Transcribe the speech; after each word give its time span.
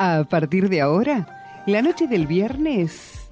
A 0.00 0.22
partir 0.22 0.68
de 0.68 0.80
ahora, 0.80 1.26
la 1.66 1.82
noche 1.82 2.06
del 2.06 2.28
viernes 2.28 3.28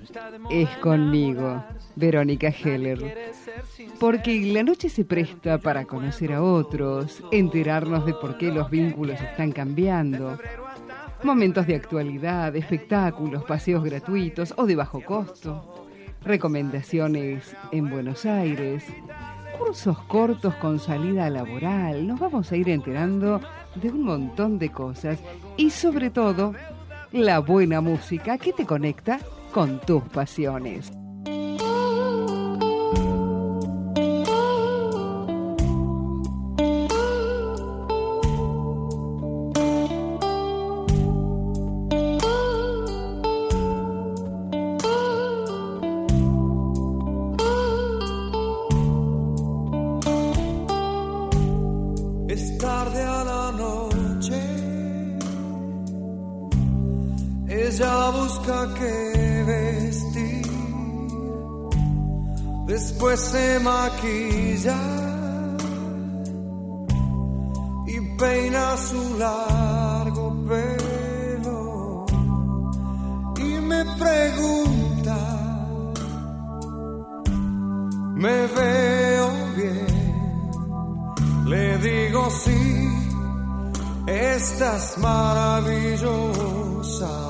es 0.51 0.69
conmigo, 0.79 1.63
Verónica 1.95 2.49
Heller. 2.49 3.33
Porque 4.01 4.41
la 4.53 4.65
noche 4.65 4.89
se 4.89 5.05
presta 5.05 5.59
para 5.59 5.85
conocer 5.85 6.33
a 6.33 6.43
otros, 6.43 7.23
enterarnos 7.31 8.05
de 8.05 8.15
por 8.15 8.37
qué 8.37 8.51
los 8.51 8.69
vínculos 8.69 9.21
están 9.21 9.53
cambiando. 9.53 10.39
Momentos 11.23 11.69
de 11.69 11.77
actualidad, 11.77 12.57
espectáculos, 12.57 13.45
paseos 13.45 13.85
gratuitos 13.85 14.53
o 14.57 14.67
de 14.67 14.75
bajo 14.75 15.01
costo. 15.03 15.87
Recomendaciones 16.25 17.55
en 17.71 17.89
Buenos 17.89 18.27
Aires. 18.27 18.83
Cursos 19.57 19.99
cortos 20.09 20.57
con 20.57 20.81
salida 20.81 21.31
laboral. 21.31 22.09
Nos 22.09 22.19
vamos 22.19 22.51
a 22.51 22.57
ir 22.57 22.69
enterando 22.69 23.41
de 23.81 23.91
un 23.91 24.03
montón 24.03 24.59
de 24.59 24.71
cosas. 24.71 25.19
Y 25.57 25.71
sobre 25.71 26.11
todo, 26.11 26.55
la 27.13 27.39
buena 27.41 27.81
música 27.81 28.39
que 28.39 28.53
te 28.53 28.67
conecta 28.67 29.21
con 29.53 29.81
tus 29.81 30.03
pasiones. 30.05 30.93
Después 62.99 63.21
se 63.21 63.61
maquilla 63.61 64.75
y 67.87 68.01
peina 68.17 68.75
su 68.79 69.19
largo 69.19 70.35
pelo. 70.49 72.07
Y 73.37 73.61
me 73.61 73.85
pregunta, 73.85 75.15
¿me 78.15 78.47
veo 78.47 79.31
bien? 79.57 79.87
Le 81.45 81.77
digo 81.77 82.31
sí, 82.31 82.89
estás 84.07 84.97
maravillosa 84.97 87.26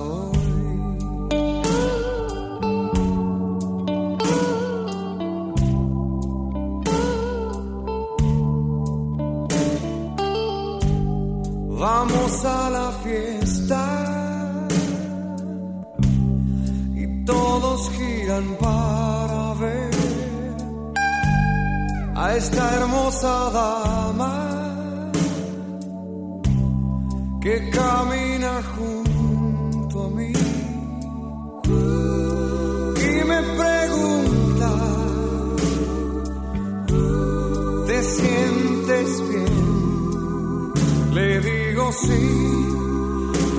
a 12.47 12.71
la 12.71 12.93
fiesta. 13.05 13.83
Y 16.95 17.25
todos 17.25 17.91
giran 17.91 18.57
para 18.61 19.55
ver 19.55 19.91
a 22.15 22.35
esta 22.37 22.75
hermosa 22.77 23.51
dama 23.51 24.33
que 27.41 27.71
sí, 41.93 42.67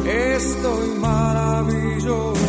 estoy 0.06 0.88
maravilloso. 1.00 2.40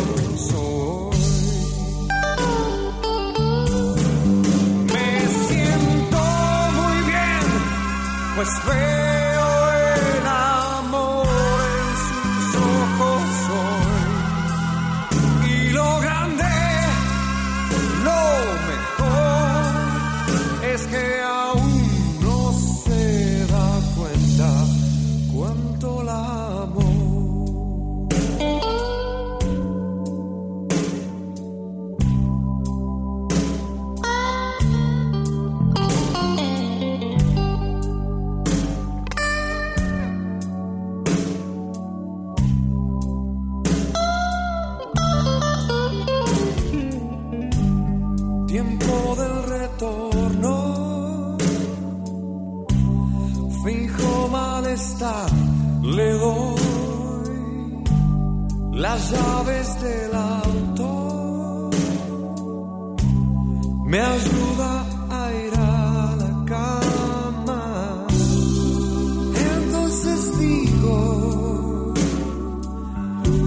Me 4.93 5.29
siento 5.47 6.19
muy 6.79 7.03
bien, 7.07 7.45
pues 8.37 8.49
Le 54.79 56.13
doy 56.13 56.61
las 58.75 59.11
llaves 59.11 59.83
del 59.83 60.15
auto. 60.15 61.71
Me 63.87 64.01
ayuda 64.01 64.87
a 65.11 65.33
ir 65.33 65.53
a 65.57 66.15
la 66.23 66.45
cama. 66.47 68.07
Entonces 69.57 70.39
digo, 70.39 71.93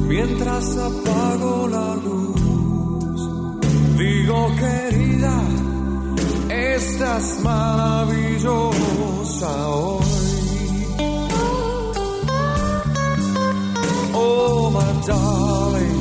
mientras 0.10 0.78
apago 0.78 1.68
la 1.70 1.96
luz, 1.96 3.22
digo 3.98 4.52
querida, 4.60 5.38
estás 6.50 7.40
maravillosa 7.42 8.10
hoy. 9.70 10.11
Darling, 15.06 16.01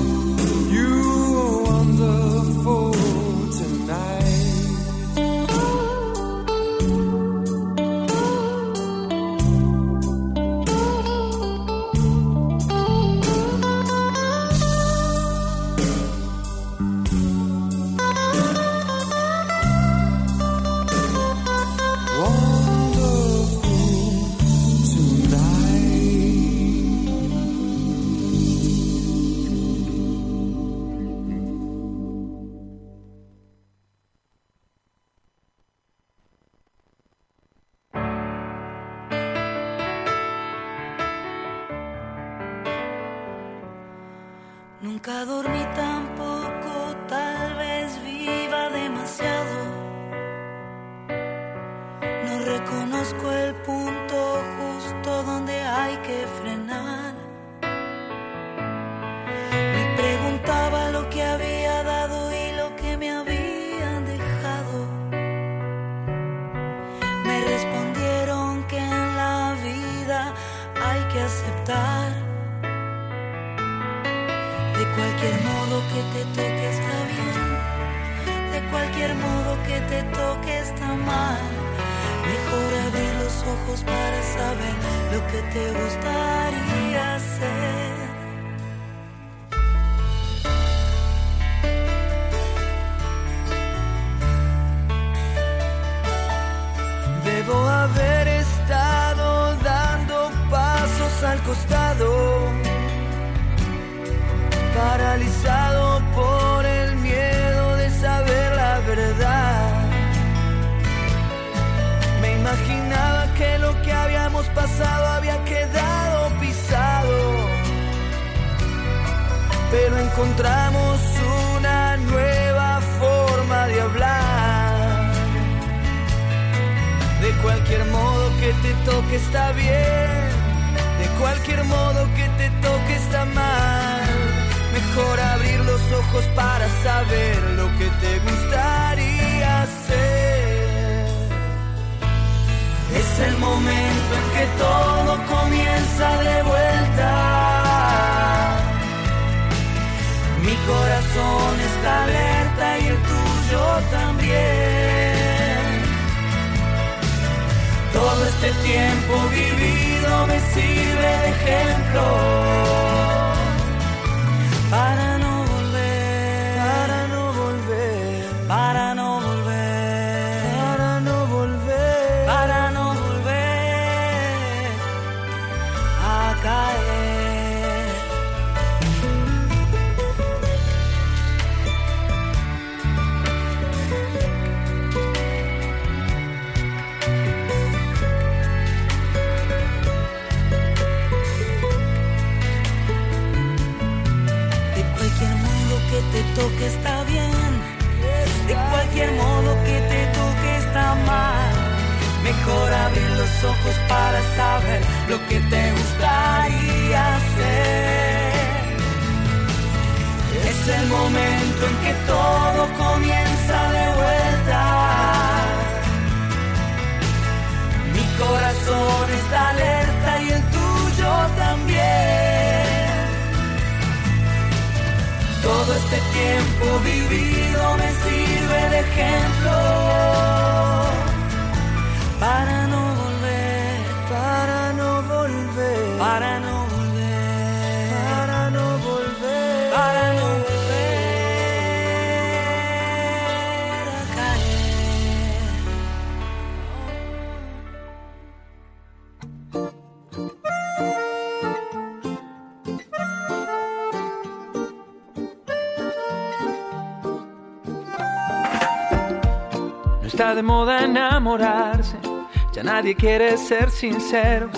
nadie 262.80 262.94
quiere 262.94 263.37
ser 263.37 263.70
sincero. 263.70 264.49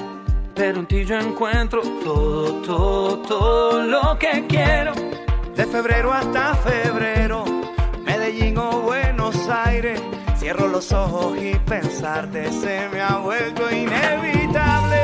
Pero 0.54 0.78
en 0.78 0.86
ti 0.86 1.04
yo 1.04 1.18
encuentro 1.18 1.82
todo, 2.04 2.62
todo, 2.62 3.18
todo 3.18 3.82
lo 3.82 4.16
que 4.16 4.46
quiero. 4.46 4.92
De 5.56 5.66
febrero 5.66 6.12
hasta 6.12 6.54
febrero, 6.54 7.44
Medellín 8.04 8.58
o 8.58 8.82
Buenos 8.82 9.48
Aires. 9.48 10.00
Cierro 10.38 10.68
los 10.68 10.92
ojos 10.92 11.36
y 11.36 11.56
pensarte 11.68 12.52
se 12.52 12.88
me 12.92 13.00
ha 13.00 13.16
vuelto 13.16 13.68
inevitable. 13.68 15.00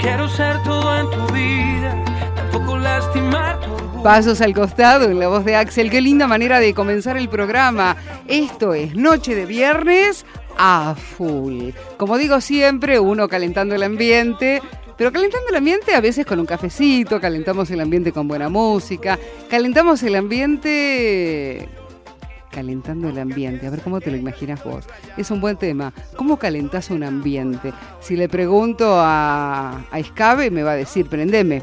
Quiero 0.00 0.28
ser 0.28 0.60
todo 0.64 0.98
en 0.98 1.10
tu 1.10 1.32
vida, 1.32 2.04
tampoco 2.34 2.78
lastimar 2.78 3.60
tu. 3.60 4.02
Pasos 4.02 4.40
al 4.40 4.54
costado 4.54 5.04
en 5.04 5.20
la 5.20 5.28
voz 5.28 5.44
de 5.44 5.54
Axel. 5.54 5.88
Qué 5.88 6.00
linda 6.00 6.26
manera 6.26 6.58
de 6.58 6.74
comenzar 6.74 7.16
el 7.16 7.28
programa. 7.28 7.96
Esto 8.26 8.74
es 8.74 8.96
Noche 8.96 9.36
de 9.36 9.46
Viernes 9.46 10.26
a 10.56 10.94
full. 10.94 11.70
Como 11.96 12.18
digo 12.18 12.40
siempre, 12.40 12.98
uno 12.98 13.28
calentando 13.28 13.74
el 13.74 13.82
ambiente. 13.82 14.60
Pero 14.96 15.12
calentando 15.12 15.48
el 15.50 15.56
ambiente 15.56 15.94
a 15.94 16.00
veces 16.00 16.24
con 16.24 16.40
un 16.40 16.46
cafecito, 16.46 17.20
calentamos 17.20 17.70
el 17.70 17.80
ambiente 17.80 18.12
con 18.12 18.26
buena 18.26 18.48
música, 18.48 19.18
calentamos 19.50 20.02
el 20.02 20.14
ambiente 20.14 21.68
calentando 22.56 23.10
el 23.10 23.18
ambiente. 23.18 23.66
A 23.66 23.70
ver 23.70 23.82
cómo 23.82 24.00
te 24.00 24.10
lo 24.10 24.16
imaginas 24.16 24.64
vos. 24.64 24.86
Es 25.18 25.30
un 25.30 25.42
buen 25.42 25.58
tema. 25.58 25.92
¿Cómo 26.16 26.38
calentás 26.38 26.88
un 26.88 27.04
ambiente? 27.04 27.74
Si 28.00 28.16
le 28.16 28.30
pregunto 28.30 28.98
a, 28.98 29.84
a 29.90 29.98
Escabe, 29.98 30.50
me 30.50 30.62
va 30.62 30.72
a 30.72 30.76
decir, 30.76 31.04
prendeme. 31.06 31.62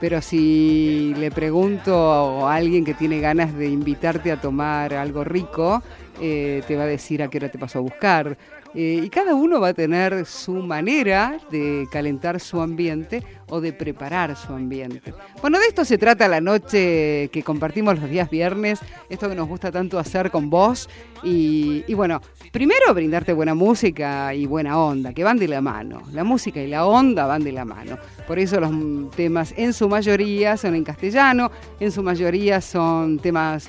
Pero 0.00 0.22
si 0.22 1.12
le 1.18 1.30
pregunto 1.30 2.48
a 2.48 2.54
alguien 2.54 2.86
que 2.86 2.94
tiene 2.94 3.20
ganas 3.20 3.54
de 3.54 3.68
invitarte 3.68 4.32
a 4.32 4.40
tomar 4.40 4.94
algo 4.94 5.24
rico, 5.24 5.82
eh, 6.20 6.62
te 6.66 6.76
va 6.76 6.84
a 6.84 6.86
decir 6.86 7.22
a 7.22 7.28
qué 7.28 7.38
hora 7.38 7.48
te 7.48 7.58
pasó 7.58 7.78
a 7.78 7.82
buscar. 7.82 8.36
Eh, 8.74 9.00
y 9.04 9.08
cada 9.08 9.34
uno 9.34 9.60
va 9.60 9.68
a 9.68 9.74
tener 9.74 10.24
su 10.26 10.52
manera 10.52 11.38
de 11.50 11.88
calentar 11.90 12.38
su 12.38 12.60
ambiente 12.60 13.24
o 13.48 13.60
de 13.60 13.72
preparar 13.72 14.36
su 14.36 14.52
ambiente. 14.52 15.12
Bueno, 15.40 15.58
de 15.58 15.66
esto 15.66 15.84
se 15.84 15.98
trata 15.98 16.28
la 16.28 16.40
noche 16.40 17.30
que 17.32 17.42
compartimos 17.44 17.98
los 17.98 18.08
días 18.08 18.30
viernes, 18.30 18.78
esto 19.08 19.28
que 19.28 19.34
nos 19.34 19.48
gusta 19.48 19.72
tanto 19.72 19.98
hacer 19.98 20.30
con 20.30 20.50
vos. 20.50 20.88
Y, 21.24 21.84
y 21.88 21.94
bueno, 21.94 22.20
primero 22.52 22.94
brindarte 22.94 23.32
buena 23.32 23.54
música 23.54 24.32
y 24.34 24.46
buena 24.46 24.78
onda, 24.78 25.12
que 25.12 25.24
van 25.24 25.38
de 25.38 25.48
la 25.48 25.60
mano. 25.60 26.02
La 26.12 26.22
música 26.22 26.60
y 26.60 26.68
la 26.68 26.86
onda 26.86 27.26
van 27.26 27.42
de 27.42 27.52
la 27.52 27.64
mano. 27.64 27.98
Por 28.28 28.38
eso 28.38 28.60
los 28.60 28.70
temas 29.16 29.52
en 29.56 29.72
su 29.72 29.88
mayoría 29.88 30.56
son 30.56 30.76
en 30.76 30.84
castellano, 30.84 31.50
en 31.80 31.90
su 31.90 32.04
mayoría 32.04 32.60
son 32.60 33.18
temas 33.18 33.68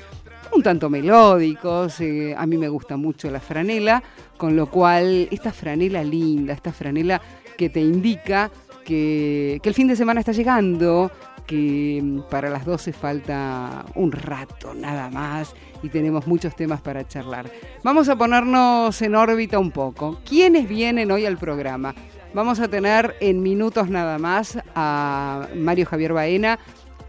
un 0.54 0.64
tanto 0.64 0.90
melódicos, 0.90 2.00
eh, 2.02 2.36
a 2.38 2.46
mí 2.46 2.58
me 2.58 2.70
gusta 2.70 2.98
mucho 2.98 3.30
la 3.30 3.40
franela, 3.40 4.04
con 4.38 4.56
lo 4.56 4.68
cual 4.68 5.28
esta 5.32 5.52
franela 5.52 6.04
linda, 6.04 6.54
esta 6.54 6.72
franela 6.74 7.22
que 7.58 7.70
te 7.70 7.80
indica 7.80 8.52
que, 8.86 9.60
que 9.62 9.70
el 9.70 9.76
fin 9.76 9.88
de 9.88 9.96
semana 9.96 10.20
está 10.20 10.32
llegando, 10.32 11.12
que 11.46 12.00
mm, 12.02 12.30
para 12.30 12.50
las 12.50 12.66
12 12.66 12.94
falta 12.94 13.86
un 13.96 14.12
rato 14.12 14.74
nada 14.74 15.10
más 15.10 15.54
y 15.84 15.90
tenemos 15.90 16.28
muchos 16.28 16.56
temas 16.56 16.82
para 16.82 17.08
charlar. 17.08 17.52
Vamos 17.84 18.10
a 18.10 18.16
ponernos 18.16 19.02
en 19.02 19.16
órbita 19.16 19.60
un 19.60 19.72
poco. 19.72 20.20
¿Quiénes 20.28 20.68
vienen 20.68 21.12
hoy 21.12 21.26
al 21.26 21.38
programa? 21.38 21.94
Vamos 22.34 22.62
a 22.62 22.70
tener 22.70 23.16
en 23.20 23.44
minutos 23.44 23.90
nada 23.90 24.18
más 24.18 24.58
a 24.74 25.50
Mario 25.54 25.86
Javier 25.86 26.14
Baena, 26.14 26.60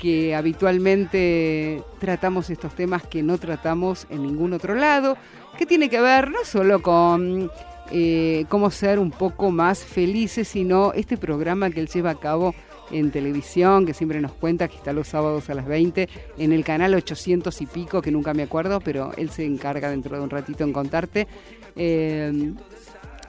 que 0.02 0.35
habitualmente 0.35 1.80
tratamos 2.00 2.50
estos 2.50 2.75
temas 2.75 3.04
que 3.04 3.23
no 3.23 3.38
tratamos 3.38 4.09
en 4.11 4.25
ningún 4.25 4.52
otro 4.52 4.75
lado, 4.75 5.16
que 5.56 5.64
tiene 5.64 5.88
que 5.88 6.00
ver 6.00 6.28
no 6.28 6.44
solo 6.44 6.82
con 6.82 7.52
eh, 7.92 8.44
cómo 8.49 8.73
ser 8.73 8.99
un 8.99 9.12
poco 9.12 9.52
más 9.52 9.85
felices, 9.85 10.49
sino 10.49 10.92
este 10.92 11.16
programa 11.16 11.71
que 11.71 11.78
él 11.78 11.87
lleva 11.87 12.11
a 12.11 12.18
cabo 12.18 12.52
en 12.90 13.12
televisión, 13.12 13.87
que 13.87 13.94
siempre 13.94 14.21
nos 14.21 14.32
cuenta 14.32 14.66
que 14.66 14.75
está 14.75 14.92
los 14.92 15.06
sábados 15.06 15.49
a 15.50 15.54
las 15.54 15.66
20 15.66 16.09
en 16.37 16.52
el 16.52 16.64
canal 16.64 16.97
800 16.97 17.62
y 17.62 17.66
pico, 17.66 18.02
que 18.02 18.11
nunca 18.11 18.35
me 18.35 18.42
acuerdo, 18.42 18.80
pero 18.80 19.12
él 19.16 19.30
se 19.30 19.44
encarga 19.44 19.88
dentro 19.88 20.16
de 20.16 20.23
un 20.25 20.30
ratito 20.30 20.64
en 20.64 20.73
contarte. 20.73 21.28
Eh, 21.76 22.52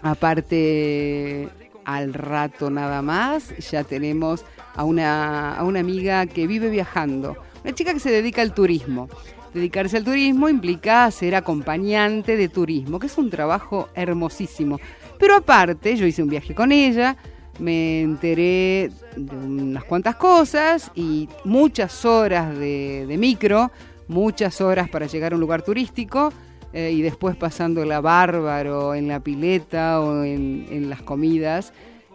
aparte, 0.02 1.50
al 1.86 2.14
rato 2.14 2.70
nada 2.70 3.02
más, 3.02 3.56
ya 3.72 3.84
tenemos 3.84 4.46
a 4.76 4.84
una, 4.84 5.56
a 5.56 5.64
una 5.64 5.80
amiga 5.80 6.26
que 6.26 6.48
vive 6.48 6.70
viajando, 6.70 7.38
una 7.64 7.74
chica 7.74 7.94
que 7.94 8.00
se 8.00 8.12
dedica 8.12 8.42
al 8.42 8.54
turismo. 8.54 9.10
Dedicarse 9.54 9.98
al 9.98 10.04
turismo 10.04 10.50
implica 10.50 11.10
ser 11.12 11.36
acompañante 11.36 12.36
de 12.36 12.50
turismo, 12.50 12.98
que 12.98 13.06
es 13.06 13.18
un 13.20 13.30
trabajo 13.30 13.90
hermosísimo. 13.94 14.80
Pero 15.20 15.36
aparte, 15.36 15.96
yo 15.96 16.08
hice 16.08 16.24
un 16.24 16.30
viaje 16.30 16.56
con 16.56 16.72
ella, 16.72 17.16
me 17.60 18.02
enteré 18.02 18.90
de 19.16 19.36
unas 19.36 19.84
cuantas 19.84 20.16
cosas 20.16 20.92
y 20.96 21.30
muchas 21.44 22.04
horas 22.04 22.58
de, 22.58 23.06
de 23.08 23.18
micro, 23.18 23.72
muchas 24.08 24.60
horas 24.60 24.90
para 24.90 25.06
llegar 25.06 25.34
a 25.34 25.36
un 25.36 25.42
lugar 25.42 25.62
turístico 25.62 26.34
eh, 26.74 26.92
y 26.92 27.02
después 27.02 27.36
pasándola 27.36 28.02
bárbaro 28.02 28.96
en 28.96 29.08
la 29.08 29.20
pileta 29.20 30.02
o 30.02 30.24
en, 30.24 30.68
en 30.70 30.90
las 30.90 31.02
comidas 31.02 31.74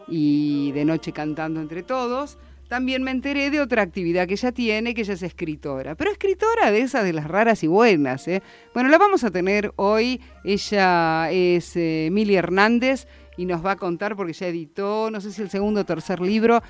y 0.09 0.73
de 0.73 0.85
noche 0.85 1.13
cantando 1.13 1.61
entre 1.61 1.83
todos. 1.83 2.39
También 2.69 3.03
me 3.03 3.11
enteré 3.11 3.51
de 3.51 3.63
otra 3.63 3.81
actividad 3.81 4.27
que 4.29 4.35
ella 4.35 4.53
tiene, 4.53 4.93
que 4.93 5.01
ella 5.01 5.15
es 5.15 5.23
escritora, 5.23 5.95
pero 5.95 6.11
escritora 6.11 6.71
de 6.71 6.83
esas 6.83 7.03
de 7.03 7.15
las 7.15 7.27
raras 7.27 7.65
y 7.65 7.67
buenas. 7.67 8.29
¿eh? 8.29 8.43
Bueno, 8.75 8.91
la 8.91 8.99
vamos 8.99 9.25
a 9.25 9.31
tener 9.31 9.73
hoy. 9.77 10.21
Ella 10.45 11.31
es 11.31 11.77
eh, 11.77 12.11
Hernández 12.13 13.07
y 13.39 13.47
nos 13.47 13.65
va 13.65 13.73
a 13.73 13.77
contar, 13.77 14.17
porque 14.17 14.35
ya 14.35 14.49
editó, 14.49 15.11
no 15.11 15.23
sé 15.23 15.33
si 15.33 15.41
el 15.41 15.49
segundo 15.49 15.81
o 15.81 15.85
tercer 15.85 16.21
libro, 16.21 16.63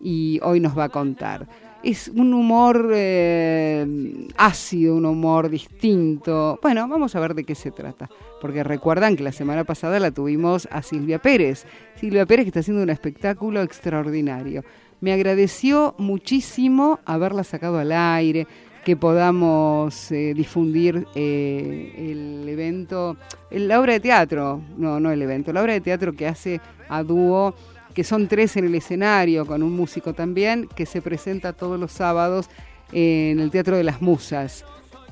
y 0.00 0.40
hoy 0.42 0.58
nos 0.58 0.76
va 0.76 0.84
a 0.84 0.88
contar. 0.88 1.46
Es 1.84 2.08
un 2.08 2.32
humor 2.32 2.90
eh, 2.94 3.86
ácido, 4.36 4.96
un 4.96 5.04
humor 5.04 5.50
distinto. 5.50 6.58
Bueno, 6.62 6.88
vamos 6.88 7.14
a 7.14 7.20
ver 7.20 7.34
de 7.34 7.44
qué 7.44 7.54
se 7.54 7.70
trata, 7.70 8.08
porque 8.40 8.64
recuerdan 8.64 9.16
que 9.16 9.22
la 9.22 9.32
semana 9.32 9.64
pasada 9.64 10.00
la 10.00 10.10
tuvimos 10.10 10.66
a 10.70 10.82
Silvia 10.82 11.20
Pérez. 11.20 11.66
Silvia 12.00 12.24
Pérez 12.24 12.44
que 12.44 12.48
está 12.48 12.60
haciendo 12.60 12.82
un 12.82 12.90
espectáculo 12.90 13.60
extraordinario 13.62 14.64
me 15.04 15.12
agradeció 15.12 15.94
muchísimo 15.98 16.98
haberla 17.04 17.44
sacado 17.44 17.78
al 17.78 17.92
aire, 17.92 18.46
que 18.86 18.96
podamos 18.96 20.10
eh, 20.10 20.32
difundir 20.34 21.06
eh, 21.14 21.94
el 22.10 22.48
evento, 22.48 23.18
la 23.50 23.80
obra 23.80 23.92
de 23.92 24.00
teatro, 24.00 24.62
no, 24.78 25.00
no 25.00 25.10
el 25.10 25.20
evento, 25.20 25.52
la 25.52 25.60
obra 25.60 25.74
de 25.74 25.82
teatro 25.82 26.14
que 26.14 26.26
hace 26.26 26.58
a 26.88 27.02
dúo, 27.02 27.54
que 27.94 28.04
son 28.04 28.28
tres 28.28 28.56
en 28.56 28.64
el 28.64 28.74
escenario, 28.74 29.46
con 29.46 29.62
un 29.62 29.76
músico 29.76 30.12
también, 30.12 30.68
que 30.74 30.86
se 30.86 31.00
presenta 31.00 31.52
todos 31.52 31.78
los 31.78 31.92
sábados 31.92 32.50
en 32.92 33.40
el 33.40 33.50
Teatro 33.50 33.76
de 33.76 33.84
las 33.84 34.02
Musas. 34.02 34.64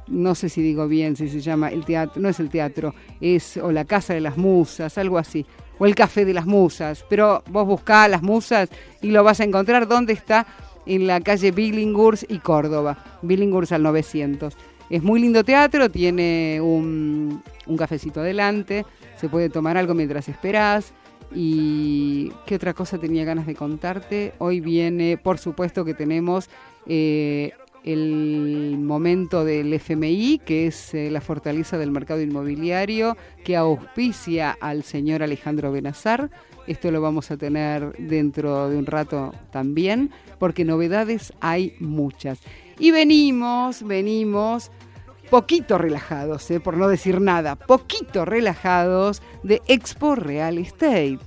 No 0.08 0.34
sé 0.34 0.48
si 0.48 0.62
digo 0.62 0.88
bien, 0.88 1.16
si 1.16 1.28
se 1.28 1.40
llama 1.40 1.68
el 1.68 1.84
teatro, 1.84 2.20
no 2.20 2.28
es 2.28 2.40
el 2.40 2.50
teatro, 2.50 2.92
es 3.20 3.56
o 3.56 3.70
la 3.70 3.84
Casa 3.84 4.14
de 4.14 4.20
las 4.20 4.36
Musas, 4.36 4.98
algo 4.98 5.16
así 5.16 5.46
o 5.78 5.86
el 5.86 5.96
Café 5.96 6.24
de 6.24 6.32
las 6.32 6.46
Musas, 6.46 7.04
pero 7.08 7.42
vos 7.48 7.66
buscás 7.66 8.08
las 8.08 8.22
Musas 8.22 8.68
y 9.00 9.10
lo 9.10 9.24
vas 9.24 9.40
a 9.40 9.44
encontrar 9.44 9.88
donde 9.88 10.12
está 10.12 10.46
en 10.86 11.08
la 11.08 11.20
calle 11.20 11.50
Billinghurst 11.50 12.30
y 12.30 12.38
Córdoba, 12.38 13.18
Billinghurst 13.22 13.72
al 13.72 13.82
900. 13.82 14.56
Es 14.90 15.02
muy 15.02 15.20
lindo 15.20 15.42
teatro, 15.42 15.90
tiene 15.90 16.60
un, 16.60 17.42
un 17.66 17.76
cafecito 17.76 18.20
adelante, 18.20 18.84
se 19.16 19.28
puede 19.28 19.48
tomar 19.48 19.76
algo 19.76 19.94
mientras 19.94 20.28
esperás. 20.28 20.92
¿Y 21.34 22.30
qué 22.46 22.56
otra 22.56 22.74
cosa 22.74 22.98
tenía 22.98 23.24
ganas 23.24 23.46
de 23.46 23.54
contarte? 23.54 24.34
Hoy 24.38 24.60
viene, 24.60 25.16
por 25.16 25.38
supuesto 25.38 25.84
que 25.84 25.94
tenemos 25.94 26.50
eh, 26.86 27.52
el 27.84 28.76
momento 28.78 29.44
del 29.44 29.72
FMI, 29.72 30.40
que 30.44 30.66
es 30.66 30.94
eh, 30.94 31.10
la 31.10 31.20
fortaleza 31.20 31.78
del 31.78 31.90
mercado 31.90 32.20
inmobiliario, 32.20 33.16
que 33.44 33.56
auspicia 33.56 34.56
al 34.60 34.82
señor 34.82 35.22
Alejandro 35.22 35.72
Benazar. 35.72 36.30
Esto 36.66 36.90
lo 36.90 37.00
vamos 37.00 37.30
a 37.30 37.36
tener 37.36 37.92
dentro 37.98 38.68
de 38.68 38.76
un 38.76 38.86
rato 38.86 39.32
también, 39.50 40.10
porque 40.38 40.64
novedades 40.64 41.32
hay 41.40 41.74
muchas. 41.80 42.40
Y 42.78 42.90
venimos, 42.90 43.82
venimos 43.82 44.70
poquito 45.32 45.78
relajados, 45.78 46.50
eh, 46.50 46.60
por 46.60 46.76
no 46.76 46.88
decir 46.88 47.18
nada, 47.22 47.56
poquito 47.56 48.26
relajados 48.26 49.22
de 49.42 49.62
Expo 49.66 50.14
Real 50.14 50.58
Estate. 50.58 51.20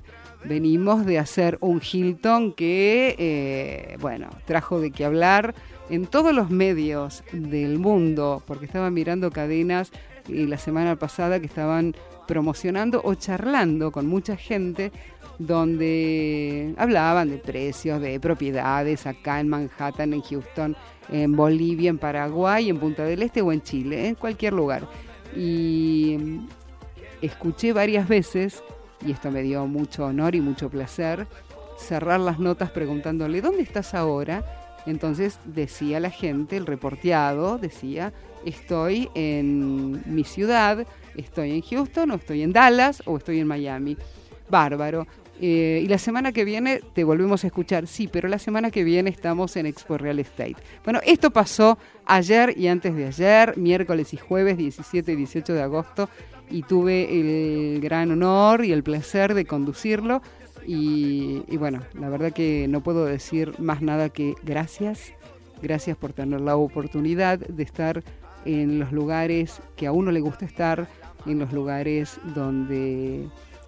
Venimos 0.43 1.07
de 1.07 1.17
hacer 1.17 1.57
un 1.59 1.81
Hilton 1.81 2.53
que, 2.53 3.15
eh, 3.17 3.97
bueno, 3.99 4.29
trajo 4.45 4.79
de 4.79 4.91
qué 4.91 5.05
hablar 5.05 5.55
en 5.89 6.05
todos 6.05 6.35
los 6.35 6.51
medios 6.51 7.23
del 7.31 7.79
mundo, 7.79 8.43
porque 8.45 8.67
estaban 8.67 8.93
mirando 8.93 9.31
cadenas 9.31 9.91
y 10.27 10.45
la 10.45 10.59
semana 10.59 10.97
pasada 10.97 11.39
que 11.39 11.47
estaban 11.47 11.95
promocionando 12.27 13.01
o 13.03 13.15
charlando 13.15 13.91
con 13.91 14.05
mucha 14.05 14.37
gente 14.37 14.91
donde 15.37 16.73
hablaban 16.77 17.29
de 17.29 17.37
precios, 17.37 18.01
de 18.01 18.19
propiedades 18.19 19.05
acá 19.05 19.39
en 19.39 19.49
Manhattan, 19.49 20.13
en 20.13 20.21
Houston, 20.21 20.75
en 21.09 21.35
Bolivia, 21.35 21.89
en 21.89 21.97
Paraguay, 21.97 22.69
en 22.69 22.79
Punta 22.79 23.03
del 23.03 23.23
Este 23.23 23.41
o 23.41 23.51
en 23.51 23.61
Chile, 23.61 24.07
en 24.07 24.15
cualquier 24.15 24.53
lugar. 24.53 24.87
Y 25.35 26.39
escuché 27.21 27.73
varias 27.73 28.07
veces, 28.07 28.63
y 29.05 29.11
esto 29.11 29.31
me 29.31 29.41
dio 29.41 29.65
mucho 29.67 30.05
honor 30.05 30.35
y 30.35 30.41
mucho 30.41 30.69
placer, 30.69 31.27
cerrar 31.77 32.19
las 32.19 32.39
notas 32.39 32.71
preguntándole, 32.71 33.41
¿dónde 33.41 33.63
estás 33.63 33.93
ahora? 33.93 34.43
Entonces 34.85 35.39
decía 35.45 35.99
la 35.99 36.11
gente, 36.11 36.57
el 36.57 36.65
reporteado 36.65 37.57
decía, 37.57 38.13
estoy 38.45 39.09
en 39.15 40.03
mi 40.05 40.23
ciudad, 40.23 40.85
estoy 41.15 41.51
en 41.51 41.61
Houston, 41.61 42.11
o 42.11 42.15
estoy 42.15 42.43
en 42.43 42.53
Dallas, 42.53 43.01
o 43.05 43.17
estoy 43.17 43.39
en 43.39 43.47
Miami. 43.47 43.97
Bárbaro. 44.49 45.07
Eh, 45.41 45.81
y 45.83 45.87
la 45.87 45.97
semana 45.97 46.31
que 46.31 46.45
viene 46.45 46.81
te 46.93 47.03
volvemos 47.03 47.43
a 47.43 47.47
escuchar, 47.47 47.87
sí, 47.87 48.07
pero 48.07 48.29
la 48.29 48.39
semana 48.39 48.71
que 48.71 48.83
viene 48.83 49.09
estamos 49.09 49.57
en 49.57 49.65
Expo 49.65 49.97
Real 49.97 50.19
Estate. 50.19 50.55
Bueno, 50.83 51.01
esto 51.05 51.31
pasó 51.31 51.77
ayer 52.05 52.57
y 52.57 52.67
antes 52.67 52.95
de 52.95 53.07
ayer, 53.07 53.57
miércoles 53.57 54.13
y 54.13 54.17
jueves 54.17 54.57
17 54.57 55.11
y 55.11 55.15
18 55.15 55.53
de 55.53 55.61
agosto, 55.61 56.09
y 56.49 56.63
tuve 56.63 57.19
el 57.19 57.81
gran 57.81 58.11
honor 58.11 58.63
y 58.63 58.71
el 58.71 58.83
placer 58.83 59.33
de 59.33 59.45
conducirlo. 59.45 60.21
Y, 60.67 61.43
bueno, 61.57 61.81
la 61.93 62.09
verdad 62.09 62.31
que 62.31 62.67
no 62.67 62.81
puedo 62.81 63.05
decir 63.05 63.53
más 63.59 63.81
nada 63.81 64.09
que 64.09 64.33
gracias, 64.43 65.13
gracias 65.61 65.95
por 65.95 66.13
tener 66.13 66.41
la 66.41 66.55
oportunidad 66.55 67.37
de 67.39 67.63
estar 67.63 68.03
en 68.45 68.79
los 68.79 68.91
lugares 68.91 69.61
que 69.75 69.85
a 69.85 69.91
uno 69.91 70.11
le 70.11 70.21
gusta 70.21 70.45
estar, 70.45 70.87
en 71.27 71.39
los 71.39 71.53
lugares 71.53 72.19
donde 72.35 73.27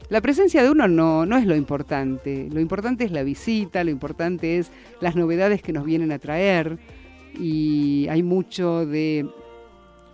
la 0.10 0.22
presencia 0.22 0.64
de 0.64 0.72
uno 0.72 0.88
no, 0.88 1.26
no 1.26 1.38
es 1.38 1.46
lo 1.46 1.56
importante, 1.56 2.48
lo 2.52 2.62
importante 2.62 3.04
es 3.04 3.12
la 3.12 3.24
visita, 3.24 3.84
lo 3.84 3.92
importante 3.92 4.58
es 4.58 4.72
las 5.02 5.16
novedades 5.16 5.62
que 5.62 5.74
nos 5.74 5.84
vienen 5.84 6.14
a 6.14 6.20
traer. 6.20 6.78
Y 7.38 8.08
hay 8.10 8.24
mucho 8.24 8.86
de 8.86 9.28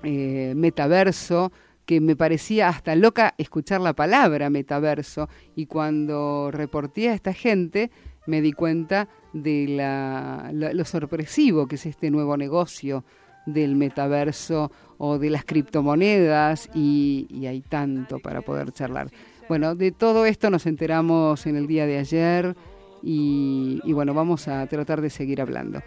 eh, 0.03 0.53
metaverso 0.55 1.51
que 1.85 2.01
me 2.01 2.15
parecía 2.15 2.69
hasta 2.69 2.95
loca 2.95 3.35
escuchar 3.37 3.81
la 3.81 3.93
palabra 3.93 4.49
metaverso. 4.49 5.29
Y 5.55 5.67
cuando 5.67 6.49
reporté 6.51 7.09
a 7.09 7.13
esta 7.13 7.33
gente 7.33 7.91
me 8.25 8.41
di 8.41 8.53
cuenta 8.53 9.09
de 9.33 9.67
la, 9.67 10.49
lo 10.53 10.85
sorpresivo 10.85 11.67
que 11.67 11.75
es 11.75 11.85
este 11.85 12.09
nuevo 12.09 12.35
negocio 12.35 13.03
del 13.45 13.75
metaverso 13.75 14.71
o 14.97 15.19
de 15.19 15.29
las 15.29 15.45
criptomonedas. 15.45 16.69
Y 16.73 17.45
hay 17.45 17.61
tanto 17.61 18.17
para 18.19 18.41
poder 18.41 18.71
charlar. 18.71 19.11
Bueno, 19.49 19.75
de 19.75 19.91
todo 19.91 20.25
esto 20.25 20.49
nos 20.49 20.65
enteramos 20.65 21.45
en 21.45 21.55
el 21.57 21.67
día 21.67 21.85
de 21.85 21.97
ayer 21.97 22.55
y, 23.01 23.81
y 23.83 23.93
bueno, 23.93 24.13
vamos 24.13 24.47
a 24.47 24.65
tratar 24.67 25.01
de 25.01 25.09
seguir 25.09 25.41
hablando. 25.41 25.81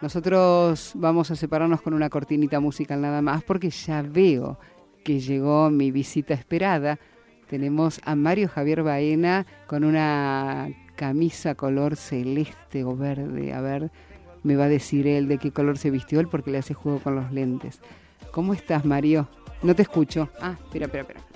Nosotros 0.00 0.92
vamos 0.96 1.30
a 1.30 1.36
separarnos 1.36 1.82
con 1.82 1.94
una 1.94 2.10
cortinita 2.10 2.58
musical 2.58 3.00
nada 3.00 3.22
más 3.22 3.44
porque 3.44 3.70
ya 3.70 4.02
veo 4.02 4.58
que 5.04 5.20
llegó 5.20 5.70
mi 5.70 5.90
visita 5.90 6.34
esperada. 6.34 6.98
Tenemos 7.48 8.00
a 8.04 8.16
Mario 8.16 8.48
Javier 8.48 8.82
Baena 8.82 9.46
con 9.66 9.84
una 9.84 10.68
camisa 10.96 11.54
color 11.54 11.96
celeste 11.96 12.82
o 12.82 12.96
verde. 12.96 13.52
A 13.52 13.60
ver, 13.60 13.90
me 14.42 14.56
va 14.56 14.64
a 14.64 14.68
decir 14.68 15.06
él 15.06 15.28
de 15.28 15.38
qué 15.38 15.52
color 15.52 15.78
se 15.78 15.90
vistió 15.90 16.18
él 16.18 16.28
porque 16.28 16.50
le 16.50 16.58
hace 16.58 16.74
juego 16.74 16.98
con 16.98 17.14
los 17.14 17.30
lentes. 17.30 17.80
¿Cómo 18.32 18.54
estás, 18.54 18.84
Mario? 18.84 19.28
No 19.62 19.74
te 19.74 19.82
escucho. 19.82 20.30
Ah, 20.40 20.56
espera, 20.64 20.86
espera, 20.86 21.02
espera. 21.02 21.31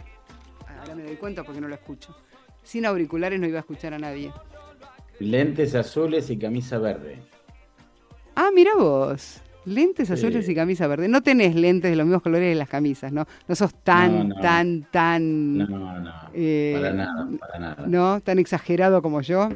Me 0.97 1.03
doy 1.03 1.17
cuenta 1.17 1.45
porque 1.45 1.61
no 1.61 1.69
lo 1.69 1.75
escucho. 1.75 2.17
Sin 2.63 2.87
auriculares 2.87 3.39
no 3.39 3.47
iba 3.47 3.59
a 3.59 3.61
escuchar 3.61 3.95
a 3.95 3.99
nadie. 3.99 4.33
Lentes 5.21 5.75
azules 5.75 6.29
y 6.31 6.37
camisa 6.39 6.79
verde. 6.79 7.19
Ah, 8.35 8.49
mira 8.55 8.73
vos. 8.77 9.41
Lentes 9.65 10.09
Sí. 10.09 10.15
azules 10.15 10.49
y 10.49 10.55
camisa 10.55 10.87
verde. 10.87 11.09
No 11.09 11.23
tenés 11.23 11.55
lentes 11.55 11.91
de 11.91 11.97
los 11.97 12.07
mismos 12.07 12.23
colores 12.23 12.49
de 12.49 12.55
las 12.55 12.69
camisas, 12.69 13.13
¿no? 13.13 13.27
No 13.49 13.55
sos 13.57 13.75
tan, 13.83 14.29
No, 14.29 14.35
no. 14.37 14.41
tan, 14.41 14.83
tan... 14.91 15.59
No, 15.59 15.67
no, 16.01 16.13
Eh, 16.35 16.75
para 16.77 16.93
nada, 16.93 17.29
para 17.41 17.59
nada. 17.59 17.85
¿no? 17.87 18.21
Tan 18.21 18.39
exagerado 18.39 19.03
como 19.03 19.21
yo, 19.23 19.49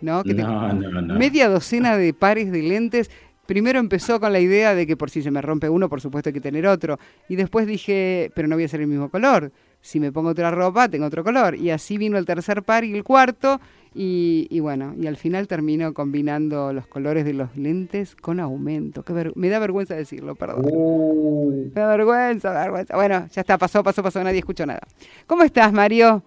¿no? 0.00 0.22
Que 0.24 0.34
te- 0.34 0.42
No, 0.42 0.72
no, 0.72 1.00
no. 1.02 1.14
Media 1.18 1.48
docena 1.48 1.96
de 1.96 2.12
pares 2.14 2.50
de 2.50 2.62
lentes. 2.62 3.10
Primero 3.46 3.78
empezó 3.78 4.18
con 4.20 4.32
la 4.32 4.40
idea 4.40 4.74
de 4.74 4.86
que 4.86 4.96
por 4.96 5.10
si 5.10 5.22
se 5.22 5.30
me 5.30 5.40
rompe 5.42 5.68
uno, 5.68 5.88
por 5.88 6.00
supuesto 6.00 6.30
hay 6.30 6.34
que 6.34 6.40
tener 6.40 6.66
otro. 6.66 6.98
Y 7.28 7.36
después 7.36 7.66
dije, 7.66 8.32
pero 8.34 8.48
no 8.48 8.56
voy 8.56 8.64
a 8.64 8.68
ser 8.68 8.80
el 8.80 8.86
mismo 8.86 9.10
color. 9.10 9.52
Si 9.84 10.00
me 10.00 10.10
pongo 10.12 10.30
otra 10.30 10.50
ropa, 10.50 10.88
tengo 10.88 11.04
otro 11.04 11.22
color. 11.22 11.56
Y 11.56 11.68
así 11.68 11.98
vino 11.98 12.16
el 12.16 12.24
tercer 12.24 12.62
par 12.62 12.84
y 12.84 12.94
el 12.94 13.04
cuarto. 13.04 13.60
Y, 13.94 14.46
y 14.48 14.60
bueno, 14.60 14.94
y 14.98 15.06
al 15.06 15.18
final 15.18 15.46
termino 15.46 15.92
combinando 15.92 16.72
los 16.72 16.86
colores 16.86 17.26
de 17.26 17.34
los 17.34 17.54
lentes 17.54 18.16
con 18.16 18.40
aumento. 18.40 19.04
Ver- 19.06 19.32
me 19.36 19.50
da 19.50 19.58
vergüenza 19.58 19.94
decirlo, 19.94 20.36
perdón. 20.36 20.64
Uh, 20.64 21.66
Me 21.74 21.80
da 21.82 21.88
vergüenza, 21.88 22.50
vergüenza. 22.54 22.96
Bueno, 22.96 23.28
ya 23.30 23.42
está, 23.42 23.58
pasó, 23.58 23.82
pasó, 23.84 24.02
pasó, 24.02 24.24
nadie 24.24 24.38
escuchó 24.38 24.64
nada. 24.64 24.80
¿Cómo 25.26 25.42
estás, 25.42 25.70
Mario? 25.70 26.22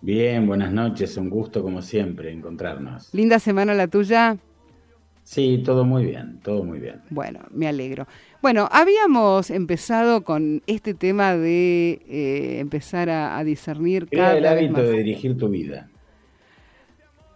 bien, 0.00 0.46
buenas 0.46 0.72
noches, 0.72 1.18
un 1.18 1.28
gusto 1.28 1.62
como 1.62 1.82
siempre 1.82 2.32
encontrarnos. 2.32 3.12
Linda 3.12 3.38
semana 3.38 3.74
la 3.74 3.88
tuya. 3.88 4.38
Sí, 5.22 5.62
todo 5.64 5.84
muy 5.84 6.06
bien, 6.06 6.40
todo 6.42 6.64
muy 6.64 6.80
bien. 6.80 7.02
Bueno, 7.10 7.40
me 7.50 7.68
alegro. 7.68 8.06
Bueno, 8.42 8.68
habíamos 8.72 9.50
empezado 9.50 10.24
con 10.24 10.62
este 10.66 10.94
tema 10.94 11.36
de 11.36 12.00
eh, 12.08 12.58
empezar 12.60 13.10
a, 13.10 13.36
a 13.36 13.44
discernir 13.44 14.08
Crea 14.08 14.24
cada 14.24 14.36
el 14.38 14.42
vez 14.44 14.52
hábito 14.52 14.72
más. 14.72 14.82
de 14.82 14.92
dirigir 14.96 15.36
tu 15.36 15.48
vida. 15.50 15.90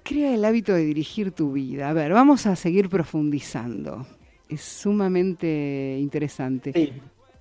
Crea 0.02 0.34
el 0.34 0.44
hábito 0.44 0.72
de 0.74 0.84
dirigir 0.84 1.30
tu 1.32 1.52
vida. 1.52 1.90
A 1.90 1.92
ver, 1.92 2.12
vamos 2.12 2.46
a 2.46 2.56
seguir 2.56 2.88
profundizando. 2.88 4.06
Es 4.48 4.62
sumamente 4.62 5.98
interesante. 6.00 6.72
Sí, 6.72 6.92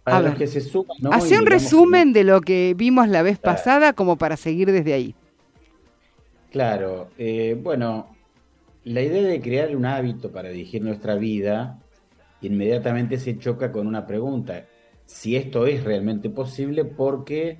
para 0.03 0.17
A 0.17 0.21
los 0.21 0.31
ver. 0.31 0.39
que 0.39 0.47
se 0.47 0.61
suman, 0.61 0.97
¿no? 1.01 1.11
Hace 1.11 1.37
un 1.39 1.45
que 1.45 1.49
resumen 1.51 2.11
de 2.13 2.23
lo 2.25 2.41
que 2.41 2.73
vimos 2.75 3.07
la 3.07 3.21
vez 3.21 3.39
Claro. 3.39 3.57
pasada 3.57 3.93
como 3.93 4.17
para 4.17 4.35
seguir 4.37 4.71
desde 4.71 4.93
ahí. 4.93 5.15
Claro, 6.51 7.09
eh, 7.17 7.57
bueno, 7.61 8.07
la 8.83 9.01
idea 9.01 9.23
de 9.23 9.41
crear 9.41 9.75
un 9.75 9.85
hábito 9.85 10.31
para 10.31 10.49
dirigir 10.49 10.83
nuestra 10.83 11.15
vida 11.15 11.79
inmediatamente 12.47 13.17
se 13.17 13.37
choca 13.37 13.71
con 13.71 13.87
una 13.87 14.05
pregunta, 14.05 14.65
si 15.05 15.35
esto 15.35 15.65
es 15.65 15.83
realmente 15.83 16.29
posible, 16.29 16.85
porque 16.85 17.59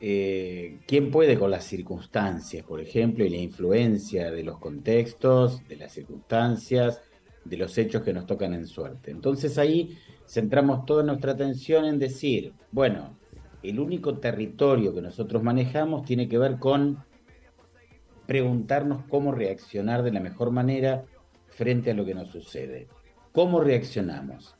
eh, 0.00 0.80
¿quién 0.86 1.10
puede 1.10 1.38
con 1.38 1.50
las 1.50 1.64
circunstancias, 1.64 2.64
por 2.64 2.80
ejemplo, 2.80 3.24
y 3.24 3.30
la 3.30 3.38
influencia 3.38 4.30
de 4.30 4.42
los 4.42 4.58
contextos, 4.58 5.66
de 5.68 5.76
las 5.76 5.92
circunstancias, 5.92 7.00
de 7.44 7.56
los 7.56 7.76
hechos 7.78 8.02
que 8.02 8.12
nos 8.12 8.26
tocan 8.26 8.52
en 8.54 8.66
suerte? 8.66 9.10
Entonces 9.10 9.56
ahí 9.58 9.98
centramos 10.26 10.84
toda 10.84 11.02
nuestra 11.02 11.32
atención 11.32 11.86
en 11.86 11.98
decir, 11.98 12.52
bueno, 12.72 13.16
el 13.62 13.80
único 13.80 14.18
territorio 14.18 14.94
que 14.94 15.00
nosotros 15.00 15.42
manejamos 15.42 16.04
tiene 16.04 16.28
que 16.28 16.38
ver 16.38 16.58
con 16.58 17.04
preguntarnos 18.26 19.04
cómo 19.08 19.32
reaccionar 19.32 20.02
de 20.02 20.12
la 20.12 20.20
mejor 20.20 20.50
manera 20.50 21.04
frente 21.48 21.92
a 21.92 21.94
lo 21.94 22.04
que 22.04 22.14
nos 22.14 22.28
sucede. 22.28 22.88
¿Cómo 23.36 23.60
reaccionamos 23.60 24.56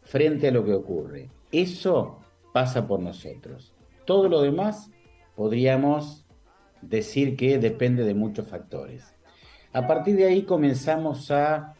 frente 0.00 0.48
a 0.48 0.52
lo 0.52 0.64
que 0.64 0.72
ocurre? 0.72 1.28
Eso 1.52 2.20
pasa 2.50 2.86
por 2.86 2.98
nosotros. 2.98 3.74
Todo 4.06 4.30
lo 4.30 4.40
demás 4.40 4.90
podríamos 5.36 6.24
decir 6.80 7.36
que 7.36 7.58
depende 7.58 8.04
de 8.04 8.14
muchos 8.14 8.48
factores. 8.48 9.14
A 9.74 9.86
partir 9.86 10.16
de 10.16 10.24
ahí 10.24 10.44
comenzamos 10.44 11.30
a 11.30 11.74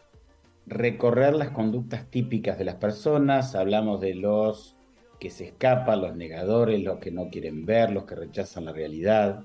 recorrer 0.67 1.33
las 1.33 1.49
conductas 1.49 2.05
típicas 2.11 2.59
de 2.59 2.65
las 2.65 2.75
personas, 2.75 3.55
hablamos 3.55 3.99
de 3.99 4.13
los 4.13 4.77
que 5.19 5.31
se 5.31 5.45
escapan, 5.45 6.01
los 6.01 6.15
negadores, 6.15 6.83
los 6.83 6.99
que 6.99 7.09
no 7.09 7.31
quieren 7.31 7.65
ver, 7.65 7.89
los 7.89 8.03
que 8.03 8.13
rechazan 8.13 8.65
la 8.65 8.73
realidad, 8.73 9.41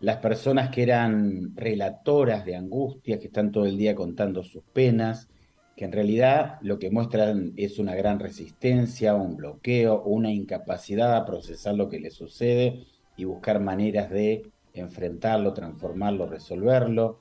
las 0.00 0.16
personas 0.16 0.70
que 0.70 0.84
eran 0.84 1.54
relatoras 1.54 2.46
de 2.46 2.56
angustia, 2.56 3.18
que 3.18 3.26
están 3.26 3.52
todo 3.52 3.66
el 3.66 3.76
día 3.76 3.94
contando 3.94 4.42
sus 4.42 4.62
penas, 4.72 5.28
que 5.76 5.84
en 5.84 5.92
realidad 5.92 6.58
lo 6.62 6.78
que 6.78 6.90
muestran 6.90 7.52
es 7.56 7.78
una 7.78 7.94
gran 7.94 8.18
resistencia, 8.18 9.14
un 9.14 9.36
bloqueo, 9.36 10.02
una 10.02 10.32
incapacidad 10.32 11.14
a 11.14 11.26
procesar 11.26 11.74
lo 11.74 11.90
que 11.90 12.00
les 12.00 12.14
sucede 12.14 12.86
y 13.16 13.24
buscar 13.24 13.60
maneras 13.60 14.10
de 14.10 14.50
enfrentarlo, 14.72 15.52
transformarlo, 15.52 16.26
resolverlo. 16.26 17.20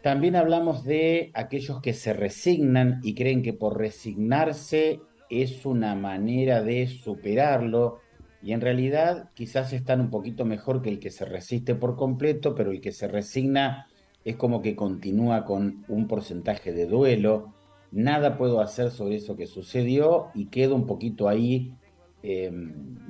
También 0.00 0.36
hablamos 0.36 0.84
de 0.84 1.32
aquellos 1.34 1.80
que 1.80 1.92
se 1.92 2.12
resignan 2.12 3.00
y 3.02 3.14
creen 3.14 3.42
que 3.42 3.52
por 3.52 3.78
resignarse 3.78 5.00
es 5.28 5.66
una 5.66 5.96
manera 5.96 6.62
de 6.62 6.86
superarlo 6.86 7.98
y 8.42 8.52
en 8.52 8.60
realidad 8.60 9.30
quizás 9.34 9.72
están 9.72 10.00
un 10.00 10.10
poquito 10.10 10.44
mejor 10.44 10.82
que 10.82 10.90
el 10.90 11.00
que 11.00 11.10
se 11.10 11.24
resiste 11.24 11.74
por 11.74 11.96
completo, 11.96 12.54
pero 12.54 12.70
el 12.70 12.80
que 12.80 12.92
se 12.92 13.08
resigna 13.08 13.88
es 14.24 14.36
como 14.36 14.62
que 14.62 14.74
continúa 14.74 15.44
con 15.44 15.84
un 15.88 16.08
porcentaje 16.08 16.72
de 16.72 16.86
duelo, 16.86 17.52
nada 17.92 18.36
puedo 18.36 18.60
hacer 18.60 18.90
sobre 18.90 19.16
eso 19.16 19.36
que 19.36 19.46
sucedió 19.46 20.28
y 20.34 20.46
quedo 20.46 20.74
un 20.74 20.86
poquito 20.86 21.28
ahí 21.28 21.74
eh, 22.22 22.50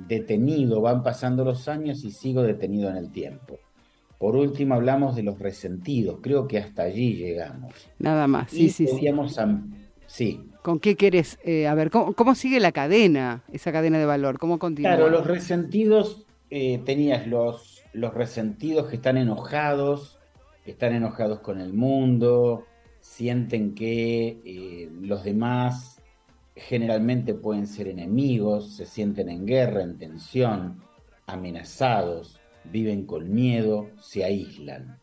detenido, 0.07 0.81
van 0.81 1.01
pasando 1.01 1.45
los 1.45 1.67
años 1.67 2.03
y 2.03 2.11
sigo 2.11 2.43
detenido 2.43 2.89
en 2.89 2.97
el 2.97 3.11
tiempo. 3.11 3.57
Por 4.19 4.35
último 4.35 4.75
hablamos 4.75 5.15
de 5.15 5.23
los 5.23 5.39
resentidos, 5.39 6.19
creo 6.21 6.47
que 6.47 6.57
hasta 6.57 6.83
allí 6.83 7.15
llegamos. 7.15 7.73
Nada 7.99 8.27
más. 8.27 8.51
Sí, 8.51 8.65
y 8.65 8.69
sí, 8.69 8.87
sí. 8.87 9.07
sí, 10.07 10.41
¿Con 10.61 10.79
qué 10.79 10.95
querés? 10.95 11.37
eh, 11.43 11.67
a 11.67 11.75
ver, 11.75 11.89
¿cómo, 11.89 12.13
cómo 12.13 12.35
sigue 12.35 12.59
la 12.59 12.71
cadena, 12.71 13.43
esa 13.51 13.71
cadena 13.71 13.99
de 13.99 14.05
valor? 14.05 14.39
¿Cómo 14.39 14.59
continúa? 14.59 14.95
Claro, 14.95 15.09
los 15.09 15.27
resentidos, 15.27 16.25
eh, 16.49 16.81
tenías 16.85 17.27
los, 17.27 17.83
los 17.93 18.13
resentidos 18.13 18.87
que 18.87 18.95
están 18.97 19.17
enojados, 19.17 20.14
están 20.65 20.93
enojados 20.93 21.39
con 21.39 21.59
el 21.59 21.73
mundo, 21.73 22.65
sienten 22.99 23.75
que 23.75 24.41
eh, 24.43 24.89
los 25.01 25.23
demás 25.23 26.01
generalmente 26.55 27.33
pueden 27.33 27.67
ser 27.67 27.87
enemigos, 27.87 28.75
se 28.75 28.85
sienten 28.85 29.29
en 29.29 29.45
guerra, 29.45 29.83
en 29.83 29.97
tensión, 29.97 30.81
amenazados, 31.27 32.39
viven 32.63 33.05
con 33.05 33.33
miedo, 33.33 33.89
se 33.99 34.23
aíslan. 34.23 34.99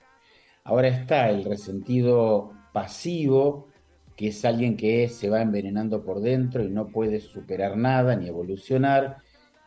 Ahora 0.64 0.88
está 0.88 1.30
el 1.30 1.44
resentido 1.44 2.52
pasivo, 2.72 3.68
que 4.16 4.28
es 4.28 4.44
alguien 4.44 4.76
que 4.76 5.08
se 5.08 5.28
va 5.28 5.42
envenenando 5.42 6.02
por 6.04 6.20
dentro 6.20 6.64
y 6.64 6.70
no 6.70 6.88
puede 6.88 7.20
superar 7.20 7.76
nada 7.76 8.16
ni 8.16 8.28
evolucionar. 8.28 9.18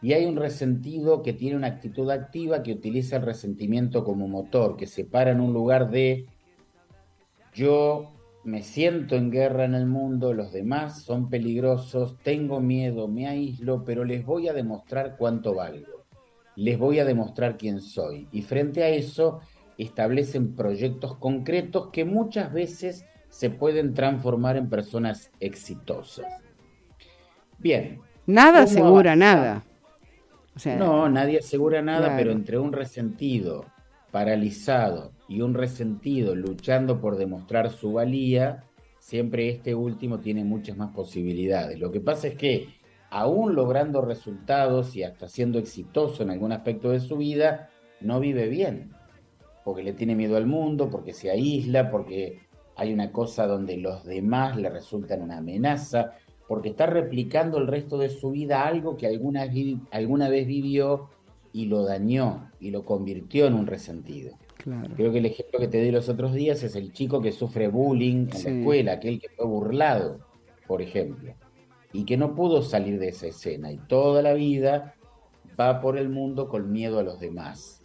Y 0.06 0.14
hay 0.14 0.28
un 0.28 0.36
resentido 0.36 1.24
que 1.24 1.34
tiene 1.34 1.56
una 1.56 1.66
actitud 1.66 2.12
activa 2.12 2.62
que 2.62 2.74
utiliza 2.74 3.16
el 3.16 3.24
resentimiento 3.24 4.04
como 4.04 4.28
motor, 4.28 4.78
que 4.78 4.86
se 4.86 5.04
para 5.04 5.32
en 5.32 5.42
un 5.42 5.52
lugar 5.52 5.90
de 5.90 6.28
yo 7.56 8.12
me 8.44 8.62
siento 8.62 9.16
en 9.16 9.32
guerra 9.32 9.66
en 9.66 9.74
el 9.74 9.88
mundo, 9.88 10.32
los 10.32 10.54
demás 10.54 11.02
son 11.02 11.28
peligrosos, 11.28 12.20
tengo 12.22 12.60
miedo, 12.60 13.08
me 13.08 13.26
aíslo, 13.26 13.84
pero 13.84 14.04
les 14.04 14.24
voy 14.24 14.48
a 14.48 14.54
demostrar 14.54 15.16
cuánto 15.18 15.56
valgo, 15.56 16.06
les 16.56 16.78
voy 16.78 17.00
a 17.00 17.06
demostrar 17.06 17.58
quién 17.58 17.82
soy. 17.82 18.28
Y 18.32 18.44
frente 18.44 18.84
a 18.84 18.90
eso 18.90 19.40
establecen 19.80 20.54
proyectos 20.54 21.16
concretos 21.16 21.90
que 21.92 22.06
muchas 22.06 22.54
veces 22.54 23.06
se 23.30 23.50
pueden 23.50 23.96
transformar 23.96 24.56
en 24.56 24.70
personas 24.70 25.32
exitosas. 25.40 26.28
Bien, 27.58 28.02
Nada 28.28 28.66
¿Cómo 28.66 28.72
asegura 28.72 29.14
avanzar? 29.14 29.18
nada. 29.18 29.66
O 30.56 30.60
sea, 30.60 30.78
No, 30.78 31.10
nadie 31.10 31.40
asegura 31.40 31.82
nada, 31.82 32.08
Claro. 32.08 32.18
pero 32.18 32.32
entre 32.32 32.58
un 32.58 32.72
resentido 32.72 33.66
paralizado 34.12 35.12
y 35.28 35.42
un 35.42 35.54
resentido 35.54 36.36
luchando 36.36 37.02
por 37.02 37.18
demostrar 37.18 37.70
su 37.72 37.94
valía, 37.94 38.64
siempre 39.00 39.50
este 39.50 39.76
último 39.76 40.20
tiene 40.20 40.44
muchas 40.46 40.78
más 40.78 40.94
posibilidades. 40.96 41.80
Lo 41.80 41.92
que 41.92 42.00
pasa 42.00 42.28
es 42.30 42.36
que, 42.36 42.70
aún 43.10 43.56
logrando 43.56 44.02
resultados 44.02 44.96
y 44.96 45.04
hasta 45.04 45.28
siendo 45.28 45.60
exitoso 45.60 46.24
en 46.24 46.30
algún 46.30 46.52
aspecto 46.54 46.92
de 46.92 47.00
su 47.02 47.18
vida, 47.18 47.70
no 48.00 48.20
vive 48.20 48.48
bien, 48.48 48.92
porque 49.64 49.84
le 49.84 49.94
tiene 49.94 50.16
miedo 50.16 50.38
al 50.38 50.48
mundo, 50.48 50.90
porque 50.90 51.14
se 51.14 51.30
aísla, 51.30 51.92
porque 51.92 52.40
hay 52.78 52.94
una 52.94 53.12
cosa 53.12 53.48
donde 53.48 53.78
los 53.78 54.06
demás 54.06 54.56
le 54.58 54.70
resultan 54.70 55.22
una 55.22 55.38
amenaza, 55.38 56.14
porque 56.48 56.70
está 56.70 56.86
replicando 56.86 57.58
el 57.58 57.68
resto 57.68 57.98
de 57.98 58.10
su 58.10 58.32
vida 58.32 58.66
algo 58.68 58.98
que 58.98 59.08
alguna, 59.08 59.48
alguna 59.92 60.30
vez 60.30 60.46
vivió 60.48 61.10
y 61.54 61.66
lo 61.66 61.84
dañó 61.84 62.52
y 62.60 62.72
lo 62.72 62.84
convirtió 62.86 63.48
en 63.48 63.54
un 63.54 63.68
resentido. 63.68 64.38
claro. 64.58 64.94
Creo 64.96 65.12
que 65.12 65.20
el 65.20 65.26
ejemplo 65.28 65.60
que 65.60 65.68
te 65.68 65.82
di 65.82 65.92
los 65.92 66.10
otros 66.10 66.34
días 66.34 66.64
es 66.64 66.76
el 66.76 66.92
chico 66.92 67.22
que 67.22 67.32
sufre 67.32 67.68
bullying 67.68 68.28
en 68.28 68.32
Sí. 68.34 68.50
la 68.50 68.58
escuela, 68.60 68.92
aquel 68.94 69.20
que 69.22 69.30
fue 69.30 69.46
burlado, 69.46 70.20
por 70.68 70.82
ejemplo, 70.82 71.34
y 71.94 72.04
que 72.04 72.18
no 72.18 72.36
pudo 72.36 72.62
salir 72.64 73.00
de 73.00 73.10
esa 73.10 73.28
escena 73.28 73.72
y 73.72 73.78
toda 73.78 74.22
la 74.22 74.34
vida 74.34 74.96
va 75.60 75.80
por 75.82 75.98
el 75.98 76.10
mundo 76.10 76.50
con 76.50 76.72
miedo 76.72 77.00
a 77.00 77.04
los 77.04 77.20
demás. 77.20 77.82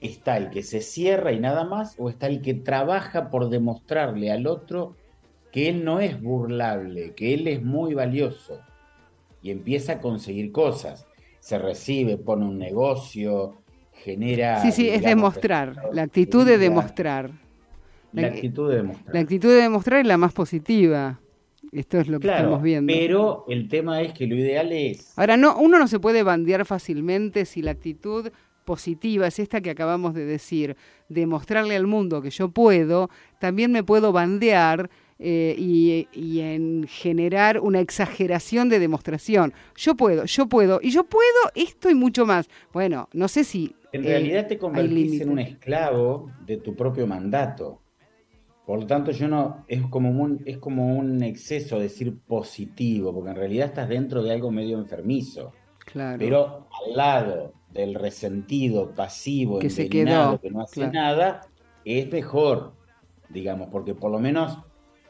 Está 0.00 0.36
el 0.36 0.50
que 0.50 0.62
se 0.62 0.80
cierra 0.80 1.32
y 1.32 1.40
nada 1.40 1.64
más, 1.64 1.94
o 1.98 2.08
está 2.08 2.26
el 2.26 2.40
que 2.40 2.54
trabaja 2.54 3.28
por 3.30 3.48
demostrarle 3.50 4.30
al 4.30 4.46
otro 4.46 4.94
que 5.52 5.68
él 5.68 5.84
no 5.84 6.00
es 6.00 6.20
burlable, 6.20 7.12
que 7.14 7.34
él 7.34 7.48
es 7.48 7.62
muy 7.62 7.94
valioso 7.94 8.60
y 9.42 9.50
empieza 9.50 9.94
a 9.94 10.00
conseguir 10.00 10.52
cosas. 10.52 11.06
Se 11.40 11.58
recibe, 11.58 12.16
pone 12.18 12.44
un 12.44 12.58
negocio, 12.58 13.56
genera. 13.92 14.60
Sí, 14.62 14.72
sí, 14.72 14.88
es 14.88 15.02
demostrar, 15.02 15.76
la 15.92 16.02
actitud 16.02 16.44
de 16.46 16.58
demostrar. 16.58 17.30
La 18.12 18.26
actitud 18.28 18.68
de 18.70 18.76
demostrar. 18.76 19.14
La 19.14 19.20
actitud 19.20 19.48
de 19.48 19.62
demostrar 19.62 20.00
es 20.00 20.06
la 20.06 20.16
más 20.18 20.32
positiva. 20.32 21.20
Esto 21.72 21.98
es 22.00 22.08
lo 22.08 22.18
que 22.18 22.26
Claro, 22.26 22.38
estamos 22.44 22.62
viendo. 22.62 22.92
pero 22.92 23.44
el 23.48 23.68
tema 23.68 24.02
es 24.02 24.12
que 24.12 24.26
lo 24.26 24.34
ideal 24.34 24.72
es 24.72 25.16
Ahora, 25.16 25.36
no, 25.36 25.56
uno 25.56 25.78
no 25.78 25.86
se 25.86 26.00
puede 26.00 26.24
bandear 26.24 26.64
fácilmente 26.66 27.44
si 27.44 27.62
la 27.62 27.70
actitud 27.70 28.30
positiva 28.64 29.28
es 29.28 29.38
esta 29.38 29.60
que 29.60 29.70
acabamos 29.70 30.14
de 30.14 30.24
decir, 30.24 30.76
demostrarle 31.08 31.76
al 31.76 31.86
mundo 31.86 32.22
que 32.22 32.30
yo 32.30 32.48
puedo, 32.50 33.08
también 33.38 33.70
me 33.70 33.84
puedo 33.84 34.10
bandear 34.12 34.90
eh, 35.22 35.54
y, 35.58 36.08
y 36.12 36.40
en 36.40 36.86
generar 36.88 37.60
una 37.60 37.80
exageración 37.80 38.70
de 38.70 38.78
demostración. 38.78 39.52
Yo 39.76 39.94
puedo, 39.94 40.24
yo 40.24 40.46
puedo, 40.46 40.80
y 40.82 40.90
yo 40.90 41.04
puedo 41.04 41.26
esto 41.54 41.90
y 41.90 41.94
mucho 41.94 42.24
más. 42.24 42.48
Bueno, 42.72 43.06
no 43.12 43.28
sé 43.28 43.44
si... 43.44 43.76
En 43.92 44.02
eh, 44.02 44.08
realidad 44.08 44.46
te 44.46 44.54
hay 44.54 44.60
convertís 44.60 45.20
en 45.20 45.28
un 45.28 45.38
esclavo 45.38 46.30
de 46.46 46.56
tu 46.56 46.74
propio 46.74 47.06
mandato. 47.06 47.82
Por 48.64 48.80
lo 48.80 48.86
tanto, 48.86 49.10
yo 49.10 49.28
no, 49.28 49.64
es 49.68 49.82
como 49.82 50.10
un, 50.10 50.42
es 50.46 50.56
como 50.56 50.96
un 50.96 51.22
exceso 51.22 51.78
decir 51.78 52.16
positivo, 52.26 53.12
porque 53.12 53.30
en 53.30 53.36
realidad 53.36 53.66
estás 53.66 53.90
dentro 53.90 54.22
de 54.22 54.32
algo 54.32 54.50
medio 54.50 54.78
enfermizo. 54.78 55.52
Claro. 55.84 56.18
Pero 56.18 56.68
al 56.86 56.96
lado 56.96 57.52
del 57.70 57.94
resentido, 57.94 58.94
pasivo, 58.94 59.58
Que 59.58 59.68
se 59.68 59.88
quedó, 59.90 60.40
que 60.40 60.50
no 60.50 60.62
hace 60.62 60.76
claro. 60.76 60.92
nada, 60.92 61.40
es 61.84 62.10
mejor, 62.10 62.72
digamos, 63.28 63.68
porque 63.70 63.94
por 63.94 64.10
lo 64.10 64.18
menos 64.18 64.58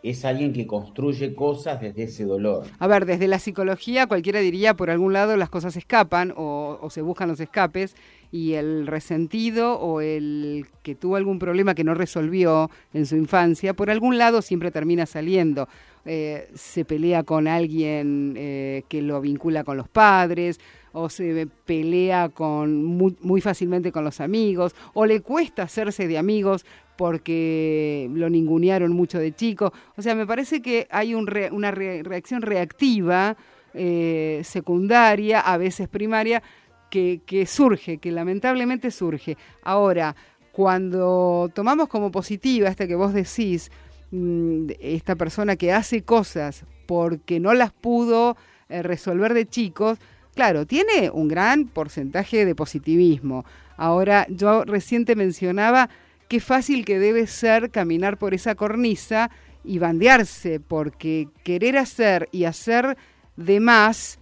es 0.03 0.25
alguien 0.25 0.53
que 0.53 0.67
construye 0.67 1.35
cosas 1.35 1.81
desde 1.81 2.05
ese 2.05 2.25
dolor. 2.25 2.65
A 2.79 2.87
ver, 2.87 3.05
desde 3.05 3.29
la 3.29 3.39
psicología 3.39 4.07
cualquiera 4.07 4.41
diría 4.41 4.75
por 4.75 4.91
algún 4.91 5.13
lado 5.13 5.37
las 5.37 5.51
cosas 5.51 5.77
escapan 5.77 6.33
o, 6.37 6.89
se 6.91 7.03
buscan 7.03 7.29
los 7.29 7.41
escapes 7.41 7.95
y 8.33 8.55
el 8.55 8.87
resentido 8.87 9.79
o 9.79 10.01
el 10.01 10.67
que 10.83 10.95
tuvo 10.95 11.17
algún 11.17 11.39
problema 11.39 11.75
que 11.75 11.85
no 11.85 11.95
resolvió 11.95 12.71
en 12.95 13.07
su 13.07 13.17
infancia, 13.17 13.75
por 13.75 13.91
algún 13.91 14.19
lado 14.19 14.41
siempre 14.43 14.71
termina 14.71 15.07
saliendo. 15.07 15.69
Eh, 16.07 16.49
se 16.55 16.87
pelea 16.87 17.25
con 17.25 17.47
alguien 17.47 18.35
eh, 18.39 18.85
que 18.89 19.03
lo 19.03 19.21
vincula 19.21 19.65
con 19.65 19.77
los 19.77 19.89
padres 19.89 20.59
o 20.93 21.11
se 21.11 21.47
pelea 21.67 22.31
con 22.31 22.83
muy, 22.85 23.17
muy 23.21 23.43
fácilmente 23.43 23.93
con 23.93 24.05
los 24.05 24.21
amigos 24.21 24.75
o 24.95 25.05
le 25.05 25.21
cuesta 25.21 25.65
hacerse 25.65 26.09
de 26.09 26.17
amigos 26.17 26.65
porque 27.01 28.11
lo 28.13 28.29
ningunearon 28.29 28.93
mucho 28.93 29.19
de 29.19 29.33
chico. 29.33 29.73
O 29.97 30.03
sea, 30.03 30.15
me 30.15 30.27
parece 30.27 30.61
que 30.61 30.87
hay 30.91 31.15
una 31.15 31.71
re- 31.71 32.03
reacción 32.03 32.43
reactiva, 32.43 33.39
eh, 33.73 34.43
secundaria, 34.45 35.41
a 35.41 35.57
veces 35.57 35.89
primaria, 35.89 36.43
que, 36.91 37.23
surge, 37.47 37.97
que 37.97 38.13
lamentablemente 38.13 38.91
surge. 38.91 39.39
Ahora, 39.63 40.15
cuando 40.53 41.51
tomamos 41.55 41.89
como 41.89 42.11
positiva 42.11 42.69
esta 42.69 42.87
que 42.87 42.97
vos 42.97 43.15
decís, 43.15 43.71
mm, 44.11 44.67
esta 44.79 45.17
persona 45.17 45.57
que 45.57 45.73
hace 45.73 46.03
cosas 46.03 46.67
porque 46.85 47.41
no 47.41 47.55
las 47.55 47.73
pudo 47.73 48.37
eh, 48.69 48.83
resolver 48.83 49.33
de 49.33 49.47
chicos, 49.47 49.99
claro, 50.35 50.67
tiene 50.67 51.09
un 51.11 51.29
gran 51.29 51.65
porcentaje 51.67 52.45
de 52.45 52.55
positivismo. 52.55 53.47
Ahora, 53.79 54.27
yo 54.29 54.67
reciente 54.67 55.17
mencionaba 55.17 55.89
qué 56.31 56.39
fácil 56.39 56.85
que 56.85 57.01
debe 57.01 57.27
ser 57.27 57.73
caminar 57.73 58.17
por 58.17 58.35
esa 58.35 58.55
cornisa 58.55 59.33
y 59.65 59.81
bandearse, 59.81 60.61
porque 60.61 61.27
querer 61.43 61.77
hacer 61.77 62.29
y 62.31 62.45
hacer 62.45 62.97
de 63.37 63.59
más, 63.59 64.21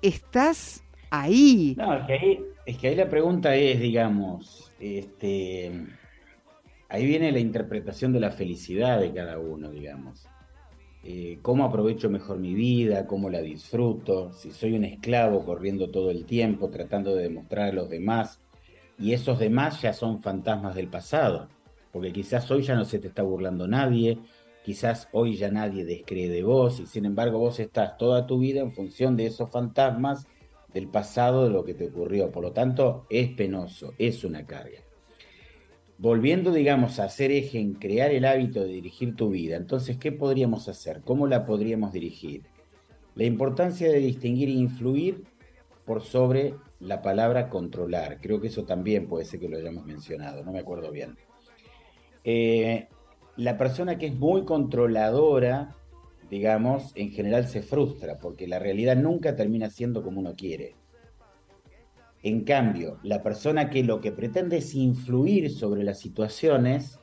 estás 0.00 0.82
ahí. 1.10 1.74
No, 1.76 1.94
es 1.94 2.06
que 2.06 2.12
ahí, 2.14 2.40
es 2.64 2.78
que 2.78 2.88
ahí 2.88 2.96
la 2.96 3.10
pregunta 3.10 3.54
es, 3.54 3.78
digamos, 3.78 4.72
este, 4.80 5.70
ahí 6.88 7.04
viene 7.04 7.30
la 7.30 7.40
interpretación 7.40 8.14
de 8.14 8.20
la 8.20 8.30
felicidad 8.30 8.98
de 8.98 9.12
cada 9.12 9.38
uno, 9.38 9.70
digamos. 9.70 10.26
Eh, 11.04 11.40
¿Cómo 11.42 11.64
aprovecho 11.64 12.08
mejor 12.08 12.38
mi 12.38 12.54
vida? 12.54 13.06
¿Cómo 13.06 13.28
la 13.28 13.42
disfruto? 13.42 14.32
Si 14.32 14.50
soy 14.50 14.72
un 14.72 14.84
esclavo 14.84 15.44
corriendo 15.44 15.90
todo 15.90 16.10
el 16.10 16.24
tiempo, 16.24 16.70
tratando 16.70 17.14
de 17.14 17.24
demostrar 17.24 17.68
a 17.68 17.72
los 17.72 17.90
demás, 17.90 18.40
y 19.00 19.14
esos 19.14 19.38
demás 19.38 19.80
ya 19.80 19.92
son 19.94 20.22
fantasmas 20.22 20.74
del 20.74 20.88
pasado, 20.88 21.48
porque 21.90 22.12
quizás 22.12 22.50
hoy 22.50 22.62
ya 22.62 22.74
no 22.74 22.84
se 22.84 22.98
te 22.98 23.08
está 23.08 23.22
burlando 23.22 23.66
nadie, 23.66 24.18
quizás 24.62 25.08
hoy 25.12 25.36
ya 25.36 25.50
nadie 25.50 25.86
descree 25.86 26.28
de 26.28 26.42
vos, 26.42 26.78
y 26.80 26.86
sin 26.86 27.06
embargo 27.06 27.38
vos 27.38 27.58
estás 27.58 27.96
toda 27.96 28.26
tu 28.26 28.38
vida 28.38 28.60
en 28.60 28.72
función 28.72 29.16
de 29.16 29.26
esos 29.26 29.50
fantasmas 29.50 30.26
del 30.74 30.88
pasado 30.88 31.44
de 31.44 31.50
lo 31.50 31.64
que 31.64 31.74
te 31.74 31.88
ocurrió. 31.88 32.30
Por 32.30 32.44
lo 32.44 32.52
tanto, 32.52 33.06
es 33.10 33.30
penoso, 33.30 33.94
es 33.98 34.22
una 34.22 34.46
carga. 34.46 34.80
Volviendo, 35.98 36.52
digamos, 36.52 36.98
a 36.98 37.04
hacer 37.04 37.30
eje 37.30 37.58
en 37.58 37.74
crear 37.74 38.10
el 38.10 38.24
hábito 38.24 38.60
de 38.60 38.68
dirigir 38.68 39.16
tu 39.16 39.30
vida, 39.30 39.56
entonces, 39.56 39.96
¿qué 39.96 40.12
podríamos 40.12 40.68
hacer? 40.68 41.00
¿Cómo 41.02 41.26
la 41.26 41.44
podríamos 41.44 41.92
dirigir? 41.92 42.42
La 43.14 43.24
importancia 43.24 43.90
de 43.90 43.98
distinguir 43.98 44.48
e 44.48 44.52
influir 44.52 45.24
por 45.90 46.04
sobre 46.04 46.54
la 46.78 47.02
palabra 47.02 47.48
controlar. 47.48 48.20
Creo 48.20 48.40
que 48.40 48.46
eso 48.46 48.64
también 48.64 49.08
puede 49.08 49.24
ser 49.24 49.40
que 49.40 49.48
lo 49.48 49.56
hayamos 49.56 49.84
mencionado, 49.86 50.44
no 50.44 50.52
me 50.52 50.60
acuerdo 50.60 50.92
bien. 50.92 51.16
Eh, 52.22 52.86
la 53.36 53.58
persona 53.58 53.98
que 53.98 54.06
es 54.06 54.14
muy 54.14 54.44
controladora, 54.44 55.74
digamos, 56.30 56.92
en 56.94 57.10
general 57.10 57.48
se 57.48 57.62
frustra 57.62 58.20
porque 58.20 58.46
la 58.46 58.60
realidad 58.60 58.94
nunca 58.94 59.34
termina 59.34 59.68
siendo 59.68 60.04
como 60.04 60.20
uno 60.20 60.36
quiere. 60.36 60.76
En 62.22 62.44
cambio, 62.44 62.98
la 63.02 63.24
persona 63.24 63.68
que 63.68 63.82
lo 63.82 64.00
que 64.00 64.12
pretende 64.12 64.58
es 64.58 64.76
influir 64.76 65.50
sobre 65.50 65.82
las 65.82 65.98
situaciones 65.98 67.00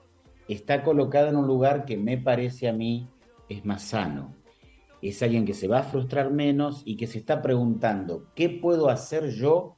está 0.48 0.82
colocada 0.82 1.28
en 1.28 1.36
un 1.36 1.46
lugar 1.46 1.84
que 1.84 1.98
me 1.98 2.18
parece 2.18 2.70
a 2.70 2.72
mí 2.72 3.10
es 3.50 3.66
más 3.66 3.84
sano. 3.84 4.34
Es 5.02 5.22
alguien 5.22 5.46
que 5.46 5.54
se 5.54 5.68
va 5.68 5.80
a 5.80 5.84
frustrar 5.84 6.32
menos 6.32 6.82
y 6.86 6.98
que 6.98 7.08
se 7.08 7.20
está 7.20 7.42
preguntando, 7.42 8.26
¿qué 8.36 8.50
puedo 8.50 8.90
hacer 8.90 9.30
yo 9.30 9.76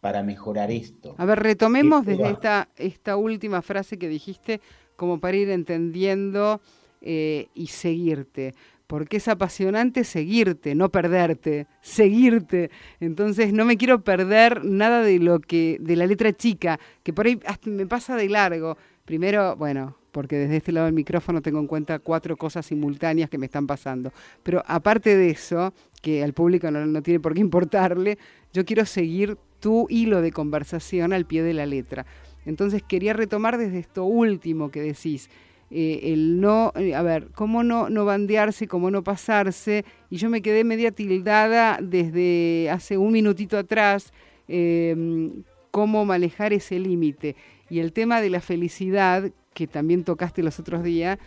para 0.00 0.22
mejorar 0.22 0.70
esto? 0.70 1.14
A 1.18 1.24
ver, 1.24 1.40
retomemos 1.40 2.04
desde 2.04 2.30
esta, 2.30 2.68
esta 2.76 3.16
última 3.16 3.62
frase 3.62 3.98
que 3.98 4.08
dijiste 4.08 4.60
como 4.96 5.20
para 5.20 5.36
ir 5.36 5.50
entendiendo 5.50 6.60
eh, 7.00 7.48
y 7.54 7.66
seguirte. 7.68 8.54
Porque 8.86 9.16
es 9.16 9.28
apasionante 9.28 10.04
seguirte, 10.04 10.74
no 10.74 10.90
perderte, 10.90 11.66
seguirte. 11.80 12.70
Entonces 13.00 13.52
no 13.52 13.64
me 13.64 13.76
quiero 13.76 14.02
perder 14.04 14.64
nada 14.64 15.02
de 15.02 15.18
lo 15.18 15.40
que, 15.40 15.78
de 15.80 15.96
la 15.96 16.06
letra 16.06 16.32
chica, 16.32 16.78
que 17.02 17.12
por 17.12 17.26
ahí 17.26 17.40
hasta 17.46 17.70
me 17.70 17.86
pasa 17.86 18.16
de 18.16 18.28
largo. 18.28 18.76
Primero, 19.04 19.56
bueno, 19.56 19.96
porque 20.12 20.36
desde 20.36 20.58
este 20.58 20.72
lado 20.72 20.86
del 20.86 20.94
micrófono 20.94 21.42
tengo 21.42 21.58
en 21.58 21.66
cuenta 21.66 21.98
cuatro 21.98 22.36
cosas 22.36 22.66
simultáneas 22.66 23.28
que 23.28 23.38
me 23.38 23.46
están 23.46 23.66
pasando. 23.66 24.12
Pero 24.42 24.62
aparte 24.66 25.16
de 25.16 25.30
eso, 25.30 25.72
que 26.00 26.22
al 26.22 26.32
público 26.34 26.70
no, 26.70 26.86
no 26.86 27.02
tiene 27.02 27.18
por 27.18 27.34
qué 27.34 27.40
importarle, 27.40 28.18
yo 28.52 28.64
quiero 28.64 28.86
seguir 28.86 29.36
tu 29.58 29.86
hilo 29.88 30.20
de 30.20 30.32
conversación 30.32 31.12
al 31.12 31.24
pie 31.24 31.42
de 31.42 31.54
la 31.54 31.66
letra. 31.66 32.06
Entonces 32.44 32.82
quería 32.82 33.12
retomar 33.12 33.58
desde 33.58 33.78
esto 33.78 34.04
último 34.04 34.70
que 34.70 34.82
decís, 34.82 35.30
eh, 35.70 36.12
el 36.12 36.38
no, 36.38 36.72
eh, 36.74 36.94
a 36.94 37.02
ver, 37.02 37.28
cómo 37.34 37.62
no, 37.62 37.88
no 37.88 38.04
bandearse, 38.04 38.68
cómo 38.68 38.90
no 38.90 39.02
pasarse, 39.02 39.86
y 40.10 40.16
yo 40.16 40.28
me 40.28 40.42
quedé 40.42 40.64
media 40.64 40.90
tildada 40.90 41.78
desde 41.80 42.68
hace 42.70 42.98
un 42.98 43.12
minutito 43.12 43.56
atrás, 43.56 44.12
eh, 44.48 45.30
cómo 45.70 46.04
manejar 46.04 46.52
ese 46.52 46.78
límite. 46.78 47.36
Y 47.70 47.78
el 47.78 47.94
tema 47.94 48.20
de 48.20 48.28
la 48.28 48.40
felicidad, 48.40 49.32
que 49.54 49.66
también 49.66 50.04
tocaste 50.04 50.42
los 50.42 50.58
otros 50.58 50.82
días, 50.82 51.18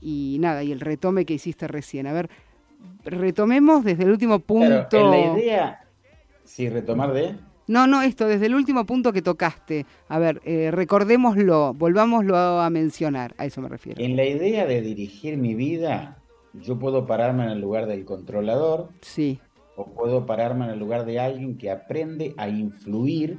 y 0.00 0.36
nada, 0.40 0.62
y 0.62 0.72
el 0.72 0.80
retome 0.80 1.24
que 1.24 1.34
hiciste 1.34 1.66
recién. 1.66 2.06
A 2.06 2.12
ver, 2.12 2.28
retomemos 3.04 3.84
desde 3.84 4.04
el 4.04 4.10
último 4.10 4.38
punto. 4.40 4.88
Claro, 4.88 5.14
en 5.14 5.32
la 5.32 5.38
idea, 5.38 5.84
sí, 6.44 6.68
retomar 6.68 7.12
de... 7.12 7.36
No, 7.66 7.86
no, 7.86 8.02
esto, 8.02 8.28
desde 8.28 8.46
el 8.46 8.54
último 8.54 8.84
punto 8.84 9.12
que 9.12 9.22
tocaste. 9.22 9.86
A 10.08 10.18
ver, 10.18 10.42
eh, 10.44 10.70
recordémoslo, 10.70 11.72
volvámoslo 11.72 12.36
a 12.36 12.68
mencionar, 12.68 13.34
a 13.38 13.46
eso 13.46 13.62
me 13.62 13.70
refiero. 13.70 14.02
En 14.02 14.16
la 14.16 14.26
idea 14.26 14.66
de 14.66 14.82
dirigir 14.82 15.38
mi 15.38 15.54
vida, 15.54 16.18
yo 16.52 16.78
puedo 16.78 17.06
pararme 17.06 17.44
en 17.44 17.50
el 17.50 17.60
lugar 17.60 17.86
del 17.86 18.04
controlador. 18.04 18.90
Sí. 19.00 19.40
O 19.76 19.86
puedo 19.86 20.26
pararme 20.26 20.66
en 20.66 20.72
el 20.72 20.78
lugar 20.78 21.06
de 21.06 21.18
alguien 21.18 21.56
que 21.56 21.70
aprende 21.70 22.34
a 22.36 22.48
influir 22.48 23.38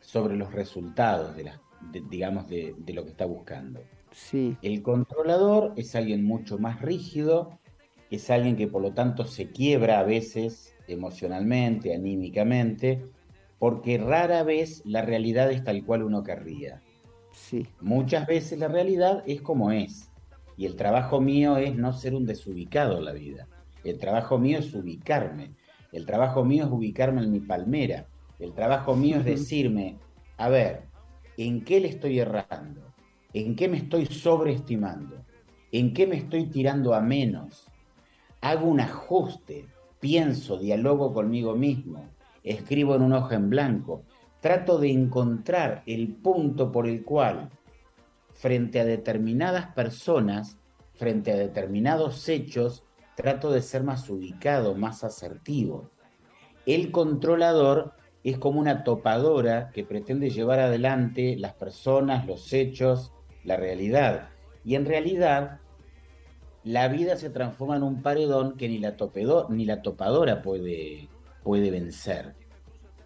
sobre 0.00 0.36
los 0.36 0.52
resultados 0.52 1.34
de, 1.34 1.44
la, 1.44 1.60
de- 1.80 2.02
digamos, 2.02 2.48
de, 2.48 2.74
de 2.78 2.92
lo 2.94 3.04
que 3.04 3.10
está 3.10 3.26
buscando. 3.26 3.88
Sí, 4.12 4.56
El 4.60 4.82
controlador 4.82 5.74
es 5.76 5.94
alguien 5.96 6.24
mucho 6.24 6.58
más 6.58 6.82
rígido, 6.82 7.62
es 8.10 8.30
alguien 8.30 8.56
que 8.56 8.68
por 8.68 8.82
lo 8.82 8.94
tanto 8.94 9.26
se 9.26 9.52
quiebra 9.52 10.00
a 10.00 10.04
veces 10.04 10.76
emocionalmente, 10.86 11.94
anímicamente, 11.94 13.10
porque 13.58 13.98
rara 13.98 14.42
vez 14.44 14.82
la 14.86 15.02
realidad 15.02 15.50
es 15.52 15.64
tal 15.64 15.84
cual 15.84 16.02
uno 16.04 16.22
querría. 16.24 16.84
sí, 17.30 17.66
Muchas 17.80 18.26
veces 18.26 18.58
la 18.58 18.68
realidad 18.68 19.22
es 19.26 19.42
como 19.42 19.70
es. 19.72 20.12
Y 20.56 20.66
el 20.66 20.76
trabajo 20.76 21.20
mío 21.20 21.58
es 21.58 21.76
no 21.76 21.92
ser 21.92 22.14
un 22.14 22.26
desubicado 22.26 22.98
en 22.98 23.04
la 23.04 23.12
vida. 23.12 23.48
El 23.82 23.98
trabajo 23.98 24.38
mío 24.38 24.58
es 24.58 24.74
ubicarme. 24.74 25.56
El 25.92 26.06
trabajo 26.06 26.44
mío 26.44 26.64
es 26.64 26.70
ubicarme 26.70 27.22
en 27.22 27.30
mi 27.30 27.40
palmera. 27.40 28.08
El 28.38 28.54
trabajo 28.54 28.96
mío 28.96 29.18
es 29.18 29.24
decirme, 29.24 30.02
a 30.38 30.48
ver, 30.48 30.85
¿en 31.36 31.64
qué 31.64 31.80
le 31.80 31.88
estoy 31.88 32.18
errando? 32.18 32.94
¿En 33.32 33.54
qué 33.56 33.68
me 33.68 33.76
estoy 33.76 34.06
sobreestimando? 34.06 35.24
¿En 35.72 35.92
qué 35.92 36.06
me 36.06 36.16
estoy 36.16 36.46
tirando 36.46 36.94
a 36.94 37.00
menos? 37.00 37.66
Hago 38.40 38.66
un 38.66 38.80
ajuste, 38.80 39.66
pienso, 40.00 40.58
dialogo 40.58 41.12
conmigo 41.12 41.54
mismo, 41.54 42.08
escribo 42.42 42.94
en 42.94 43.02
un 43.02 43.12
hoja 43.12 43.34
en 43.34 43.50
blanco, 43.50 44.04
trato 44.40 44.78
de 44.78 44.90
encontrar 44.90 45.82
el 45.86 46.14
punto 46.14 46.70
por 46.70 46.86
el 46.86 47.04
cual 47.04 47.50
frente 48.32 48.80
a 48.80 48.84
determinadas 48.84 49.74
personas, 49.74 50.58
frente 50.94 51.32
a 51.32 51.36
determinados 51.36 52.28
hechos, 52.28 52.84
trato 53.16 53.50
de 53.50 53.62
ser 53.62 53.82
más 53.82 54.08
ubicado, 54.08 54.74
más 54.74 55.02
asertivo. 55.02 55.90
El 56.66 56.90
controlador 56.90 57.94
es 58.30 58.38
como 58.38 58.58
una 58.58 58.82
topadora 58.82 59.70
que 59.72 59.84
pretende 59.84 60.30
llevar 60.30 60.58
adelante 60.58 61.36
las 61.38 61.54
personas, 61.54 62.26
los 62.26 62.52
hechos, 62.52 63.12
la 63.44 63.56
realidad. 63.56 64.30
Y 64.64 64.74
en 64.74 64.84
realidad, 64.84 65.60
la 66.64 66.88
vida 66.88 67.16
se 67.16 67.30
transforma 67.30 67.76
en 67.76 67.84
un 67.84 68.02
paredón 68.02 68.56
que 68.56 68.68
ni 68.68 68.78
la, 68.78 68.96
topedo- 68.96 69.48
ni 69.48 69.64
la 69.64 69.80
topadora 69.80 70.42
puede, 70.42 71.08
puede 71.44 71.70
vencer. 71.70 72.34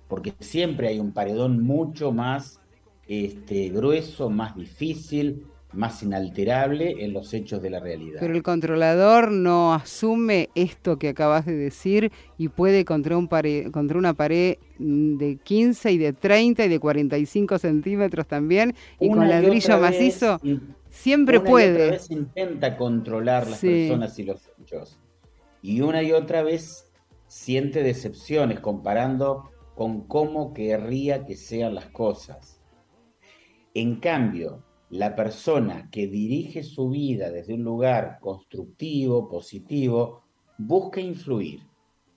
Porque 0.09 0.33
siempre 0.40 0.88
hay 0.88 0.98
un 0.98 1.12
paredón 1.12 1.62
mucho 1.62 2.12
más 2.12 2.61
este, 3.06 3.68
grueso, 3.68 4.30
más 4.30 4.56
difícil, 4.56 5.46
más 5.72 6.02
inalterable 6.02 7.04
en 7.04 7.12
los 7.12 7.33
hechos 7.33 7.62
de 7.62 7.70
la 7.70 7.78
realidad. 7.80 8.18
pero 8.20 8.35
el 8.35 8.42
controlador 8.42 9.30
no 9.30 9.72
asume 9.72 10.48
esto 10.56 10.98
que 10.98 11.09
acabas 11.11 11.46
de 11.46 11.54
decir 11.54 12.11
y 12.38 12.48
puede 12.48 12.85
contra, 12.85 13.16
un 13.16 13.28
pare- 13.28 13.70
contra 13.70 13.96
una 13.98 14.14
pared 14.14 14.56
mm, 14.78 15.16
de 15.16 15.37
15 15.37 15.92
y 15.92 15.98
de 15.98 16.12
30 16.12 16.64
y 16.64 16.68
de 16.68 16.78
45 16.80 17.59
centímetros 17.59 18.26
también 18.26 18.74
y 18.98 19.06
Una 19.09 19.16
con 19.18 19.26
y 19.26 19.28
ladrillo 19.30 19.80
vez 19.80 19.80
macizo, 19.80 20.40
in- 20.42 20.74
siempre 20.88 21.38
una 21.38 21.48
y 21.48 21.52
otra 21.52 21.52
puede. 21.52 21.90
vez 21.92 22.11
intenta 22.11 22.76
controlar 22.76 23.46
las 23.48 23.61
Sí. 23.61 23.68
personas 23.88 24.18
y 24.18 24.22
los 24.24 24.40
hechos. 24.61 24.98
Y 25.62 25.83
una 25.83 26.02
y 26.02 26.11
otra 26.12 26.42
vez 26.42 26.90
siente 27.28 27.85
decepciones 27.85 28.59
comparando 28.59 29.50
con 29.76 30.06
cómo 30.09 30.52
querría 30.52 31.24
que 31.26 31.37
sean 31.37 31.74
las 31.76 31.87
cosas. 31.87 32.61
En 33.72 33.96
cambio, 34.00 34.64
la 34.90 35.14
persona 35.14 35.88
que 35.90 36.07
dirige 36.09 36.62
su 36.64 36.90
vida 36.90 37.31
desde 37.31 37.55
un 37.55 37.62
lugar 37.62 38.18
constructivo, 38.20 39.29
positivo, 39.29 40.22
busca 40.59 41.00
influir. 41.00 41.61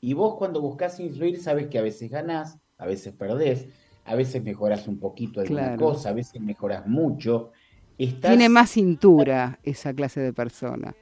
Y 0.02 0.14
vos 0.14 0.36
cuando 0.38 0.60
buscas 0.60 1.00
influir 1.00 1.40
sabes 1.40 1.68
que 1.68 1.78
a 1.80 1.84
veces 1.84 2.10
ganás, 2.10 2.60
a 2.78 2.88
veces 2.88 3.14
perdés, 3.14 3.68
a 4.06 4.16
veces 4.16 4.44
mejoras 4.44 4.88
un 4.88 5.00
poquito 5.00 5.40
alguna 5.40 5.76
Claro. 5.76 5.86
cosa, 5.86 6.10
a 6.10 6.14
veces 6.14 6.42
mejoras 6.42 6.86
mucho. 6.88 7.52
Estás, 7.98 8.32
Tiene 8.32 8.50
más 8.50 8.72
cintura 8.72 9.60
esa 9.64 9.94
clase 9.94 10.20
de 10.20 10.34
persona. 10.34 10.96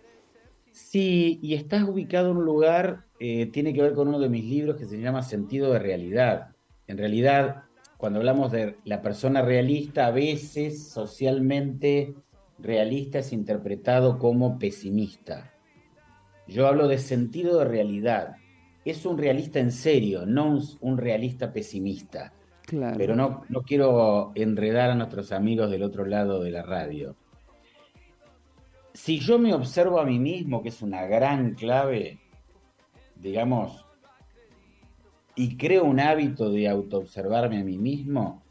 Sí, 0.71 1.39
y 1.41 1.53
estás 1.55 1.87
ubicado 1.87 2.31
en 2.31 2.37
un 2.37 2.45
lugar, 2.45 3.05
eh, 3.19 3.45
tiene 3.47 3.73
que 3.73 3.81
ver 3.81 3.93
con 3.93 4.07
uno 4.09 4.19
de 4.19 4.29
mis 4.29 4.43
libros 4.45 4.75
que 4.77 4.85
se 4.85 4.99
llama 4.99 5.21
Sentido 5.21 5.71
de 5.73 5.79
Realidad. 5.79 6.55
En 6.87 6.97
realidad, 6.97 7.63
cuando 8.01 8.17
hablamos 8.17 8.51
de 8.51 8.77
la 8.83 8.99
persona 9.03 9.43
realista, 9.43 10.07
a 10.07 10.11
veces 10.11 10.89
socialmente 10.89 12.15
realista 12.57 13.19
es 13.19 13.31
interpretado 13.31 14.17
como 14.17 14.57
pesimista. 14.57 15.53
Yo 16.47 16.65
hablo 16.65 16.87
de 16.87 16.97
sentido 16.97 17.59
de 17.59 17.65
realidad. 17.65 18.37
Es 18.85 19.05
un 19.05 19.19
realista 19.19 19.59
en 19.59 19.71
serio, 19.71 20.25
no 20.25 20.59
un, 20.79 20.97
realista 20.97 21.53
pesimista. 21.53 22.33
Claro. 22.65 22.97
Pero 22.97 23.15
no, 23.15 23.43
no 23.49 23.61
quiero 23.61 24.31
enredar 24.33 24.89
a 24.89 24.95
nuestros 24.95 25.31
amigos 25.31 25.69
del 25.69 25.83
otro 25.83 26.03
lado 26.03 26.41
de 26.41 26.49
la 26.49 26.63
radio. 26.63 27.15
Si 28.95 29.19
yo 29.19 29.37
me 29.37 29.53
observo 29.53 29.99
a 29.99 30.05
mí 30.05 30.17
mismo, 30.17 30.63
que 30.63 30.69
es 30.69 30.81
una 30.81 31.05
gran 31.05 31.53
clave, 31.53 32.19
digamos, 33.15 33.85
y 35.41 35.57
creo 35.57 35.85
un 35.85 35.99
hábito 35.99 36.51
de 36.51 36.69
autoobservarme 36.69 37.61
a 37.61 37.63
mí 37.63 37.79
mismo, 37.79 38.43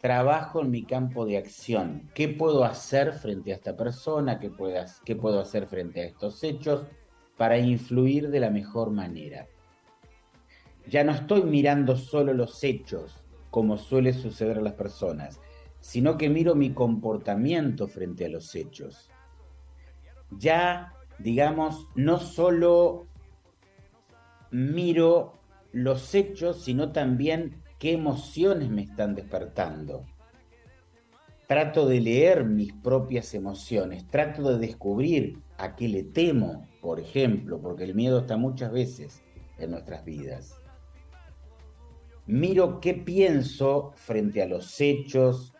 trabajo 0.00 0.62
en 0.62 0.70
mi 0.70 0.82
campo 0.82 1.26
de 1.26 1.36
acción. 1.36 2.08
¿Qué 2.14 2.28
puedo 2.28 2.64
hacer 2.64 3.12
frente 3.12 3.52
a 3.52 3.56
esta 3.56 3.76
persona? 3.76 4.40
¿Qué, 4.40 4.50
qué 5.04 5.16
puedo 5.16 5.38
hacer 5.38 5.66
frente 5.66 6.00
a 6.00 6.04
estos 6.06 6.42
hechos 6.42 6.86
para 7.36 7.58
influir 7.58 8.30
de 8.30 8.40
la 8.40 8.48
mejor 8.48 8.90
manera? 8.90 9.46
Ya 10.88 11.04
no 11.04 11.12
estoy 11.12 11.42
mirando 11.42 11.94
solo 11.94 12.32
los 12.32 12.64
hechos, 12.64 13.22
como 13.50 13.76
suele 13.76 14.14
suceder 14.14 14.56
a 14.56 14.62
las 14.62 14.72
personas, 14.72 15.42
sino 15.80 16.16
que 16.16 16.30
miro 16.30 16.54
mi 16.54 16.72
comportamiento 16.72 17.86
frente 17.86 18.24
a 18.24 18.30
los 18.30 18.54
hechos. 18.54 19.10
Ya, 20.30 20.94
digamos, 21.18 21.86
no 21.94 22.18
solo 22.18 23.08
miro 24.50 25.43
los 25.74 26.14
hechos, 26.14 26.62
sino 26.62 26.92
también 26.92 27.60
qué 27.80 27.92
emociones 27.92 28.70
me 28.70 28.82
están 28.82 29.16
despertando. 29.16 30.06
Trato 31.48 31.86
de 31.86 32.00
leer 32.00 32.44
mis 32.44 32.72
propias 32.72 33.34
emociones, 33.34 34.06
trato 34.06 34.52
de 34.52 34.64
descubrir 34.64 35.42
a 35.58 35.74
qué 35.74 35.88
le 35.88 36.04
temo, 36.04 36.66
por 36.80 37.00
ejemplo, 37.00 37.60
porque 37.60 37.82
el 37.82 37.96
miedo 37.96 38.20
está 38.20 38.36
muchas 38.36 38.70
veces 38.70 39.22
en 39.58 39.72
nuestras 39.72 40.04
vidas. 40.04 40.54
Miro 42.26 42.80
qué 42.80 42.94
pienso 42.94 43.92
frente 43.96 44.42
a 44.42 44.46
los 44.46 44.80
hechos, 44.80 45.54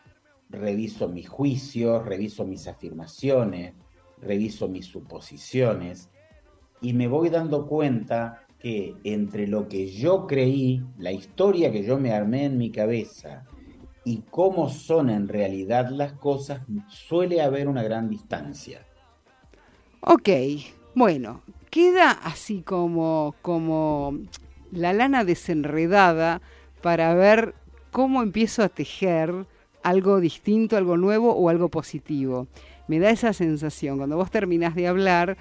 reviso 0.48 1.08
mis 1.08 1.28
juicios, 1.28 2.06
reviso 2.06 2.46
mis 2.46 2.68
afirmaciones, 2.68 3.74
reviso 4.18 4.68
mis 4.68 4.86
suposiciones 4.86 6.08
y 6.80 6.92
me 6.92 7.08
voy 7.08 7.30
dando 7.30 7.66
cuenta 7.66 8.43
entre 8.64 9.46
lo 9.46 9.68
que 9.68 9.88
yo 9.88 10.26
creí, 10.26 10.82
la 10.96 11.12
historia 11.12 11.70
que 11.70 11.84
yo 11.84 11.98
me 11.98 12.12
armé 12.12 12.46
en 12.46 12.56
mi 12.56 12.70
cabeza 12.70 13.44
y 14.04 14.22
cómo 14.30 14.70
son 14.70 15.10
en 15.10 15.28
realidad 15.28 15.90
las 15.90 16.14
cosas, 16.14 16.62
suele 16.88 17.42
haber 17.42 17.68
una 17.68 17.82
gran 17.82 18.08
distancia. 18.08 18.80
Ok, 20.00 20.30
bueno, 20.94 21.42
queda 21.68 22.10
así 22.10 22.62
como, 22.62 23.34
como 23.42 24.18
la 24.72 24.94
lana 24.94 25.24
desenredada 25.24 26.40
para 26.80 27.14
ver 27.14 27.54
cómo 27.90 28.22
empiezo 28.22 28.62
a 28.62 28.70
tejer 28.70 29.46
algo 29.82 30.20
distinto, 30.20 30.78
algo 30.78 30.96
nuevo 30.96 31.34
o 31.34 31.50
algo 31.50 31.68
positivo. 31.68 32.46
Me 32.88 32.98
da 32.98 33.10
esa 33.10 33.34
sensación. 33.34 33.98
Cuando 33.98 34.16
vos 34.16 34.30
terminás 34.30 34.74
de 34.74 34.88
hablar, 34.88 35.36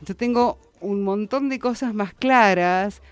yo 0.00 0.16
tengo 0.16 0.58
un 0.84 1.02
montón 1.02 1.48
de 1.48 1.58
cosas 1.58 1.94
más 1.94 2.14
claras, 2.14 3.02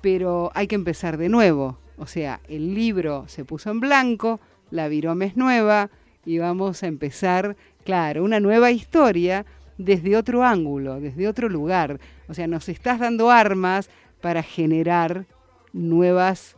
pero 0.00 0.50
hay 0.54 0.66
que 0.66 0.74
empezar 0.74 1.16
de 1.16 1.28
nuevo. 1.28 1.78
O 1.96 2.06
sea, 2.06 2.40
el 2.48 2.74
libro 2.74 3.24
se 3.28 3.44
puso 3.44 3.70
en 3.70 3.80
blanco, 3.80 4.40
la 4.70 4.88
virome 4.88 5.26
es 5.26 5.36
nueva 5.36 5.90
y 6.24 6.38
vamos 6.38 6.82
a 6.82 6.86
empezar, 6.86 7.56
claro, 7.84 8.22
una 8.22 8.40
nueva 8.40 8.70
historia 8.70 9.46
desde 9.78 10.16
otro 10.16 10.44
ángulo, 10.44 11.00
desde 11.00 11.26
otro 11.26 11.48
lugar. 11.48 11.98
O 12.28 12.34
sea, 12.34 12.46
nos 12.46 12.68
estás 12.68 13.00
dando 13.00 13.30
armas 13.30 13.90
para 14.20 14.42
generar 14.42 15.26
nuevas 15.72 16.56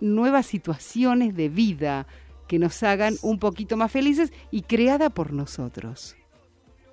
nuevas 0.00 0.46
situaciones 0.46 1.36
de 1.36 1.50
vida 1.50 2.06
que 2.48 2.58
nos 2.58 2.82
hagan 2.82 3.16
un 3.22 3.38
poquito 3.38 3.76
más 3.76 3.92
felices 3.92 4.32
y 4.50 4.62
creada 4.62 5.10
por 5.10 5.32
nosotros. 5.32 6.16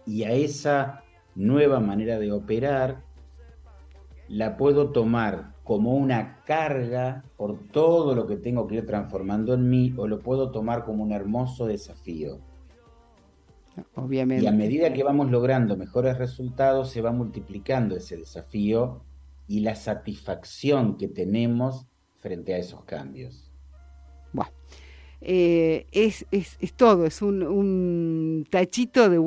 Y 0.06 0.24
a 0.24 0.32
esa 0.32 1.04
nueva 1.38 1.80
manera 1.80 2.20
de 2.20 2.32
operar 2.32 3.04
la 4.28 4.58
puedo 4.58 4.92
tomar 4.92 5.54
como 5.64 5.96
una 5.96 6.42
carga 6.46 7.24
por 7.38 7.60
todo 7.70 8.16
lo 8.16 8.28
que 8.28 8.38
tengo 8.38 8.68
que 8.68 8.76
ir 8.76 8.86
transformando 8.86 9.54
en 9.54 9.70
mí 9.70 9.94
o 9.98 10.08
lo 10.08 10.20
puedo 10.20 10.52
tomar 10.52 10.84
como 10.84 11.04
un 11.04 11.12
hermoso 11.12 11.66
desafío. 11.66 12.40
Obviamente. 13.96 14.44
Y 14.44 14.48
a 14.48 14.52
medida 14.52 14.92
que 14.92 15.04
vamos 15.04 15.30
logrando 15.30 15.78
mejores 15.78 16.18
resultados, 16.18 16.90
se 16.90 17.02
va 17.02 17.12
multiplicando 17.12 17.96
ese 17.96 18.18
desafío 18.18 19.04
y 19.48 19.60
la 19.60 19.76
satisfacción 19.76 20.98
que 20.98 21.08
tenemos 21.08 21.86
frente 22.18 22.54
a 22.54 22.58
esos 22.58 22.84
cambios. 22.86 23.52
Bueno, 24.34 24.52
eh, 25.22 25.88
es, 25.92 26.26
es, 26.32 26.58
es, 26.60 26.74
todo, 26.74 27.06
es 27.06 27.22
un, 27.22 27.44
un 27.44 28.46
tachito 28.50 29.10
de, 29.10 29.18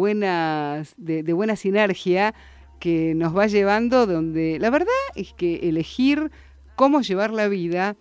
de 0.97 1.33
buena 1.33 1.57
sinergia 1.57 2.35
que 2.79 3.15
nos 3.15 3.37
va 3.37 3.47
llevando 3.47 4.07
donde 4.07 4.59
la 4.59 4.71
verdad 4.71 4.89
es 5.15 5.33
que 5.35 5.69
elegir 5.69 6.31
cómo 6.77 7.03
llevar 7.03 7.33
la 7.33 7.49
vida 7.49 7.97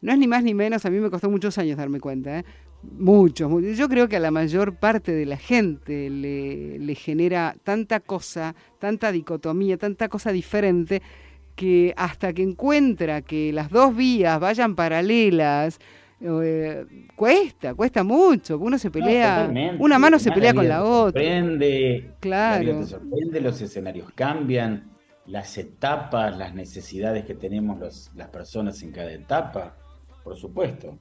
no 0.00 0.12
es 0.12 0.18
ni 0.18 0.26
más 0.26 0.44
ni 0.44 0.54
menos, 0.54 0.84
a 0.84 0.90
mí 0.90 1.00
me 1.00 1.10
costó 1.10 1.30
muchos 1.30 1.58
años 1.58 1.76
darme 1.76 2.00
cuenta, 2.00 2.38
¿eh? 2.38 2.44
muchos, 2.82 3.50
muchos, 3.50 3.76
yo 3.76 3.88
creo 3.88 4.08
que 4.08 4.16
a 4.16 4.20
la 4.20 4.30
mayor 4.30 4.76
parte 4.76 5.12
de 5.12 5.26
la 5.26 5.36
gente 5.36 6.08
le, 6.08 6.78
le 6.78 6.94
genera 6.94 7.56
tanta 7.64 8.00
cosa, 8.00 8.54
tanta 8.78 9.10
dicotomía, 9.10 9.76
tanta 9.76 10.08
cosa 10.08 10.30
diferente, 10.32 11.02
que 11.56 11.92
hasta 11.96 12.32
que 12.32 12.42
encuentra 12.42 13.22
que 13.22 13.52
las 13.52 13.70
dos 13.70 13.96
vías 13.96 14.38
vayan 14.38 14.76
paralelas, 14.76 15.80
eh, 16.20 16.84
cuesta, 17.14 17.74
cuesta 17.74 18.02
mucho, 18.02 18.58
uno 18.58 18.76
se 18.78 18.90
pelea, 18.90 19.46
No, 19.48 19.76
una 19.84 19.98
mano 19.98 20.18
se 20.18 20.32
pelea 20.32 20.52
con 20.54 20.66
la 20.68 20.82
otra. 20.84 21.20
sorprende, 21.20 22.10
Claro. 22.20 22.64
la 22.72 22.78
te 22.80 22.86
sorprende, 22.86 23.40
los 23.40 23.60
escenarios 23.60 24.10
cambian, 24.14 24.90
las 25.26 25.56
etapas, 25.58 26.36
las 26.36 26.54
necesidades 26.54 27.24
que 27.24 27.34
tenemos 27.34 27.78
los- 27.78 28.10
las 28.14 28.28
personas 28.28 28.82
en 28.82 28.90
cada 28.92 29.12
etapa, 29.12 29.76
por 30.24 30.36
supuesto. 30.36 30.98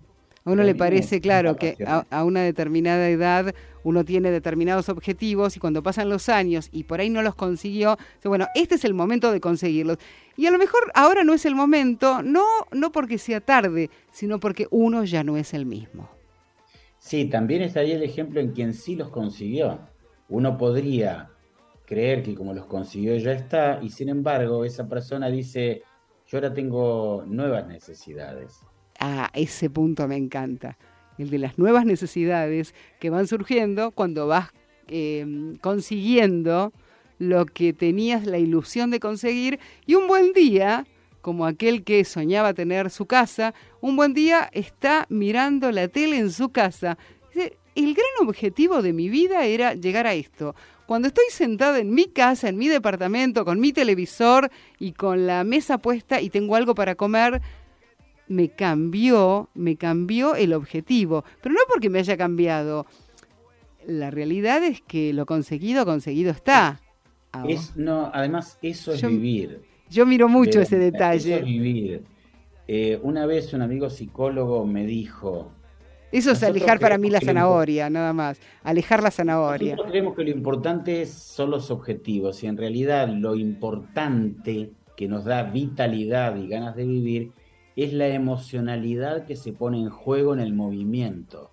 A 0.47 0.51
uno 0.51 0.63
le 0.63 0.75
parece, 0.75 1.19
claro, 1.19 1.57
que 1.57 1.75
a, 1.85 2.05
a 2.09 2.23
una 2.23 2.41
determinada 2.41 3.09
edad 3.09 3.53
uno 3.83 4.05
tiene 4.05 4.31
determinados 4.31 4.87
objetivos 4.87 5.57
y 5.57 5.59
cuando 5.59 5.83
pasan 5.83 6.07
los 6.07 6.29
años 6.29 6.69
y 6.71 6.85
por 6.85 7.01
ahí 7.01 7.09
no 7.09 7.21
los 7.21 7.35
consiguió, 7.35 7.97
dice, 8.15 8.29
bueno, 8.29 8.47
este 8.55 8.75
es 8.75 8.85
el 8.85 8.93
momento 8.93 9.33
de 9.33 9.41
conseguirlos. 9.41 9.97
Y 10.37 10.45
a 10.45 10.51
lo 10.51 10.57
mejor 10.57 10.89
ahora 10.95 11.25
no 11.25 11.33
es 11.33 11.45
el 11.45 11.53
momento, 11.53 12.23
no, 12.23 12.45
no 12.71 12.93
porque 12.93 13.17
sea 13.17 13.41
tarde, 13.41 13.89
sino 14.13 14.39
porque 14.39 14.67
uno 14.71 15.03
ya 15.03 15.21
no 15.21 15.35
es 15.35 15.53
el 15.53 15.65
mismo. 15.65 16.07
Sí, 16.97 17.25
también 17.25 17.61
estaría 17.61 17.95
el 17.95 18.03
ejemplo 18.03 18.39
en 18.39 18.53
quien 18.53 18.73
sí 18.73 18.95
los 18.95 19.09
consiguió. 19.09 19.79
Uno 20.29 20.57
podría 20.57 21.29
creer 21.85 22.23
que 22.23 22.35
como 22.35 22.53
los 22.53 22.67
consiguió 22.67 23.17
ya 23.17 23.33
está, 23.33 23.79
y 23.81 23.89
sin 23.89 24.07
embargo 24.07 24.63
esa 24.63 24.87
persona 24.87 25.27
dice, 25.27 25.83
yo 26.25 26.37
ahora 26.37 26.53
tengo 26.53 27.25
nuevas 27.27 27.67
necesidades. 27.67 28.61
Ah, 28.99 29.29
ese 29.33 29.69
punto 29.69 30.07
me 30.07 30.17
encanta. 30.17 30.77
El 31.17 31.29
de 31.29 31.39
las 31.39 31.57
nuevas 31.57 31.85
necesidades 31.85 32.73
que 32.99 33.09
van 33.09 33.27
surgiendo 33.27 33.91
cuando 33.91 34.27
vas 34.27 34.49
eh, 34.87 35.55
consiguiendo 35.61 36.71
lo 37.19 37.45
que 37.45 37.73
tenías 37.73 38.25
la 38.25 38.37
ilusión 38.37 38.91
de 38.91 38.99
conseguir 38.99 39.59
y 39.85 39.95
un 39.95 40.07
buen 40.07 40.33
día, 40.33 40.85
como 41.21 41.45
aquel 41.45 41.83
que 41.83 42.05
soñaba 42.05 42.53
tener 42.53 42.89
su 42.89 43.05
casa, 43.05 43.53
un 43.81 43.95
buen 43.95 44.13
día 44.13 44.49
está 44.53 45.05
mirando 45.09 45.71
la 45.71 45.87
tele 45.87 46.17
en 46.17 46.31
su 46.31 46.49
casa. 46.49 46.97
El 47.33 47.93
gran 47.93 48.27
objetivo 48.27 48.81
de 48.81 48.93
mi 48.93 49.09
vida 49.09 49.45
era 49.45 49.73
llegar 49.73 50.07
a 50.07 50.13
esto. 50.13 50.55
Cuando 50.87 51.09
estoy 51.09 51.25
sentada 51.31 51.79
en 51.79 51.93
mi 51.93 52.05
casa, 52.05 52.47
en 52.47 52.57
mi 52.57 52.69
departamento, 52.69 53.43
con 53.43 53.59
mi 53.59 53.73
televisor 53.73 54.49
y 54.79 54.93
con 54.93 55.27
la 55.27 55.43
mesa 55.43 55.79
puesta 55.79 56.21
y 56.21 56.29
tengo 56.29 56.55
algo 56.55 56.75
para 56.75 56.95
comer, 56.95 57.41
me 58.27 58.49
cambió, 58.49 59.49
me 59.53 59.75
cambió 59.77 60.35
el 60.35 60.53
objetivo. 60.53 61.23
Pero 61.41 61.53
no 61.53 61.61
porque 61.71 61.89
me 61.89 61.99
haya 61.99 62.17
cambiado. 62.17 62.85
La 63.85 64.11
realidad 64.11 64.63
es 64.63 64.81
que 64.81 65.13
lo 65.13 65.25
conseguido, 65.25 65.85
conseguido 65.85 66.31
está. 66.31 66.81
Ah, 67.31 67.43
Es, 67.47 67.75
no, 67.75 68.09
además 68.13 68.57
eso 68.61 68.91
es 68.93 69.01
Yo- 69.01 69.09
vivir. 69.09 69.61
Yo 69.89 70.05
miro 70.05 70.27
mucho 70.27 70.59
ese 70.59 70.75
Eso 70.75 70.85
es 70.87 70.91
detalle. 70.91 71.41
vivir. 71.41 72.03
Eh, 72.67 72.99
una 73.01 73.25
vez 73.25 73.53
un 73.53 73.61
amigo 73.61 73.89
psicólogo 73.89 74.65
me 74.65 74.85
dijo, 74.85 75.51
Eso 76.11 76.31
es 76.31 76.43
alejar 76.43 76.79
para 76.79 76.97
mí 76.97 77.09
la 77.09 77.21
zanahoria, 77.21 77.89
nada 77.89 78.11
más. 78.11 78.39
Alejar 78.63 79.01
la 79.01 79.11
zanahoria. 79.11 79.71
nosotros 79.71 79.91
creemos 79.91 80.15
que 80.15 80.23
lo 80.25 80.29
importante 80.31 81.05
son 81.05 81.51
los 81.51 81.71
objetivos 81.71 82.43
y 82.43 82.47
en 82.47 82.57
realidad 82.57 83.07
lo 83.07 83.35
importante 83.37 84.71
que 84.97 85.07
nos 85.07 85.23
da 85.25 85.43
vitalidad 85.43 86.35
y 86.35 86.47
ganas 86.49 86.75
de 86.75 86.85
vivir 86.85 87.31
es 87.77 87.93
la 87.93 88.07
emocionalidad 88.07 89.25
que 89.25 89.35
se 89.35 89.53
pone 89.53 89.79
en 89.79 89.89
juego 89.89 90.33
en 90.33 90.39
el 90.39 90.53
movimiento. 90.53 91.51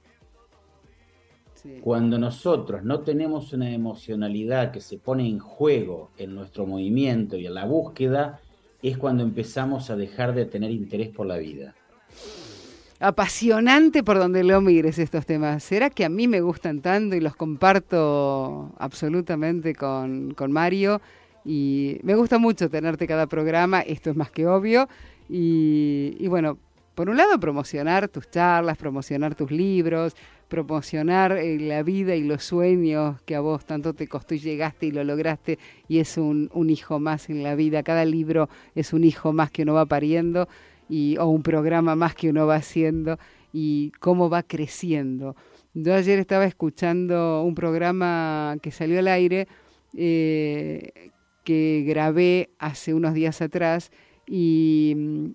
Sí. 1.54 1.78
Cuando 1.82 2.18
nosotros 2.18 2.82
no 2.82 3.00
tenemos 3.00 3.52
una 3.52 3.70
emocionalidad 3.70 4.72
que 4.72 4.80
se 4.80 4.98
pone 4.98 5.28
en 5.28 5.38
juego 5.38 6.10
en 6.16 6.34
nuestro 6.34 6.66
movimiento 6.66 7.36
y 7.36 7.46
en 7.46 7.54
la 7.54 7.66
búsqueda, 7.66 8.40
es 8.82 8.96
cuando 8.96 9.22
empezamos 9.22 9.90
a 9.90 9.96
dejar 9.96 10.34
de 10.34 10.46
tener 10.46 10.70
interés 10.70 11.10
por 11.10 11.26
la 11.26 11.36
vida. 11.36 11.74
Apasionante 13.00 14.02
por 14.02 14.18
donde 14.18 14.44
lo 14.44 14.62
mires 14.62 14.98
estos 14.98 15.26
temas. 15.26 15.62
¿Será 15.62 15.90
que 15.90 16.06
a 16.06 16.08
mí 16.08 16.26
me 16.26 16.40
gustan 16.40 16.80
tanto 16.80 17.16
y 17.16 17.20
los 17.20 17.36
comparto 17.36 18.72
absolutamente 18.78 19.74
con, 19.74 20.32
con 20.32 20.52
Mario? 20.52 21.02
Y 21.44 21.98
me 22.02 22.14
gusta 22.14 22.38
mucho 22.38 22.70
tenerte 22.70 23.06
cada 23.06 23.26
programa, 23.26 23.82
esto 23.82 24.08
es 24.08 24.16
más 24.16 24.30
que 24.30 24.46
obvio. 24.46 24.88
Y, 25.28 26.26
bueno, 26.28 26.58
por 26.94 27.08
un 27.08 27.16
lado 27.16 27.40
promocionar 27.40 28.08
tus 28.08 28.30
charlas, 28.30 28.76
promocionar 28.76 29.34
tus 29.34 29.50
libros, 29.50 30.14
promocionar 30.48 31.32
eh, 31.32 31.58
la 31.58 31.82
vida 31.82 32.14
y 32.14 32.22
los 32.22 32.44
sueños 32.44 33.20
que 33.22 33.34
a 33.34 33.40
vos 33.40 33.64
tanto 33.64 33.94
te 33.94 34.06
costó 34.06 34.34
y 34.34 34.38
llegaste 34.38 34.86
y 34.86 34.90
lo 34.92 35.02
lograste 35.02 35.58
y 35.88 35.98
es 35.98 36.16
un, 36.18 36.50
un 36.52 36.70
hijo 36.70 37.00
más 37.00 37.30
en 37.30 37.42
la 37.42 37.56
vida. 37.56 37.82
Cada 37.82 38.04
libro 38.04 38.48
es 38.74 38.92
un 38.92 39.02
hijo 39.02 39.32
más 39.32 39.50
que 39.50 39.62
uno 39.62 39.74
va 39.74 39.86
pariendo 39.86 40.48
y, 40.88 41.16
o 41.18 41.26
un 41.26 41.42
programa 41.42 41.96
más 41.96 42.14
que 42.14 42.30
uno 42.30 42.46
va 42.46 42.56
haciendo 42.56 43.18
y 43.52 43.92
cómo 44.00 44.28
va 44.28 44.42
creciendo. 44.42 45.36
Yo 45.74 45.94
ayer 45.94 46.18
estaba 46.18 46.44
escuchando 46.44 47.42
un 47.42 47.54
programa 47.54 48.56
que 48.62 48.70
salió 48.70 48.98
al 48.98 49.08
aire 49.08 49.48
eh, 49.96 51.10
que 51.44 51.84
grabé 51.86 52.50
hace 52.58 52.94
unos 52.94 53.14
días 53.14 53.42
atrás 53.42 53.90
y, 54.26 55.34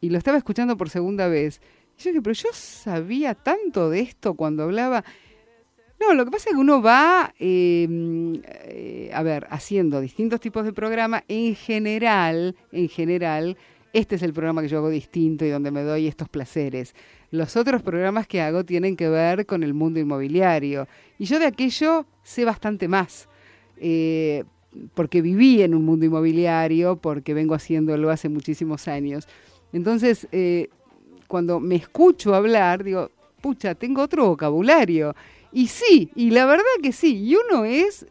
y 0.00 0.10
lo 0.10 0.18
estaba 0.18 0.38
escuchando 0.38 0.76
por 0.76 0.90
segunda 0.90 1.28
vez. 1.28 1.60
Y 1.98 2.02
yo 2.02 2.10
dije, 2.10 2.22
pero 2.22 2.34
yo 2.34 2.48
sabía 2.52 3.34
tanto 3.34 3.90
de 3.90 4.00
esto 4.00 4.34
cuando 4.34 4.64
hablaba. 4.64 5.04
No, 6.00 6.14
lo 6.14 6.24
que 6.24 6.30
pasa 6.30 6.50
es 6.50 6.54
que 6.54 6.60
uno 6.60 6.80
va, 6.80 7.34
eh, 7.40 7.88
eh, 8.44 9.10
a 9.12 9.22
ver, 9.24 9.48
haciendo 9.50 10.00
distintos 10.00 10.40
tipos 10.40 10.64
de 10.64 10.72
programa. 10.72 11.24
En 11.26 11.56
general, 11.56 12.54
en 12.70 12.88
general, 12.88 13.56
este 13.92 14.14
es 14.14 14.22
el 14.22 14.32
programa 14.32 14.62
que 14.62 14.68
yo 14.68 14.78
hago 14.78 14.90
distinto 14.90 15.44
y 15.44 15.50
donde 15.50 15.72
me 15.72 15.82
doy 15.82 16.06
estos 16.06 16.28
placeres. 16.28 16.94
Los 17.30 17.56
otros 17.56 17.82
programas 17.82 18.28
que 18.28 18.40
hago 18.40 18.64
tienen 18.64 18.96
que 18.96 19.08
ver 19.08 19.44
con 19.44 19.64
el 19.64 19.74
mundo 19.74 19.98
inmobiliario. 19.98 20.86
Y 21.18 21.24
yo 21.24 21.40
de 21.40 21.46
aquello 21.46 22.06
sé 22.22 22.44
bastante 22.44 22.86
más. 22.86 23.28
Eh, 23.76 24.44
porque 24.94 25.22
viví 25.22 25.62
en 25.62 25.74
un 25.74 25.84
mundo 25.84 26.04
inmobiliario, 26.04 26.96
porque 26.96 27.34
vengo 27.34 27.54
haciéndolo 27.54 28.10
hace 28.10 28.28
muchísimos 28.28 28.88
años. 28.88 29.26
Entonces, 29.72 30.28
eh, 30.32 30.68
cuando 31.26 31.60
me 31.60 31.76
escucho 31.76 32.34
hablar, 32.34 32.84
digo, 32.84 33.10
pucha, 33.40 33.74
tengo 33.74 34.02
otro 34.02 34.26
vocabulario. 34.26 35.14
Y 35.52 35.68
sí, 35.68 36.10
y 36.14 36.30
la 36.30 36.46
verdad 36.46 36.64
que 36.82 36.92
sí, 36.92 37.16
y 37.16 37.36
uno 37.36 37.64
es 37.64 38.06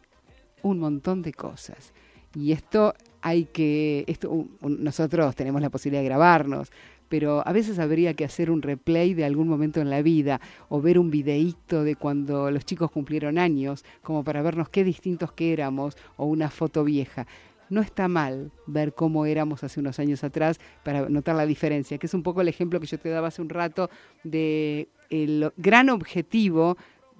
un 0.62 0.78
montón 0.78 1.22
de 1.22 1.32
cosas. 1.32 1.92
Y 2.34 2.52
esto 2.52 2.94
hay 3.20 3.44
que, 3.44 4.04
esto, 4.06 4.46
nosotros 4.60 5.34
tenemos 5.34 5.60
la 5.60 5.70
posibilidad 5.70 6.02
de 6.02 6.08
grabarnos, 6.08 6.70
pero 7.08 7.46
a 7.46 7.52
veces 7.52 7.78
habría 7.78 8.14
que 8.14 8.24
hacer 8.24 8.50
un 8.50 8.62
replay 8.62 9.14
de 9.14 9.24
algún 9.24 9.48
momento 9.48 9.80
en 9.80 9.90
la 9.90 10.02
vida 10.02 10.40
o 10.68 10.80
ver 10.80 10.98
un 10.98 11.10
videíto 11.10 11.84
de 11.84 11.96
cuando 11.96 12.50
los 12.50 12.64
chicos 12.64 12.90
cumplieron 12.90 13.38
años, 13.38 13.84
como 14.02 14.24
para 14.24 14.42
vernos 14.42 14.68
qué 14.68 14.84
distintos 14.84 15.32
que 15.32 15.52
éramos, 15.52 15.96
o 16.16 16.26
una 16.26 16.50
foto 16.50 16.84
vieja. 16.84 17.26
No 17.70 17.82
está 17.82 18.08
mal 18.08 18.50
ver 18.66 18.94
cómo 18.94 19.26
éramos 19.26 19.62
hace 19.62 19.80
unos 19.80 19.98
años 19.98 20.24
atrás 20.24 20.58
para 20.84 21.08
notar 21.08 21.36
la 21.36 21.44
diferencia, 21.44 21.98
que 21.98 22.06
es 22.06 22.14
un 22.14 22.22
poco 22.22 22.40
el 22.40 22.48
ejemplo 22.48 22.80
que 22.80 22.86
yo 22.86 22.98
te 22.98 23.10
daba 23.10 23.28
hace 23.28 23.42
un 23.42 23.50
rato 23.50 23.90
de 24.24 24.88
el 25.10 25.52
gran 25.56 25.90
objetivo 25.90 26.76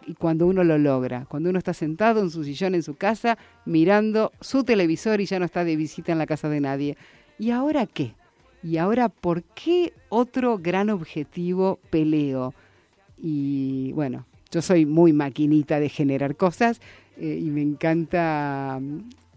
y 0.06 0.14
cuando 0.14 0.46
uno 0.46 0.64
lo 0.64 0.78
logra, 0.78 1.26
cuando 1.28 1.50
uno 1.50 1.58
está 1.58 1.74
sentado 1.74 2.20
en 2.20 2.30
su 2.30 2.44
sillón 2.44 2.74
en 2.74 2.82
su 2.82 2.94
casa 2.94 3.36
mirando 3.66 4.32
su 4.40 4.64
televisor 4.64 5.20
y 5.20 5.26
ya 5.26 5.38
no 5.38 5.44
está 5.44 5.64
de 5.64 5.76
visita 5.76 6.12
en 6.12 6.18
la 6.18 6.26
casa 6.26 6.48
de 6.48 6.60
nadie. 6.60 6.96
¿Y 7.38 7.50
ahora 7.50 7.86
qué? 7.86 8.14
Y 8.62 8.76
ahora, 8.76 9.08
¿por 9.08 9.42
qué 9.42 9.92
otro 10.08 10.58
gran 10.58 10.90
objetivo 10.90 11.78
peleo? 11.90 12.54
Y 13.16 13.92
bueno, 13.92 14.26
yo 14.50 14.62
soy 14.62 14.86
muy 14.86 15.12
maquinita 15.12 15.80
de 15.80 15.88
generar 15.88 16.36
cosas 16.36 16.80
eh, 17.16 17.38
y 17.40 17.50
me 17.50 17.62
encanta 17.62 18.80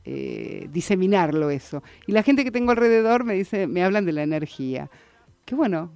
eh, 0.06 0.68
diseminarlo 0.72 1.50
eso. 1.50 1.84
Y 2.08 2.12
la 2.12 2.24
gente 2.24 2.44
que 2.44 2.52
tengo 2.52 2.72
alrededor 2.72 3.24
me 3.24 3.36
dice, 3.36 3.68
me 3.68 3.84
hablan 3.84 4.06
de 4.06 4.14
la 4.14 4.24
energía. 4.24 4.90
Que 5.46 5.56
bueno, 5.56 5.92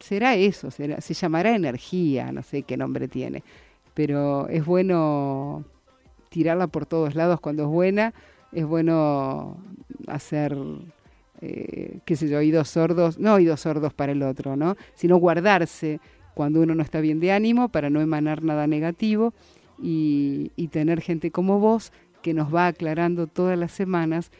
será 0.00 0.36
eso, 0.36 0.70
será, 0.70 1.00
se 1.00 1.14
llamará 1.14 1.54
energía, 1.54 2.32
no 2.32 2.42
sé 2.42 2.62
qué 2.62 2.76
nombre 2.76 3.08
tiene. 3.08 3.42
Pero 3.94 4.48
es 4.48 4.64
bueno 4.64 5.64
tirarla 6.28 6.68
por 6.68 6.86
todos 6.86 7.14
lados 7.14 7.40
cuando 7.40 7.64
es 7.64 7.68
buena, 7.68 8.14
es 8.52 8.64
bueno 8.64 9.56
hacer, 10.06 10.56
eh, 11.40 11.98
qué 12.04 12.16
sé 12.16 12.28
yo, 12.28 12.38
oídos 12.38 12.68
sordos, 12.68 13.18
no 13.18 13.34
oídos 13.34 13.60
sordos 13.60 13.92
para 13.94 14.12
el 14.12 14.22
otro, 14.22 14.56
¿no? 14.56 14.76
Sino 14.94 15.16
guardarse 15.16 16.00
cuando 16.34 16.60
uno 16.60 16.74
no 16.74 16.82
está 16.82 17.00
bien 17.00 17.20
de 17.20 17.32
ánimo 17.32 17.68
para 17.68 17.90
no 17.90 18.00
emanar 18.00 18.42
nada 18.42 18.66
negativo 18.66 19.32
y, 19.82 20.52
y 20.56 20.68
tener 20.68 21.00
gente 21.00 21.30
como 21.30 21.58
vos 21.58 21.92
que 22.22 22.34
nos 22.34 22.54
va 22.54 22.66
aclarando 22.66 23.26
todas 23.26 23.58
las 23.58 23.72
semanas 23.72 24.30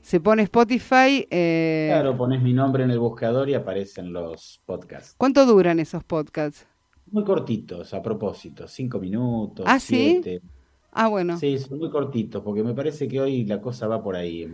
Se 0.00 0.20
pone 0.20 0.42
Spotify. 0.42 1.26
Eh... 1.30 1.88
Claro, 1.92 2.16
pones 2.16 2.42
mi 2.42 2.52
nombre 2.52 2.82
en 2.82 2.90
el 2.90 2.98
buscador 2.98 3.48
y 3.48 3.54
aparecen 3.54 4.12
los 4.12 4.60
podcasts. 4.66 5.14
¿Cuánto 5.16 5.46
duran 5.46 5.78
esos 5.78 6.02
podcasts? 6.02 6.66
Muy 7.10 7.24
cortitos, 7.24 7.92
a 7.94 8.02
propósito, 8.02 8.66
cinco 8.66 8.98
minutos. 8.98 9.66
Ah, 9.68 9.78
siete. 9.78 10.40
sí. 10.40 10.61
Ah, 10.92 11.08
bueno. 11.08 11.38
Sí, 11.38 11.58
son 11.58 11.78
muy 11.78 11.90
cortitos, 11.90 12.42
porque 12.42 12.62
me 12.62 12.74
parece 12.74 13.08
que 13.08 13.20
hoy 13.20 13.44
la 13.44 13.60
cosa 13.60 13.86
va 13.88 14.02
por 14.02 14.14
ahí. 14.14 14.46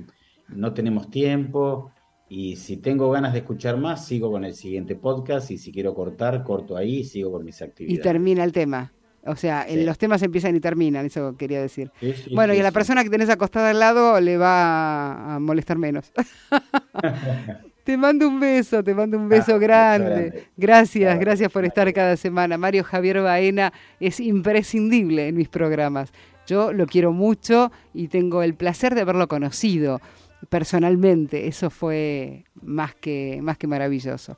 No 0.49 0.72
tenemos 0.72 1.11
tiempo 1.11 1.91
y 2.28 2.57
si 2.57 2.76
tengo 2.76 3.11
ganas 3.11 3.32
de 3.32 3.41
escuchar 3.41 3.76
más, 3.76 4.07
sigo 4.07 4.30
con 4.30 4.45
el 4.45 4.55
siguiente 4.55 4.95
podcast 4.95 5.51
y 5.51 5.59
si 5.59 5.72
quiero 5.72 5.95
cortar, 5.95 6.45
corto 6.45 6.76
ahí 6.76 6.99
y 6.99 7.05
sigo 7.05 7.32
con 7.32 7.45
mis 7.45 7.61
actividades. 7.61 7.99
Y 7.99 8.03
termina 8.03 8.45
el 8.45 8.53
tema. 8.53 8.93
O 9.24 9.36
sea, 9.36 9.66
en 9.68 9.84
los 9.84 9.99
temas 9.99 10.22
empiezan 10.22 10.57
y 10.57 10.61
terminan, 10.61 11.05
eso 11.05 11.36
quería 11.36 11.61
decir. 11.61 11.91
bueno, 12.34 12.55
y 12.55 12.61
a 12.61 12.62
la 12.62 12.72
persona 12.72 13.03
que 13.03 13.11
tenés 13.11 13.28
acostada 13.28 13.70
al 13.70 13.80
lado 13.80 14.20
le 14.20 14.39
va 14.39 15.34
a 15.34 15.39
molestar 15.39 15.76
menos. 15.76 16.12
te 17.89 17.97
mando 17.97 18.28
un 18.28 18.39
beso, 18.39 18.84
te 18.84 18.95
mando 18.95 19.16
un 19.16 19.24
ah, 19.24 19.28
beso 19.28 19.59
grande. 19.59 20.45
Gracias, 20.59 21.18
gracias 21.18 21.51
por 21.51 21.64
estar 21.64 21.91
cada 21.95 22.18
semana. 22.18 22.59
Mario 22.59 22.84
Javier 22.84 23.22
Baena 23.22 23.72
es 23.99 24.20
imprescindible 24.20 25.28
en 25.28 25.34
mis 25.34 25.49
programas. 25.49 26.12
Yo 26.47 26.74
lo 26.74 26.84
quiero 26.84 27.12
mucho 27.12 27.72
y 27.95 28.09
tengo 28.09 28.43
el 28.43 28.53
placer 28.53 28.95
de 28.95 29.01
haberlo 29.01 29.26
conocido 29.26 30.03
personalmente. 30.51 31.49
Eso 31.49 31.70
fue 31.70 32.45
más 32.61 32.95
que, 32.95 33.39
más 33.41 33.57
que 33.57 33.66
maravilloso. 33.66 34.36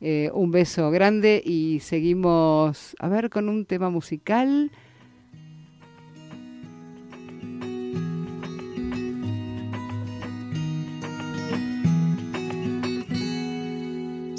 Eh, 0.00 0.28
un 0.34 0.50
beso 0.50 0.90
grande 0.90 1.40
y 1.44 1.78
seguimos, 1.78 2.96
a 2.98 3.06
ver, 3.06 3.30
con 3.30 3.48
un 3.48 3.64
tema 3.64 3.90
musical. 3.90 4.72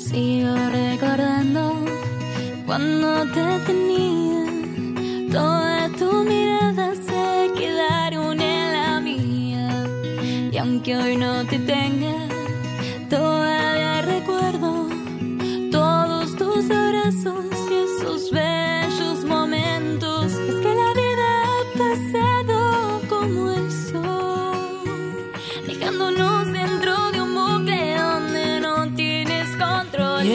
Sigo 0.09 0.55
recordando 0.71 1.85
cuando 2.65 3.27
te 3.31 3.59
tenía, 3.67 4.43
toda 5.31 5.87
tu 5.99 6.23
mirada 6.23 6.95
se 6.95 7.51
quedaron 7.55 8.41
en 8.41 8.73
la 8.73 8.99
mía. 9.01 9.85
Y 10.51 10.57
aunque 10.57 10.97
hoy 10.97 11.15
no 11.15 11.45
te 11.45 11.59
tenga, 11.59 12.15
todavía 13.07 14.01
recuerdo 14.01 14.89
tus 15.69 16.71
abrazos 16.71 17.58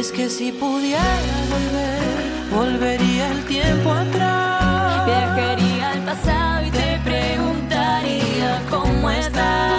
es 0.04 0.12
que 0.12 0.28
si 0.28 0.52
pudiera 0.52 1.00
volver, 1.50 1.98
volvería 2.52 3.30
el 3.32 3.44
tiempo 3.46 3.90
atrás. 3.90 5.06
Viajaría 5.06 5.92
al 5.92 6.04
pasado 6.04 6.66
y 6.66 6.70
te 6.70 7.00
preguntaría 7.04 8.62
cómo 8.68 9.10
estás. 9.10 9.73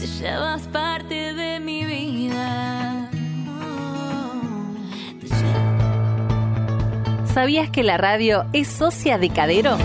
Te 0.00 0.06
llevas 0.06 0.62
parte 0.68 1.34
de 1.34 1.60
mi 1.60 1.84
vida. 1.84 3.10
Te 5.20 5.26
llevas- 5.26 7.32
¿Sabías 7.34 7.68
que 7.70 7.82
la 7.82 7.96
radio 7.98 8.46
es 8.52 8.68
socia 8.68 9.18
de 9.18 9.30
Cadero? 9.30 9.76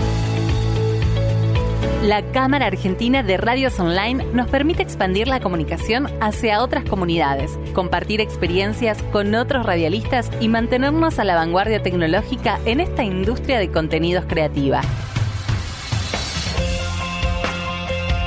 La 2.04 2.20
Cámara 2.32 2.66
Argentina 2.66 3.22
de 3.22 3.38
Radios 3.38 3.80
Online 3.80 4.26
nos 4.34 4.50
permite 4.50 4.82
expandir 4.82 5.26
la 5.26 5.40
comunicación 5.40 6.06
hacia 6.20 6.62
otras 6.62 6.84
comunidades, 6.84 7.58
compartir 7.72 8.20
experiencias 8.20 9.02
con 9.04 9.34
otros 9.34 9.64
radialistas 9.64 10.30
y 10.38 10.48
mantenernos 10.48 11.18
a 11.18 11.24
la 11.24 11.34
vanguardia 11.34 11.82
tecnológica 11.82 12.60
en 12.66 12.80
esta 12.80 13.04
industria 13.04 13.58
de 13.58 13.70
contenidos 13.70 14.26
creativa. 14.26 14.82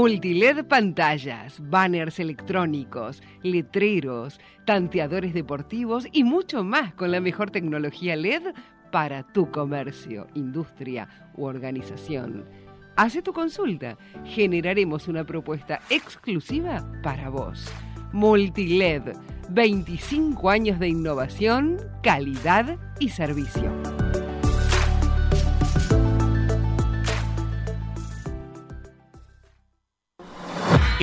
Multiled 0.03 0.65
pantallas, 0.65 1.61
banners 1.61 2.19
electrónicos, 2.19 3.23
letreros, 3.41 4.37
tanteadores 4.65 5.33
deportivos 5.33 6.07
y 6.11 6.25
mucho 6.25 6.61
más 6.65 6.93
con 6.93 7.09
la 7.09 7.21
mejor 7.21 7.51
tecnología 7.51 8.17
LED 8.17 8.53
para 8.91 9.23
tu 9.23 9.49
comercio, 9.49 10.27
industria 10.33 11.07
u 11.37 11.45
organización. 11.45 12.43
Hace 12.97 13.21
tu 13.21 13.31
consulta. 13.31 13.97
Generaremos 14.25 15.07
una 15.07 15.23
propuesta 15.23 15.79
exclusiva 15.89 16.85
para 17.01 17.29
vos. 17.29 17.71
Multiled, 18.11 19.13
25 19.51 20.49
años 20.49 20.79
de 20.79 20.89
innovación, 20.89 21.77
calidad 22.01 22.77
y 22.99 23.07
servicio. 23.07 23.71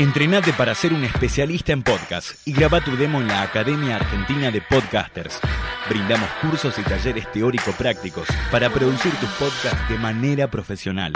Entrenate 0.00 0.52
para 0.54 0.74
ser 0.74 0.94
un 0.94 1.04
especialista 1.04 1.72
en 1.72 1.82
podcast 1.82 2.30
y 2.46 2.54
graba 2.54 2.80
tu 2.80 2.96
demo 2.96 3.20
en 3.20 3.28
la 3.28 3.42
Academia 3.42 3.96
Argentina 3.96 4.50
de 4.50 4.62
Podcasters. 4.62 5.38
Brindamos 5.90 6.30
cursos 6.40 6.78
y 6.78 6.82
talleres 6.82 7.30
teórico-prácticos 7.32 8.26
para 8.50 8.70
producir 8.70 9.12
tus 9.16 9.28
podcasts 9.32 9.86
de 9.90 9.98
manera 9.98 10.50
profesional. 10.50 11.12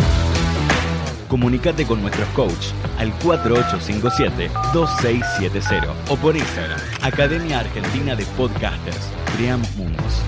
Comunicate 1.29 1.87
con 1.87 2.03
nuestros 2.03 2.29
coach 2.35 2.73
al 2.99 3.11
4857-2670 3.21 5.89
o 6.11 6.17
por 6.19 6.37
Instagram, 6.37 6.79
Academia 7.01 7.61
Argentina 7.61 8.15
de 8.15 8.27
Podcasters. 8.37 9.09
Creamos 9.35 9.75
mundos. 9.77 10.21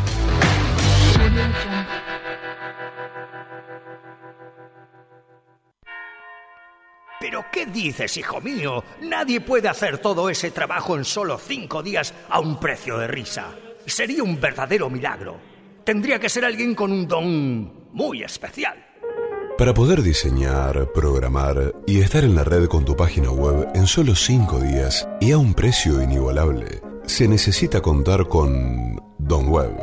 ¿Pero 7.29 7.45
qué 7.51 7.67
dices, 7.67 8.17
hijo 8.19 8.41
mío? 8.41 8.85
Nadie 9.03 9.41
puede 9.41 9.69
hacer 9.69 9.99
todo 9.99 10.31
ese 10.31 10.53
trabajo 10.53 10.97
en 10.97 11.05
solo 11.05 11.41
cinco 11.41 11.83
días 11.83 12.15
a 12.31 12.39
un 12.39 12.61
precio 12.61 12.99
de 12.99 13.09
risa. 13.09 13.53
Sería 13.85 14.23
un 14.23 14.41
verdadero 14.41 14.89
milagro. 14.89 15.37
Tendría 15.83 16.21
que 16.21 16.29
ser 16.29 16.45
alguien 16.45 16.77
con 16.77 16.93
un 16.93 17.09
don 17.09 17.89
muy 17.93 18.23
especial. 18.23 18.77
Para 19.59 19.75
poder 19.75 20.03
diseñar, 20.03 20.93
programar 20.93 21.75
y 21.85 22.01
estar 22.01 22.23
en 22.23 22.37
la 22.37 22.45
red 22.45 22.69
con 22.69 22.85
tu 22.85 22.95
página 22.95 23.33
web 23.33 23.71
en 23.75 23.89
solo 23.89 24.15
5 24.15 24.61
días 24.61 25.09
y 25.21 25.33
a 25.33 25.39
un 25.39 25.53
precio 25.53 26.01
inigualable, 26.01 26.81
se 27.07 27.27
necesita 27.27 27.81
contar 27.81 28.29
con 28.29 29.03
Don 29.19 29.49
Web. 29.49 29.75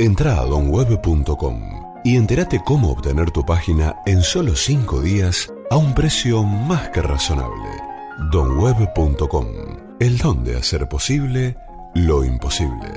Entra 0.00 0.40
a 0.40 0.44
donweb.com 0.44 2.00
y 2.02 2.16
entérate 2.16 2.60
cómo 2.64 2.90
obtener 2.90 3.30
tu 3.30 3.46
página 3.46 3.94
en 4.06 4.22
solo 4.22 4.56
5 4.56 5.02
días 5.02 5.52
a 5.70 5.76
un 5.76 5.94
precio 5.94 6.42
más 6.42 6.90
que 6.90 7.00
razonable. 7.00 7.70
donweb.com. 8.32 9.46
El 10.00 10.18
don 10.18 10.42
de 10.42 10.56
hacer 10.56 10.88
posible 10.88 11.56
lo 11.94 12.24
imposible. 12.24 12.88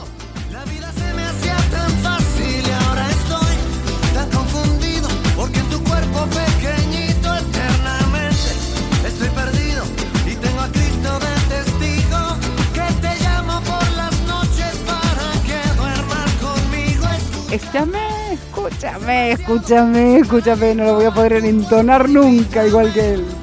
Escúchame, 17.52 18.34
escúchame, 18.34 19.32
escúchame, 19.32 20.20
escúchame. 20.20 20.76
No 20.76 20.84
lo 20.84 20.96
voy 20.96 21.06
a 21.06 21.12
poder 21.12 21.34
entonar 21.46 22.08
nunca 22.08 22.66
igual 22.68 22.94
que 22.94 23.14
él. 23.16 23.39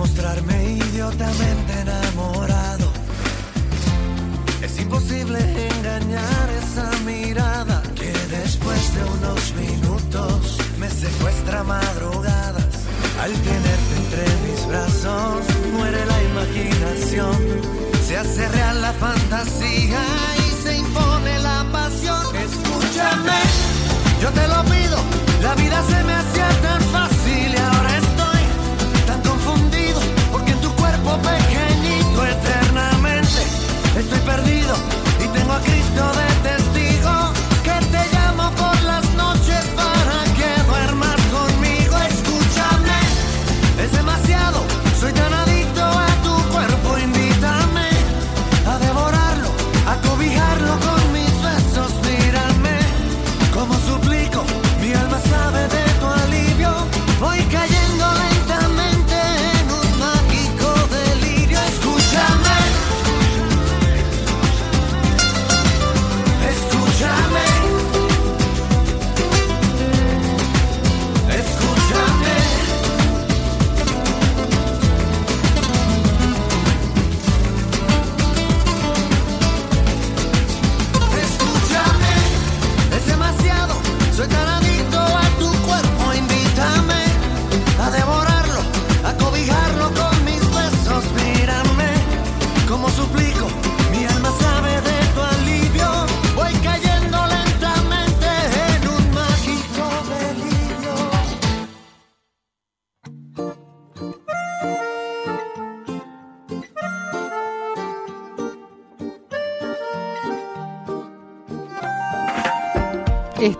mostrarme 0.00 0.56
idiotamente 0.64 1.72
enamorado. 1.82 2.90
Es 4.62 4.80
imposible 4.80 5.38
engañar 5.76 6.46
esa 6.62 6.88
mirada 7.04 7.82
que 7.94 8.10
después 8.38 8.80
de 8.94 9.02
unos 9.16 9.42
minutos 9.64 10.56
me 10.78 10.88
secuestra 10.88 11.64
madrugadas. 11.64 12.72
Al 13.22 13.32
tenerte 13.48 13.94
entre 14.02 14.24
mis 14.44 14.60
brazos, 14.68 15.44
muere 15.76 16.02
la 16.12 16.18
imaginación, 16.30 17.36
se 18.06 18.16
hace 18.16 18.48
real 18.48 18.80
la 18.80 18.94
fantasía 18.94 20.02
y 20.46 20.62
se 20.62 20.78
impone 20.78 21.38
la 21.40 21.58
pasión. 21.70 22.24
Escúchame, 22.48 23.40
yo 24.22 24.30
te 24.30 24.48
lo 24.48 24.60
pido, 24.64 24.98
la 25.42 25.54
vida 25.56 25.78
se 25.90 26.04
me 26.04 26.14
hacía 26.14 26.48
tan 26.62 26.80
fácil. 26.94 27.09
Estoy 34.12 34.26
perdido 34.26 34.74
y 35.24 35.28
tengo 35.28 35.52
a 35.52 35.60
Cristo 35.60 36.12
de 36.12 36.29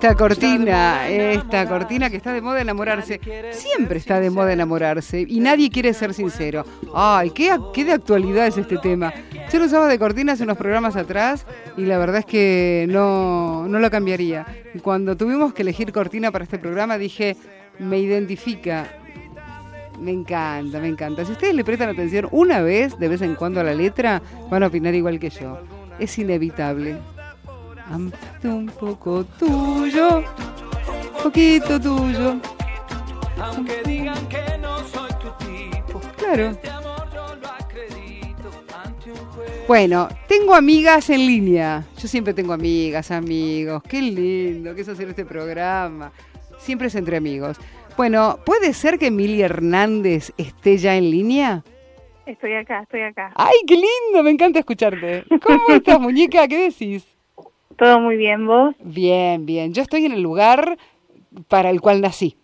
Esta 0.01 0.15
cortina, 0.15 1.07
esta 1.11 1.69
cortina 1.69 2.09
que 2.09 2.17
está 2.17 2.33
de 2.33 2.41
moda 2.41 2.63
enamorarse, 2.63 3.21
siempre 3.51 3.99
está 3.99 4.19
de 4.19 4.31
moda 4.31 4.51
enamorarse 4.51 5.27
y 5.29 5.41
nadie 5.41 5.69
quiere 5.69 5.93
ser 5.93 6.15
sincero. 6.15 6.65
Ay, 6.95 7.33
qué, 7.33 7.55
qué 7.75 7.85
de 7.85 7.93
actualidad 7.93 8.47
es 8.47 8.57
este 8.57 8.79
tema. 8.79 9.13
Yo 9.53 9.59
lo 9.59 9.67
usaba 9.67 9.89
de 9.89 9.99
cortina 9.99 10.33
hace 10.33 10.45
unos 10.45 10.57
programas 10.57 10.97
atrás 10.97 11.45
y 11.77 11.83
la 11.83 11.99
verdad 11.99 12.21
es 12.21 12.25
que 12.25 12.87
no, 12.89 13.69
no 13.69 13.79
lo 13.79 13.91
cambiaría. 13.91 14.47
Cuando 14.81 15.19
tuvimos 15.19 15.53
que 15.53 15.61
elegir 15.61 15.93
cortina 15.93 16.33
para 16.33 16.45
este 16.45 16.59
programa 16.59 16.97
dije, 16.97 17.37
me 17.79 17.99
identifica. 17.99 18.89
Me 20.01 20.13
encanta, 20.13 20.81
me 20.81 20.89
encanta. 20.89 21.27
Si 21.27 21.33
ustedes 21.33 21.55
le 21.55 21.63
prestan 21.63 21.91
atención 21.91 22.27
una 22.31 22.63
vez, 22.63 22.99
de 22.99 23.07
vez 23.07 23.21
en 23.21 23.35
cuando 23.35 23.61
a 23.61 23.65
la 23.65 23.75
letra, 23.75 24.23
van 24.49 24.63
a 24.63 24.69
opinar 24.69 24.95
igual 24.95 25.21
que 25.21 25.29
yo. 25.29 25.59
Es 25.99 26.19
inevitable. 26.19 26.97
Amarte 27.91 28.47
un 28.47 28.67
poco 28.67 29.25
tuyo, 29.25 30.23
poquito 31.23 31.81
tuyo. 31.81 32.37
Aunque 33.43 33.83
digan 33.85 34.29
que 34.29 34.59
no 34.59 34.79
soy 34.87 35.11
tu 35.21 35.45
tipo. 35.45 36.01
Claro. 36.17 36.51
Este 36.51 36.71
amor 36.71 37.09
yo 37.13 37.35
lo 37.35 37.49
acredito 37.49 38.51
ante 38.85 39.11
un 39.11 39.19
juez. 39.33 39.67
Bueno, 39.67 40.09
tengo 40.29 40.55
amigas 40.55 41.11
en 41.11 41.27
línea. 41.27 41.85
Yo 41.99 42.07
siempre 42.07 42.33
tengo 42.33 42.53
amigas, 42.53 43.11
amigos. 43.11 43.83
Qué 43.83 44.01
lindo 44.01 44.73
que 44.75 44.83
es 44.83 44.89
hacer 44.89 45.09
este 45.09 45.25
programa. 45.25 46.13
Siempre 46.59 46.87
es 46.87 46.95
entre 46.95 47.17
amigos. 47.17 47.57
Bueno, 47.97 48.39
¿puede 48.47 48.73
ser 48.73 48.99
que 48.99 49.09
Emilia 49.09 49.47
Hernández 49.47 50.33
esté 50.37 50.79
ya 50.79 50.97
en 50.97 51.11
línea? 51.11 51.65
Estoy 52.25 52.55
acá, 52.55 52.83
estoy 52.83 53.03
acá. 53.03 53.33
¡Ay, 53.35 53.57
qué 53.67 53.75
lindo! 53.75 54.23
Me 54.23 54.31
encanta 54.31 54.61
escucharte. 54.61 55.25
¿Cómo 55.43 55.71
estás, 55.71 55.99
muñeca? 55.99 56.47
¿Qué 56.47 56.71
decís? 56.71 57.05
Todo 57.81 57.99
muy 57.99 58.19
bien, 58.19 58.47
¿vos? 58.47 58.75
Bien, 58.85 59.47
bien. 59.47 59.73
Yo 59.73 59.81
estoy 59.81 60.05
en 60.05 60.13
el 60.13 60.21
lugar 60.21 60.77
para 61.49 61.71
el 61.71 61.81
cual 61.81 62.03
nací. 62.03 62.37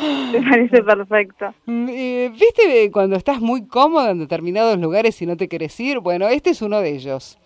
Me 0.00 0.40
parece 0.42 0.82
perfecto. 0.82 1.52
Mm, 1.66 1.88
eh, 1.90 2.32
¿Viste 2.32 2.90
cuando 2.90 3.14
estás 3.16 3.42
muy 3.42 3.66
cómodo 3.66 4.08
en 4.08 4.20
determinados 4.20 4.78
lugares 4.78 5.20
y 5.20 5.26
no 5.26 5.36
te 5.36 5.48
querés 5.48 5.78
ir? 5.80 5.98
Bueno, 5.98 6.28
este 6.28 6.48
es 6.48 6.62
uno 6.62 6.80
de 6.80 6.94
ellos. 6.94 7.38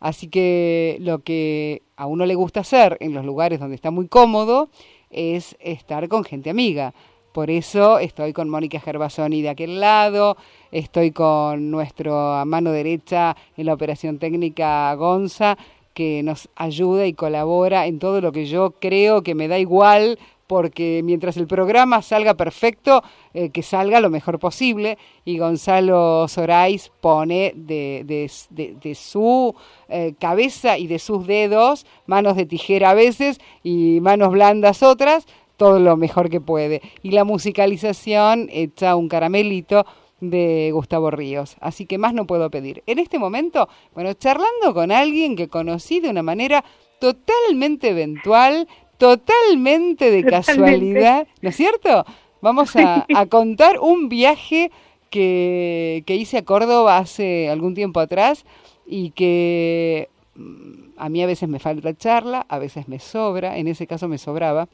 Así 0.00 0.26
que 0.26 0.96
lo 1.00 1.20
que 1.20 1.82
a 1.96 2.06
uno 2.06 2.26
le 2.26 2.34
gusta 2.34 2.58
hacer 2.60 2.96
en 2.98 3.14
los 3.14 3.24
lugares 3.24 3.60
donde 3.60 3.76
está 3.76 3.92
muy 3.92 4.08
cómodo 4.08 4.70
es 5.08 5.56
estar 5.60 6.08
con 6.08 6.24
gente 6.24 6.50
amiga. 6.50 6.94
Por 7.32 7.50
eso 7.50 7.98
estoy 7.98 8.32
con 8.32 8.48
Mónica 8.48 8.80
Gervasoni 8.80 9.42
de 9.42 9.50
aquel 9.50 9.80
lado, 9.80 10.36
estoy 10.72 11.12
con 11.12 11.70
nuestro 11.70 12.34
a 12.34 12.44
mano 12.44 12.72
derecha 12.72 13.36
en 13.56 13.66
la 13.66 13.74
operación 13.74 14.18
técnica 14.18 14.94
Gonza, 14.94 15.58
que 15.92 16.22
nos 16.22 16.48
ayuda 16.56 17.06
y 17.06 17.12
colabora 17.12 17.86
en 17.86 17.98
todo 17.98 18.20
lo 18.20 18.32
que 18.32 18.46
yo 18.46 18.72
creo 18.80 19.22
que 19.22 19.34
me 19.34 19.48
da 19.48 19.58
igual, 19.58 20.18
porque 20.46 21.02
mientras 21.04 21.36
el 21.36 21.46
programa 21.46 22.00
salga 22.02 22.34
perfecto, 22.34 23.02
eh, 23.34 23.50
que 23.50 23.62
salga 23.62 24.00
lo 24.00 24.08
mejor 24.08 24.38
posible. 24.38 24.96
Y 25.24 25.38
Gonzalo 25.38 26.26
Sorais 26.26 26.90
pone 27.00 27.52
de 27.54 28.94
su 28.96 29.54
eh, 29.88 30.14
cabeza 30.18 30.78
y 30.78 30.86
de 30.86 30.98
sus 30.98 31.26
dedos, 31.26 31.84
manos 32.06 32.36
de 32.36 32.46
tijera 32.46 32.90
a 32.90 32.94
veces 32.94 33.38
y 33.62 34.00
manos 34.00 34.30
blandas 34.30 34.82
otras, 34.82 35.26
todo 35.58 35.78
lo 35.78 35.98
mejor 35.98 36.30
que 36.30 36.40
puede. 36.40 36.80
Y 37.02 37.10
la 37.10 37.24
musicalización 37.24 38.48
echa 38.50 38.96
un 38.96 39.08
caramelito 39.08 39.84
de 40.20 40.70
Gustavo 40.72 41.10
Ríos. 41.10 41.56
Así 41.60 41.84
que 41.84 41.98
más 41.98 42.14
no 42.14 42.26
puedo 42.26 42.50
pedir. 42.50 42.82
En 42.86 42.98
este 42.98 43.18
momento, 43.18 43.68
bueno, 43.94 44.14
charlando 44.14 44.72
con 44.72 44.90
alguien 44.90 45.36
que 45.36 45.48
conocí 45.48 46.00
de 46.00 46.08
una 46.08 46.22
manera 46.22 46.64
totalmente 47.00 47.90
eventual, 47.90 48.66
totalmente 48.96 50.10
de 50.10 50.22
Totalmente. 50.22 50.30
casualidad, 50.30 51.28
¿no 51.42 51.50
es 51.50 51.56
cierto? 51.56 52.04
Vamos 52.40 52.74
a, 52.76 53.04
a 53.14 53.26
contar 53.26 53.78
un 53.80 54.08
viaje 54.08 54.70
que, 55.10 56.02
que 56.06 56.16
hice 56.16 56.38
a 56.38 56.44
Córdoba 56.44 56.98
hace 56.98 57.48
algún 57.50 57.74
tiempo 57.74 58.00
atrás 58.00 58.44
y 58.86 59.10
que 59.10 60.08
mm, 60.34 60.90
a 60.96 61.08
mí 61.08 61.22
a 61.22 61.26
veces 61.26 61.48
me 61.48 61.58
falta 61.58 61.94
charla, 61.94 62.46
a 62.48 62.58
veces 62.58 62.88
me 62.88 62.98
sobra, 62.98 63.58
en 63.58 63.68
ese 63.68 63.86
caso 63.86 64.08
me 64.08 64.18
sobraba, 64.18 64.68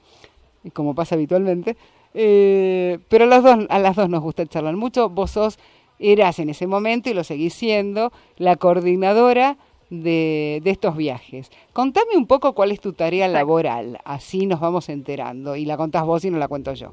como 0.72 0.94
pasa 0.94 1.14
habitualmente, 1.14 1.76
eh, 2.14 2.98
pero 3.08 3.24
a 3.24 3.26
las, 3.26 3.42
dos, 3.42 3.66
a 3.68 3.78
las 3.78 3.96
dos 3.96 4.08
nos 4.08 4.22
gusta 4.22 4.46
charlar 4.46 4.76
mucho. 4.76 5.08
Vos 5.08 5.32
sos, 5.32 5.58
eras 5.98 6.38
en 6.38 6.50
ese 6.50 6.66
momento 6.66 7.10
y 7.10 7.14
lo 7.14 7.24
seguís 7.24 7.54
siendo, 7.54 8.12
la 8.36 8.56
coordinadora 8.56 9.56
de, 9.90 10.60
de 10.62 10.70
estos 10.70 10.96
viajes. 10.96 11.50
Contame 11.72 12.16
un 12.16 12.26
poco 12.26 12.54
cuál 12.54 12.72
es 12.72 12.80
tu 12.80 12.92
tarea 12.92 13.28
laboral, 13.28 13.98
así 14.04 14.46
nos 14.46 14.60
vamos 14.60 14.88
enterando. 14.88 15.56
Y 15.56 15.64
la 15.64 15.76
contás 15.76 16.04
vos 16.04 16.24
y 16.24 16.30
no 16.30 16.38
la 16.38 16.48
cuento 16.48 16.72
yo. 16.74 16.92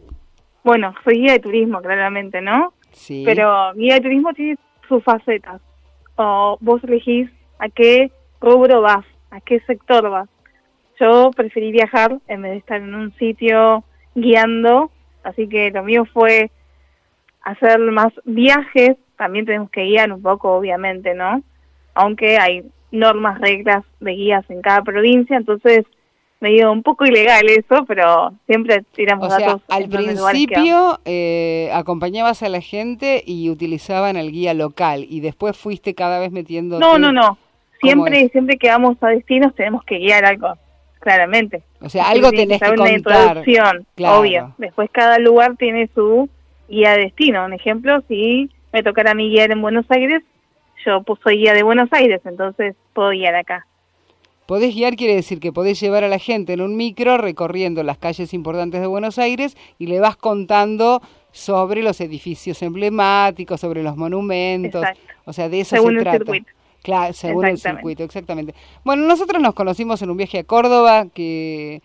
Bueno, 0.64 0.94
soy 1.04 1.22
guía 1.22 1.34
de 1.34 1.40
turismo, 1.40 1.82
claramente, 1.82 2.42
¿no? 2.42 2.74
Sí. 2.92 3.24
Pero 3.26 3.74
guía 3.74 3.96
de 3.96 4.02
turismo 4.02 4.34
tiene 4.34 4.58
sus 4.88 5.04
facetas. 5.04 5.62
O 6.18 6.58
vos 6.60 6.84
elegís 6.84 7.30
a 7.60 7.70
qué 7.70 8.12
rubro 8.40 8.82
vas, 8.82 9.06
a 9.32 9.42
qué 9.42 9.60
sector 9.62 10.10
vas. 10.10 10.30
Yo 11.02 11.32
preferí 11.32 11.72
viajar 11.72 12.20
en 12.28 12.44
vez 12.44 12.52
de 12.52 12.58
estar 12.60 12.80
en 12.80 12.94
un 12.94 13.12
sitio 13.18 13.84
guiando, 14.14 14.92
así 15.24 15.50
que 15.50 15.72
lo 15.72 15.84
mío 15.84 16.06
fue 16.14 16.52
hacer 17.42 17.80
más 17.80 18.14
viajes. 18.24 18.98
También 19.18 19.48
tenemos 19.48 19.72
que 19.72 19.84
guiar 19.84 20.14
un 20.14 20.22
poco, 20.22 20.54
obviamente, 20.54 21.16
¿no? 21.16 21.42
Aunque 21.96 22.38
hay 22.38 22.66
normas, 22.92 23.42
reglas 23.42 23.84
de 24.00 24.12
guías 24.12 24.48
en 24.50 24.62
cada 24.62 24.84
provincia, 24.84 25.36
entonces 25.38 25.86
medio 26.40 26.72
un 26.72 26.84
poco 26.84 27.06
ilegal 27.06 27.50
eso, 27.50 27.84
pero 27.88 28.34
siempre 28.46 28.84
tiramos 28.96 29.28
O 29.28 29.30
sea, 29.36 29.48
datos. 29.48 29.62
al 29.70 29.84
lugares 29.84 30.16
que 30.18 30.48
principio 30.48 31.00
eh, 31.06 31.70
acompañabas 31.74 32.44
a 32.44 32.50
la 32.50 32.62
gente 32.62 33.24
y 33.26 33.50
utilizaban 33.50 34.18
el 34.18 34.32
guía 34.32 34.54
local 34.54 35.06
y 35.10 35.22
después 35.22 35.58
fuiste 35.58 35.96
cada 35.96 36.20
vez 36.20 36.32
metiendo... 36.32 36.80
No, 36.80 37.00
no, 37.00 37.12
no. 37.12 37.38
Siempre, 37.82 38.30
siempre 38.30 38.58
que 38.58 38.70
vamos 38.70 38.98
a 39.02 39.08
destinos 39.08 39.56
tenemos 39.56 39.84
que 39.84 39.98
guiar 39.98 40.26
algo, 40.26 40.54
claramente. 41.02 41.64
O 41.82 41.90
sea, 41.90 42.08
algo 42.10 42.30
tiene 42.30 42.58
tenés 42.58 42.62
que 42.62 42.70
una 42.82 42.92
contar. 42.92 43.28
introducción, 43.28 43.86
Claro. 43.96 44.20
obvio. 44.20 44.56
Después 44.58 44.90
cada 44.92 45.20
lugar 45.20 45.58
tiene 45.58 45.90
su 45.94 46.30
guía 46.70 46.94
de 46.94 47.02
destino. 47.04 47.44
Un 47.46 47.54
ejemplo, 47.54 48.02
si 48.08 48.50
me 48.72 48.84
tocara 48.84 49.12
a 49.12 49.16
mí 49.16 49.30
guiar 49.30 49.52
en 49.52 49.62
Buenos 49.62 49.86
Aires, 49.90 50.24
yo 50.86 51.04
soy 51.24 51.38
guía 51.38 51.54
de 51.54 51.64
Buenos 51.64 51.90
Aires, 51.92 52.22
entonces 52.26 52.76
puedo 52.94 53.10
guiar 53.10 53.36
acá. 53.36 53.68
Podés 54.46 54.74
guiar 54.76 54.96
quiere 54.96 55.16
decir 55.16 55.40
que 55.40 55.52
podés 55.54 55.80
llevar 55.80 56.04
a 56.04 56.08
la 56.10 56.18
gente 56.20 56.54
en 56.54 56.62
un 56.62 56.76
micro 56.76 57.18
recorriendo 57.18 57.84
las 57.84 57.98
calles 57.98 58.34
importantes 58.34 58.82
de 58.82 58.88
Buenos 58.88 59.18
Aires 59.18 59.56
y 59.80 59.88
le 59.88 60.00
vas 60.00 60.18
contando 60.18 61.02
sobre 61.32 61.82
los 61.84 62.02
edificios 62.02 62.62
emblemáticos, 62.62 63.62
sobre 63.62 63.82
los 63.84 63.96
monumentos, 63.96 64.84
o 65.26 65.32
sea, 65.34 65.48
de 65.48 65.62
eso 65.62 65.76
Según 65.78 65.92
se 65.94 65.98
el 66.00 66.04
trata. 66.04 66.18
circuito. 66.18 66.52
Claro, 66.82 67.14
según 67.14 67.46
el 67.46 67.58
circuito, 67.58 68.04
exactamente. 68.04 68.56
Bueno, 68.84 69.06
nosotros 69.06 69.42
nos 69.42 69.54
conocimos 69.54 70.02
en 70.02 70.10
un 70.10 70.18
viaje 70.18 70.40
a 70.40 70.44
Córdoba 70.44 71.08
que, 71.14 71.82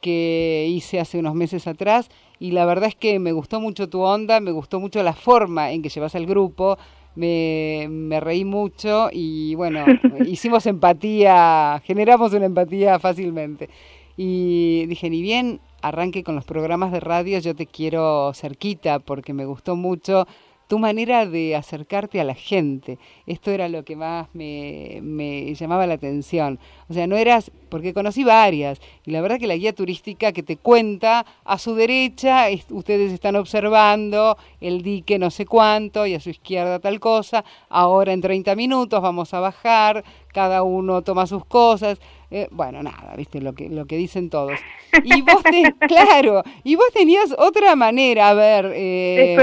que 0.00 0.66
hice 0.68 1.00
hace 1.00 1.18
unos 1.18 1.34
meses 1.34 1.66
atrás 1.66 2.10
y 2.38 2.50
la 2.50 2.66
verdad 2.66 2.88
es 2.88 2.94
que 2.94 3.18
me 3.18 3.32
gustó 3.32 3.58
mucho 3.58 3.88
tu 3.88 4.02
onda, 4.02 4.40
me 4.40 4.50
gustó 4.50 4.80
mucho 4.80 5.02
la 5.02 5.14
forma 5.14 5.72
en 5.72 5.80
que 5.80 5.88
llevas 5.88 6.14
al 6.14 6.26
grupo, 6.26 6.76
me, 7.14 7.86
me 7.88 8.20
reí 8.20 8.44
mucho 8.44 9.08
y 9.10 9.54
bueno, 9.54 9.84
hicimos 10.26 10.66
empatía, 10.66 11.80
generamos 11.84 12.34
una 12.34 12.44
empatía 12.44 12.98
fácilmente. 12.98 13.70
Y 14.16 14.84
dije, 14.86 15.08
ni 15.08 15.22
bien 15.22 15.60
arranque 15.80 16.22
con 16.22 16.34
los 16.34 16.44
programas 16.44 16.92
de 16.92 17.00
radio, 17.00 17.38
yo 17.38 17.54
te 17.54 17.66
quiero 17.66 18.32
cerquita 18.34 18.98
porque 18.98 19.32
me 19.32 19.44
gustó 19.44 19.74
mucho 19.76 20.26
tu 20.68 20.78
manera 20.78 21.26
de 21.26 21.54
acercarte 21.56 22.20
a 22.20 22.24
la 22.24 22.34
gente. 22.34 22.98
Esto 23.26 23.50
era 23.50 23.68
lo 23.68 23.84
que 23.84 23.96
más 23.96 24.28
me, 24.32 24.98
me 25.02 25.54
llamaba 25.54 25.86
la 25.86 25.94
atención. 25.94 26.58
O 26.88 26.94
sea, 26.94 27.06
no 27.06 27.16
eras, 27.16 27.50
porque 27.68 27.92
conocí 27.92 28.24
varias, 28.24 28.80
y 29.04 29.10
la 29.10 29.20
verdad 29.20 29.38
que 29.38 29.46
la 29.46 29.56
guía 29.56 29.74
turística 29.74 30.32
que 30.32 30.42
te 30.42 30.56
cuenta, 30.56 31.26
a 31.44 31.58
su 31.58 31.74
derecha 31.74 32.48
es- 32.48 32.66
ustedes 32.70 33.12
están 33.12 33.36
observando 33.36 34.36
el 34.60 34.82
dique 34.82 35.18
no 35.18 35.30
sé 35.30 35.44
cuánto, 35.46 36.06
y 36.06 36.14
a 36.14 36.20
su 36.20 36.30
izquierda 36.30 36.78
tal 36.78 37.00
cosa, 37.00 37.44
ahora 37.68 38.12
en 38.12 38.20
30 38.20 38.54
minutos 38.56 39.00
vamos 39.02 39.34
a 39.34 39.40
bajar, 39.40 40.04
cada 40.32 40.62
uno 40.62 41.02
toma 41.02 41.26
sus 41.26 41.44
cosas. 41.44 42.00
Eh, 42.30 42.48
bueno, 42.50 42.82
nada, 42.82 43.14
viste 43.16 43.40
lo 43.40 43.52
que, 43.54 43.68
lo 43.68 43.86
que 43.86 43.96
dicen 43.96 44.28
todos. 44.30 44.58
Y 45.04 45.20
vos, 45.22 45.42
te- 45.44 45.72
claro, 45.86 46.42
y 46.64 46.74
vos 46.74 46.86
tenías 46.92 47.32
otra 47.38 47.76
manera, 47.76 48.30
a 48.30 48.34
ver... 48.34 48.72
eh. 48.74 49.34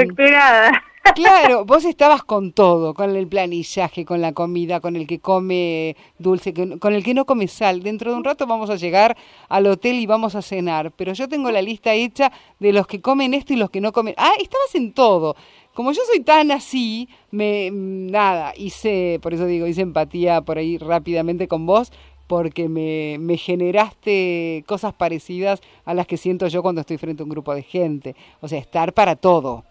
Claro, 1.15 1.65
vos 1.65 1.83
estabas 1.85 2.23
con 2.23 2.51
todo, 2.53 2.93
con 2.93 3.15
el 3.15 3.27
planillaje, 3.27 4.05
con 4.05 4.21
la 4.21 4.33
comida, 4.33 4.79
con 4.79 4.95
el 4.95 5.07
que 5.07 5.19
come 5.19 5.95
dulce, 6.19 6.53
con 6.53 6.93
el 6.93 7.03
que 7.03 7.13
no 7.13 7.25
come 7.25 7.47
sal. 7.47 7.81
Dentro 7.81 8.11
de 8.11 8.17
un 8.17 8.23
rato 8.23 8.45
vamos 8.45 8.69
a 8.69 8.75
llegar 8.75 9.17
al 9.49 9.65
hotel 9.67 9.95
y 9.95 10.05
vamos 10.05 10.35
a 10.35 10.41
cenar, 10.41 10.91
pero 10.91 11.13
yo 11.13 11.27
tengo 11.27 11.49
la 11.51 11.61
lista 11.61 11.93
hecha 11.93 12.31
de 12.59 12.71
los 12.71 12.87
que 12.87 13.01
comen 13.01 13.33
esto 13.33 13.51
y 13.53 13.57
los 13.57 13.69
que 13.71 13.81
no 13.81 13.91
comen. 13.91 14.13
Ah, 14.17 14.33
estabas 14.39 14.73
en 14.75 14.93
todo. 14.93 15.35
Como 15.73 15.91
yo 15.91 16.01
soy 16.05 16.21
tan 16.21 16.51
así, 16.51 17.09
me 17.31 17.71
nada, 17.71 18.53
hice, 18.55 19.19
por 19.21 19.33
eso 19.33 19.45
digo, 19.47 19.67
hice 19.67 19.81
empatía 19.81 20.41
por 20.41 20.59
ahí 20.59 20.77
rápidamente 20.77 21.47
con 21.47 21.65
vos, 21.65 21.91
porque 22.27 22.69
me, 22.69 23.17
me 23.19 23.37
generaste 23.37 24.63
cosas 24.67 24.93
parecidas 24.93 25.61
a 25.83 25.93
las 25.93 26.07
que 26.07 26.17
siento 26.17 26.47
yo 26.47 26.61
cuando 26.61 26.81
estoy 26.81 26.97
frente 26.97 27.23
a 27.23 27.25
un 27.25 27.31
grupo 27.31 27.53
de 27.55 27.63
gente. 27.63 28.15
O 28.39 28.47
sea, 28.47 28.59
estar 28.59 28.93
para 28.93 29.15
todo. 29.15 29.65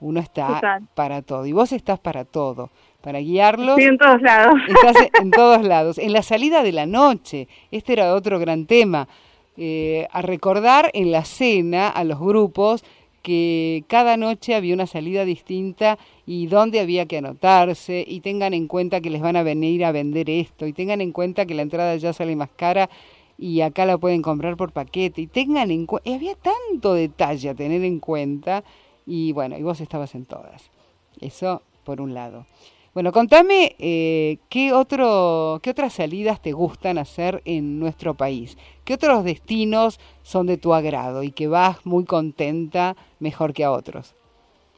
Uno 0.00 0.20
está 0.20 0.46
Total. 0.54 0.82
para 0.94 1.22
todo. 1.22 1.46
Y 1.46 1.52
vos 1.52 1.72
estás 1.72 1.98
para 1.98 2.24
todo. 2.24 2.70
Para 3.00 3.20
guiarlos. 3.20 3.78
Estoy 3.78 3.84
en 3.84 3.98
todos 3.98 4.22
lados. 4.22 4.54
Estás 4.68 4.96
en 5.20 5.30
todos 5.32 5.62
lados. 5.64 5.98
En 5.98 6.12
la 6.12 6.22
salida 6.22 6.62
de 6.62 6.72
la 6.72 6.86
noche. 6.86 7.48
Este 7.70 7.92
era 7.94 8.14
otro 8.14 8.38
gran 8.38 8.66
tema. 8.66 9.08
Eh, 9.56 10.06
a 10.10 10.20
recordar 10.22 10.90
en 10.92 11.10
la 11.12 11.24
cena 11.24 11.88
a 11.88 12.04
los 12.04 12.18
grupos 12.20 12.84
que 13.22 13.84
cada 13.88 14.16
noche 14.16 14.54
había 14.54 14.74
una 14.74 14.86
salida 14.86 15.24
distinta 15.24 15.98
y 16.26 16.46
dónde 16.46 16.78
había 16.78 17.06
que 17.06 17.18
anotarse 17.18 18.04
y 18.06 18.20
tengan 18.20 18.54
en 18.54 18.68
cuenta 18.68 19.00
que 19.00 19.10
les 19.10 19.20
van 19.20 19.34
a 19.34 19.42
venir 19.42 19.84
a 19.84 19.92
vender 19.92 20.30
esto 20.30 20.66
y 20.66 20.72
tengan 20.72 21.00
en 21.00 21.10
cuenta 21.10 21.44
que 21.46 21.54
la 21.54 21.62
entrada 21.62 21.96
ya 21.96 22.12
sale 22.12 22.36
más 22.36 22.50
cara 22.54 22.88
y 23.38 23.62
acá 23.62 23.84
la 23.84 23.98
pueden 23.98 24.22
comprar 24.22 24.56
por 24.56 24.72
paquete 24.72 25.22
y 25.22 25.26
tengan 25.26 25.70
en 25.72 25.86
cuenta, 25.86 26.14
había 26.14 26.34
tanto 26.36 26.94
detalle 26.94 27.48
a 27.48 27.54
tener 27.54 27.82
en 27.82 27.98
cuenta 27.98 28.62
y 29.06 29.32
bueno, 29.32 29.56
y 29.56 29.62
vos 29.62 29.80
estabas 29.80 30.14
en 30.14 30.26
todas. 30.26 30.70
Eso 31.20 31.62
por 31.84 32.00
un 32.00 32.12
lado. 32.12 32.46
Bueno, 32.92 33.12
contame 33.12 33.76
eh, 33.78 34.38
qué 34.48 34.72
otro, 34.72 35.60
qué 35.62 35.70
otras 35.70 35.92
salidas 35.92 36.40
te 36.40 36.52
gustan 36.52 36.96
hacer 36.96 37.42
en 37.44 37.78
nuestro 37.78 38.14
país. 38.14 38.56
¿Qué 38.84 38.94
otros 38.94 39.22
destinos 39.22 40.00
son 40.22 40.46
de 40.46 40.56
tu 40.56 40.72
agrado 40.72 41.22
y 41.22 41.30
que 41.30 41.46
vas 41.46 41.84
muy 41.84 42.04
contenta 42.06 42.96
mejor 43.20 43.52
que 43.52 43.64
a 43.64 43.70
otros? 43.70 44.14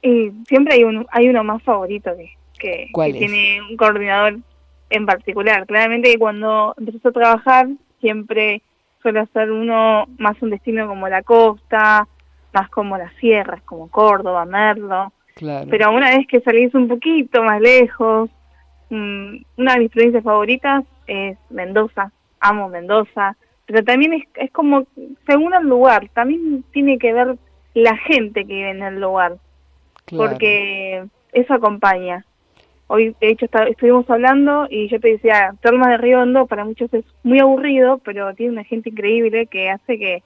Y 0.03 0.33
siempre 0.49 0.75
hay 0.75 0.83
uno, 0.83 1.07
hay 1.11 1.29
uno 1.29 1.45
más 1.45 1.63
favorito 1.63 2.11
que, 2.59 2.91
que, 2.93 3.13
tiene 3.13 3.63
un 3.63 3.77
coordinador 3.77 4.39
en 4.91 5.07
particular. 5.07 5.65
Claramente 5.67 6.19
cuando 6.19 6.75
empiezo 6.77 7.11
a 7.11 7.13
trabajar 7.13 7.69
siempre 8.01 8.63
suele 9.01 9.21
hacer 9.21 9.53
uno 9.53 10.07
más 10.19 10.41
un 10.43 10.51
destino 10.51 10.89
como 10.89 11.09
la 11.09 11.23
costa, 11.23 12.09
más 12.61 12.69
como 12.71 12.97
las 12.99 13.13
sierras, 13.15 13.63
como 13.63 13.89
Córdoba, 13.91 14.45
Merlo. 14.45 15.13
Claro. 15.35 15.67
Pero 15.71 15.93
una 15.93 16.11
vez 16.11 16.27
que 16.27 16.41
salís 16.41 16.75
un 16.75 16.89
poquito 16.89 17.43
más 17.43 17.61
lejos, 17.61 18.29
mm, 18.91 19.37
una 19.57 19.75
de 19.75 19.79
mis 19.81 19.91
provincias 19.91 20.25
favoritas 20.25 20.85
es 21.07 21.37
Mendoza. 21.51 22.11
Amo 22.41 22.69
Mendoza. 22.69 23.37
Pero 23.67 23.85
también 23.85 24.15
es, 24.15 24.25
es 24.35 24.51
como, 24.51 24.87
según 25.27 25.55
el 25.55 25.65
lugar, 25.69 26.09
también 26.15 26.65
tiene 26.73 26.99
que 26.99 27.13
ver 27.13 27.37
la 27.75 27.97
gente 27.99 28.45
que 28.47 28.55
vive 28.55 28.71
en 28.71 28.83
el 28.83 29.01
lugar 29.01 29.37
Claro. 30.07 30.31
porque 30.31 31.05
eso 31.33 31.55
acompaña. 31.55 32.25
Hoy, 32.87 33.15
de 33.21 33.29
hecho, 33.29 33.45
está- 33.45 33.65
estuvimos 33.69 34.09
hablando 34.09 34.67
y 34.71 34.89
yo 34.89 34.99
te 34.99 35.09
decía, 35.13 35.55
Termas 35.61 35.89
de 35.91 35.99
Río 35.99 36.21
Hondo 36.23 36.47
para 36.47 36.65
muchos 36.65 36.93
es 36.95 37.05
muy 37.23 37.39
aburrido, 37.39 37.99
pero 37.99 38.35
tiene 38.35 38.53
una 38.53 38.65
gente 38.65 38.89
increíble 38.89 39.47
que 39.47 39.69
hace 39.69 39.99
que, 39.99 40.23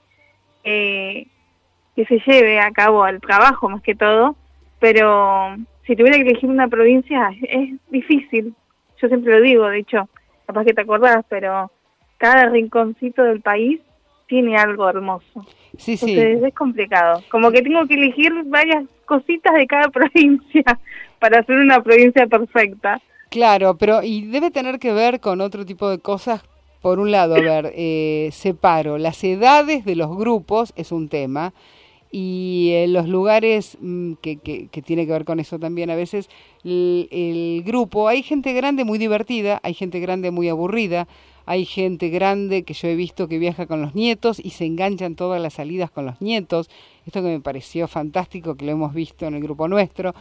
eh, 0.63 1.27
que 1.95 2.05
se 2.05 2.19
lleve 2.19 2.59
a 2.59 2.71
cabo 2.71 3.05
el 3.07 3.21
trabajo 3.21 3.69
más 3.69 3.81
que 3.81 3.95
todo, 3.95 4.35
pero 4.79 5.55
si 5.85 5.95
tuviera 5.95 6.17
que 6.17 6.23
elegir 6.23 6.49
una 6.49 6.67
provincia 6.67 7.29
es, 7.41 7.49
es 7.49 7.79
difícil. 7.89 8.53
Yo 9.01 9.07
siempre 9.07 9.33
lo 9.33 9.41
digo, 9.41 9.67
de 9.67 9.79
hecho, 9.79 10.09
capaz 10.45 10.65
que 10.65 10.73
te 10.73 10.81
acordás, 10.81 11.25
pero 11.29 11.71
cada 12.17 12.49
rinconcito 12.49 13.23
del 13.23 13.41
país 13.41 13.79
tiene 14.27 14.57
algo 14.57 14.89
hermoso. 14.89 15.45
Sí, 15.77 15.97
sí. 15.97 16.13
Entonces 16.13 16.43
es 16.47 16.55
complicado. 16.55 17.21
Como 17.29 17.51
que 17.51 17.61
tengo 17.61 17.85
que 17.85 17.95
elegir 17.95 18.31
varias 18.45 18.85
cositas 19.05 19.53
de 19.53 19.67
cada 19.67 19.89
provincia 19.89 20.63
para 21.19 21.39
hacer 21.39 21.57
una 21.57 21.81
provincia 21.81 22.27
perfecta. 22.27 23.01
Claro, 23.29 23.77
pero 23.77 24.03
y 24.03 24.25
debe 24.27 24.51
tener 24.51 24.79
que 24.79 24.93
ver 24.93 25.19
con 25.19 25.41
otro 25.41 25.65
tipo 25.65 25.89
de 25.89 25.99
cosas. 25.99 26.43
Por 26.81 26.99
un 26.99 27.11
lado, 27.11 27.35
a 27.35 27.39
ver, 27.39 27.71
eh, 27.75 28.29
separo 28.33 28.97
las 28.97 29.23
edades 29.23 29.85
de 29.85 29.95
los 29.95 30.15
grupos, 30.17 30.73
es 30.75 30.91
un 30.91 31.07
tema, 31.07 31.53
y 32.15 32.69
eh, 32.73 32.87
los 32.87 33.07
lugares 33.07 33.75
mm, 33.81 34.13
que, 34.21 34.37
que, 34.37 34.67
que 34.67 34.81
tiene 34.83 35.07
que 35.07 35.13
ver 35.13 35.25
con 35.25 35.39
eso 35.39 35.57
también 35.57 35.89
a 35.89 35.95
veces, 35.95 36.29
el, 36.63 37.07
el 37.09 37.63
grupo, 37.65 38.07
hay 38.07 38.21
gente 38.21 38.53
grande 38.53 38.83
muy 38.83 38.99
divertida, 38.99 39.59
hay 39.63 39.73
gente 39.73 39.99
grande 39.99 40.29
muy 40.29 40.47
aburrida, 40.47 41.07
hay 41.47 41.65
gente 41.65 42.09
grande 42.09 42.61
que 42.61 42.75
yo 42.75 42.87
he 42.87 42.95
visto 42.95 43.27
que 43.27 43.39
viaja 43.39 43.65
con 43.65 43.81
los 43.81 43.95
nietos 43.95 44.39
y 44.39 44.51
se 44.51 44.65
enganchan 44.65 45.15
todas 45.15 45.41
las 45.41 45.55
salidas 45.55 45.89
con 45.89 46.05
los 46.05 46.21
nietos, 46.21 46.69
esto 47.07 47.23
que 47.23 47.29
me 47.29 47.39
pareció 47.39 47.87
fantástico, 47.87 48.53
que 48.53 48.65
lo 48.65 48.73
hemos 48.73 48.93
visto 48.93 49.25
en 49.25 49.33
el 49.33 49.41
grupo 49.41 49.67
nuestro. 49.67 50.13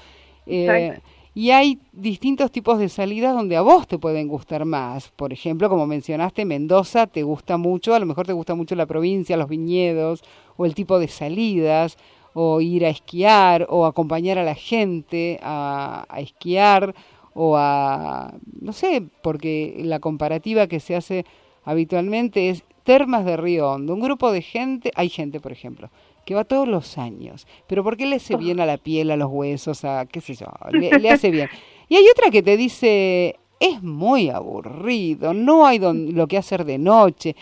Eh. 0.47 0.99
Y 1.35 1.51
hay 1.51 1.79
distintos 1.93 2.51
tipos 2.51 2.79
de 2.79 2.89
salidas 2.89 3.35
donde 3.35 3.57
a 3.57 3.63
vos 3.63 3.87
te 3.87 3.99
pueden 3.99 4.29
gustar 4.29 4.65
más. 4.65 5.09
Por 5.17 5.33
ejemplo, 5.33 5.69
como 5.69 5.87
mencionaste, 5.87 6.45
Mendoza 6.45 7.07
te 7.07 7.23
gusta 7.23 7.57
mucho, 7.57 7.95
a 7.95 7.99
lo 7.99 8.07
mejor 8.07 8.27
te 8.27 8.35
gusta 8.35 8.55
mucho 8.55 8.75
la 8.75 8.87
provincia, 8.87 9.37
los 9.37 9.49
viñedos, 9.49 10.23
o 10.57 10.67
el 10.67 10.75
tipo 10.75 10.99
de 10.99 11.09
salidas, 11.09 11.97
o 12.35 12.61
ir 12.61 12.85
a 12.85 12.91
esquiar, 12.91 13.67
o 13.71 13.87
acompañar 13.87 14.39
a 14.39 14.45
la 14.45 14.55
gente 14.55 15.39
a, 15.43 16.05
a 16.09 16.21
esquiar, 16.21 16.95
o 17.35 17.57
a, 17.57 18.35
no 18.61 18.73
sé, 18.73 19.03
porque 19.23 19.81
la 19.85 20.01
comparativa 20.01 20.67
que 20.67 20.81
se 20.81 20.97
hace 20.97 21.25
habitualmente 21.65 22.51
es 22.51 22.65
Termas 22.85 23.25
de 23.25 23.37
Río 23.37 23.71
Hondo, 23.71 23.95
un 23.95 24.01
grupo 24.01 24.33
de 24.33 24.43
gente, 24.43 24.91
hay 24.97 25.09
gente, 25.09 25.41
por 25.41 25.53
ejemplo, 25.53 25.89
que 26.25 26.35
va 26.35 26.45
todos 26.45 26.69
los 26.69 26.99
años, 26.99 27.47
pero 27.67 27.83
porque 27.85 28.07
le 28.07 28.17
hace 28.17 28.37
bien 28.37 28.61
a 28.61 28.67
la 28.67 28.77
piel, 28.79 29.11
a 29.11 29.17
los 29.17 29.29
huesos, 29.31 29.85
a 29.85 30.07
qué 30.07 30.21
sé 30.21 30.35
yo, 30.35 30.47
le, 30.71 30.91
le 30.99 31.11
hace 31.11 31.31
bien. 31.31 31.49
Y 31.89 31.97
hay 31.97 32.05
otra 32.11 32.31
que 32.31 32.43
te 32.43 32.57
dice, 32.57 33.37
es 33.61 33.83
muy 33.83 34.31
aburrido, 34.31 35.35
no 35.35 35.67
hay 35.67 35.79
don- 35.79 36.15
lo 36.15 36.27
que 36.27 36.39
hacer 36.39 36.65
de 36.65 36.79
noche. 36.79 37.35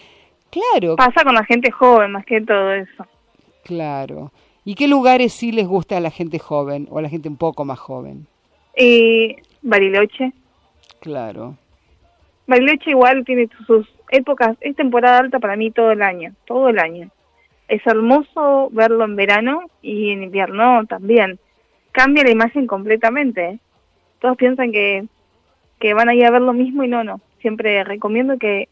Claro, 0.51 0.97
Pasa 0.97 1.23
con 1.25 1.35
la 1.35 1.45
gente 1.45 1.71
joven 1.71 2.13
más 2.13 2.25
que 2.27 2.41
todo 2.41 2.73
eso. 2.73 3.07
claro. 3.65 4.33
¿Y 4.63 4.75
qué 4.75 4.89
lugares 4.89 5.33
sí 5.33 5.53
les 5.53 5.67
gusta 5.67 5.97
a 5.97 6.01
la 6.01 6.11
gente 6.11 6.39
joven 6.39 6.87
o 6.91 6.99
a 6.99 7.03
la 7.03 7.09
gente 7.09 7.29
un 7.31 7.37
poco 7.39 7.65
más 7.65 7.79
joven? 7.79 8.27
Y 8.77 9.35
Bariloche. 9.63 10.33
Claro. 11.01 11.57
Bariloche 12.47 12.91
igual 12.91 13.25
tiene 13.25 13.49
sus 13.67 13.89
épocas, 14.11 14.57
es 14.61 14.77
temporada 14.77 15.19
alta 15.19 15.39
para 15.39 15.57
mí 15.57 15.71
todo 15.71 15.93
el 15.93 16.03
año, 16.03 16.35
todo 16.47 16.69
el 16.69 16.79
año. 16.79 17.09
Es 17.71 17.87
hermoso 17.87 18.69
verlo 18.73 19.05
en 19.05 19.17
verano 19.17 19.63
y 19.81 20.11
en 20.11 20.25
invierno 20.25 20.85
también. 20.87 21.39
Cambia 21.93 22.25
la 22.25 22.31
imagen 22.31 22.67
completamente. 22.67 23.45
¿eh? 23.45 23.59
Todos 24.21 24.37
piensan 24.37 24.73
que 24.73 25.07
que 25.81 25.95
van 25.95 26.09
a 26.09 26.15
ir 26.15 26.25
a 26.25 26.31
ver 26.31 26.43
lo 26.43 26.53
mismo 26.53 26.85
y 26.85 26.89
no, 26.89 27.03
no. 27.03 27.21
Siempre 27.41 27.83
recomiendo 27.83 28.39
que 28.39 28.69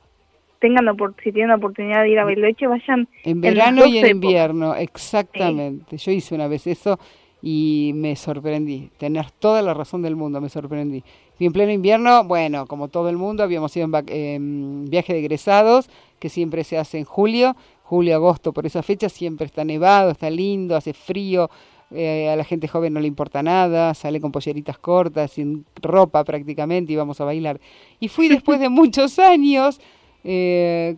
tengan 0.61 0.85
la 0.85 0.95
si 1.23 1.33
tienen 1.33 1.49
la 1.49 1.57
oportunidad 1.57 2.03
de 2.03 2.11
ir 2.11 2.19
a 2.19 2.25
Bariloche, 2.25 2.67
vayan 2.67 3.09
En 3.25 3.41
verano 3.41 3.87
y 3.87 3.99
en 3.99 4.09
invierno, 4.09 4.75
exactamente. 4.75 5.97
Yo 5.97 6.13
hice 6.13 6.35
una 6.35 6.49
vez 6.49 6.67
eso 6.67 6.99
y 7.41 7.93
me 7.95 8.15
sorprendí. 8.15 8.91
Tener 8.99 9.31
toda 9.31 9.63
la 9.63 9.73
razón 9.73 10.03
del 10.03 10.17
mundo, 10.17 10.41
me 10.41 10.51
sorprendí. 10.51 11.03
Y 11.39 11.47
en 11.47 11.53
pleno 11.53 11.73
invierno, 11.73 12.25
bueno, 12.25 12.67
como 12.67 12.89
todo 12.89 13.09
el 13.09 13.17
mundo, 13.17 13.43
habíamos 13.43 13.75
ido 13.77 13.89
en 14.09 14.85
viaje 14.91 15.15
de 15.15 15.21
egresados, 15.21 15.89
que 16.19 16.29
siempre 16.29 16.65
se 16.65 16.77
hace 16.77 16.99
en 16.99 17.05
julio, 17.05 17.57
julio, 17.89 18.15
agosto, 18.15 18.53
por 18.53 18.67
esa 18.67 18.83
fecha 18.83 19.09
siempre 19.09 19.47
está 19.47 19.65
nevado, 19.65 20.11
está 20.11 20.29
lindo, 20.31 20.77
hace 20.77 20.93
frío. 20.93 21.49
eh, 21.91 22.29
a 22.29 22.37
la 22.37 22.45
gente 22.45 22.69
joven 22.69 22.93
no 22.93 23.01
le 23.01 23.07
importa 23.09 23.43
nada, 23.43 23.95
sale 23.95 24.21
con 24.21 24.31
polleritas 24.31 24.77
cortas, 24.79 25.31
sin 25.33 25.65
ropa 25.81 26.23
prácticamente, 26.23 26.93
y 26.93 26.97
vamos 26.97 27.19
a 27.21 27.25
bailar. 27.25 27.59
Y 27.99 28.09
fui 28.09 28.29
después 28.37 28.61
de 28.61 28.69
muchos 28.69 29.19
años, 29.19 29.81
eh, 30.23 30.97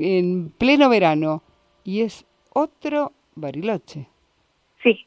en 0.00 0.50
pleno 0.56 0.88
verano, 0.88 1.42
y 1.84 2.00
es 2.00 2.24
otro 2.54 3.12
Bariloche. 3.34 4.06
Sí, 4.82 5.06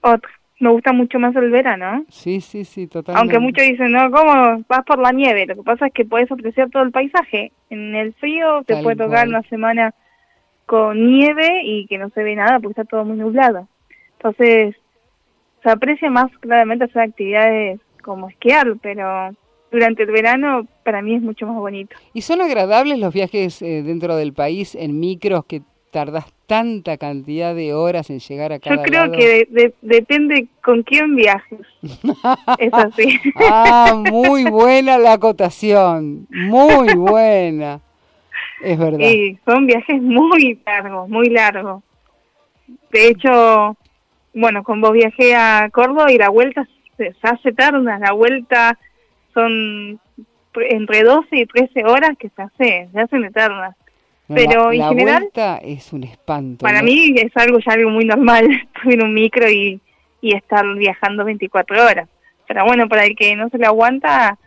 otro. 0.00 0.30
Me 0.60 0.70
gusta 0.70 0.92
mucho 0.92 1.18
más 1.18 1.34
el 1.36 1.50
verano. 1.50 2.04
Sí, 2.08 2.40
sí, 2.40 2.64
sí, 2.64 2.86
totalmente. 2.86 3.20
Aunque 3.20 3.38
muchos 3.38 3.64
dicen, 3.66 3.92
no, 3.92 4.10
¿cómo 4.10 4.64
vas 4.68 4.84
por 4.86 4.98
la 4.98 5.10
nieve? 5.12 5.46
Lo 5.46 5.56
que 5.56 5.62
pasa 5.62 5.86
es 5.86 5.92
que 5.92 6.04
puedes 6.04 6.30
apreciar 6.30 6.70
todo 6.70 6.82
el 6.84 6.90
paisaje. 6.92 7.52
En 7.70 7.94
el 7.94 8.12
frío 8.14 8.62
te 8.64 8.74
Tal 8.74 8.82
puede 8.84 8.96
tocar 8.96 9.26
cual. 9.26 9.28
una 9.30 9.42
semana 9.48 9.94
con 10.66 11.10
nieve 11.10 11.62
y 11.64 11.86
que 11.86 11.98
no 11.98 12.08
se 12.10 12.22
ve 12.22 12.34
nada 12.36 12.58
porque 12.60 12.80
está 12.80 12.84
todo 12.84 13.04
muy 13.04 13.16
nublado. 13.16 13.68
Entonces, 14.18 14.74
se 15.62 15.70
aprecia 15.70 16.10
más 16.10 16.30
claramente 16.38 16.84
hacer 16.84 17.02
actividades 17.02 17.80
como 18.02 18.28
esquiar, 18.28 18.74
pero 18.82 19.30
durante 19.70 20.02
el 20.04 20.10
verano 20.10 20.66
para 20.84 21.02
mí 21.02 21.14
es 21.16 21.22
mucho 21.22 21.46
más 21.46 21.56
bonito. 21.56 21.96
¿Y 22.12 22.22
son 22.22 22.40
agradables 22.40 22.98
los 22.98 23.12
viajes 23.12 23.60
eh, 23.62 23.82
dentro 23.82 24.16
del 24.16 24.32
país 24.32 24.74
en 24.74 25.00
micros 25.00 25.44
que 25.46 25.62
tardas 25.90 26.26
tanta 26.46 26.96
cantidad 26.96 27.54
de 27.54 27.72
horas 27.72 28.10
en 28.10 28.18
llegar 28.18 28.52
a 28.52 28.58
cada 28.58 28.76
Yo 28.76 28.82
creo 28.82 29.00
lado? 29.06 29.16
que 29.16 29.26
de- 29.28 29.48
de- 29.50 29.74
depende 29.80 30.46
con 30.62 30.82
quién 30.82 31.14
viajes. 31.16 31.60
es 32.58 32.72
así. 32.74 33.18
Ah, 33.36 33.94
muy 34.10 34.44
buena 34.44 34.98
la 34.98 35.14
acotación, 35.14 36.26
muy 36.30 36.94
buena. 36.94 37.80
Es 38.62 38.78
verdad. 38.78 38.98
Y 38.98 39.38
son 39.44 39.66
viajes 39.66 40.00
muy 40.00 40.58
largos, 40.64 41.08
muy 41.08 41.28
largos. 41.28 41.82
De 42.90 43.08
hecho, 43.08 43.76
bueno, 44.32 44.62
con 44.62 44.80
vos 44.80 44.92
viajé 44.92 45.34
a 45.34 45.68
Córdoba 45.72 46.10
y 46.12 46.18
la 46.18 46.28
vuelta 46.28 46.66
se, 46.96 47.14
hace 47.22 47.52
tarda. 47.52 47.98
La 47.98 48.12
vuelta 48.12 48.78
son 49.32 50.00
entre 50.54 51.02
12 51.02 51.26
y 51.32 51.46
13 51.46 51.84
horas 51.84 52.10
que 52.18 52.30
se 52.30 52.42
hace, 52.42 52.88
se 52.92 53.00
hacen 53.00 53.24
eternas. 53.24 53.76
No, 54.28 54.36
Pero 54.36 54.68
la, 54.68 54.74
en 54.74 54.78
la 54.78 54.88
general, 54.88 55.22
vuelta 55.22 55.58
es 55.58 55.92
un 55.92 56.04
espanto. 56.04 56.62
para 56.64 56.80
¿no? 56.80 56.86
mí 56.86 57.14
es 57.16 57.36
algo 57.36 57.58
ya 57.58 57.72
algo 57.72 57.90
muy 57.90 58.06
normal 58.06 58.48
subir 58.82 59.02
un 59.02 59.12
micro 59.12 59.50
y, 59.50 59.80
y 60.20 60.34
estar 60.34 60.64
viajando 60.76 61.24
24 61.24 61.84
horas. 61.84 62.08
Pero 62.46 62.64
bueno, 62.64 62.88
para 62.88 63.04
el 63.04 63.16
que 63.16 63.36
no 63.36 63.48
se 63.48 63.58
le 63.58 63.66
aguanta, 63.66 64.38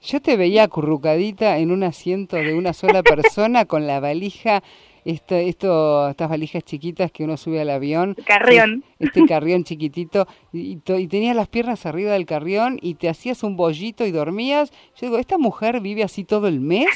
Yo 0.00 0.22
te 0.22 0.36
veía 0.36 0.64
acurrucadita 0.64 1.58
en 1.58 1.72
un 1.72 1.82
asiento 1.82 2.36
de 2.36 2.54
una 2.54 2.72
sola 2.72 3.02
persona 3.02 3.64
con 3.64 3.86
la 3.86 3.98
valija, 3.98 4.62
esto, 5.04 5.34
esto, 5.34 6.08
estas 6.08 6.28
valijas 6.28 6.62
chiquitas 6.62 7.10
que 7.10 7.24
uno 7.24 7.36
sube 7.36 7.60
al 7.60 7.70
avión. 7.70 8.14
carrión. 8.24 8.84
Este 8.98 9.26
carrión 9.26 9.64
chiquitito, 9.64 10.28
y, 10.52 10.78
y 10.86 11.06
tenías 11.08 11.34
las 11.34 11.48
piernas 11.48 11.84
arriba 11.84 12.12
del 12.12 12.26
carrión 12.26 12.78
y 12.80 12.94
te 12.94 13.08
hacías 13.08 13.42
un 13.42 13.56
bollito 13.56 14.06
y 14.06 14.12
dormías. 14.12 14.70
Yo 14.96 15.06
digo, 15.08 15.18
¿esta 15.18 15.36
mujer 15.36 15.80
vive 15.80 16.04
así 16.04 16.24
todo 16.24 16.46
el 16.46 16.60
mes? 16.60 16.88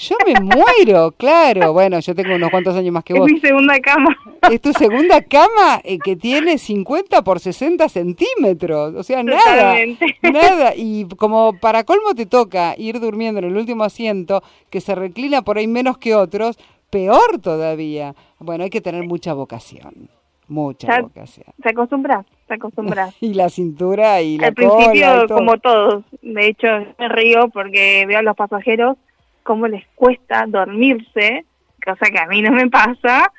Yo 0.00 0.16
me 0.26 0.40
muero, 0.40 1.12
claro. 1.12 1.72
Bueno, 1.74 2.00
yo 2.00 2.14
tengo 2.14 2.34
unos 2.34 2.50
cuantos 2.50 2.74
años 2.76 2.92
más 2.92 3.04
que 3.04 3.12
es 3.12 3.18
vos. 3.18 3.30
mi 3.30 3.38
segunda 3.40 3.78
cama. 3.80 4.16
Es 4.50 4.60
tu 4.60 4.72
segunda 4.72 5.20
cama 5.22 5.80
eh, 5.84 5.98
que 6.02 6.16
tiene 6.16 6.56
50 6.56 7.22
por 7.22 7.38
60 7.38 7.86
centímetros. 7.88 8.94
O 8.94 9.02
sea, 9.02 9.22
nada. 9.22 9.40
Totalmente. 9.42 10.06
Nada. 10.22 10.72
Y 10.74 11.06
como 11.16 11.52
para 11.60 11.84
colmo 11.84 12.14
te 12.14 12.24
toca 12.26 12.74
ir 12.78 12.98
durmiendo 13.00 13.40
en 13.40 13.46
el 13.46 13.56
último 13.56 13.84
asiento, 13.84 14.42
que 14.70 14.80
se 14.80 14.94
reclina 14.94 15.42
por 15.42 15.58
ahí 15.58 15.66
menos 15.66 15.98
que 15.98 16.14
otros, 16.14 16.58
peor 16.88 17.38
todavía. 17.42 18.14
Bueno, 18.38 18.64
hay 18.64 18.70
que 18.70 18.80
tener 18.80 19.04
mucha 19.04 19.34
vocación. 19.34 20.08
Mucha 20.48 20.88
Ya 20.88 21.02
vocación. 21.02 21.46
te 21.62 21.68
acostumbras, 21.68 22.26
te 22.48 22.54
acostumbras. 22.54 23.14
Y 23.20 23.34
la 23.34 23.48
cintura 23.50 24.20
y 24.22 24.38
la 24.38 24.48
Al 24.48 24.54
cola 24.54 24.68
principio, 24.76 25.24
y 25.24 25.26
todo. 25.26 25.36
como 25.38 25.58
todos, 25.58 26.04
de 26.22 26.46
hecho, 26.48 26.66
me 26.98 27.08
río 27.08 27.48
porque 27.52 28.04
veo 28.08 28.18
a 28.18 28.22
los 28.22 28.34
pasajeros 28.36 28.96
cómo 29.42 29.66
les 29.68 29.84
cuesta 29.94 30.44
dormirse, 30.46 31.44
cosa 31.84 32.06
que 32.10 32.18
a 32.18 32.26
mí 32.26 32.42
no 32.42 32.52
me 32.52 32.68
pasa, 32.68 33.32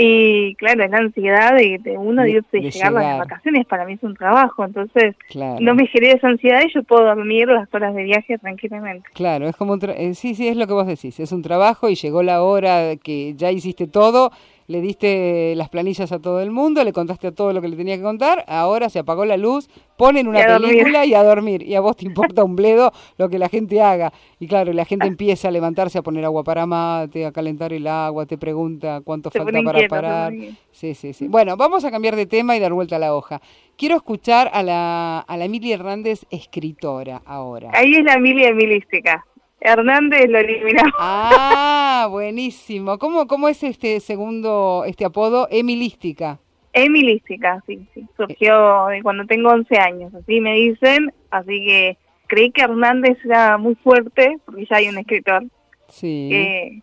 y 0.00 0.54
claro, 0.54 0.84
es 0.84 0.90
la 0.90 0.98
ansiedad 0.98 1.56
de, 1.56 1.78
de 1.82 1.98
uno 1.98 2.22
de, 2.22 2.30
irse 2.30 2.60
de 2.60 2.70
llegar 2.70 2.88
a 2.96 3.00
las 3.02 3.18
vacaciones, 3.18 3.66
para 3.66 3.84
mí 3.84 3.94
es 3.94 4.02
un 4.04 4.14
trabajo, 4.14 4.64
entonces 4.64 5.16
Claro. 5.28 5.56
no 5.60 5.74
me 5.74 5.88
genera 5.88 6.16
esa 6.16 6.28
ansiedad 6.28 6.62
y 6.64 6.72
yo 6.72 6.84
puedo 6.84 7.04
dormir 7.04 7.48
las 7.48 7.68
horas 7.74 7.94
de 7.96 8.04
viaje 8.04 8.38
tranquilamente. 8.38 9.08
Claro, 9.14 9.48
es 9.48 9.56
como 9.56 9.72
un 9.72 9.80
tra- 9.80 9.96
eh, 9.96 10.14
sí, 10.14 10.36
sí, 10.36 10.46
es 10.46 10.56
lo 10.56 10.68
que 10.68 10.72
vos 10.72 10.86
decís, 10.86 11.18
es 11.18 11.32
un 11.32 11.42
trabajo 11.42 11.88
y 11.90 11.96
llegó 11.96 12.22
la 12.22 12.42
hora 12.42 12.94
que 13.02 13.34
ya 13.34 13.50
hiciste 13.50 13.88
todo, 13.88 14.30
le 14.68 14.82
diste 14.82 15.54
las 15.56 15.70
planillas 15.70 16.12
a 16.12 16.18
todo 16.18 16.40
el 16.40 16.50
mundo, 16.50 16.84
le 16.84 16.92
contaste 16.92 17.28
a 17.28 17.32
todo 17.32 17.54
lo 17.54 17.62
que 17.62 17.68
le 17.68 17.76
tenía 17.76 17.96
que 17.96 18.02
contar, 18.02 18.44
ahora 18.46 18.90
se 18.90 18.98
apagó 18.98 19.24
la 19.24 19.38
luz, 19.38 19.68
ponen 19.96 20.28
una 20.28 20.42
Y 20.42 20.44
película 20.44 21.06
y 21.06 21.14
a 21.14 21.22
dormir, 21.22 21.62
y 21.62 21.74
a 21.74 21.80
vos 21.80 21.96
te 21.96 22.04
importa 22.04 22.44
un 22.44 22.54
bledo 22.54 22.92
lo 23.16 23.30
que 23.30 23.38
la 23.38 23.48
gente 23.48 23.80
haga. 23.80 24.12
Y 24.38 24.46
claro, 24.46 24.74
la 24.74 24.84
gente 24.84 25.06
empieza 25.06 25.48
a 25.48 25.50
levantarse 25.50 25.96
a 25.96 26.02
poner 26.02 26.22
agua 26.26 26.44
para 26.44 26.66
mate, 26.66 27.24
a 27.24 27.32
calentar 27.32 27.72
el 27.72 27.86
agua, 27.86 28.26
te 28.26 28.36
pregunta 28.36 29.00
cuánto 29.02 29.30
Se 29.30 29.38
falta 29.38 29.62
para 29.62 29.88
parar. 29.88 30.34
Sí, 30.70 30.94
sí, 30.94 31.14
sí. 31.14 31.28
Bueno, 31.28 31.56
vamos 31.56 31.86
a 31.86 31.90
cambiar 31.90 32.14
de 32.14 32.26
tema 32.26 32.54
y 32.54 32.60
dar 32.60 32.74
vuelta 32.74 32.96
a 32.96 32.98
la 32.98 33.14
hoja. 33.14 33.40
Quiero 33.76 33.96
escuchar 33.96 34.50
a 34.52 34.62
la, 34.62 35.20
a 35.20 35.36
la 35.38 35.46
Emilia 35.46 35.76
Hernández, 35.76 36.26
escritora, 36.30 37.22
ahora. 37.24 37.70
Ahí 37.72 37.94
es 37.94 38.04
la 38.04 38.14
Emilia 38.14 38.48
Emilística. 38.48 39.24
Hernández 39.60 40.28
lo 40.28 40.38
eliminamos. 40.38 40.92
Ah, 40.98 42.06
buenísimo. 42.10 42.98
¿Cómo, 42.98 43.26
cómo 43.26 43.48
es 43.48 43.62
este 43.62 44.00
segundo, 44.00 44.84
este 44.86 45.04
apodo? 45.04 45.48
Emilística. 45.50 46.38
Emilística, 46.72 47.62
sí, 47.66 47.86
sí. 47.94 48.06
Surgió 48.16 48.86
de 48.86 49.02
cuando 49.02 49.24
tengo 49.26 49.50
11 49.50 49.76
años, 49.78 50.14
así 50.14 50.40
me 50.40 50.54
dicen. 50.54 51.12
Así 51.30 51.64
que 51.66 51.96
creí 52.26 52.50
que 52.52 52.62
Hernández 52.62 53.18
era 53.24 53.58
muy 53.58 53.74
fuerte, 53.76 54.38
porque 54.44 54.66
ya 54.70 54.76
hay 54.76 54.88
un 54.88 54.98
escritor 54.98 55.44
Sí. 55.88 56.28
que, 56.30 56.80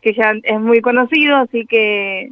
que 0.00 0.14
ya 0.14 0.32
es 0.42 0.60
muy 0.60 0.80
conocido, 0.80 1.36
así 1.36 1.66
que 1.66 2.30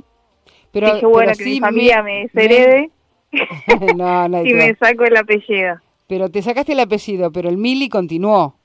Pero- 0.72 0.95
dije, 0.95 1.07
bueno, 1.07 1.32
pero 1.32 1.39
que 1.39 1.45
sí, 1.45 1.51
mi 1.55 1.61
familia 1.61 2.03
me- 2.03 2.28
me, 2.32 2.43
desherede 2.43 2.91
no, 3.97 4.28
no, 4.28 4.43
y 4.47 4.55
me 4.55 4.74
saco 4.76 5.05
el 5.05 5.16
apellido. 5.16 5.76
Pero 6.07 6.28
te 6.30 6.41
sacaste 6.43 6.72
el 6.72 6.80
apellido, 6.80 7.32
pero 7.32 7.49
el 7.49 7.57
Mili 7.59 7.89
continuó. 7.89 8.57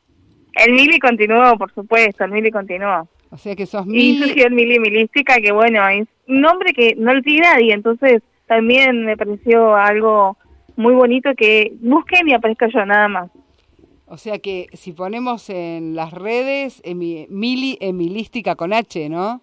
El 0.53 0.73
Mili 0.73 0.99
continuó, 0.99 1.57
por 1.57 1.73
supuesto, 1.73 2.23
el 2.25 2.31
Mili 2.31 2.51
continuó. 2.51 3.07
O 3.31 3.37
sea 3.37 3.55
que 3.55 3.65
sos 3.65 3.85
Y 3.85 3.89
Mili. 3.89 4.17
surgió 4.27 4.47
el 4.47 4.53
Mili 4.53 4.79
Milística, 4.79 5.37
que 5.39 5.51
bueno, 5.51 5.87
es 5.87 6.07
un 6.27 6.41
nombre 6.41 6.73
que 6.73 6.95
no 6.97 7.13
lo 7.13 7.21
tiene 7.21 7.41
nadie, 7.41 7.73
entonces 7.73 8.21
también 8.47 9.05
me 9.05 9.15
pareció 9.15 9.75
algo 9.75 10.37
muy 10.75 10.93
bonito 10.93 11.29
que 11.35 11.73
busquen 11.81 12.27
y 12.29 12.33
aparezca 12.33 12.67
yo 12.67 12.85
nada 12.85 13.07
más. 13.07 13.29
O 14.07 14.17
sea 14.17 14.39
que 14.39 14.67
si 14.73 14.91
ponemos 14.93 15.49
en 15.51 15.95
las 15.95 16.11
redes, 16.11 16.81
Emi- 16.83 17.27
Mili 17.29 17.77
Emilística 17.79 18.55
con 18.55 18.73
H, 18.73 19.07
¿no? 19.09 19.41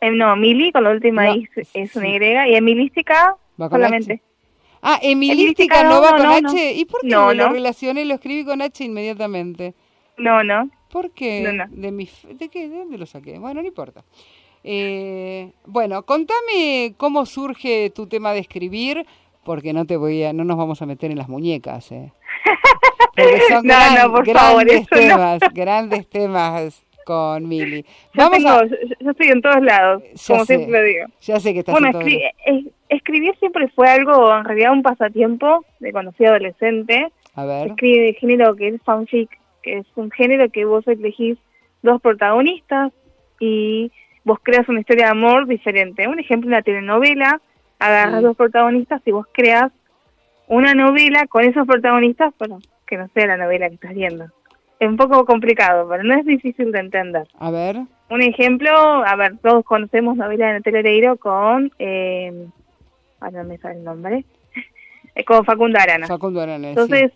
Eh, 0.00 0.10
no, 0.12 0.36
Mili 0.36 0.70
con 0.70 0.84
la 0.84 0.90
última 0.90 1.24
No, 1.26 1.34
I 1.34 1.48
es, 1.56 1.68
es 1.74 1.96
una 1.96 2.08
Y 2.08 2.52
y 2.52 2.54
Emilística 2.54 3.36
Va 3.60 3.68
con 3.68 3.78
solamente. 3.78 4.22
Ah, 4.82 4.98
Emilística 5.02 5.80
Emilística 5.80 5.82
no, 5.84 5.94
no, 5.96 6.00
va 6.02 6.10
con 6.10 6.42
no, 6.42 6.48
H. 6.50 6.72
¿Y 6.74 6.84
por 6.84 7.00
qué 7.00 7.08
No, 7.08 7.32
lo 7.34 7.48
relacioné? 7.48 8.04
Lo 8.04 8.14
escribí 8.14 8.44
con 8.44 8.60
H 8.62 8.84
inmediatamente. 8.84 9.74
No, 10.16 10.42
no. 10.44 10.70
¿Por 10.90 11.10
qué? 11.10 11.40
No, 11.42 11.52
no. 11.52 11.64
¿De, 11.68 11.90
mi, 11.90 12.08
¿De 12.34 12.48
qué? 12.48 12.68
¿De 12.68 12.78
dónde 12.78 12.98
lo 12.98 13.06
saqué? 13.06 13.38
Bueno, 13.38 13.60
no 13.62 13.66
importa. 13.68 14.04
Eh, 14.62 15.52
bueno, 15.66 16.04
contame 16.04 16.94
cómo 16.96 17.26
surge 17.26 17.90
tu 17.90 18.06
tema 18.06 18.32
de 18.32 18.38
escribir, 18.40 19.04
porque 19.44 19.72
no 19.72 19.84
te 19.86 19.96
voy 19.96 20.22
a, 20.24 20.32
no 20.32 20.44
nos 20.44 20.56
vamos 20.56 20.80
a 20.80 20.86
meter 20.86 21.10
en 21.10 21.18
las 21.18 21.28
muñecas, 21.28 21.90
¿eh? 21.92 22.12
Porque 23.16 23.40
son 23.48 23.66
No, 23.66 23.74
gran- 23.74 23.94
no, 23.94 24.12
por 24.12 24.26
favor, 24.30 24.64
grandes 24.64 24.86
no. 24.90 24.96
temas, 24.98 25.40
grandes 25.52 26.08
temas 26.10 26.84
con 27.04 27.46
Mili. 27.46 27.82
Yo, 28.14 28.22
Vamos 28.24 28.38
tengo, 28.38 28.48
a, 28.50 28.64
yo, 28.66 28.76
yo 29.00 29.10
estoy 29.10 29.28
en 29.28 29.42
todos 29.42 29.60
lados, 29.62 30.02
como 30.26 30.44
sé. 30.46 30.56
siempre 30.56 30.80
lo 30.80 30.84
digo. 30.86 31.06
ya 31.20 31.38
sé 31.40 31.52
que 31.52 31.58
estás 31.60 31.72
Bueno, 31.74 31.88
en 31.88 31.92
todo 31.92 32.02
escri- 32.02 32.30
es- 32.46 32.64
escribir 32.88 33.36
siempre 33.38 33.68
fue 33.68 33.88
algo, 33.88 34.34
en 34.34 34.44
realidad 34.44 34.72
un 34.72 34.82
pasatiempo 34.82 35.64
de 35.80 35.92
cuando 35.92 36.12
fui 36.12 36.26
adolescente. 36.26 37.12
A 37.34 37.44
ver. 37.44 37.68
Escribe 37.68 38.06
de 38.06 38.14
género 38.14 38.56
que 38.56 38.68
es 38.68 38.82
fanfic, 38.82 39.28
que 39.64 39.78
es 39.78 39.86
un 39.96 40.10
género 40.10 40.48
que 40.50 40.64
vos 40.66 40.86
elegís 40.86 41.38
dos 41.82 42.00
protagonistas 42.02 42.92
y 43.40 43.90
vos 44.24 44.38
creas 44.42 44.68
una 44.68 44.80
historia 44.80 45.06
de 45.06 45.10
amor 45.12 45.46
diferente. 45.46 46.06
Un 46.06 46.20
ejemplo, 46.20 46.48
una 46.48 46.62
telenovela, 46.62 47.40
agarras 47.78 48.18
Sí. 48.18 48.24
dos 48.24 48.36
protagonistas 48.36 49.00
y 49.06 49.10
vos 49.10 49.26
creas 49.32 49.72
una 50.46 50.74
novela 50.74 51.26
con 51.26 51.42
esos 51.44 51.66
protagonistas, 51.66 52.34
bueno, 52.38 52.58
que 52.86 52.98
no 52.98 53.08
sea 53.14 53.26
la 53.26 53.36
novela 53.38 53.68
que 53.68 53.74
estás 53.76 53.94
viendo. 53.94 54.26
es 54.80 54.88
un 54.88 54.96
poco 54.98 55.24
complicado, 55.24 55.88
pero 55.88 56.02
no 56.02 56.14
es 56.18 56.26
difícil 56.26 56.70
de 56.72 56.80
entender. 56.80 57.26
A 57.38 57.50
ver. 57.50 57.76
Un 58.10 58.20
ejemplo, 58.22 58.70
a 58.76 59.16
ver, 59.16 59.38
todos 59.38 59.64
conocemos 59.64 60.16
novela 60.16 60.48
de 60.48 60.52
Natalia 60.54 60.80
Oreiro 60.80 61.16
con, 61.16 61.70
eh, 61.78 62.46
ahora 63.20 63.42
no 63.42 63.48
me 63.48 63.56
sale 63.58 63.78
el 63.78 63.84
nombre, 63.84 64.24
eh, 65.14 65.24
con 65.24 65.44
Facundo 65.46 65.78
Arana. 65.80 66.06
Facundo 66.06 66.40
Arana, 66.42 66.74
sí. 66.74 67.06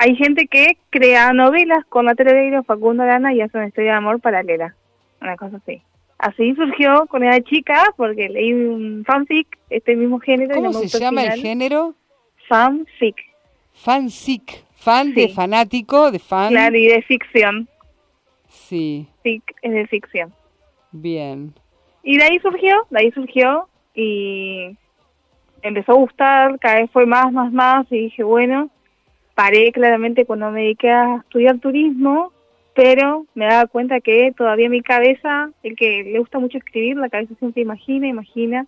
Hay 0.00 0.14
gente 0.14 0.46
que 0.46 0.78
crea 0.90 1.32
novelas 1.32 1.84
con 1.88 2.06
Natalia 2.06 2.32
Oreiro, 2.32 2.62
Facundo 2.62 3.02
Arana 3.02 3.34
y 3.34 3.40
hace 3.40 3.58
una 3.58 3.66
historia 3.66 3.90
de 3.92 3.96
amor 3.96 4.20
paralela, 4.20 4.76
una 5.20 5.36
cosa 5.36 5.56
así. 5.56 5.82
Así 6.18 6.54
surgió 6.54 7.06
con 7.08 7.24
esa 7.24 7.40
chica, 7.42 7.82
porque 7.96 8.28
leí 8.28 8.52
un 8.52 9.04
fanfic, 9.04 9.58
este 9.70 9.96
mismo 9.96 10.20
género. 10.20 10.54
¿Cómo 10.54 10.72
se 10.72 11.00
llama 11.00 11.24
el 11.24 11.40
género? 11.40 11.94
Fanfic. 12.48 13.16
Fanfic. 13.72 14.64
Fan 14.76 15.12
de 15.12 15.28
fanático, 15.30 16.12
de 16.12 16.20
fan. 16.20 16.50
Claro, 16.50 16.76
y 16.76 16.86
de 16.86 17.02
ficción. 17.02 17.68
Sí, 18.48 19.08
Fic 19.24 19.42
es 19.62 19.72
de 19.72 19.86
ficción. 19.88 20.32
bien. 20.92 21.52
Y 22.04 22.16
de 22.16 22.22
ahí 22.22 22.38
surgió, 22.38 22.86
de 22.90 23.00
ahí 23.00 23.10
surgió 23.10 23.68
y 23.94 24.76
empezó 25.62 25.92
a 25.92 25.96
gustar, 25.96 26.58
cada 26.60 26.76
vez 26.76 26.90
fue 26.92 27.06
más, 27.06 27.32
más, 27.32 27.52
más 27.52 27.86
y 27.90 28.04
dije, 28.04 28.22
bueno, 28.22 28.70
paré 29.38 29.70
claramente 29.70 30.24
cuando 30.24 30.50
me 30.50 30.62
dediqué 30.62 30.90
a 30.90 31.18
estudiar 31.18 31.60
turismo, 31.60 32.32
pero 32.74 33.24
me 33.36 33.44
daba 33.44 33.68
cuenta 33.68 34.00
que 34.00 34.32
todavía 34.36 34.68
mi 34.68 34.82
cabeza, 34.82 35.50
el 35.62 35.76
que 35.76 36.02
le 36.02 36.18
gusta 36.18 36.40
mucho 36.40 36.58
escribir, 36.58 36.96
la 36.96 37.08
cabeza 37.08 37.34
siempre 37.38 37.62
imagina, 37.62 38.08
imagina, 38.08 38.66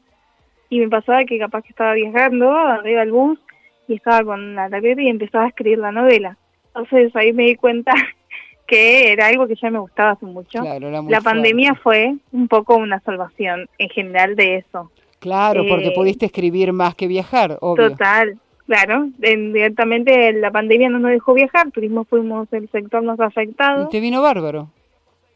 y 0.68 0.78
me 0.78 0.88
pasaba 0.88 1.24
que 1.24 1.40
capaz 1.40 1.62
que 1.62 1.70
estaba 1.70 1.94
viajando, 1.94 2.52
arriba 2.56 3.00
del 3.00 3.10
bus, 3.10 3.40
y 3.88 3.94
estaba 3.94 4.22
con 4.22 4.54
la 4.54 4.70
tableta 4.70 5.02
y 5.02 5.08
empezaba 5.08 5.46
a 5.46 5.48
escribir 5.48 5.78
la 5.78 5.90
novela. 5.90 6.36
Entonces 6.68 7.16
ahí 7.16 7.32
me 7.32 7.46
di 7.46 7.56
cuenta 7.56 7.92
que 8.68 9.10
era 9.10 9.26
algo 9.26 9.48
que 9.48 9.56
ya 9.56 9.70
me 9.72 9.80
gustaba 9.80 10.12
hace 10.12 10.24
mucho. 10.26 10.60
Claro, 10.60 10.88
la 10.88 11.02
fuerte. 11.02 11.20
pandemia 11.24 11.74
fue 11.74 12.14
un 12.30 12.46
poco 12.46 12.76
una 12.76 13.00
salvación 13.00 13.68
en 13.78 13.88
general 13.88 14.36
de 14.36 14.58
eso. 14.58 14.92
Claro, 15.18 15.64
porque 15.68 15.88
Eh, 15.88 15.92
pudiste 15.96 16.26
escribir 16.26 16.72
más 16.72 16.94
que 16.94 17.08
viajar, 17.08 17.58
obvio. 17.60 17.90
Total, 17.90 18.38
claro. 18.70 19.08
En- 19.20 19.52
directamente 19.52 20.32
la 20.32 20.52
pandemia 20.52 20.88
no 20.88 21.00
nos 21.00 21.10
dejó 21.10 21.34
viajar, 21.34 21.70
turismo 21.72 22.04
fuimos 22.04 22.46
el 22.52 22.70
sector 22.70 23.02
más 23.02 23.18
afectado. 23.18 23.86
Y 23.86 23.88
te 23.90 23.98
vino 24.00 24.22
bárbaro. 24.22 24.70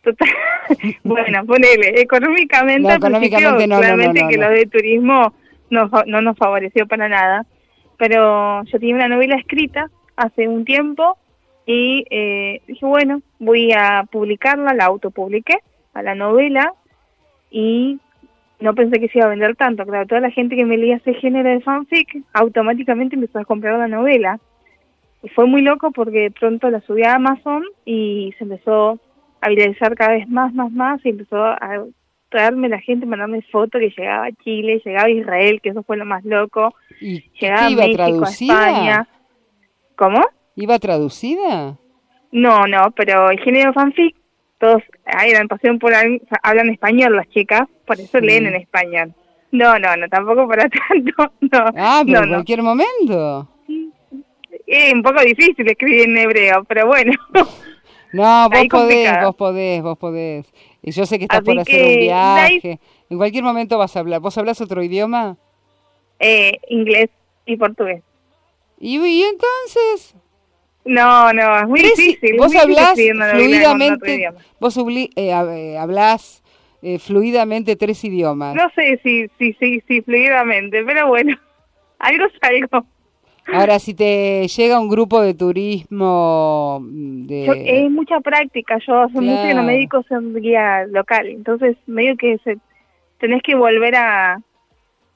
Total. 0.02 0.28
bueno, 1.04 1.44
ponele, 1.44 2.00
económicamente, 2.00 2.88
No, 2.88 2.94
económicamente 2.94 3.66
no, 3.66 3.78
claramente 3.78 4.22
no, 4.22 4.28
que 4.28 4.36
lo 4.36 4.50
de 4.50 4.66
turismo 4.66 5.34
no, 5.70 5.90
no 6.06 6.22
nos 6.22 6.36
favoreció 6.36 6.86
para 6.86 7.08
nada. 7.08 7.44
Pero 7.96 8.62
yo 8.64 8.78
tenía 8.78 8.94
una 8.94 9.08
novela 9.08 9.36
escrita 9.36 9.90
hace 10.14 10.46
un 10.46 10.64
tiempo 10.64 11.16
y 11.66 12.04
eh, 12.10 12.60
dije, 12.68 12.86
bueno, 12.86 13.20
voy 13.40 13.72
a 13.72 14.04
publicarla, 14.10 14.74
la 14.74 14.84
autopubliqué 14.84 15.58
a 15.92 16.02
la 16.02 16.14
novela 16.14 16.72
y 17.50 17.98
no 18.60 18.74
pensé 18.74 19.00
que 19.00 19.08
se 19.08 19.18
iba 19.18 19.26
a 19.26 19.30
vender 19.30 19.56
tanto. 19.56 19.84
Claro, 19.84 20.06
toda 20.06 20.20
la 20.20 20.30
gente 20.30 20.56
que 20.56 20.64
me 20.64 20.76
leía 20.76 20.96
ese 20.96 21.14
género 21.14 21.50
de 21.50 21.60
fanfic 21.60 22.22
automáticamente 22.32 23.16
empezó 23.16 23.38
a 23.38 23.44
comprar 23.44 23.78
la 23.78 23.88
novela. 23.88 24.38
Y 25.22 25.28
fue 25.30 25.46
muy 25.46 25.62
loco 25.62 25.90
porque 25.90 26.20
de 26.20 26.30
pronto 26.30 26.70
la 26.70 26.80
subí 26.82 27.02
a 27.02 27.14
Amazon 27.14 27.64
y 27.84 28.34
se 28.38 28.44
empezó 28.44 28.98
a 29.40 29.48
viralizar 29.48 29.94
cada 29.94 30.12
vez 30.12 30.28
más, 30.28 30.52
más, 30.54 30.70
más 30.72 31.04
y 31.04 31.10
empezó 31.10 31.42
a 31.44 31.84
traerme 32.28 32.68
la 32.68 32.80
gente, 32.80 33.06
mandarme 33.06 33.42
fotos 33.42 33.80
que 33.80 33.94
llegaba 33.96 34.26
a 34.26 34.32
Chile, 34.42 34.82
llegaba 34.84 35.06
a 35.06 35.10
Israel, 35.10 35.60
que 35.62 35.68
eso 35.68 35.82
fue 35.84 35.96
lo 35.96 36.04
más 36.04 36.24
loco, 36.24 36.74
llegaba 37.00 37.66
a 37.66 37.68
¿Qué 37.68 37.72
iba 37.72 37.86
México, 37.86 38.24
a? 38.24 38.28
España. 38.28 39.08
¿Cómo? 39.96 40.20
¿Iba 40.56 40.78
traducida? 40.78 41.78
No, 42.32 42.66
no, 42.66 42.90
pero 42.96 43.30
el 43.30 43.38
género 43.38 43.72
fanfic, 43.72 44.16
todos 44.64 44.82
pasión 45.48 45.78
por 45.78 45.92
hablan 46.42 46.68
español 46.70 47.16
las 47.16 47.28
chicas, 47.28 47.62
por 47.86 48.00
eso 48.00 48.18
Sí. 48.18 48.24
leen 48.24 48.46
en 48.46 48.54
español. 48.54 49.14
No, 49.52 49.78
no, 49.78 49.96
no, 49.96 50.08
tampoco 50.08 50.48
para 50.48 50.68
tanto, 50.88 51.32
no. 51.40 51.64
Ah, 51.76 52.02
pero 52.04 52.20
no, 52.20 52.24
en 52.24 52.30
no. 52.30 52.36
cualquier 52.36 52.62
momento. 52.62 53.48
Es 54.66 54.92
un 54.94 55.02
poco 55.02 55.20
difícil 55.20 55.68
escribir 55.68 56.08
en 56.08 56.16
hebreo, 56.18 56.64
pero 56.64 56.86
bueno. 56.86 57.12
No, 58.12 58.48
vos 58.48 58.68
podés, 58.70 59.12
vos 59.24 59.34
podés, 59.34 59.82
vos 59.82 59.98
podés. 59.98 60.46
Y 60.82 60.92
yo 60.92 61.04
sé 61.04 61.18
que 61.18 61.24
estás 61.24 61.40
Así 61.40 61.46
por 61.46 61.58
hacer 61.58 61.84
un 61.84 61.98
viaje. 61.98 62.78
En 63.10 63.16
cualquier 63.18 63.42
momento 63.42 63.76
vas 63.76 63.96
a 63.96 63.98
hablar. 63.98 64.20
¿Vos 64.20 64.38
hablas 64.38 64.60
otro 64.60 64.84
idioma? 64.84 65.36
Eh, 66.20 66.60
inglés 66.68 67.10
y 67.44 67.56
portugués. 67.56 68.04
¿Y, 68.78 68.98
y 69.04 69.22
entonces? 69.24 70.14
No, 70.84 71.32
no, 71.32 71.58
es 71.60 71.66
muy 71.68 71.80
difícil. 71.80 72.36
Vos 72.36 72.48
muy 72.52 72.58
hablás 72.58 72.92
fluidamente, 72.94 74.28
vos 74.60 74.76
eh, 74.76 75.10
eh, 75.16 75.78
hablás 75.78 76.42
eh, 76.82 76.98
fluidamente 76.98 77.76
tres 77.76 78.04
idiomas. 78.04 78.54
No 78.54 78.68
sé 78.74 79.00
si, 79.02 79.26
si, 79.38 79.54
si, 79.54 79.80
si 79.88 80.02
fluidamente, 80.02 80.84
pero 80.84 81.08
bueno, 81.08 81.36
algo 81.98 82.26
es 82.26 82.32
algo. 82.42 82.86
Ahora, 83.46 83.78
si 83.78 83.92
te 83.94 84.46
llega 84.48 84.80
un 84.80 84.88
grupo 84.88 85.20
de 85.20 85.34
turismo 85.34 86.80
mm, 86.82 87.26
de... 87.26 87.44
Yo- 87.46 87.52
es 87.54 87.90
mucha 87.90 88.20
práctica, 88.20 88.78
yo 88.86 89.00
hace 89.02 89.20
mucho 89.20 89.42
que 89.42 89.48
no 89.48 89.62
Claro. 89.62 89.62
me 89.66 89.72
dedico 89.74 89.98
a 89.98 90.20
guía 90.40 90.86
local, 90.86 91.28
entonces 91.28 91.76
medio 91.86 92.16
que 92.16 92.38
se, 92.42 92.56
tenés 93.18 93.42
que 93.42 93.54
volver 93.54 93.96
a, 93.96 94.38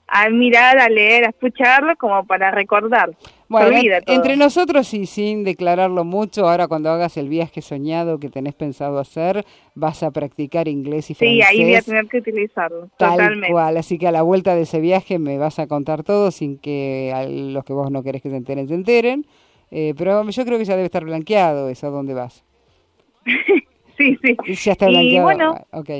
a 0.08 0.28
mirar, 0.30 0.78
a 0.78 0.88
leer, 0.90 1.24
a 1.24 1.30
escucharlo 1.30 1.96
como 1.96 2.24
para 2.26 2.50
recordar. 2.50 3.10
Bueno, 3.48 3.78
entre 4.06 4.36
nosotros 4.36 4.92
y 4.92 5.06
sin 5.06 5.42
declararlo 5.42 6.04
mucho, 6.04 6.48
ahora 6.48 6.68
cuando 6.68 6.90
hagas 6.90 7.16
el 7.16 7.28
viaje 7.30 7.62
soñado 7.62 8.18
que 8.18 8.28
tenés 8.28 8.54
pensado 8.54 8.98
hacer, 8.98 9.44
vas 9.74 10.02
a 10.02 10.10
practicar 10.10 10.68
inglés 10.68 11.10
y 11.10 11.14
Sí, 11.14 11.40
francés. 11.40 11.46
ahí 11.48 11.64
voy 11.64 11.74
a 11.74 11.82
tener 11.82 12.06
que 12.08 12.18
utilizarlo, 12.18 12.88
Tal 12.98 13.12
totalmente. 13.12 13.50
cual, 13.50 13.76
así 13.78 13.96
que 13.98 14.06
a 14.06 14.12
la 14.12 14.20
vuelta 14.22 14.54
de 14.54 14.62
ese 14.62 14.80
viaje 14.80 15.18
me 15.18 15.38
vas 15.38 15.58
a 15.58 15.66
contar 15.66 16.02
todo 16.04 16.30
sin 16.30 16.58
que 16.58 17.10
a 17.14 17.24
los 17.26 17.64
que 17.64 17.72
vos 17.72 17.90
no 17.90 18.02
querés 18.02 18.20
que 18.20 18.28
se 18.30 18.36
enteren 18.36 18.68
se 18.68 18.74
enteren. 18.74 19.26
Eh, 19.70 19.94
pero 19.96 20.28
yo 20.28 20.44
creo 20.44 20.58
que 20.58 20.64
ya 20.64 20.74
debe 20.76 20.86
estar 20.86 21.04
blanqueado 21.04 21.68
eso, 21.70 21.86
¿a 21.86 21.90
dónde 21.90 22.14
vas? 22.14 22.44
Sí, 23.98 24.16
sí. 24.22 24.36
Ya 24.62 24.72
está 24.72 24.86
Y 24.88 24.92
blanqueado. 24.92 25.24
bueno, 25.24 25.54
ah, 25.72 25.78
ok. 25.80 25.90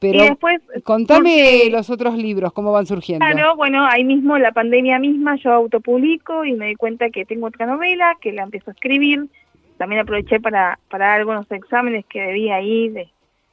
Pero 0.00 0.24
y 0.24 0.28
después 0.28 0.60
contame 0.82 1.68
los 1.70 1.88
otros 1.88 2.16
libros, 2.16 2.52
cómo 2.52 2.72
van 2.72 2.86
surgiendo. 2.86 3.24
Claro, 3.24 3.56
bueno, 3.56 3.86
ahí 3.86 4.04
mismo 4.04 4.36
la 4.38 4.52
pandemia 4.52 4.98
misma 4.98 5.36
yo 5.36 5.52
autopublico 5.52 6.44
y 6.44 6.52
me 6.54 6.66
di 6.68 6.74
cuenta 6.74 7.10
que 7.10 7.24
tengo 7.24 7.46
otra 7.46 7.66
novela 7.66 8.16
que 8.20 8.32
la 8.32 8.42
empiezo 8.42 8.70
a 8.70 8.74
escribir. 8.74 9.28
También 9.78 10.02
aproveché 10.02 10.40
para, 10.40 10.78
para 10.90 11.06
dar 11.08 11.20
algunos 11.20 11.50
exámenes 11.50 12.04
que 12.06 12.20
debía 12.20 12.60
ir 12.60 12.92
de, 12.92 13.08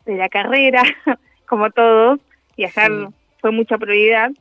de 0.06 0.18
la 0.18 0.30
carrera, 0.30 0.84
como 1.48 1.70
todos. 1.72 2.20
Viajar 2.58 2.92
Sí. 2.92 3.14
fue 3.40 3.52
mucha 3.52 3.78
prioridad. 3.78 4.32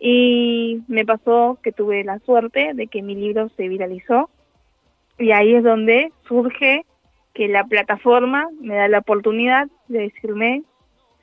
Y 0.00 0.80
me 0.86 1.04
pasó 1.04 1.58
que 1.62 1.72
tuve 1.72 2.04
la 2.04 2.18
suerte 2.20 2.72
de 2.74 2.86
que 2.86 3.02
mi 3.02 3.14
libro 3.14 3.50
se 3.56 3.68
viralizó. 3.68 4.30
Y 5.18 5.32
ahí 5.32 5.54
es 5.54 5.64
donde 5.64 6.12
surge 6.26 6.84
que 7.34 7.48
la 7.48 7.64
plataforma 7.64 8.48
me 8.60 8.76
da 8.76 8.88
la 8.88 8.98
oportunidad 8.98 9.68
de 9.88 10.00
decirme 10.00 10.62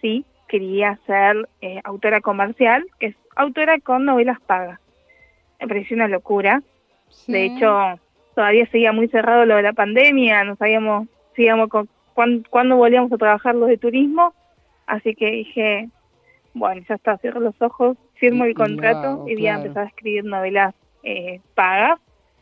sí, 0.06 0.24
quería 0.47 0.99
ser 1.08 1.49
eh, 1.62 1.82
autora 1.84 2.22
comercial, 2.22 2.86
que 2.99 3.08
es 3.08 3.16
autora 3.36 3.80
con 3.80 4.06
novelas 4.06 4.39
pagas. 4.41 4.80
Me 5.60 5.68
pareció 5.68 5.95
una 5.95 6.08
locura. 6.08 6.62
De 7.26 7.45
hecho, 7.45 7.99
todavía 8.36 8.68
seguía 8.68 8.91
muy 8.91 9.08
cerrado 9.08 9.45
lo 9.45 9.56
de 9.56 9.64
la 9.64 9.74
pandemia, 9.74 10.43
no 10.43 10.56
sabíamos 10.58 11.08
con, 11.70 11.89
cuán- 12.14 12.45
cuándo 12.51 12.76
volvíamos 12.76 13.12
a 13.12 13.18
trabajar 13.18 13.56
los 13.56 13.68
de 13.68 13.78
turismo, 13.80 14.34
así 14.86 15.16
que 15.16 15.32
dije, 15.32 15.89
bueno, 16.53 16.84
ya 16.88 16.95
está, 16.95 17.18
cierro 17.18 17.39
los 17.39 17.60
ojos, 17.60 17.97
firmo 18.16 18.43
el 18.45 18.53
contrato 18.53 19.26
y 19.28 19.36
voy 19.36 19.47
a 19.47 19.53
claro. 19.53 19.62
empezar 19.64 19.84
a 19.86 19.88
escribir 19.88 20.24
novelas 20.26 20.76
eh, 21.01 21.39
pagas. 21.56 21.99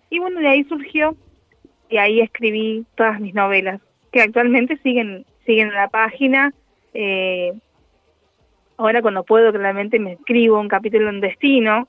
Y 0.09 0.19
bueno, 0.19 0.41
de 0.41 0.47
ahí 0.49 0.63
surgió, 0.65 1.15
y 1.89 1.97
ahí 1.97 2.19
escribí 2.19 2.85
todas 2.95 3.19
mis 3.21 3.33
novelas, 3.33 3.79
que 4.11 4.21
actualmente 4.21 4.77
siguen, 4.83 5.25
siguen 5.45 5.69
en 5.69 5.75
la 5.75 5.87
página. 5.87 6.51
Eh, 6.93 7.53
ahora 8.77 9.01
cuando 9.01 9.23
puedo 9.23 9.51
claramente 9.51 9.99
me 9.99 10.13
escribo 10.13 10.59
un 10.59 10.67
capítulo 10.67 11.09
en 11.09 11.21
destino, 11.21 11.87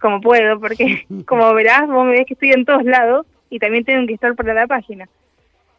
como 0.00 0.20
puedo, 0.20 0.60
porque 0.60 1.06
como 1.26 1.52
verás, 1.54 1.88
vos 1.88 2.04
me 2.04 2.12
ves 2.12 2.26
que 2.26 2.34
estoy 2.34 2.52
en 2.52 2.64
todos 2.64 2.84
lados 2.84 3.26
y 3.50 3.58
también 3.58 3.84
tengo 3.84 4.06
que 4.06 4.14
estar 4.14 4.34
para 4.34 4.54
la 4.54 4.66
página. 4.66 5.08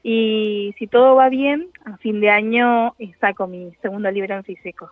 Y 0.03 0.73
si 0.78 0.88
todo 0.88 1.15
va 1.15 1.30
bien, 1.30 1.69
a 1.84 1.97
fin 1.97 2.21
de 2.21 2.30
año 2.30 2.93
eh, 2.99 3.11
saco 3.19 3.47
mi 3.47 3.71
segundo 3.82 4.11
libro 4.11 4.36
en 4.36 4.43
físico. 4.43 4.91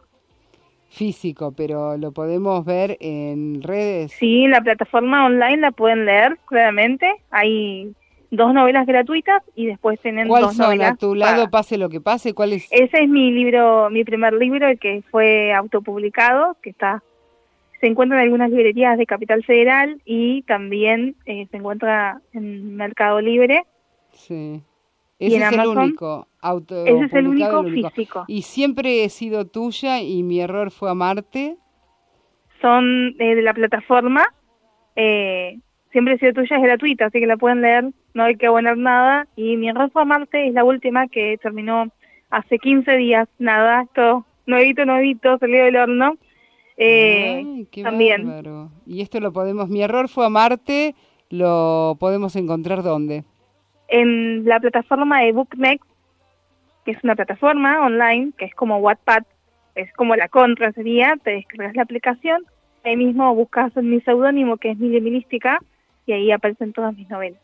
Físico, 0.90 1.54
pero 1.56 1.98
lo 1.98 2.12
podemos 2.12 2.66
ver 2.66 2.98
en 3.00 3.62
redes. 3.62 4.12
Sí, 4.12 4.44
en 4.44 4.52
la 4.52 4.62
plataforma 4.62 5.26
online 5.26 5.58
la 5.58 5.72
pueden 5.72 6.06
leer 6.06 6.38
claramente. 6.46 7.12
Hay 7.32 7.94
dos 8.36 8.54
novelas 8.54 8.86
gratuitas 8.88 9.44
y 9.56 9.68
después 9.68 10.00
tienen 10.02 10.28
¿Cuál 10.28 10.44
dos 10.44 10.56
son? 10.56 10.66
novelas 10.66 10.94
A 10.94 10.96
tu 10.96 11.16
lado, 11.16 11.36
pagas. 11.36 11.50
pase 11.52 11.78
lo 11.78 11.90
que 11.90 12.02
pase, 12.02 12.34
¿cuál 12.34 12.54
es? 12.54 12.68
Ese 12.72 13.04
es 13.04 13.10
mi 13.10 13.32
libro, 13.32 13.90
mi 13.90 14.04
primer 14.04 14.34
libro, 14.34 14.68
el 14.68 14.80
que 14.80 15.04
fue 15.12 15.54
autopublicado, 15.54 16.58
que 16.62 16.72
está 16.72 17.04
se 17.80 17.88
encuentra 17.88 18.18
en 18.18 18.24
algunas 18.24 18.50
librerías 18.50 18.98
de 18.98 19.06
Capital 19.06 19.44
Federal 19.44 20.02
y 20.06 20.44
también 20.44 21.18
eh, 21.26 21.48
se 21.52 21.58
encuentra 21.58 22.22
en 22.32 22.78
Mercado 22.78 23.20
Libre. 23.20 23.64
Sí. 24.12 24.62
Ese 25.20 25.38
es 25.38 25.52
el 25.52 25.68
único 25.68 26.28
auto 26.40 26.86
ese 26.86 27.06
es 27.06 27.14
el 27.14 27.28
único 27.28 27.64
físico. 27.66 28.24
Y 28.28 28.44
siempre 28.44 29.04
he 29.04 29.10
sido 29.10 29.46
tuya 29.46 30.02
y 30.02 30.24
mi 30.24 30.40
error 30.40 30.72
fue 30.72 30.90
amarte. 30.90 31.58
Son 32.62 33.16
eh, 33.20 33.36
de 33.36 33.42
la 33.42 33.54
plataforma, 33.54 34.24
eh, 34.96 35.60
siempre 35.92 36.14
ha 36.14 36.18
sido 36.18 36.34
tuya, 36.34 36.56
es 36.56 36.64
gratuita, 36.64 37.08
así 37.08 37.20
que 37.20 37.28
la 37.28 37.36
pueden 37.36 37.62
leer, 37.62 37.90
no 38.14 38.24
hay 38.24 38.36
que 38.36 38.47
abonar 38.47 38.78
nada. 38.78 39.28
Y 39.36 39.57
Mi 39.57 39.70
error 39.70 39.89
fue 39.91 40.01
amarte 40.01 40.47
es 40.47 40.53
la 40.53 40.64
última 40.64 41.07
que 41.07 41.38
terminó 41.41 41.89
hace 42.30 42.57
15 42.59 42.97
días, 42.97 43.28
nada, 43.39 43.84
esto 43.84 44.26
nuevito, 44.45 44.86
nuevito, 44.86 45.38
salió 45.38 45.64
del 45.66 45.76
horno. 45.78 46.18
Eh, 46.78 47.43
Ay, 47.45 47.68
qué 47.72 47.84
también. 47.84 48.26
bárbaro. 48.26 48.72
Y 48.86 49.01
esto 49.01 49.20
lo 49.20 49.32
podemos, 49.32 49.70
mi 49.70 49.84
error 49.84 50.09
fue 50.09 50.26
amarte, 50.26 50.95
lo 51.30 51.95
podemos 51.99 52.36
encontrar 52.36 52.82
dónde. 52.84 53.24
en 53.89 54.45
la 54.45 54.59
plataforma 54.59 55.22
de 55.22 55.34
BookNext, 55.34 55.88
que 56.84 56.91
es 56.91 57.03
una 57.03 57.16
plataforma 57.16 57.86
online, 57.86 58.32
que 58.38 58.45
es 58.45 58.55
como 58.55 58.78
Wattpad, 58.78 59.24
es 59.76 59.93
como 59.93 60.16
la 60.16 60.30
contra 60.30 60.72
sería, 60.72 61.16
te 61.24 61.32
descargas 61.32 61.76
la 61.76 61.84
aplicación, 61.84 62.43
ahí 62.84 62.97
mismo 62.97 63.34
buscas 63.36 63.76
mi 63.76 64.01
seudónimo 64.01 64.57
que 64.57 64.72
es 64.72 64.78
Mili 64.80 64.99
Milística 64.99 65.59
y 66.07 66.14
ahí 66.14 66.32
aparecen 66.32 66.74
todas 66.74 66.95
mis 66.95 67.07
novelas. 67.09 67.39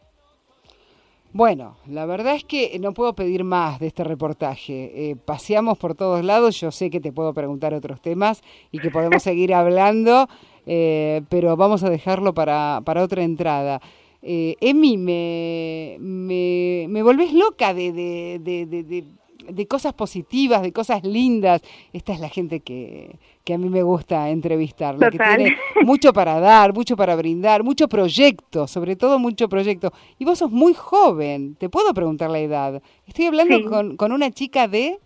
Bueno, 1.32 1.76
la 1.88 2.08
verdad 2.08 2.36
es 2.36 2.44
que 2.44 2.78
no 2.80 2.94
puedo 2.94 3.14
pedir 3.14 3.44
más 3.44 3.80
de 3.80 3.88
este 3.88 4.04
reportaje. 4.04 5.12
Eh, 5.12 5.16
paseamos 5.16 5.78
por 5.78 5.94
todos 5.94 6.26
lados, 6.26 6.60
yo 6.60 6.72
sé 6.72 6.90
que 6.90 7.00
te 7.00 7.12
puedo 7.12 7.34
preguntar 7.36 7.74
otros 7.74 8.02
temas 8.02 8.42
y 8.72 8.80
que 8.80 8.90
podemos 8.90 9.22
seguir 9.24 9.54
hablando, 9.54 10.28
eh, 10.66 11.22
pero 11.30 11.56
vamos 11.56 11.84
a 11.84 11.90
dejarlo 11.90 12.34
para, 12.34 12.82
para 12.84 13.04
otra 13.04 13.24
entrada. 13.24 13.80
Eh, 14.24 14.56
Emi, 14.60 14.98
me, 14.98 15.98
me, 16.00 16.88
me 16.90 17.04
volvés 17.04 17.32
loca 17.34 17.76
de, 17.76 17.92
de, 17.94 18.40
de, 18.42 18.84
de, 18.84 19.06
de- 19.52 19.68
cosas 19.68 19.94
positivas, 19.94 20.62
de 20.62 20.72
cosas 20.74 21.04
lindas. 21.04 21.62
Esta 21.94 22.14
es 22.14 22.20
la 22.20 22.30
gente 22.30 22.60
que, 22.62 23.18
que 23.44 23.54
a 23.54 23.58
mí 23.58 23.70
me 23.70 23.84
gusta 23.84 24.30
entrevistar, 24.30 24.96
la 24.98 25.10
que 25.10 25.18
tiene 25.18 25.58
mucho 25.84 26.14
para 26.14 26.40
dar, 26.40 26.74
mucho 26.74 26.96
para 26.96 27.16
brindar, 27.16 27.64
mucho 27.64 27.88
proyecto, 27.88 28.68
sobre 28.68 28.96
todo 28.96 29.20
mucho 29.20 29.48
proyecto. 29.50 29.92
Y 30.18 30.26
vos 30.26 30.40
sos 30.40 30.52
muy 30.52 30.74
joven, 30.74 31.56
te 31.56 31.70
puedo 31.70 31.94
preguntar 31.94 32.30
la 32.30 32.40
edad. 32.40 32.82
Estoy 33.06 33.26
hablando 33.26 33.58
Sí. 33.58 33.64
con, 33.66 33.98
con 33.98 34.12
una 34.12 34.32
chica 34.32 34.68
de 34.68 35.00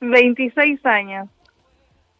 26 0.00 0.84
años. 0.86 1.28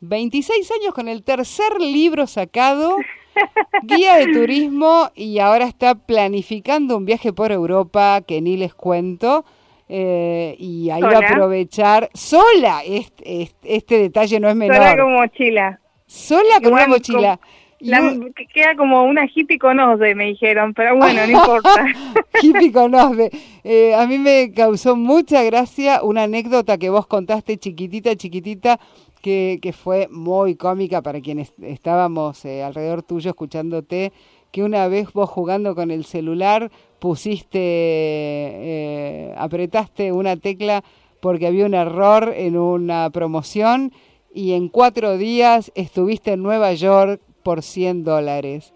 26 0.00 0.70
años 0.80 0.94
con 0.94 1.08
el 1.08 1.24
tercer 1.24 1.80
libro 1.80 2.26
sacado, 2.26 2.96
guía 3.82 4.16
de 4.16 4.32
turismo, 4.32 5.10
y 5.14 5.38
ahora 5.38 5.64
está 5.66 5.94
planificando 5.96 6.96
un 6.96 7.04
viaje 7.04 7.32
por 7.32 7.50
Europa 7.52 8.20
que 8.26 8.40
ni 8.40 8.56
les 8.56 8.74
cuento. 8.74 9.44
Eh, 9.88 10.54
y 10.58 10.90
ahí 10.90 11.00
va 11.00 11.08
a 11.08 11.18
aprovechar 11.30 12.10
sola. 12.14 12.82
Este, 12.84 13.42
este, 13.42 13.76
este 13.76 13.98
detalle 13.98 14.38
no 14.40 14.48
es 14.48 14.56
menor. 14.56 14.76
Sola 14.76 14.96
con 14.96 15.12
mochila. 15.14 15.80
Sola 16.06 16.60
con 16.62 16.72
una 16.72 16.86
mochila. 16.88 17.36
con- 17.38 17.48
Y 17.80 17.90
la- 17.90 18.00
un- 18.02 18.32
que 18.34 18.46
queda 18.46 18.74
como 18.76 19.04
una 19.04 19.26
hippie 19.32 19.58
con 19.58 19.78
OSDE, 19.78 20.14
me 20.16 20.24
dijeron, 20.26 20.74
pero 20.74 20.96
bueno, 20.96 21.20
no 21.26 21.32
importa. 21.38 21.86
Hippie 22.42 22.72
con 22.72 22.92
Osbe. 22.94 23.30
Eh, 23.64 23.94
a 23.94 24.04
mí 24.06 24.18
me 24.18 24.52
causó 24.52 24.96
mucha 24.96 25.42
gracia 25.44 26.02
una 26.02 26.24
anécdota 26.24 26.76
que 26.76 26.90
vos 26.90 27.06
contaste 27.06 27.56
chiquitita, 27.56 28.16
chiquitita, 28.16 28.80
que, 29.22 29.58
que 29.62 29.72
fue 29.72 30.08
muy 30.10 30.56
cómica 30.56 31.02
para 31.02 31.20
quienes 31.20 31.52
estábamos 31.62 32.44
eh, 32.44 32.62
alrededor 32.62 33.02
tuyo 33.02 33.30
escuchándote, 33.30 34.12
que 34.52 34.62
una 34.62 34.88
vez 34.88 35.12
vos 35.12 35.28
jugando 35.30 35.74
con 35.74 35.90
el 35.90 36.04
celular 36.04 36.70
pusiste, 36.98 37.58
eh, 37.60 39.34
apretaste 39.36 40.12
una 40.12 40.36
tecla 40.36 40.82
porque 41.20 41.46
había 41.46 41.66
un 41.66 41.74
error 41.74 42.32
en 42.36 42.56
una 42.56 43.10
promoción 43.10 43.92
y 44.32 44.52
en 44.52 44.68
cuatro 44.68 45.16
días 45.18 45.72
estuviste 45.74 46.32
en 46.32 46.42
Nueva 46.42 46.72
York 46.74 47.20
por 47.42 47.62
100 47.62 48.04
dólares. 48.04 48.72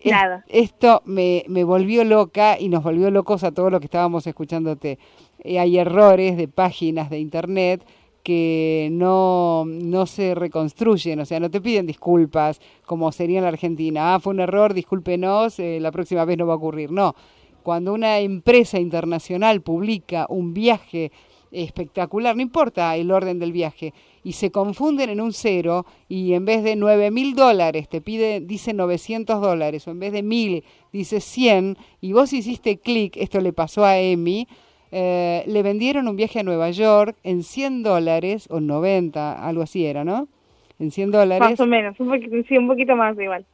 Es- 0.00 0.12
Nada. 0.12 0.44
Esto 0.48 1.02
me, 1.06 1.44
me 1.48 1.64
volvió 1.64 2.04
loca 2.04 2.58
y 2.60 2.68
nos 2.68 2.82
volvió 2.84 3.10
locos 3.10 3.42
a 3.42 3.52
todos 3.52 3.70
los 3.70 3.80
que 3.80 3.86
estábamos 3.86 4.26
escuchándote. 4.26 4.98
Eh, 5.42 5.58
hay 5.58 5.78
errores 5.78 6.36
de 6.36 6.46
páginas 6.46 7.10
de 7.10 7.18
internet 7.18 7.82
que 8.24 8.88
no, 8.90 9.64
no 9.66 10.06
se 10.06 10.34
reconstruyen, 10.34 11.20
o 11.20 11.26
sea, 11.26 11.38
no 11.38 11.50
te 11.50 11.60
piden 11.60 11.86
disculpas 11.86 12.58
como 12.86 13.12
sería 13.12 13.38
en 13.38 13.44
la 13.44 13.50
Argentina. 13.50 14.14
Ah, 14.14 14.20
fue 14.20 14.32
un 14.32 14.40
error, 14.40 14.72
discúlpenos, 14.72 15.58
eh, 15.60 15.78
la 15.78 15.92
próxima 15.92 16.24
vez 16.24 16.38
no 16.38 16.46
va 16.46 16.54
a 16.54 16.56
ocurrir. 16.56 16.90
No, 16.90 17.14
cuando 17.62 17.92
una 17.92 18.18
empresa 18.18 18.80
internacional 18.80 19.60
publica 19.60 20.26
un 20.30 20.54
viaje 20.54 21.12
espectacular, 21.52 22.34
no 22.34 22.42
importa 22.42 22.96
el 22.96 23.10
orden 23.10 23.38
del 23.38 23.52
viaje, 23.52 23.92
y 24.24 24.32
se 24.32 24.50
confunden 24.50 25.10
en 25.10 25.20
un 25.20 25.34
cero 25.34 25.84
y 26.08 26.32
en 26.32 26.46
vez 26.46 26.64
de 26.64 26.76
9 26.76 27.10
mil 27.10 27.34
dólares 27.34 27.90
te 27.90 28.00
pide, 28.00 28.40
dice 28.40 28.72
900 28.72 29.40
dólares 29.40 29.86
o 29.86 29.90
en 29.90 30.00
vez 30.00 30.12
de 30.12 30.22
mil 30.22 30.64
dice 30.92 31.20
100 31.20 31.76
y 32.00 32.12
vos 32.12 32.32
hiciste 32.32 32.78
clic, 32.78 33.18
esto 33.18 33.40
le 33.40 33.52
pasó 33.52 33.84
a 33.84 33.98
Emi, 33.98 34.48
eh, 34.96 35.42
le 35.48 35.62
vendieron 35.64 36.06
un 36.06 36.14
viaje 36.14 36.38
a 36.38 36.42
Nueva 36.44 36.70
York 36.70 37.16
en 37.24 37.42
100 37.42 37.82
dólares 37.82 38.46
o 38.48 38.60
90, 38.60 39.44
algo 39.44 39.62
así 39.62 39.84
era, 39.84 40.04
¿no? 40.04 40.28
En 40.78 40.92
100 40.92 41.10
dólares. 41.10 41.50
Más 41.50 41.58
o 41.60 41.66
menos, 41.66 41.98
un 41.98 42.08
poquito, 42.10 42.36
sí, 42.48 42.56
un 42.56 42.68
poquito 42.68 42.94
más 42.94 43.18
igual. 43.18 43.44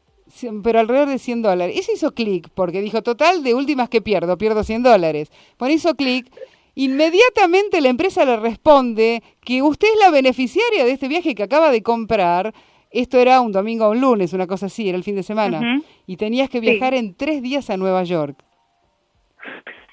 Pero 0.63 0.79
alrededor 0.81 1.09
de 1.09 1.19
100 1.19 1.41
dólares. 1.43 1.77
Ese 1.79 1.93
hizo 1.95 2.13
clic 2.13 2.49
porque 2.55 2.83
dijo, 2.83 3.03
total, 3.03 3.43
de 3.43 3.55
últimas 3.55 3.89
que 3.89 4.03
pierdo, 4.03 4.37
pierdo 4.37 4.63
100 4.65 4.83
dólares. 4.83 5.33
Bueno, 5.59 5.75
hizo 5.75 5.95
clic. 5.95 6.31
Inmediatamente 6.75 7.81
la 7.81 7.89
empresa 7.89 8.25
le 8.27 8.37
responde 8.37 9.23
que 9.45 9.63
usted 9.63 9.89
es 9.93 9.99
la 9.99 10.11
beneficiaria 10.11 10.85
de 10.85 10.93
este 10.93 11.09
viaje 11.09 11.35
que 11.35 11.43
acaba 11.43 11.71
de 11.71 11.83
comprar. 11.83 12.53
Esto 12.91 13.19
era 13.19 13.41
un 13.41 13.51
domingo 13.53 13.87
o 13.87 13.91
un 13.93 14.01
lunes, 14.01 14.33
una 14.33 14.47
cosa 14.47 14.67
así, 14.67 14.89
era 14.89 14.97
el 14.99 15.05
fin 15.05 15.17
de 15.17 15.23
semana. 15.23 15.81
Y 16.07 16.17
tenías 16.17 16.49
que 16.51 16.61
Sí. 16.61 16.67
viajar 16.71 16.95
en 16.95 17.15
tres 17.15 17.41
días 17.43 17.71
a 17.71 17.77
Nueva 17.77 18.05
York. 18.05 18.37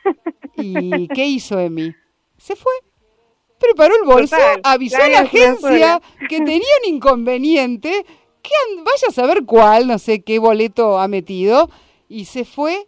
¿Y 0.58 1.08
qué 1.10 1.26
hizo 1.26 1.60
Emi? 1.60 1.94
Se 2.38 2.56
fue. 2.56 2.72
Preparó 3.60 3.96
el 3.96 4.06
bolso, 4.06 4.36
Total, 4.36 4.62
avisó 4.64 5.02
a 5.02 5.08
la 5.08 5.20
agencia 5.22 6.02
que 6.30 6.38
tenía 6.38 6.68
un 6.84 6.94
inconveniente, 6.94 8.06
que 8.44 8.52
vaya 8.78 9.08
a 9.08 9.12
saber 9.12 9.46
cuál, 9.46 9.88
no 9.88 9.98
sé 9.98 10.22
qué 10.22 10.38
boleto 10.38 11.00
ha 11.00 11.08
metido, 11.08 11.70
y 12.08 12.26
se 12.26 12.46
fue 12.46 12.88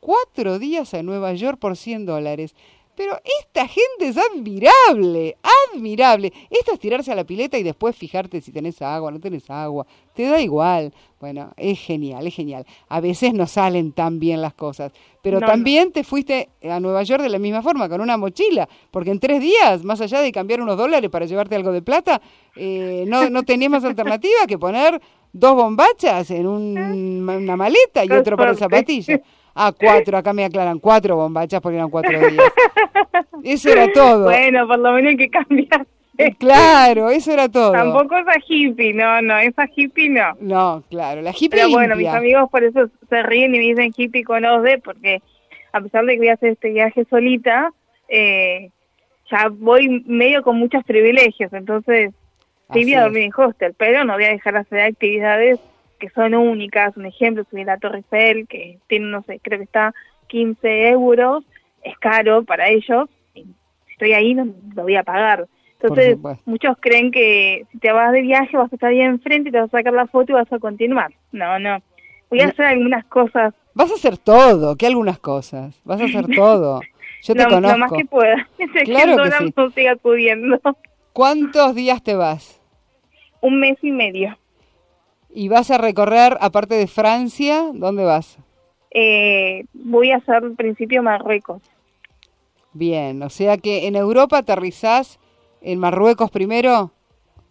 cuatro 0.00 0.58
días 0.58 0.92
a 0.92 1.02
Nueva 1.02 1.32
York 1.32 1.58
por 1.58 1.76
100 1.76 2.04
dólares. 2.04 2.54
Pero 3.00 3.18
esta 3.40 3.66
gente 3.66 4.08
es 4.08 4.18
admirable, 4.18 5.34
admirable. 5.72 6.30
Esto 6.50 6.72
es 6.74 6.78
tirarse 6.78 7.10
a 7.10 7.14
la 7.14 7.24
pileta 7.24 7.56
y 7.56 7.62
después 7.62 7.96
fijarte 7.96 8.42
si 8.42 8.52
tenés 8.52 8.82
agua, 8.82 9.10
no 9.10 9.18
tenés 9.18 9.48
agua. 9.48 9.86
Te 10.14 10.24
da 10.24 10.38
igual. 10.38 10.92
Bueno, 11.18 11.50
es 11.56 11.78
genial, 11.80 12.26
es 12.26 12.34
genial. 12.34 12.66
A 12.90 13.00
veces 13.00 13.32
no 13.32 13.46
salen 13.46 13.92
tan 13.92 14.20
bien 14.20 14.42
las 14.42 14.52
cosas. 14.52 14.92
Pero 15.22 15.40
No, 15.40 15.46
también 15.46 15.92
te 15.92 16.04
fuiste 16.04 16.50
a 16.62 16.78
Nueva 16.78 17.02
York 17.02 17.22
de 17.22 17.30
la 17.30 17.38
misma 17.38 17.62
forma, 17.62 17.88
con 17.88 18.02
una 18.02 18.18
mochila. 18.18 18.68
Porque 18.90 19.10
en 19.12 19.18
tres 19.18 19.40
días, 19.40 19.82
más 19.82 20.02
allá 20.02 20.20
de 20.20 20.30
cambiar 20.30 20.60
unos 20.60 20.76
dólares 20.76 21.08
para 21.08 21.24
llevarte 21.24 21.56
algo 21.56 21.72
de 21.72 21.80
plata, 21.80 22.20
eh, 22.54 23.04
no, 23.06 23.30
no 23.30 23.44
tenías 23.44 23.70
más 23.70 23.84
alternativa 23.84 24.46
que 24.46 24.58
poner 24.58 25.00
dos 25.32 25.54
bombachas 25.54 26.30
en 26.32 26.46
un- 26.46 26.76
una 27.30 27.56
maleta 27.56 28.04
y 28.04 28.10
otro 28.12 28.36
para 28.36 28.50
el 28.50 28.56
suerte. 28.58 28.76
Ah, 29.62 29.72
cuatro, 29.78 30.16
acá 30.16 30.32
me 30.32 30.44
aclaran, 30.46 30.78
cuatro 30.78 31.16
bombachas 31.16 31.60
porque 31.60 31.76
eran 31.76 31.90
cuatro 31.90 32.18
días. 32.18 32.32
Eso 33.44 33.70
era 33.70 33.92
todo. 33.92 34.24
Bueno, 34.24 34.66
por 34.66 34.78
lo 34.78 34.92
menos 34.92 35.10
hay 35.10 35.16
que 35.18 35.28
cambiar. 35.28 35.86
Claro, 36.38 37.08
eso 37.10 37.32
era 37.32 37.48
todo. 37.48 37.72
Tampoco 37.72 38.16
esa 38.18 38.34
hippie, 38.46 38.92
no, 38.92 39.22
no, 39.22 39.38
esa 39.38 39.66
hippie 39.74 40.10
no. 40.10 40.34
No, 40.40 40.82
claro, 40.90 41.22
la 41.22 41.30
hippie 41.30 41.48
Pero 41.50 41.70
bueno, 41.70 41.94
mis 41.96 42.04
limpia. 42.04 42.18
amigos 42.18 42.50
por 42.50 42.62
eso 42.62 42.90
se 43.08 43.22
ríen 43.22 43.54
y 43.54 43.58
me 43.58 43.64
dicen 43.64 43.92
hippie 43.96 44.22
con 44.24 44.44
OSDE, 44.44 44.78
porque 44.78 45.22
a 45.72 45.80
pesar 45.80 46.04
de 46.04 46.12
que 46.12 46.18
voy 46.18 46.28
a 46.28 46.34
hacer 46.34 46.50
este 46.52 46.70
viaje 46.72 47.06
solita, 47.08 47.70
eh, 48.08 48.70
ya 49.30 49.48
voy 49.50 50.04
medio 50.06 50.42
con 50.42 50.56
muchos 50.58 50.84
privilegios, 50.84 51.52
entonces 51.54 52.12
sí 52.72 52.84
voy 52.84 52.94
a 52.94 52.98
es. 52.98 53.02
dormir 53.04 53.22
en 53.22 53.32
hostel, 53.34 53.74
pero 53.78 54.04
no 54.04 54.12
voy 54.14 54.24
a 54.24 54.30
dejar 54.30 54.54
de 54.54 54.60
hacer 54.60 54.80
actividades 54.80 55.58
que 56.00 56.10
son 56.10 56.34
únicas. 56.34 56.96
Un 56.96 57.06
ejemplo, 57.06 57.44
subir 57.48 57.66
la 57.66 57.78
Torre 57.78 57.98
Eiffel, 57.98 58.48
que 58.48 58.78
tiene, 58.88 59.06
no 59.06 59.22
sé, 59.22 59.38
creo 59.40 59.58
que 59.58 59.64
está 59.64 59.94
15 60.26 60.88
euros, 60.88 61.44
es 61.82 61.96
caro 61.98 62.42
para 62.44 62.68
ellos, 62.68 63.08
y 63.34 63.42
si 63.42 63.92
estoy 63.92 64.12
ahí 64.12 64.34
no 64.34 64.46
lo 64.74 64.82
voy 64.82 64.96
a 64.96 65.04
pagar. 65.04 65.46
Entonces, 65.80 66.18
muchos 66.44 66.76
creen 66.80 67.10
que 67.10 67.64
si 67.70 67.78
te 67.78 67.92
vas 67.92 68.12
de 68.12 68.20
viaje 68.20 68.56
vas 68.56 68.70
a 68.70 68.76
estar 68.76 68.90
ahí 68.90 69.00
enfrente, 69.00 69.50
te 69.50 69.60
vas 69.60 69.72
a 69.72 69.78
sacar 69.78 69.94
la 69.94 70.06
foto 70.08 70.32
y 70.32 70.34
vas 70.34 70.52
a 70.52 70.58
continuar. 70.58 71.12
No, 71.32 71.58
no. 71.58 71.78
Voy 72.28 72.40
a 72.40 72.48
hacer 72.48 72.66
algunas 72.66 73.04
cosas 73.06 73.54
Vas 73.74 73.90
a 73.90 73.94
hacer 73.94 74.18
todo, 74.18 74.76
que 74.76 74.86
algunas 74.86 75.18
cosas. 75.18 75.80
Vas 75.84 76.00
a 76.00 76.04
hacer 76.04 76.26
todo. 76.34 76.80
Yo 77.22 77.34
te 77.34 77.44
lo, 77.44 77.50
conozco. 77.50 77.78
lo 77.78 77.78
más 77.78 77.92
que 77.92 78.04
pueda. 78.04 78.48
Claro 78.84 79.16
que 79.22 79.30
sí. 79.30 79.54
no 79.56 79.70
siga 79.70 79.96
pudiendo. 79.96 80.60
¿Cuántos 81.12 81.74
días 81.74 82.02
te 82.02 82.14
vas? 82.14 82.60
Un 83.40 83.60
mes 83.60 83.78
y 83.82 83.90
medio. 83.90 84.36
¿Y 85.32 85.48
vas 85.48 85.70
a 85.70 85.78
recorrer, 85.78 86.36
aparte 86.40 86.74
de 86.74 86.86
Francia, 86.86 87.70
dónde 87.72 88.04
vas? 88.04 88.38
Eh, 88.90 89.64
voy 89.72 90.10
a 90.10 90.16
hacer 90.16 90.36
al 90.36 90.54
principio 90.56 91.02
Marruecos. 91.02 91.62
Bien, 92.72 93.22
o 93.22 93.30
sea 93.30 93.56
que 93.56 93.86
en 93.86 93.96
Europa 93.96 94.38
aterrizás 94.38 95.18
en 95.60 95.78
Marruecos 95.78 96.30
primero. 96.30 96.92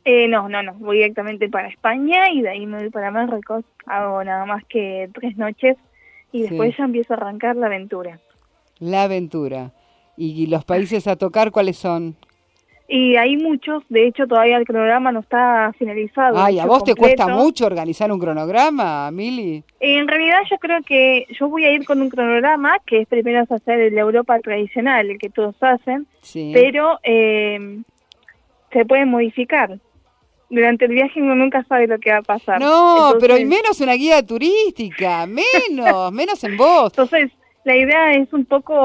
Eh, 0.05 0.27
no, 0.27 0.47
no, 0.49 0.63
no, 0.63 0.73
voy 0.75 0.97
directamente 0.97 1.49
para 1.49 1.67
España 1.67 2.29
y 2.31 2.41
de 2.41 2.49
ahí 2.49 2.65
me 2.65 2.79
voy 2.79 2.89
para 2.89 3.11
Marruecos. 3.11 3.63
Hago 3.85 4.23
nada 4.23 4.45
más 4.45 4.63
que 4.65 5.09
tres 5.13 5.37
noches 5.37 5.77
y 6.31 6.43
después 6.43 6.71
Sí. 6.71 6.77
ya 6.79 6.85
empiezo 6.85 7.13
a 7.13 7.17
arrancar 7.17 7.55
la 7.55 7.67
aventura. 7.67 8.19
La 8.79 9.03
aventura. 9.03 9.71
¿Y 10.17 10.47
los 10.47 10.65
países 10.65 11.07
a 11.07 11.15
tocar 11.15 11.51
cuáles 11.51 11.77
son? 11.77 12.15
Y 12.91 13.17
hay 13.17 13.37
muchos, 13.37 13.83
de 13.89 14.07
hecho 14.07 14.25
todavía 14.25 14.57
el 14.57 14.65
cronograma 14.65 15.11
no 15.11 15.19
está 15.19 15.71
finalizado. 15.77 16.39
Ay, 16.39 16.57
¿a 16.57 16.65
vos 16.65 16.83
te 16.83 16.95
cuesta 16.95 17.27
mucho 17.27 17.67
organizar 17.67 18.11
un 18.11 18.17
cronograma, 18.19 19.11
Mili? 19.11 19.63
En 19.79 20.07
realidad 20.07 20.39
yo 20.49 20.57
creo 20.57 20.81
que 20.81 21.27
yo 21.39 21.49
voy 21.49 21.65
a 21.65 21.71
ir 21.71 21.85
con 21.85 22.01
un 22.01 22.09
cronograma 22.09 22.79
que 22.87 23.01
es 23.01 23.07
primero 23.07 23.43
hacer 23.47 23.79
el 23.79 23.93
de 23.93 23.99
Europa 23.99 24.39
tradicional, 24.39 25.07
el 25.07 25.19
que 25.19 25.29
todos 25.29 25.55
hacen, 25.61 26.07
Sí. 26.23 26.49
pero 26.51 26.97
eh, 27.03 27.77
se 28.73 28.85
puede 28.85 29.05
modificar. 29.05 29.77
Durante 30.49 30.85
el 30.85 30.91
viaje 30.93 31.21
uno 31.21 31.35
nunca 31.35 31.63
sabe 31.65 31.85
lo 31.85 31.99
que 31.99 32.09
va 32.11 32.17
a 32.17 32.21
pasar. 32.23 32.59
No, 32.59 33.13
pero 33.19 33.37
y 33.37 33.45
menos 33.45 33.79
una 33.81 33.93
guía 33.93 34.25
turística, 34.25 35.27
menos, 35.27 36.11
menos 36.11 36.43
en 36.43 36.57
vos. 36.57 36.91
Entonces, 36.97 37.29
la 37.69 37.77
idea 37.77 38.13
es 38.13 38.33
un 38.33 38.45
poco 38.45 38.75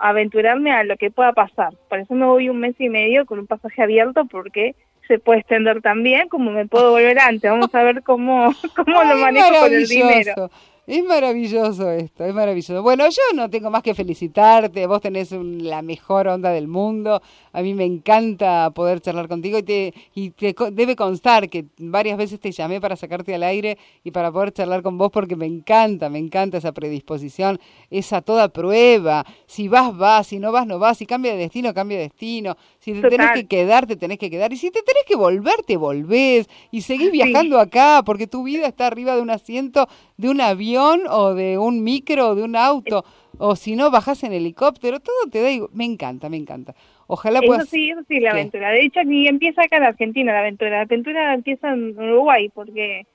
aventurarme 0.00 0.70
a 0.70 0.84
lo 0.84 0.96
que 0.96 1.10
pueda 1.10 1.32
pasar. 1.32 1.74
Por 1.88 1.98
eso 1.98 2.14
me 2.14 2.24
voy 2.24 2.48
un 2.48 2.60
mes 2.60 2.76
y 2.78 2.88
medio 2.88 3.26
con 3.26 3.40
un 3.40 3.48
pasaje 3.48 3.82
abierto 3.82 4.26
porque 4.26 4.76
se 5.08 5.18
puede 5.18 5.40
extender 5.40 5.82
también 5.82 6.28
como 6.28 6.52
me 6.52 6.64
puedo 6.66 6.92
volver 6.92 7.18
antes. 7.18 7.50
Vamos 7.50 7.74
a 7.74 7.82
ver 7.82 8.02
cómo, 8.04 8.54
cómo 8.76 9.02
lo 9.02 9.16
manejo 9.16 9.48
con 9.60 9.72
el 9.72 9.86
dinero. 9.88 10.50
Es 10.86 11.04
maravilloso 11.04 11.90
esto, 11.90 12.24
es 12.24 12.32
maravilloso. 12.32 12.80
Bueno, 12.82 13.04
yo 13.10 13.20
no 13.34 13.50
tengo 13.50 13.70
más 13.70 13.82
que 13.82 13.92
felicitarte, 13.94 14.86
vos 14.86 15.02
tenés 15.02 15.32
un- 15.32 15.68
la 15.68 15.82
mejor 15.82 16.28
onda 16.28 16.50
del 16.50 16.66
mundo, 16.68 17.20
a 17.58 17.62
mí 17.62 17.74
me 17.74 17.84
encanta 17.84 18.70
poder 18.70 19.00
charlar 19.00 19.26
contigo 19.26 19.58
y 19.58 19.64
te, 19.64 19.94
y 20.14 20.30
te 20.30 20.54
debe 20.70 20.94
constar 20.94 21.48
que 21.48 21.64
varias 21.78 22.16
veces 22.16 22.38
te 22.38 22.52
llamé 22.52 22.80
para 22.80 22.94
sacarte 22.94 23.34
al 23.34 23.42
aire 23.42 23.76
y 24.04 24.12
para 24.12 24.30
poder 24.30 24.52
charlar 24.52 24.80
con 24.80 24.96
vos 24.96 25.10
porque 25.10 25.34
me 25.34 25.46
encanta, 25.46 26.08
me 26.08 26.20
encanta 26.20 26.58
esa 26.58 26.70
predisposición, 26.70 27.58
esa 27.90 28.22
toda 28.22 28.48
prueba, 28.48 29.26
si 29.46 29.66
vas, 29.66 29.96
vas, 29.96 30.28
si 30.28 30.38
no 30.38 30.52
vas, 30.52 30.68
no 30.68 30.78
vas, 30.78 30.98
si 30.98 31.06
cambia 31.06 31.32
de 31.32 31.38
destino, 31.38 31.74
cambia 31.74 31.96
de 31.98 32.04
destino, 32.04 32.56
si 32.78 32.92
te 32.92 33.08
tenés 33.08 33.32
que 33.32 33.48
quedar, 33.48 33.88
te 33.88 33.96
tenés 33.96 34.18
que 34.18 34.30
quedar, 34.30 34.52
y 34.52 34.56
si 34.56 34.70
te 34.70 34.82
tenés 34.82 35.02
que 35.04 35.16
volver, 35.16 35.64
te 35.66 35.76
volvés, 35.76 36.48
y 36.70 36.82
seguís 36.82 37.10
viajando 37.10 37.58
acá, 37.58 38.02
porque 38.06 38.28
tu 38.28 38.44
vida 38.44 38.68
está 38.68 38.86
arriba 38.86 39.16
de 39.16 39.22
un 39.22 39.30
asiento 39.30 39.88
de 40.16 40.28
un 40.28 40.40
avión 40.40 41.02
o 41.10 41.34
de 41.34 41.58
un 41.58 41.82
micro 41.82 42.28
o 42.28 42.34
de 42.36 42.44
un 42.44 42.54
auto, 42.54 43.04
o 43.38 43.56
si 43.56 43.76
no, 43.76 43.90
bajás 43.90 44.24
en 44.24 44.32
helicóptero, 44.32 45.00
todo 45.00 45.14
te 45.30 45.40
da 45.40 45.50
igual. 45.50 45.70
Me 45.72 45.84
encanta, 45.84 46.28
me 46.28 46.36
encanta. 46.36 46.74
Ojalá 47.10 47.38
Eso 47.40 47.46
puedas... 47.46 47.68
sí, 47.68 47.90
eso 47.90 48.02
sí, 48.06 48.20
la 48.20 48.30
¿Qué? 48.32 48.36
aventura. 48.38 48.70
De 48.70 48.82
hecho, 48.82 49.02
ni 49.02 49.26
empieza 49.26 49.62
acá 49.62 49.78
en 49.78 49.84
Argentina 49.84 50.32
la 50.32 50.40
aventura. 50.40 50.70
La 50.70 50.80
aventura 50.82 51.34
empieza 51.34 51.70
en 51.72 51.98
Uruguay 51.98 52.50
porque 52.54 53.06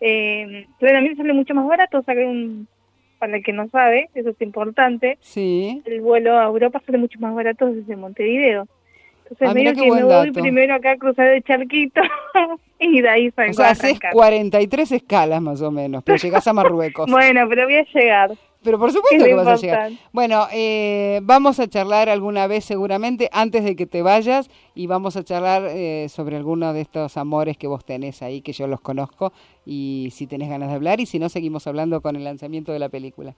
eh, 0.00 0.66
claramente 0.78 1.16
sale 1.16 1.32
mucho 1.34 1.54
más 1.54 1.66
barato 1.66 2.02
sacar 2.02 2.24
un... 2.26 2.66
Para 3.18 3.36
el 3.36 3.44
que 3.44 3.52
no 3.52 3.68
sabe, 3.68 4.08
eso 4.14 4.30
es 4.30 4.40
importante. 4.42 5.18
Sí. 5.20 5.80
El 5.86 6.00
vuelo 6.00 6.38
a 6.38 6.44
Europa 6.44 6.82
sale 6.84 6.98
mucho 6.98 7.18
más 7.20 7.34
barato 7.34 7.66
desde 7.72 7.96
Montevideo. 7.96 8.66
Entonces, 9.22 9.48
Ah, 9.48 9.54
mira 9.54 9.70
medio 9.72 9.84
que 9.84 9.90
me 9.90 10.02
voy 10.04 10.10
dato. 10.26 10.40
primero 10.42 10.74
acá 10.74 10.90
a 10.92 10.96
cruzar 10.96 11.28
el 11.28 11.42
charquito 11.42 12.02
y 12.78 13.00
de 13.00 13.08
ahí 13.08 13.30
salgo 13.30 13.52
O 13.52 13.54
sea, 13.54 13.70
haces 13.70 13.84
arrancar. 13.84 14.12
43 14.12 14.92
escalas 14.92 15.40
más 15.40 15.62
o 15.62 15.70
menos, 15.70 16.02
pero 16.04 16.18
llegás 16.18 16.46
a 16.48 16.52
Marruecos. 16.52 17.06
Bueno, 17.10 17.46
pero 17.48 17.64
voy 17.64 17.76
a 17.76 17.84
llegar. 17.84 18.30
Pero 18.64 18.78
por 18.78 18.90
supuesto 18.90 19.22
Es 19.22 19.28
que 19.28 19.34
vas 19.34 19.46
a 19.46 19.56
llegar. 19.56 19.92
Bueno, 20.12 20.46
eh, 20.52 21.20
vamos 21.22 21.60
a 21.60 21.68
charlar 21.68 22.08
alguna 22.08 22.46
vez 22.46 22.64
seguramente 22.64 23.28
antes 23.30 23.62
de 23.62 23.76
que 23.76 23.86
te 23.86 24.02
vayas 24.02 24.50
y 24.74 24.86
vamos 24.86 25.16
a 25.16 25.22
charlar 25.22 25.66
eh, 25.68 26.08
sobre 26.08 26.36
alguno 26.36 26.72
de 26.72 26.80
estos 26.80 27.16
amores 27.16 27.56
que 27.58 27.66
vos 27.66 27.84
tenés 27.84 28.22
ahí, 28.22 28.40
que 28.40 28.52
yo 28.52 28.66
los 28.66 28.80
conozco, 28.80 29.32
y 29.66 30.08
si 30.12 30.26
tenés 30.26 30.48
ganas 30.48 30.70
de 30.70 30.74
hablar 30.74 31.00
y 31.00 31.06
si 31.06 31.18
no, 31.18 31.28
seguimos 31.28 31.66
hablando 31.66 32.00
con 32.00 32.16
el 32.16 32.24
lanzamiento 32.24 32.72
de 32.72 32.78
la 32.78 32.88
película. 32.88 33.34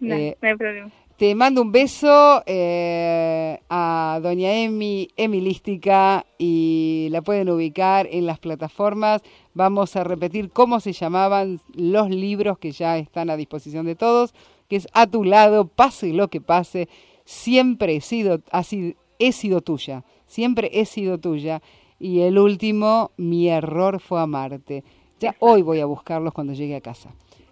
No, 0.00 0.14
Eh, 0.14 0.36
no 0.40 0.48
hay 0.48 0.54
problema. 0.56 0.90
te 1.16 1.34
mando 1.34 1.60
un 1.62 1.72
beso 1.72 2.44
eh, 2.46 3.58
a 3.68 4.20
doña 4.22 4.52
Emi, 4.52 5.08
Emilística, 5.16 6.24
y 6.38 7.08
la 7.10 7.22
pueden 7.22 7.50
ubicar 7.50 8.06
en 8.08 8.26
las 8.26 8.38
plataformas. 8.38 9.22
Vamos 9.54 9.96
a 9.96 10.04
repetir 10.04 10.50
cómo 10.50 10.78
se 10.78 10.92
llamaban 10.92 11.58
los 11.74 12.10
libros 12.10 12.58
que 12.58 12.70
ya 12.70 12.96
están 12.98 13.28
a 13.30 13.36
disposición 13.36 13.86
de 13.86 13.96
todos, 13.96 14.34
que 14.68 14.76
es 14.76 14.86
A 14.92 15.06
tu 15.06 15.24
lado, 15.24 15.66
pase 15.66 16.12
lo 16.12 16.28
que 16.28 16.40
pase, 16.40 16.88
siempre 17.24 17.96
he 17.96 18.00
sido, 18.00 18.40
así, 18.50 18.96
he 19.18 19.32
sido 19.32 19.60
tuya, 19.60 20.04
siempre 20.26 20.70
he 20.72 20.84
sido 20.84 21.18
tuya. 21.18 21.60
Y 21.98 22.20
el 22.20 22.38
último, 22.38 23.10
mi 23.16 23.48
error 23.48 24.00
fue 24.00 24.20
amarte. 24.20 24.84
Ya 25.18 25.34
hoy 25.40 25.62
voy 25.62 25.80
a 25.80 25.86
buscarlos 25.86 26.32
cuando 26.32 26.52
llegue 26.52 26.76
a 26.76 26.80
casa. 26.80 27.10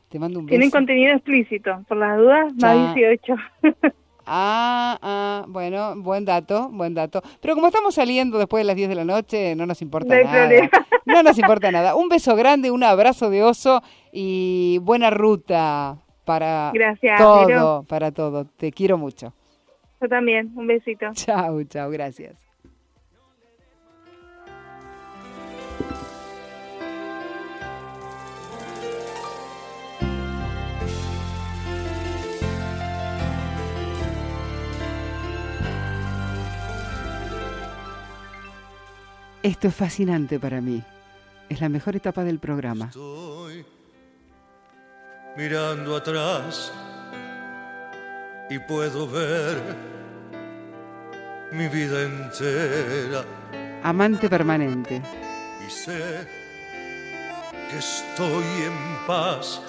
Te 0.09 0.21
mando 0.21 0.39
un 0.39 0.47
beso. 0.47 0.51
Tienen 0.51 0.71
contenido 0.71 1.13
explícito, 1.15 1.83
por 1.89 1.97
las 1.97 2.17
dudas, 2.17 2.53
más 2.61 2.95
18. 2.95 3.35
Ah, 4.29 4.99
ah, 5.03 5.45
bueno, 5.47 5.95
buen 5.99 6.25
dato, 6.25 6.69
buen 6.73 6.95
dato. 6.95 7.23
Pero 7.41 7.55
como 7.55 7.69
estamos 7.69 7.95
saliendo 7.95 8.39
después 8.39 8.61
de 8.61 8.65
las 8.65 8.75
10 8.75 8.89
de 8.89 8.95
la 8.97 9.05
noche, 9.05 9.55
no 9.55 9.67
nos 9.67 9.81
importa 9.83 10.21
nada. 10.21 10.69
No 11.05 11.23
nos 11.23 11.39
importa 11.39 11.71
nada. 11.71 11.95
Un 11.95 12.09
beso 12.09 12.35
grande, 12.35 12.73
un 12.73 12.83
abrazo 12.83 13.31
de 13.31 13.45
oso 13.45 13.85
y 14.11 14.81
buena 14.83 15.11
ruta 15.11 15.99
para 16.27 16.73
Gracias, 16.74 17.19
todo, 17.19 17.47
Vero. 17.47 17.85
para 17.89 18.11
todo. 18.11 18.44
Te 18.44 18.73
quiero 18.73 18.98
mucho. 18.98 19.32
Yo 20.01 20.09
también, 20.09 20.53
un 20.57 20.66
besito. 20.66 21.07
Chao, 21.15 21.62
chao, 21.65 21.89
gracias. 21.89 22.35
Esto 39.43 39.69
es 39.69 39.74
fascinante 39.77 40.40
para 40.40 40.61
mí. 40.61 40.82
Es 41.48 41.61
la 41.61 41.69
mejor 41.69 41.94
etapa 41.94 42.24
del 42.24 42.40
programa. 42.40 42.90
Mirando 45.37 45.97
atrás 45.97 46.73
y 48.49 48.59
puedo 48.61 49.07
ver 49.09 49.57
mi 51.53 51.69
vida 51.69 52.03
entera 52.03 53.25
Amante 53.83 54.29
permanente. 54.29 55.03
y 55.67 55.71
sé 55.71 56.27
que 57.71 57.79
estoy 57.79 58.45
en 58.65 59.07
paz, 59.07 59.61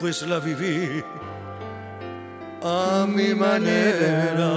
pues 0.00 0.22
la 0.22 0.38
viví 0.38 1.02
a 2.62 3.06
mi 3.08 3.34
manera. 3.34 4.50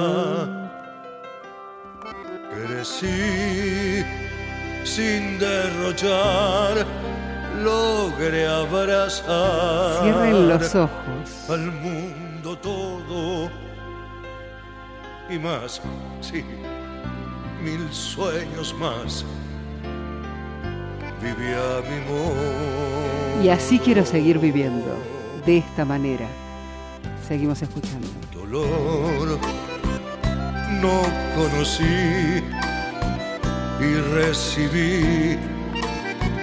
Crecí 2.51 4.03
sin 4.83 5.37
derrochar, 5.39 6.85
logré 7.63 8.47
abrazar 8.47 10.03
Cierren 10.03 10.49
los 10.49 10.75
ojos. 10.75 11.49
al 11.49 11.71
mundo 11.71 12.57
todo 12.57 13.49
y 15.29 15.37
más, 15.37 15.81
sí, 16.21 16.43
mil 17.61 17.91
sueños 17.91 18.73
más. 18.79 19.25
Viví 21.21 21.51
a 21.51 21.81
mi 21.89 21.99
modo. 22.09 23.43
Y 23.43 23.49
así 23.49 23.77
quiero 23.79 24.05
seguir 24.05 24.39
viviendo, 24.39 24.95
de 25.45 25.57
esta 25.57 25.83
manera. 25.83 26.25
Seguimos 27.27 27.61
escuchando. 27.61 28.07
dolor 28.33 29.37
no 30.81 31.01
conocí 31.35 32.41
y 33.79 33.95
recibí 34.13 35.37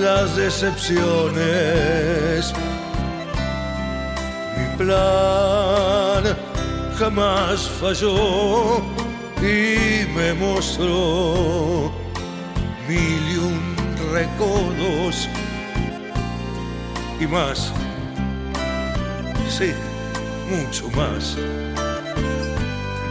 las 0.00 0.36
decepciones. 0.36 2.52
Mi 4.56 4.66
plan 4.76 6.36
jamás 6.98 7.68
falló 7.80 8.82
y 9.42 10.06
me 10.14 10.34
mostró 10.34 11.90
mil 12.88 13.22
y 13.32 13.36
un 13.38 13.76
recodos 14.12 15.28
y 17.20 17.26
más. 17.26 17.70
Sí, 19.48 19.72
mucho 20.48 20.88
más. 20.96 21.36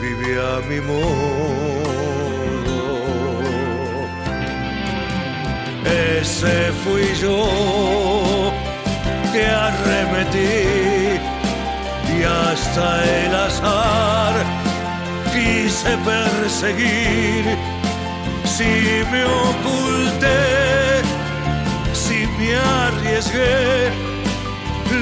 Vive 0.02 0.40
a 0.42 0.60
mi 0.68 0.80
modo. 0.82 1.90
Ese 6.20 6.72
fui 6.84 7.08
yo 7.22 8.52
que 9.32 9.46
arremetí 9.46 11.20
y 12.18 12.24
hasta 12.24 13.06
el 13.06 13.36
azar 13.36 14.36
quise 15.34 15.98
perseguir 16.06 17.46
si 18.46 19.04
me 19.12 19.24
oculté 19.24 20.79
me 22.40 22.56
arriesgué, 22.56 23.92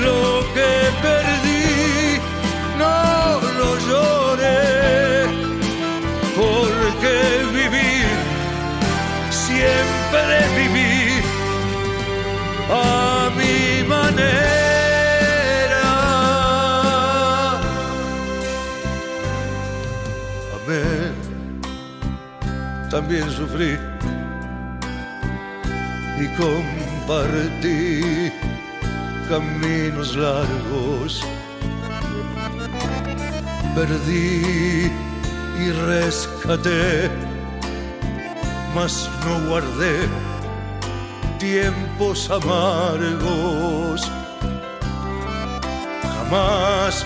lo 0.04 0.44
que 0.56 0.72
perdí 1.02 2.20
no 2.78 3.40
lo 3.60 3.70
lloré, 3.88 5.26
porque 6.36 7.16
vivir, 7.60 8.08
siempre 9.30 10.36
viví 10.58 11.22
a 12.70 13.30
mi 13.38 13.88
manera. 13.88 14.58
También 22.90 23.30
sufrí. 23.30 23.78
Y 26.20 26.28
compartí 27.08 28.32
caminos 29.30 30.16
largos. 30.16 31.22
Perdí 33.76 34.92
y 35.60 35.72
rescaté, 35.88 37.10
mas 38.76 39.10
no 39.26 39.50
guardé 39.50 40.08
tiempos 41.40 42.30
amargos. 42.30 44.12
Jamás 46.04 47.06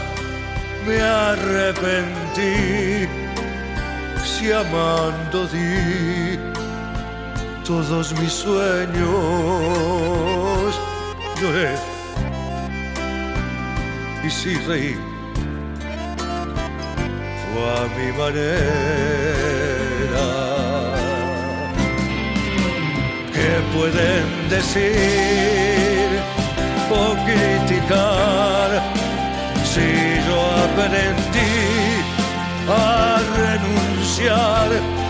me 0.88 1.02
arrepentí 1.02 3.07
si 4.23 4.52
amando 4.52 5.45
di 5.48 6.40
todos 7.63 8.13
mis 8.19 8.31
sueños. 8.31 9.09
Lloré 11.39 11.75
y 14.23 14.29
sí 14.29 14.55
reí 14.67 14.95
fue 17.51 17.69
a 17.69 17.83
mi 17.97 18.11
manera. 18.17 18.51
¿Qué 23.33 23.51
pueden 23.75 24.25
decir 24.49 26.09
o 26.91 27.15
criticar 27.25 28.69
si 29.71 29.88
yo 30.27 30.39
aprendí 30.65 31.53
a 32.69 33.19
renunciar? 33.38 35.01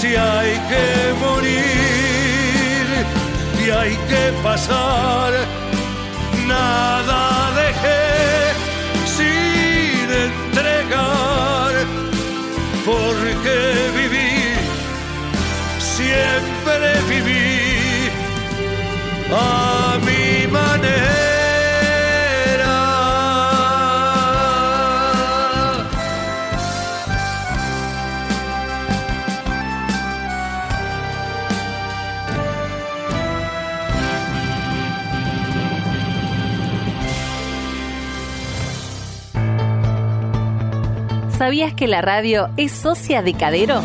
Si 0.00 0.16
hay 0.16 0.52
que 0.70 1.12
morir 1.20 2.86
y 3.62 3.68
hay 3.68 3.94
que 4.08 4.32
pasar, 4.42 5.34
nada 6.46 7.50
dejé 7.62 8.54
sin 9.16 10.08
entregar, 10.26 11.74
porque 12.86 13.56
viví, 13.94 14.54
siempre 15.78 16.88
viví 17.06 18.08
a 19.30 19.98
mi 20.06 20.46
manera. 20.46 21.29
¿Sabías 41.40 41.72
que 41.72 41.86
la 41.88 42.02
radio 42.02 42.50
es 42.58 42.70
socia 42.70 43.22
de 43.22 43.32
Cadero? 43.32 43.80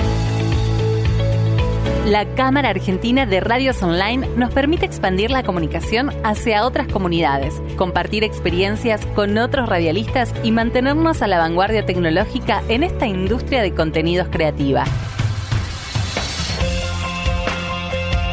La 2.06 2.26
Cámara 2.36 2.68
Argentina 2.68 3.26
de 3.26 3.40
Radios 3.40 3.82
Online 3.82 4.28
nos 4.36 4.54
permite 4.54 4.86
expandir 4.86 5.32
la 5.32 5.42
comunicación 5.42 6.12
hacia 6.26 6.66
otras 6.66 6.90
comunidades, 6.90 7.62
compartir 7.78 8.26
experiencias 8.26 9.06
con 9.16 9.38
otros 9.38 9.70
radialistas 9.70 10.34
y 10.44 10.52
mantenernos 10.52 11.22
a 11.22 11.28
la 11.28 11.38
vanguardia 11.38 11.86
tecnológica 11.86 12.62
en 12.68 12.84
esta 12.84 13.08
industria 13.08 13.62
de 13.62 13.74
contenidos 13.74 14.28
creativa. 14.28 14.84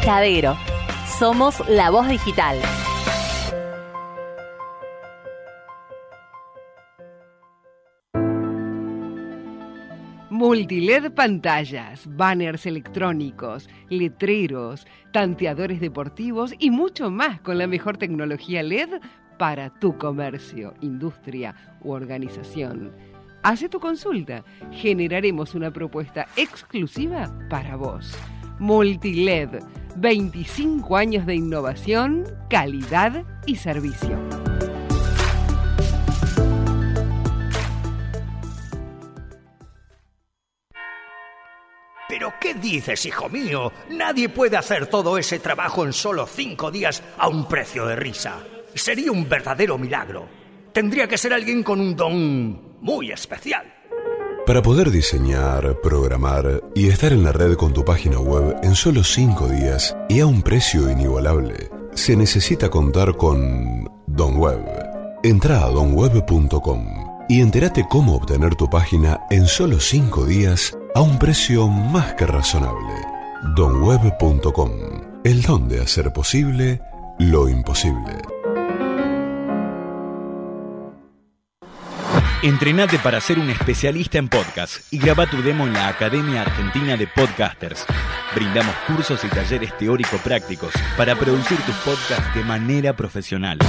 Cadero. 0.03 0.57
Somos 1.17 1.63
la 1.69 1.91
voz 1.91 2.09
digital. 2.09 2.57
Multiled 10.53 11.13
pantallas, 11.13 12.05
banners 12.05 12.67
electrónicos, 12.67 13.67
letreros, 13.89 14.85
tanteadores 15.11 15.81
deportivos 15.81 16.53
y 16.59 16.69
mucho 16.69 17.09
más 17.09 17.41
con 17.41 17.57
la 17.57 17.65
mejor 17.65 17.97
tecnología 17.97 18.61
LED 18.61 19.01
para 19.39 19.71
tu 19.71 19.97
comercio, 19.97 20.75
industria 20.81 21.55
u 21.81 21.89
organización. 21.93 22.91
Hace 23.41 23.67
tu 23.67 23.79
consulta. 23.79 24.43
Generaremos 24.71 25.55
una 25.55 25.71
propuesta 25.71 26.27
exclusiva 26.35 27.35
para 27.49 27.75
vos. 27.75 28.15
Multiled, 28.59 29.57
25 29.95 30.95
años 30.95 31.25
de 31.25 31.33
innovación, 31.33 32.25
calidad 32.47 33.25
y 33.47 33.55
servicio. 33.55 34.52
¿Pero 42.23 42.35
qué 42.39 42.53
dices, 42.53 43.05
hijo 43.05 43.27
mío? 43.27 43.73
Nadie 43.89 44.29
puede 44.29 44.55
hacer 44.55 44.87
todo 44.87 45.17
ese 45.17 45.39
trabajo 45.39 45.83
en 45.83 45.91
solo 45.91 46.25
cinco 46.25 46.71
días 46.71 47.03
a 47.17 47.27
un 47.27 47.49
precio 47.49 47.85
de 47.85 47.97
risa. 47.97 48.37
Sería 48.73 49.11
un 49.11 49.27
verdadero 49.27 49.77
milagro. 49.77 50.25
Tendría 50.71 51.05
que 51.05 51.17
ser 51.17 51.33
alguien 51.33 51.63
con 51.63 51.81
un 51.81 51.97
don 51.97 52.79
muy 52.79 53.11
especial. 53.11 53.65
Para 54.47 54.61
poder 54.61 54.89
diseñar, 54.89 55.81
programar 55.81 56.61
y 56.73 56.87
estar 56.87 57.11
en 57.11 57.25
la 57.25 57.33
red 57.33 57.55
con 57.57 57.73
tu 57.73 57.83
página 57.83 58.19
web 58.19 58.55
en 58.63 58.75
solo 58.75 59.03
5 59.03 59.49
días 59.49 59.93
y 60.07 60.21
a 60.21 60.25
un 60.25 60.43
precio 60.43 60.89
inigualable, 60.89 61.71
se 61.93 62.15
necesita 62.15 62.69
contar 62.69 63.17
con 63.17 63.83
Don 64.07 64.37
Web. 64.37 64.63
Entra 65.23 65.65
a 65.65 65.67
donweb.com 65.67 67.02
y 67.27 67.41
entérate 67.41 67.85
cómo 67.89 68.15
obtener 68.15 68.55
tu 68.55 68.69
página 68.69 69.21
en 69.29 69.47
solo 69.47 69.79
5 69.79 70.25
días 70.25 70.77
a 70.95 71.01
un 71.01 71.19
precio 71.19 71.67
más 71.67 72.13
que 72.15 72.25
razonable. 72.25 72.93
donweb.com. 73.55 74.71
El 75.23 75.41
don 75.41 75.67
de 75.67 75.81
hacer 75.81 76.11
posible 76.11 76.81
lo 77.19 77.47
imposible. 77.49 78.21
Entrenate 82.43 82.99
para 82.99 83.21
ser 83.21 83.39
un 83.39 83.49
especialista 83.49 84.17
en 84.17 84.27
podcast 84.27 84.91
y 84.91 84.97
graba 84.97 85.25
tu 85.25 85.41
demo 85.41 85.65
en 85.65 85.71
la 85.71 85.87
Academia 85.87 86.41
Argentina 86.41 86.97
de 86.97 87.07
Podcasters. 87.07 87.85
Brindamos 88.35 88.75
cursos 88.85 89.23
y 89.23 89.29
talleres 89.29 89.77
teórico-prácticos 89.77 90.73
para 90.97 91.15
producir 91.15 91.57
tus 91.59 91.75
podcasts 91.75 92.35
de 92.35 92.43
manera 92.43 92.93
profesional. 92.97 93.59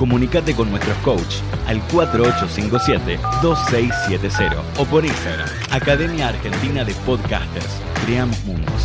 Comunicate 0.00 0.56
con 0.56 0.68
nuestros 0.70 0.96
coach 1.04 1.36
al 1.66 1.86
4857-2670 1.88 4.56
o 4.78 4.86
por 4.86 5.04
Instagram, 5.04 5.46
Academia 5.70 6.28
Argentina 6.28 6.82
de 6.84 6.94
Podcasters. 7.04 7.82
Creamos 8.06 8.42
mundos. 8.46 8.82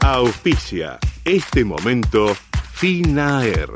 Auspicia 0.00 0.98
este 1.24 1.64
momento 1.64 2.36
Finaer. 2.72 3.70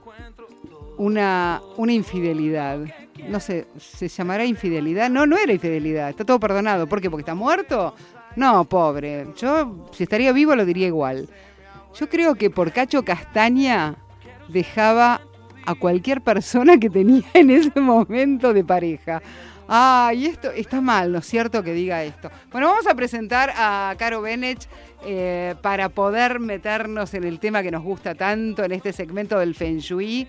una, 1.01 1.63
una 1.79 1.95
infidelidad. 1.95 2.79
No 3.27 3.41
sé, 3.41 3.67
¿se 3.79 4.07
llamará 4.07 4.45
infidelidad? 4.45 5.09
No, 5.09 5.25
no 5.25 5.39
era 5.39 5.51
infidelidad, 5.51 6.11
está 6.11 6.27
todo 6.27 6.39
perdonado. 6.39 6.87
¿Por 6.87 7.01
qué? 7.01 7.09
¿Porque 7.09 7.23
está 7.23 7.35
muerto? 7.35 7.95
No, 8.37 8.65
pobre. 8.67 9.29
Yo, 9.37 9.89
si 9.93 10.03
estaría 10.03 10.31
vivo, 10.33 10.55
lo 10.55 10.67
diría 10.67 10.89
igual. 10.89 11.29
Yo 11.99 12.09
creo 12.11 12.35
que 12.35 12.51
por 12.51 12.71
Cacho 12.71 13.03
Castaña 13.03 13.97
dejaba 14.49 15.23
a 15.65 15.75
cualquier 15.75 16.21
persona 16.21 16.77
que 16.77 16.91
tenía 16.91 17.25
en 17.35 17.49
ese 17.49 17.81
momento 17.81 18.53
de 18.53 18.63
pareja. 18.63 19.23
Ay, 19.69 20.27
esto 20.27 20.51
está 20.51 20.83
mal, 20.83 21.13
¿no 21.13 21.19
es 21.21 21.27
cierto 21.27 21.63
que 21.63 21.73
diga 21.73 22.05
esto? 22.05 22.31
Bueno, 22.53 22.67
vamos 22.67 22.87
a 22.87 22.95
presentar 22.95 23.53
a 23.57 23.95
Caro 23.97 24.21
Benech 24.21 24.69
eh, 25.07 25.55
para 25.63 25.89
poder 25.89 26.41
meternos 26.41 27.15
en 27.15 27.25
el 27.25 27.39
tema 27.39 27.63
que 27.63 27.71
nos 27.71 27.83
gusta 27.83 28.15
tanto 28.15 28.65
en 28.65 28.73
este 28.73 28.93
segmento 28.93 29.39
del 29.39 29.55
Feng 29.55 29.79
Shui. 29.79 30.29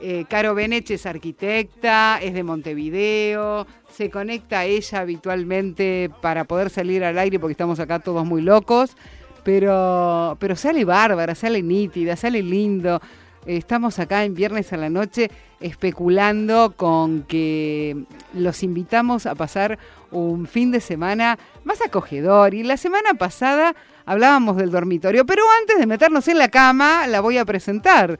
Eh, 0.00 0.26
Caro 0.28 0.54
Benech 0.54 0.90
es 0.90 1.06
arquitecta, 1.06 2.18
es 2.20 2.34
de 2.34 2.42
Montevideo, 2.42 3.66
se 3.90 4.10
conecta 4.10 4.60
a 4.60 4.64
ella 4.66 5.00
habitualmente 5.00 6.10
para 6.20 6.44
poder 6.44 6.68
salir 6.68 7.02
al 7.02 7.18
aire 7.18 7.38
porque 7.38 7.52
estamos 7.52 7.80
acá 7.80 7.98
todos 7.98 8.26
muy 8.26 8.42
locos, 8.42 8.94
pero, 9.42 10.36
pero 10.38 10.54
sale 10.54 10.84
bárbara, 10.84 11.34
sale 11.34 11.62
nítida, 11.62 12.16
sale 12.16 12.42
lindo. 12.42 13.00
Estamos 13.46 14.00
acá 14.00 14.24
en 14.24 14.34
viernes 14.34 14.72
a 14.72 14.76
la 14.76 14.90
noche 14.90 15.30
especulando 15.60 16.74
con 16.76 17.22
que 17.22 18.04
los 18.34 18.64
invitamos 18.64 19.24
a 19.24 19.36
pasar 19.36 19.78
un 20.10 20.46
fin 20.46 20.72
de 20.72 20.80
semana 20.80 21.38
más 21.62 21.80
acogedor. 21.80 22.54
Y 22.54 22.64
la 22.64 22.76
semana 22.76 23.14
pasada 23.14 23.76
hablábamos 24.04 24.56
del 24.56 24.72
dormitorio, 24.72 25.24
pero 25.24 25.44
antes 25.60 25.78
de 25.78 25.86
meternos 25.86 26.26
en 26.26 26.38
la 26.38 26.48
cama, 26.48 27.06
la 27.06 27.20
voy 27.20 27.38
a 27.38 27.44
presentar. 27.44 28.18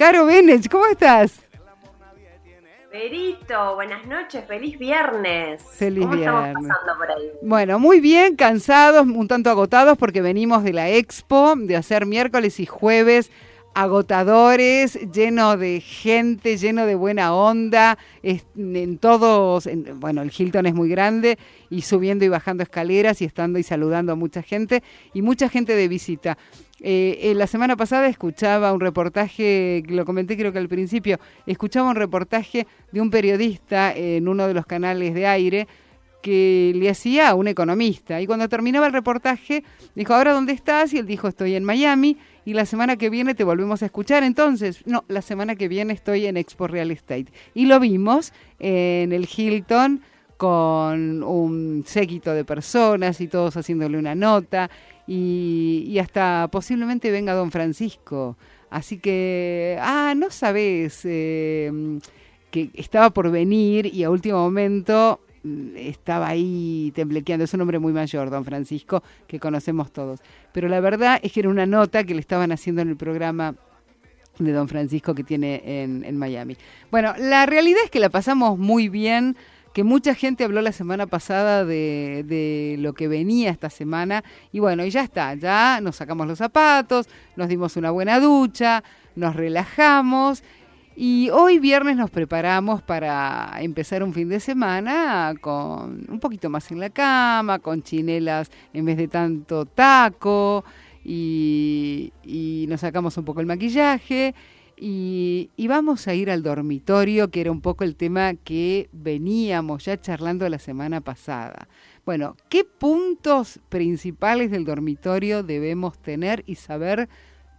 Caro 0.00 0.24
Benech, 0.24 0.66
¿cómo 0.70 0.86
estás? 0.86 1.42
Berito, 2.90 3.74
buenas 3.74 4.06
noches, 4.06 4.46
feliz 4.48 4.78
viernes. 4.78 5.62
Feliz 5.74 6.04
¿Cómo 6.06 6.16
viernes. 6.16 6.46
estamos 6.48 6.68
pasando 6.70 6.96
por 6.98 7.10
ahí? 7.10 7.30
Bueno, 7.42 7.78
muy 7.78 8.00
bien, 8.00 8.34
cansados, 8.34 9.06
un 9.06 9.28
tanto 9.28 9.50
agotados 9.50 9.98
porque 9.98 10.22
venimos 10.22 10.64
de 10.64 10.72
la 10.72 10.88
expo, 10.88 11.52
de 11.54 11.76
hacer 11.76 12.06
miércoles 12.06 12.58
y 12.60 12.64
jueves 12.64 13.30
agotadores, 13.74 14.98
lleno 15.12 15.58
de 15.58 15.80
gente, 15.80 16.56
lleno 16.56 16.86
de 16.86 16.94
buena 16.94 17.34
onda, 17.34 17.98
es- 18.22 18.46
en 18.56 18.96
todos, 18.96 19.66
en- 19.66 20.00
bueno, 20.00 20.22
el 20.22 20.32
Hilton 20.36 20.64
es 20.64 20.74
muy 20.74 20.88
grande 20.88 21.38
y 21.68 21.82
subiendo 21.82 22.24
y 22.24 22.28
bajando 22.28 22.62
escaleras 22.62 23.20
y 23.20 23.26
estando 23.26 23.58
y 23.58 23.62
saludando 23.62 24.12
a 24.12 24.16
mucha 24.16 24.42
gente 24.42 24.82
y 25.12 25.20
mucha 25.20 25.50
gente 25.50 25.76
de 25.76 25.86
visita. 25.86 26.38
Eh, 26.82 27.18
eh, 27.22 27.34
la 27.34 27.46
semana 27.46 27.76
pasada 27.76 28.08
escuchaba 28.08 28.72
un 28.72 28.80
reportaje, 28.80 29.82
lo 29.88 30.04
comenté 30.06 30.36
creo 30.36 30.52
que 30.52 30.58
al 30.58 30.68
principio, 30.68 31.18
escuchaba 31.46 31.90
un 31.90 31.96
reportaje 31.96 32.66
de 32.90 33.00
un 33.00 33.10
periodista 33.10 33.92
en 33.94 34.28
uno 34.28 34.46
de 34.46 34.54
los 34.54 34.64
canales 34.64 35.14
de 35.14 35.26
aire 35.26 35.68
que 36.22 36.72
le 36.74 36.90
hacía 36.90 37.30
a 37.30 37.34
un 37.34 37.48
economista. 37.48 38.20
Y 38.20 38.26
cuando 38.26 38.48
terminaba 38.48 38.86
el 38.86 38.92
reportaje, 38.92 39.64
dijo, 39.94 40.14
¿ahora 40.14 40.32
dónde 40.32 40.52
estás? 40.52 40.92
Y 40.92 40.98
él 40.98 41.06
dijo, 41.06 41.28
estoy 41.28 41.54
en 41.54 41.64
Miami 41.64 42.18
y 42.44 42.54
la 42.54 42.66
semana 42.66 42.96
que 42.96 43.10
viene 43.10 43.34
te 43.34 43.44
volvemos 43.44 43.82
a 43.82 43.86
escuchar. 43.86 44.22
Entonces, 44.22 44.82
no, 44.86 45.04
la 45.08 45.22
semana 45.22 45.56
que 45.56 45.68
viene 45.68 45.92
estoy 45.92 46.26
en 46.26 46.36
Expo 46.36 46.66
Real 46.66 46.90
Estate. 46.90 47.26
Y 47.54 47.66
lo 47.66 47.80
vimos 47.80 48.32
en 48.58 49.12
el 49.12 49.28
Hilton 49.34 50.02
con 50.36 51.22
un 51.22 51.84
séquito 51.86 52.32
de 52.32 52.44
personas 52.44 53.20
y 53.20 53.28
todos 53.28 53.58
haciéndole 53.58 53.98
una 53.98 54.14
nota 54.14 54.70
y, 55.12 55.98
hasta 55.98 56.48
posiblemente 56.52 57.10
venga 57.10 57.34
don 57.34 57.50
Francisco. 57.50 58.36
Así 58.70 58.98
que, 58.98 59.76
ah, 59.80 60.14
no 60.16 60.30
sabes 60.30 61.00
eh, 61.02 61.98
que 62.52 62.70
estaba 62.74 63.10
por 63.10 63.28
venir 63.28 63.86
y 63.92 64.04
a 64.04 64.10
último 64.10 64.38
momento 64.38 65.18
mm, 65.42 65.76
estaba 65.76 66.28
ahí 66.28 66.92
temblequeando. 66.94 67.44
Es 67.44 67.52
un 67.54 67.62
hombre 67.62 67.80
muy 67.80 67.92
mayor, 67.92 68.30
don 68.30 68.44
Francisco, 68.44 69.02
que 69.26 69.40
conocemos 69.40 69.90
todos. 69.90 70.20
Pero 70.52 70.68
la 70.68 70.78
verdad 70.78 71.18
es 71.20 71.32
que 71.32 71.40
era 71.40 71.48
una 71.48 71.66
nota 71.66 72.04
que 72.04 72.14
le 72.14 72.20
estaban 72.20 72.52
haciendo 72.52 72.82
en 72.82 72.90
el 72.90 72.96
programa 72.96 73.56
de 74.38 74.52
don 74.52 74.68
Francisco 74.68 75.12
que 75.12 75.24
tiene 75.24 75.82
en, 75.82 76.04
en 76.04 76.16
Miami. 76.18 76.56
Bueno, 76.92 77.14
la 77.18 77.46
realidad 77.46 77.80
es 77.84 77.90
que 77.90 77.98
la 77.98 78.10
pasamos 78.10 78.56
muy 78.58 78.88
bien, 78.88 79.36
que 79.72 79.84
mucha 79.84 80.14
gente 80.14 80.44
habló 80.44 80.62
la 80.62 80.72
semana 80.72 81.06
pasada 81.06 81.64
de, 81.64 82.24
de 82.26 82.76
lo 82.78 82.92
que 82.92 83.08
venía 83.08 83.50
esta 83.50 83.70
semana 83.70 84.24
y 84.52 84.58
bueno, 84.58 84.84
y 84.84 84.90
ya 84.90 85.02
está, 85.02 85.34
ya 85.34 85.80
nos 85.80 85.96
sacamos 85.96 86.26
los 86.26 86.38
zapatos, 86.38 87.08
nos 87.36 87.48
dimos 87.48 87.76
una 87.76 87.90
buena 87.90 88.18
ducha, 88.20 88.82
nos 89.14 89.36
relajamos 89.36 90.42
y 90.96 91.30
hoy 91.30 91.58
viernes 91.60 91.96
nos 91.96 92.10
preparamos 92.10 92.82
para 92.82 93.52
empezar 93.60 94.02
un 94.02 94.12
fin 94.12 94.28
de 94.28 94.40
semana 94.40 95.34
con 95.40 96.04
un 96.10 96.20
poquito 96.20 96.50
más 96.50 96.70
en 96.72 96.80
la 96.80 96.90
cama, 96.90 97.58
con 97.60 97.82
chinelas 97.82 98.50
en 98.72 98.84
vez 98.84 98.96
de 98.96 99.08
tanto 99.08 99.66
taco 99.66 100.64
y, 101.04 102.12
y 102.24 102.66
nos 102.68 102.80
sacamos 102.80 103.16
un 103.16 103.24
poco 103.24 103.40
el 103.40 103.46
maquillaje 103.46 104.34
y, 104.80 105.50
y 105.56 105.68
vamos 105.68 106.08
a 106.08 106.14
ir 106.14 106.30
al 106.30 106.42
dormitorio, 106.42 107.30
que 107.30 107.42
era 107.42 107.50
un 107.50 107.60
poco 107.60 107.84
el 107.84 107.96
tema 107.96 108.34
que 108.34 108.88
veníamos 108.92 109.84
ya 109.84 110.00
charlando 110.00 110.48
la 110.48 110.58
semana 110.58 111.00
pasada. 111.00 111.68
Bueno, 112.06 112.36
¿qué 112.48 112.64
puntos 112.64 113.60
principales 113.68 114.50
del 114.50 114.64
dormitorio 114.64 115.42
debemos 115.42 115.98
tener 115.98 116.42
y 116.46 116.56
saber 116.56 117.08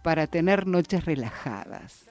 para 0.02 0.26
tener 0.26 0.66
noches 0.66 1.04
relajadas? 1.04 2.08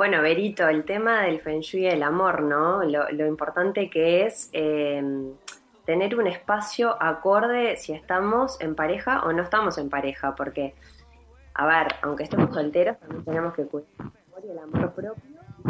Bueno, 0.00 0.22
Berito, 0.22 0.66
el 0.66 0.84
tema 0.84 1.24
del 1.24 1.40
Feng 1.40 1.60
Shui 1.60 1.82
y 1.82 1.86
el 1.86 2.02
amor, 2.02 2.42
¿no? 2.42 2.82
Lo, 2.84 3.26
importante 3.26 3.90
que 3.90 4.24
es 4.24 4.48
eh, 4.54 5.02
tener 5.84 6.16
un 6.16 6.26
espacio 6.26 6.96
acorde 7.02 7.76
si 7.76 7.92
estamos 7.92 8.58
en 8.62 8.74
pareja 8.74 9.22
o 9.24 9.32
no 9.32 9.42
estamos 9.42 9.76
en 9.76 9.90
pareja, 9.90 10.34
porque, 10.36 10.74
a 11.60 11.66
ver, 11.66 11.94
aunque 12.02 12.24
estemos 12.24 12.54
solteros, 12.54 12.98
también 13.00 13.24
tenemos 13.24 13.54
que 13.54 13.64
cuidar 13.66 13.88
el 13.98 14.06
amor 14.06 14.42
y 14.44 14.50
el 14.50 14.58
amor 14.58 14.92
propio. 14.92 15.14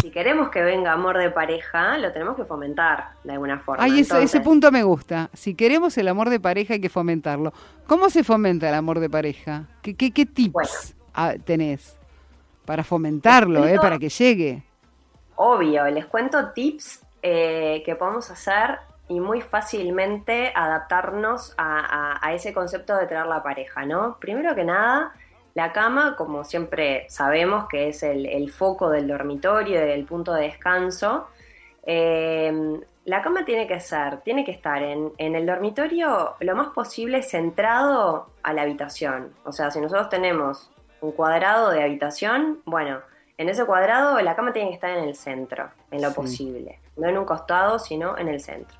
Si 0.00 0.10
queremos 0.10 0.50
que 0.50 0.62
venga 0.62 0.92
amor 0.92 1.18
de 1.18 1.30
pareja, 1.30 1.98
lo 1.98 2.12
tenemos 2.12 2.36
que 2.36 2.44
fomentar 2.44 3.08
de 3.24 3.32
alguna 3.32 3.58
forma. 3.58 3.82
Ay, 3.82 4.00
ese, 4.00 4.22
ese 4.22 4.40
punto 4.40 4.70
me 4.70 4.84
gusta. 4.84 5.30
Si 5.32 5.54
queremos 5.56 5.98
el 5.98 6.06
amor 6.06 6.30
de 6.30 6.38
pareja 6.38 6.74
hay 6.74 6.80
que 6.80 6.88
fomentarlo. 6.88 7.52
¿Cómo 7.88 8.08
se 8.08 8.22
fomenta 8.22 8.68
el 8.68 8.74
amor 8.74 9.00
de 9.00 9.10
pareja? 9.10 9.64
¿Qué, 9.82 9.96
qué, 9.96 10.12
qué 10.12 10.26
tips 10.26 10.94
ah, 11.12 11.34
tenés 11.44 11.96
para 12.64 12.84
fomentarlo, 12.84 13.66
eh, 13.66 13.78
para 13.80 13.98
que 13.98 14.08
llegue? 14.10 14.62
Obvio, 15.34 15.84
les 15.86 16.06
cuento 16.06 16.52
tips 16.52 17.04
eh, 17.22 17.82
que 17.84 17.96
podemos 17.96 18.30
hacer 18.30 18.78
y 19.08 19.18
muy 19.18 19.40
fácilmente 19.40 20.52
adaptarnos 20.54 21.52
a, 21.58 21.80
a- 21.80 22.18
a 22.24 22.32
ese 22.34 22.52
concepto 22.54 22.96
de 22.96 23.06
traer 23.08 23.26
la 23.26 23.42
pareja, 23.42 23.84
¿no? 23.86 24.18
Primero 24.20 24.54
que 24.54 24.62
nada, 24.64 25.12
la 25.54 25.72
cama, 25.72 26.14
como 26.16 26.44
siempre 26.44 27.06
sabemos 27.08 27.66
que 27.68 27.88
es 27.88 28.02
el, 28.02 28.26
el 28.26 28.50
foco 28.50 28.88
del 28.90 29.08
dormitorio, 29.08 29.80
el 29.80 30.04
punto 30.04 30.32
de 30.34 30.42
descanso, 30.42 31.28
eh, 31.84 32.80
la 33.04 33.22
cama 33.22 33.44
tiene 33.44 33.66
que 33.66 33.80
ser, 33.80 34.20
tiene 34.20 34.44
que 34.44 34.52
estar 34.52 34.82
en, 34.82 35.12
en 35.18 35.34
el 35.34 35.46
dormitorio 35.46 36.34
lo 36.40 36.54
más 36.54 36.68
posible 36.68 37.22
centrado 37.22 38.28
a 38.42 38.52
la 38.52 38.62
habitación. 38.62 39.32
O 39.44 39.52
sea, 39.52 39.70
si 39.70 39.80
nosotros 39.80 40.08
tenemos 40.08 40.70
un 41.00 41.12
cuadrado 41.12 41.70
de 41.70 41.82
habitación, 41.82 42.60
bueno, 42.66 43.00
en 43.38 43.48
ese 43.48 43.64
cuadrado 43.64 44.20
la 44.20 44.36
cama 44.36 44.52
tiene 44.52 44.68
que 44.68 44.74
estar 44.74 44.90
en 44.90 45.04
el 45.04 45.14
centro, 45.16 45.70
en 45.90 46.02
lo 46.02 46.10
Sí. 46.10 46.14
posible. 46.14 46.78
No 46.96 47.08
en 47.08 47.16
un 47.18 47.24
costado, 47.24 47.78
sino 47.78 48.18
en 48.18 48.28
el 48.28 48.40
centro. 48.40 48.76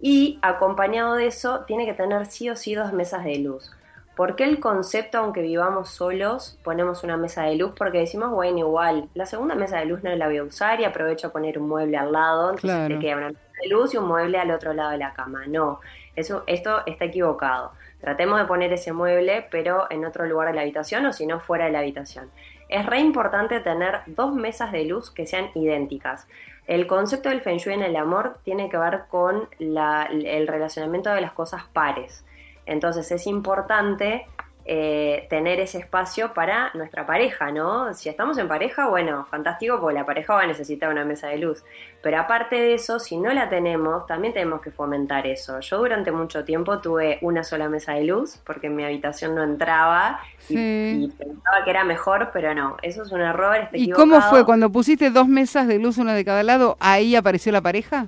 Y 0.00 0.38
acompañado 0.42 1.14
de 1.14 1.26
eso, 1.26 1.60
tiene 1.66 1.86
que 1.86 1.94
tener 1.94 2.26
sí 2.26 2.50
o 2.50 2.56
sí 2.56 2.74
dos 2.74 2.92
mesas 2.92 3.22
de 3.24 3.38
luz. 3.38 3.70
¿Por 4.16 4.36
qué 4.36 4.44
el 4.44 4.60
concepto, 4.60 5.18
aunque 5.18 5.40
vivamos 5.40 5.88
solos, 5.90 6.58
ponemos 6.62 7.04
una 7.04 7.16
mesa 7.16 7.44
de 7.44 7.56
luz? 7.56 7.72
Porque 7.76 7.98
decimos, 7.98 8.30
bueno, 8.30 8.58
igual, 8.58 9.08
la 9.14 9.24
segunda 9.24 9.54
mesa 9.54 9.78
de 9.78 9.86
luz 9.86 10.02
no 10.02 10.14
la 10.14 10.26
voy 10.26 10.36
a 10.38 10.42
usar 10.42 10.78
y 10.80 10.84
aprovecho 10.84 11.28
a 11.28 11.30
poner 11.30 11.58
un 11.58 11.68
mueble 11.68 11.96
al 11.96 12.12
lado, 12.12 12.50
entonces 12.50 12.70
Claro. 12.70 12.94
te 12.94 13.00
queda 13.00 13.16
una 13.16 13.28
mesa 13.28 13.40
de 13.62 13.68
luz 13.68 13.94
y 13.94 13.96
un 13.96 14.06
mueble 14.06 14.38
al 14.38 14.50
otro 14.50 14.74
lado 14.74 14.90
de 14.90 14.98
la 14.98 15.14
cama. 15.14 15.44
No, 15.46 15.80
eso, 16.16 16.42
esto 16.46 16.82
está 16.86 17.06
equivocado. 17.06 17.72
Tratemos 18.00 18.38
de 18.38 18.46
poner 18.46 18.72
ese 18.72 18.92
mueble, 18.92 19.46
pero 19.50 19.86
en 19.90 20.04
otro 20.04 20.26
lugar 20.26 20.48
de 20.48 20.54
la 20.54 20.62
habitación 20.62 21.06
o 21.06 21.12
si 21.12 21.26
no, 21.26 21.40
fuera 21.40 21.66
de 21.66 21.70
la 21.72 21.78
habitación. 21.78 22.30
Es 22.68 22.84
re 22.86 22.98
importante 23.00 23.60
tener 23.60 24.00
dos 24.06 24.34
mesas 24.34 24.70
de 24.72 24.84
luz 24.84 25.10
que 25.10 25.26
sean 25.26 25.50
idénticas. 25.54 26.26
El 26.66 26.86
concepto 26.86 27.28
del 27.30 27.40
Feng 27.40 27.56
Shui 27.58 27.74
en 27.74 27.82
el 27.82 27.96
amor 27.96 28.38
tiene 28.44 28.68
que 28.68 28.76
ver 28.78 29.02
con 29.08 29.48
la- 29.58 30.08
el 30.10 30.46
relacionamiento 30.46 31.10
de 31.10 31.20
las 31.20 31.32
cosas 31.32 31.64
pares. 31.72 32.24
Entonces 32.70 33.10
es 33.10 33.26
importante 33.26 34.26
eh, 34.66 35.26
tener 35.30 35.58
ese 35.58 35.78
espacio 35.78 36.32
para 36.32 36.70
nuestra 36.74 37.04
pareja, 37.04 37.50
¿no? 37.50 37.92
Si 37.94 38.08
estamos 38.08 38.38
en 38.38 38.46
pareja, 38.46 38.88
bueno, 38.88 39.26
fantástico, 39.28 39.80
porque 39.80 39.94
la 39.98 40.06
pareja 40.06 40.34
va 40.34 40.42
a 40.42 40.46
necesitar 40.46 40.90
una 40.90 41.04
mesa 41.04 41.26
de 41.28 41.38
luz. 41.38 41.64
Pero 42.02 42.18
aparte 42.20 42.54
de 42.56 42.74
eso, 42.74 43.00
si 43.00 43.16
no 43.16 43.32
la 43.32 43.48
tenemos, 43.48 44.06
también 44.06 44.32
tenemos 44.32 44.60
que 44.60 44.70
fomentar 44.70 45.26
eso. 45.26 45.58
Yo 45.60 45.78
durante 45.78 46.12
mucho 46.12 46.44
tiempo 46.44 46.78
tuve 46.78 47.18
una 47.22 47.42
sola 47.42 47.68
mesa 47.68 47.94
de 47.94 48.04
luz, 48.04 48.36
porque 48.46 48.68
en 48.68 48.76
mi 48.76 48.84
habitación 48.84 49.34
no 49.34 49.42
entraba 49.42 50.20
y, 50.48 50.54
Sí. 50.54 51.04
y 51.04 51.08
pensaba 51.18 51.64
que 51.64 51.70
era 51.70 51.82
mejor, 51.82 52.30
pero 52.32 52.54
no, 52.54 52.76
eso 52.82 53.02
es 53.02 53.10
un 53.10 53.22
error. 53.22 53.56
está 53.56 53.76
¿Y 53.76 53.90
cómo 53.90 54.20
fue? 54.20 54.44
Cuando 54.44 54.70
pusiste 54.70 55.10
dos 55.10 55.26
mesas 55.26 55.66
de 55.66 55.78
luz, 55.80 55.98
una 55.98 56.14
de 56.14 56.24
cada 56.24 56.44
lado, 56.44 56.76
ahí 56.78 57.16
apareció 57.16 57.50
la 57.50 57.62
pareja. 57.62 58.06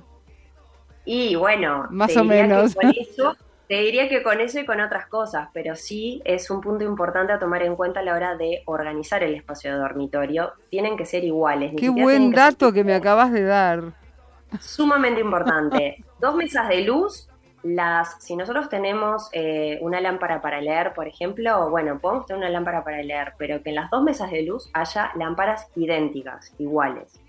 Y 1.03 1.35
bueno, 1.35 1.87
Más 1.89 2.15
o 2.15 2.21
que 2.21 2.27
menos. 2.27 2.75
con 2.75 2.89
eso- 2.91 3.35
te 3.73 3.81
diría 3.81 4.07
que 4.07 4.21
con 4.21 4.39
eso 4.39 4.59
y 4.59 4.67
con 4.67 4.79
otras 4.79 5.07
cosas, 5.07 5.49
pero 5.51 5.75
sí 5.75 6.21
es 6.25 6.51
un 6.51 6.61
punto 6.61 6.83
importante 6.83 7.33
a 7.33 7.39
tomar 7.39 7.63
en 7.63 7.75
cuenta 7.75 8.01
a 8.01 8.03
la 8.03 8.13
hora 8.13 8.37
de 8.37 8.61
organizar 8.65 9.23
el 9.23 9.33
espacio 9.33 9.71
de 9.71 9.79
dormitorio. 9.79 10.53
Tienen 10.69 10.95
que 10.95 11.07
ser 11.07 11.23
iguales. 11.23 11.73
Qué 11.75 11.89
buen 11.89 12.29
que 12.29 12.35
dato 12.37 12.71
que 12.71 12.83
me 12.83 12.93
acabas 12.93 13.31
de 13.31 13.41
dar. 13.41 13.93
sumamente 14.59 15.21
importante. 15.27 16.05
Dos 16.19 16.35
mesas 16.35 16.69
de 16.69 16.81
luz. 16.81 17.27
Las, 17.63 18.23
si 18.23 18.35
nosotros 18.35 18.69
tenemos 18.69 19.29
eh, 19.31 19.79
una 19.81 19.99
lámpara 19.99 20.39
para 20.39 20.61
leer, 20.61 20.93
por 20.93 21.07
ejemplo, 21.07 21.71
bueno, 21.71 21.97
podemos 21.97 22.27
tener 22.27 22.43
una 22.43 22.51
lámpara 22.51 22.83
para 22.83 23.01
leer, 23.01 23.33
pero 23.39 23.63
que 23.63 23.69
en 23.69 23.75
las 23.77 23.89
dos 23.89 24.03
mesas 24.03 24.29
de 24.29 24.43
luz 24.43 24.69
haya 24.73 25.09
lámparas 25.15 25.67
idénticas, 25.75 26.53
iguales. 26.59 27.19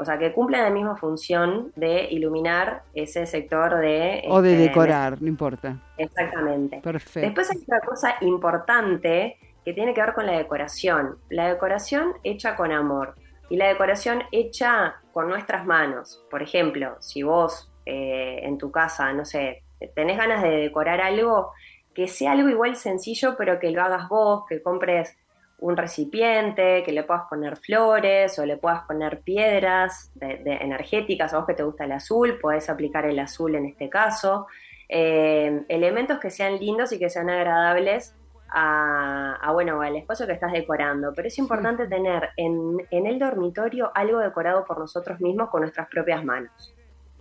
O 0.00 0.04
sea, 0.04 0.16
que 0.16 0.32
cumplan 0.32 0.62
la 0.62 0.70
misma 0.70 0.96
función 0.96 1.72
de 1.76 2.04
iluminar 2.10 2.84
ese 2.94 3.26
sector 3.26 3.76
de... 3.76 4.22
O 4.28 4.40
de 4.40 4.52
este, 4.52 4.68
decorar, 4.68 5.20
no 5.20 5.28
importa. 5.28 5.76
Exactamente. 5.98 6.80
Perfecto. 6.82 7.20
Después 7.20 7.50
hay 7.50 7.58
otra 7.58 7.80
cosa 7.80 8.14
importante 8.22 9.36
que 9.62 9.74
tiene 9.74 9.92
que 9.92 10.00
ver 10.00 10.14
con 10.14 10.24
la 10.24 10.38
decoración. 10.38 11.18
La 11.28 11.48
decoración 11.48 12.14
hecha 12.24 12.56
con 12.56 12.72
amor 12.72 13.14
y 13.50 13.56
la 13.56 13.68
decoración 13.68 14.22
hecha 14.32 14.96
con 15.12 15.28
nuestras 15.28 15.66
manos. 15.66 16.24
Por 16.30 16.42
ejemplo, 16.42 16.96
si 17.00 17.22
vos 17.22 17.70
eh, 17.84 18.40
en 18.42 18.56
tu 18.56 18.70
casa, 18.70 19.12
no 19.12 19.26
sé, 19.26 19.64
tenés 19.94 20.16
ganas 20.16 20.42
de 20.42 20.50
decorar 20.50 21.02
algo, 21.02 21.52
que 21.94 22.08
sea 22.08 22.32
algo 22.32 22.48
igual 22.48 22.74
sencillo, 22.76 23.34
pero 23.36 23.58
que 23.58 23.70
lo 23.70 23.82
hagas 23.82 24.08
vos, 24.08 24.44
que 24.48 24.62
compres 24.62 25.14
un 25.60 25.76
recipiente, 25.76 26.82
que 26.84 26.92
le 26.92 27.04
puedas 27.04 27.24
poner 27.28 27.56
flores 27.56 28.38
o 28.38 28.46
le 28.46 28.56
puedas 28.56 28.82
poner 28.84 29.20
piedras 29.20 30.10
de, 30.14 30.38
de 30.38 30.54
energéticas, 30.54 31.32
a 31.32 31.38
vos 31.38 31.46
que 31.46 31.54
te 31.54 31.62
gusta 31.62 31.84
el 31.84 31.92
azul, 31.92 32.38
podés 32.40 32.68
aplicar 32.68 33.06
el 33.06 33.18
azul 33.18 33.54
en 33.54 33.66
este 33.66 33.88
caso. 33.88 34.46
Eh, 34.88 35.62
elementos 35.68 36.18
que 36.18 36.30
sean 36.30 36.58
lindos 36.58 36.92
y 36.92 36.98
que 36.98 37.08
sean 37.08 37.30
agradables 37.30 38.14
a, 38.48 39.34
a, 39.40 39.52
bueno, 39.52 39.80
al 39.80 39.96
espacio 39.96 40.26
que 40.26 40.32
estás 40.32 40.52
decorando. 40.52 41.12
Pero 41.14 41.28
es 41.28 41.38
importante 41.38 41.86
tener 41.86 42.30
en, 42.36 42.76
en 42.90 43.06
el 43.06 43.18
dormitorio 43.18 43.92
algo 43.94 44.18
decorado 44.18 44.64
por 44.64 44.78
nosotros 44.78 45.20
mismos 45.20 45.50
con 45.50 45.60
nuestras 45.60 45.88
propias 45.88 46.24
manos. 46.24 46.74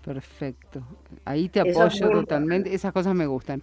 Perfecto. 0.04 0.82
Ahí 1.26 1.50
te 1.50 1.60
es 1.60 1.78
apoyo 1.78 2.10
totalmente. 2.10 2.74
Esas 2.74 2.92
cosas 2.92 3.14
me 3.14 3.28
gustan. 3.28 3.62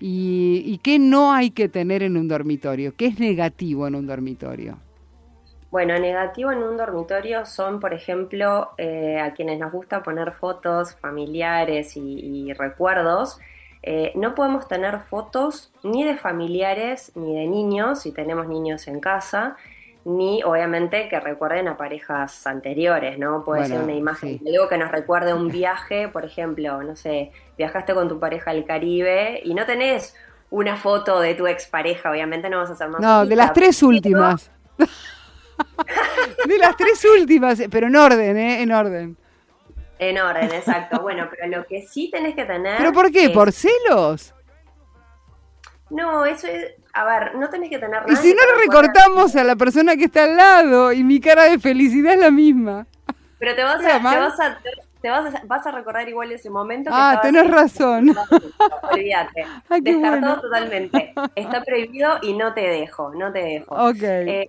¿Y, 0.00 0.62
¿Y 0.64 0.78
qué 0.78 0.98
no 0.98 1.32
hay 1.32 1.50
que 1.50 1.68
tener 1.68 2.02
en 2.02 2.16
un 2.16 2.28
dormitorio? 2.28 2.94
¿Qué 2.96 3.06
es 3.06 3.18
negativo 3.18 3.86
en 3.86 3.94
un 3.94 4.06
dormitorio? 4.06 4.78
Bueno, 5.70 5.98
negativo 5.98 6.50
en 6.50 6.62
un 6.62 6.76
dormitorio 6.76 7.44
son, 7.44 7.78
por 7.78 7.92
ejemplo, 7.92 8.70
eh, 8.78 9.20
a 9.20 9.34
quienes 9.34 9.58
nos 9.58 9.70
gusta 9.70 10.02
poner 10.02 10.32
fotos 10.32 10.94
familiares 10.96 11.96
y, 11.96 12.00
y 12.00 12.52
recuerdos. 12.54 13.38
Eh, 13.82 14.12
no 14.14 14.34
podemos 14.34 14.66
tener 14.66 15.00
fotos 15.00 15.72
ni 15.82 16.04
de 16.04 16.16
familiares 16.16 17.12
ni 17.14 17.34
de 17.34 17.46
niños, 17.46 18.00
si 18.00 18.12
tenemos 18.12 18.48
niños 18.48 18.88
en 18.88 19.00
casa, 19.00 19.56
ni 20.08 20.42
obviamente 20.42 21.08
que 21.10 21.20
recuerden 21.20 21.68
a 21.68 21.76
parejas 21.76 22.46
anteriores, 22.46 23.18
¿no? 23.18 23.44
Puede 23.44 23.60
Bueno, 23.60 23.74
ser 23.76 23.84
una 23.84 23.94
imagen, 23.94 24.38
sí. 24.38 24.48
algo 24.48 24.68
que 24.68 24.78
nos 24.78 24.90
recuerde 24.90 25.32
a 25.32 25.34
un 25.34 25.48
viaje, 25.52 26.08
por 26.08 26.24
ejemplo, 26.24 26.82
no 26.82 26.96
sé, 26.96 27.30
viajaste 27.58 27.92
con 27.94 28.08
tu 28.08 28.18
pareja 28.18 28.50
al 28.52 28.64
Caribe 28.64 29.40
y 29.44 29.54
no 29.54 29.66
tenés 29.66 30.16
una 30.50 30.76
foto 30.76 31.20
de 31.20 31.34
tu 31.34 31.46
expareja, 31.46 32.10
obviamente 32.10 32.48
no 32.48 32.58
vas 32.58 32.70
a 32.70 32.72
hacer 32.72 32.88
más. 32.88 33.00
No, 33.02 33.26
de 33.26 33.36
las 33.36 33.52
tres 33.52 33.82
últimas. 33.82 34.50
de 36.46 36.58
las 36.58 36.76
tres 36.76 37.04
últimas, 37.18 37.60
pero 37.70 37.88
en 37.88 37.96
orden, 37.96 38.36
¿eh? 38.38 38.62
En 38.62 38.72
orden. 38.72 39.16
En 39.98 40.16
orden, 40.18 40.44
exacto. 40.52 41.00
Bueno, 41.02 41.28
pero 41.30 41.48
lo 41.58 41.66
que 41.66 41.82
sí 41.82 42.08
tenés 42.10 42.34
que 42.34 42.44
tener. 42.44 42.78
¿Pero 42.78 42.92
por 42.92 43.10
qué? 43.10 43.24
es- 43.24 43.30
¿Por 43.30 43.52
celos? 43.52 44.32
No, 45.90 46.24
eso 46.24 46.46
es. 46.46 46.72
A 46.98 47.04
ver, 47.04 47.34
no 47.36 47.48
tenés 47.48 47.70
que 47.70 47.78
tener 47.78 48.02
Y 48.08 48.16
si 48.16 48.34
no 48.34 48.40
recuerde- 48.56 48.88
recortamos 48.88 49.36
a 49.36 49.44
la 49.44 49.54
persona 49.56 49.96
que 49.96 50.04
está 50.04 50.24
al 50.24 50.36
lado 50.36 50.92
y 50.92 51.04
mi 51.04 51.20
cara 51.20 51.44
de 51.44 51.58
felicidad 51.58 52.14
es 52.14 52.20
la 52.20 52.30
misma. 52.30 52.86
Pero 53.38 53.54
te 53.54 53.62
vas 53.62 53.76
a, 53.76 53.98
¿Queda 53.98 54.10
te 54.10 54.18
vas 54.18 54.40
a, 54.40 54.58
te 55.00 55.10
vas 55.10 55.34
a, 55.34 55.42
vas 55.46 55.64
a 55.66 55.70
recordar 55.70 56.08
igual 56.08 56.32
ese 56.32 56.50
momento. 56.50 56.90
que 56.90 56.96
Ah, 56.98 57.20
tenés 57.22 57.44
en- 57.44 57.52
razón. 57.52 58.16
Olvídate. 58.90 59.46
Descartado 59.80 60.00
bueno. 60.10 60.40
totalmente. 60.40 61.14
Está 61.36 61.62
prohibido 61.62 62.18
y 62.22 62.34
no 62.36 62.52
te 62.52 62.62
dejo, 62.62 63.12
no 63.14 63.32
te 63.32 63.44
dejo. 63.44 63.74
Ok. 63.76 64.02
Eh, 64.02 64.48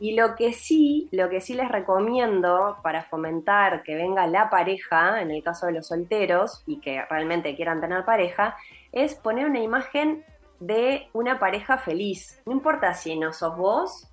y 0.00 0.14
lo 0.14 0.36
que 0.36 0.52
sí, 0.52 1.08
lo 1.10 1.28
que 1.28 1.40
sí 1.40 1.54
les 1.54 1.68
recomiendo 1.68 2.76
para 2.84 3.02
fomentar 3.02 3.82
que 3.82 3.96
venga 3.96 4.28
la 4.28 4.48
pareja, 4.50 5.20
en 5.20 5.32
el 5.32 5.42
caso 5.42 5.66
de 5.66 5.72
los 5.72 5.88
solteros, 5.88 6.62
y 6.66 6.78
que 6.80 7.02
realmente 7.10 7.56
quieran 7.56 7.80
tener 7.80 8.04
pareja, 8.04 8.56
es 8.92 9.16
poner 9.16 9.46
una 9.46 9.58
imagen 9.58 10.24
de 10.60 11.08
una 11.12 11.38
pareja 11.38 11.78
feliz. 11.78 12.40
No 12.46 12.52
importa 12.52 12.94
si 12.94 13.18
no 13.18 13.32
sos 13.32 13.56
vos, 13.56 14.08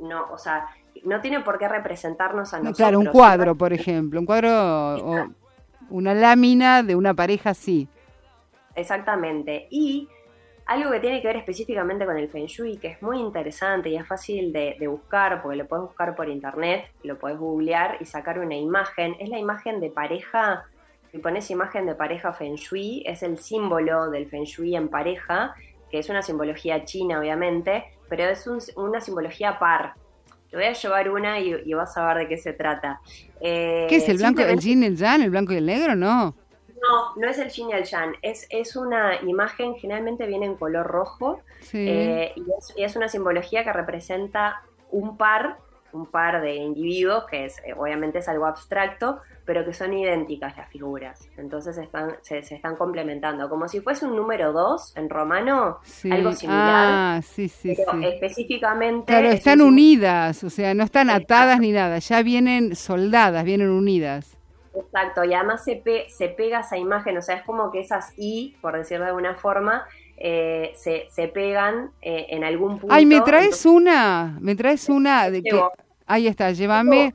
no, 0.00 0.30
o 0.30 0.38
sea, 0.38 0.66
no 1.04 1.20
tiene 1.20 1.40
por 1.40 1.58
qué 1.58 1.68
representarnos 1.68 2.52
a 2.54 2.58
No, 2.58 2.64
nosotros. 2.64 2.76
claro, 2.76 2.98
un 3.00 3.06
cuadro, 3.06 3.54
por 3.54 3.72
ejemplo. 3.72 4.18
Un 4.20 4.26
cuadro 4.26 4.50
o 4.96 5.26
una 5.90 6.14
lámina 6.14 6.82
de 6.82 6.94
una 6.96 7.14
pareja, 7.14 7.54
sí. 7.54 7.88
Exactamente. 8.74 9.66
Y 9.70 10.08
algo 10.66 10.90
que 10.90 11.00
tiene 11.00 11.20
que 11.20 11.26
ver 11.28 11.36
específicamente 11.36 12.04
con 12.04 12.16
el 12.18 12.28
Feng 12.28 12.46
Shui, 12.46 12.76
que 12.76 12.88
es 12.88 13.02
muy 13.02 13.18
interesante 13.18 13.88
y 13.88 13.96
es 13.96 14.06
fácil 14.06 14.52
de, 14.52 14.76
de 14.78 14.86
buscar, 14.86 15.42
porque 15.42 15.56
lo 15.56 15.66
puedes 15.66 15.86
buscar 15.86 16.14
por 16.14 16.28
internet, 16.28 16.90
lo 17.02 17.18
puedes 17.18 17.38
googlear 17.38 17.96
y 18.00 18.04
sacar 18.04 18.38
una 18.38 18.54
imagen, 18.54 19.16
es 19.18 19.28
la 19.30 19.38
imagen 19.38 19.80
de 19.80 19.90
pareja. 19.90 20.64
Si 21.10 21.18
pones 21.18 21.50
imagen 21.50 21.86
de 21.86 21.94
pareja 21.94 22.34
Feng 22.34 22.56
Shui, 22.56 23.02
es 23.06 23.22
el 23.22 23.38
símbolo 23.38 24.10
del 24.10 24.28
Feng 24.28 24.44
Shui 24.44 24.76
en 24.76 24.88
pareja, 24.88 25.54
que 25.90 25.98
es 25.98 26.08
una 26.08 26.22
simbología 26.22 26.84
china, 26.84 27.18
obviamente, 27.18 27.84
pero 28.08 28.24
es 28.24 28.46
un- 28.46 28.60
una 28.76 29.00
simbología 29.00 29.58
par. 29.58 29.94
Te 30.50 30.56
voy 30.56 30.66
a 30.66 30.72
llevar 30.72 31.10
una 31.10 31.38
y, 31.40 31.54
y 31.66 31.74
vas 31.74 31.96
a 31.96 32.06
ver 32.06 32.18
de 32.18 32.28
qué 32.28 32.38
se 32.38 32.52
trata. 32.54 33.00
Eh, 33.40 33.86
¿Qué 33.88 33.96
es 33.96 34.08
el 34.08 34.16
blanco, 34.16 34.42
el 34.42 34.58
yin, 34.58 34.82
el 34.82 34.96
yang, 34.96 35.20
el 35.22 35.30
blanco 35.30 35.52
y 35.52 35.56
el 35.56 35.66
negro? 35.66 35.94
No. 35.94 36.34
no, 36.80 37.16
no 37.16 37.28
es 37.28 37.38
el 37.38 37.50
yin 37.50 37.68
y 37.70 37.72
el 37.72 37.84
yang, 37.84 38.14
es, 38.22 38.46
es 38.50 38.76
una 38.76 39.20
imagen, 39.22 39.74
generalmente 39.74 40.26
viene 40.26 40.46
en 40.46 40.54
color 40.56 40.86
rojo, 40.86 41.40
Sí. 41.60 41.84
eh, 41.86 42.32
y, 42.36 42.40
es, 42.56 42.72
y 42.76 42.82
es 42.84 42.96
una 42.96 43.08
simbología 43.08 43.64
que 43.64 43.72
representa 43.72 44.62
un 44.90 45.16
par, 45.18 45.58
un 45.92 46.10
par 46.10 46.40
de 46.42 46.54
individuos, 46.56 47.24
que 47.30 47.46
es 47.46 47.58
eh, 47.64 47.74
obviamente 47.76 48.18
es 48.18 48.28
algo 48.28 48.46
abstracto, 48.46 49.20
pero 49.44 49.64
que 49.64 49.72
son 49.72 49.92
idénticas 49.94 50.56
las 50.56 50.68
figuras. 50.68 51.26
Entonces 51.38 51.78
están, 51.78 52.16
se, 52.22 52.42
se 52.42 52.56
están 52.56 52.76
complementando, 52.76 53.48
como 53.48 53.66
si 53.68 53.80
fuese 53.80 54.04
un 54.04 54.14
número 54.16 54.52
2 54.52 54.92
en 54.96 55.08
romano, 55.08 55.78
Sí. 55.84 56.10
algo 56.12 56.32
similar. 56.32 56.66
Ah, 56.90 57.20
sí, 57.24 57.48
sí, 57.48 57.74
pero 57.74 57.98
específicamente... 58.02 59.06
Claro, 59.06 59.28
es 59.28 59.34
están 59.36 59.60
un- 59.62 59.68
unidas, 59.68 60.44
o 60.44 60.50
sea, 60.50 60.74
no 60.74 60.84
están 60.84 61.08
atadas 61.10 61.60
ni 61.60 61.72
nada, 61.72 61.98
ya 61.98 62.22
vienen 62.22 62.76
soldadas, 62.76 63.44
vienen 63.44 63.70
unidas. 63.70 64.36
Exacto, 64.74 65.24
y 65.24 65.34
además 65.34 65.64
se, 65.64 65.76
pe- 65.76 66.06
se 66.08 66.28
pega 66.28 66.60
esa 66.60 66.76
imagen, 66.76 67.16
o 67.16 67.22
sea, 67.22 67.36
es 67.36 67.42
como 67.44 67.70
que 67.72 67.80
esas 67.80 68.12
I, 68.16 68.54
por 68.60 68.76
decirlo 68.76 69.04
de 69.04 69.10
alguna 69.10 69.34
forma, 69.34 69.84
eh, 70.20 70.72
se, 70.74 71.06
se 71.10 71.28
pegan 71.28 71.90
eh, 72.02 72.26
en 72.30 72.44
algún 72.44 72.78
punto. 72.78 72.94
Ay, 72.94 73.06
¿me 73.06 73.20
traes 73.20 73.44
entonces 73.46 73.66
una? 73.66 74.38
¿Me 74.40 74.54
traes 74.54 74.88
una? 74.88 75.30
De 75.30 75.42
que... 75.42 75.60
Ahí 76.06 76.26
está, 76.26 76.50
llévame. 76.52 77.14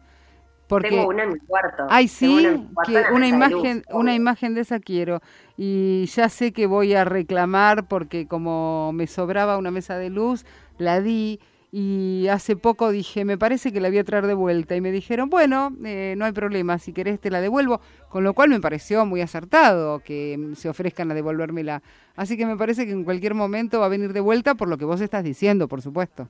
Porque... 0.68 0.90
Tengo 0.90 1.10
una 1.10 1.24
en 1.24 1.34
mi 1.34 1.40
cuarto. 1.40 1.86
Ay, 1.90 2.08
sí, 2.08 2.66
cuarto 2.74 2.94
que 2.94 3.14
una 3.14 3.28
imagen, 3.28 3.78
luz, 3.78 3.86
una 3.92 4.16
imagen 4.16 4.54
de 4.56 4.62
esa 4.62 4.80
quiero. 4.80 5.22
Y 5.58 6.06
ya 6.06 6.30
sé 6.30 6.54
que 6.54 6.66
voy 6.66 6.94
a 6.94 7.04
reclamar 7.04 7.88
porque 7.88 8.28
como 8.28 8.92
me 8.94 9.08
sobraba 9.08 9.58
una 9.58 9.72
mesa 9.72 9.98
de 9.98 10.10
luz, 10.10 10.46
la 10.78 11.02
di 11.02 11.40
y 11.76 12.28
hace 12.28 12.56
poco 12.56 12.92
dije, 12.92 13.26
me 13.26 13.36
parece 13.36 13.74
que 13.74 13.82
la 13.82 13.90
voy 13.90 13.98
a 13.98 14.04
traer 14.04 14.28
de 14.28 14.36
vuelta. 14.36 14.76
Y 14.76 14.82
me 14.82 14.92
dijeron, 14.92 15.28
bueno, 15.32 15.76
eh, 15.84 16.14
no 16.16 16.26
hay 16.26 16.32
problema, 16.32 16.78
si 16.78 16.94
querés 16.94 17.20
te 17.20 17.32
la 17.32 17.42
devuelvo. 17.42 17.82
Con 18.10 18.24
lo 18.24 18.36
cual 18.36 18.50
me 18.50 18.60
pareció 18.62 19.08
muy 19.08 19.22
acertado 19.22 19.98
que 20.02 20.38
mm, 20.38 20.54
se 20.54 20.70
ofrezcan 20.70 21.10
a 21.10 21.16
devolvérmela. 21.16 21.82
Así 22.16 22.38
que 22.38 22.46
me 22.46 22.56
parece 22.58 22.86
que 22.86 22.92
en 22.92 23.04
cualquier 23.04 23.34
momento 23.34 23.80
va 23.80 23.88
a 23.88 23.90
venir 23.90 24.14
de 24.14 24.20
vuelta 24.20 24.54
por 24.54 24.68
lo 24.68 24.78
que 24.78 24.86
vos 24.86 25.02
estás 25.02 25.24
diciendo, 25.24 25.68
por 25.68 25.82
supuesto. 25.82 26.30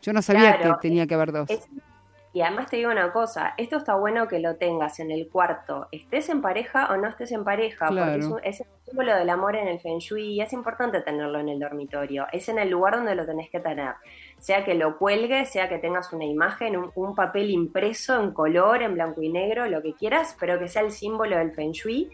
Yo 0.00 0.14
no 0.14 0.22
sabía 0.22 0.56
Claro, 0.56 0.78
que 0.80 0.88
tenía 0.88 1.06
que 1.06 1.14
haber 1.14 1.32
dos. 1.32 1.50
Es- 1.50 1.68
y 2.38 2.42
además 2.42 2.70
te 2.70 2.76
digo 2.76 2.90
una 2.90 3.12
cosa, 3.12 3.54
esto 3.56 3.76
está 3.78 3.94
bueno 3.96 4.28
que 4.28 4.38
lo 4.38 4.56
tengas 4.56 5.00
en 5.00 5.10
el 5.10 5.28
cuarto, 5.28 5.88
estés 5.92 6.28
en 6.28 6.40
pareja 6.40 6.86
o 6.92 6.96
no 6.96 7.08
estés 7.08 7.32
en 7.32 7.42
pareja, 7.44 7.88
porque 7.88 8.18
es, 8.18 8.26
un- 8.26 8.40
es 8.44 8.62
símbolo 8.84 9.14
del 9.16 9.28
amor 9.28 9.56
en 9.56 9.66
el 9.68 9.80
Feng 9.80 9.98
Shui 9.98 10.34
y 10.34 10.40
es 10.40 10.52
importante 10.52 11.00
tenerlo 11.02 11.40
en 11.40 11.48
el 11.48 11.58
dormitorio. 11.58 12.26
Es 12.32 12.48
en 12.48 12.58
el 12.58 12.70
lugar 12.70 12.94
donde 12.96 13.14
lo 13.14 13.26
tenés 13.26 13.50
que 13.50 13.60
tener. 13.60 13.94
Sea 14.38 14.64
que 14.64 14.74
lo 14.74 14.96
cuelgues, 14.98 15.50
sea 15.50 15.68
que 15.68 15.78
tengas 15.78 16.12
una 16.12 16.24
imagen, 16.24 16.76
un, 16.76 16.90
un 16.94 17.14
papel 17.14 17.50
impreso 17.50 18.18
en 18.22 18.32
color, 18.32 18.82
en 18.82 18.94
blanco 18.94 19.20
y 19.20 19.28
negro, 19.30 19.66
lo 19.66 19.82
que 19.82 19.94
quieras, 19.94 20.36
pero 20.38 20.58
que 20.58 20.68
sea 20.68 20.82
el 20.82 20.92
símbolo 20.92 21.36
del 21.36 21.52
Feng 21.52 21.72
Shui. 21.72 22.10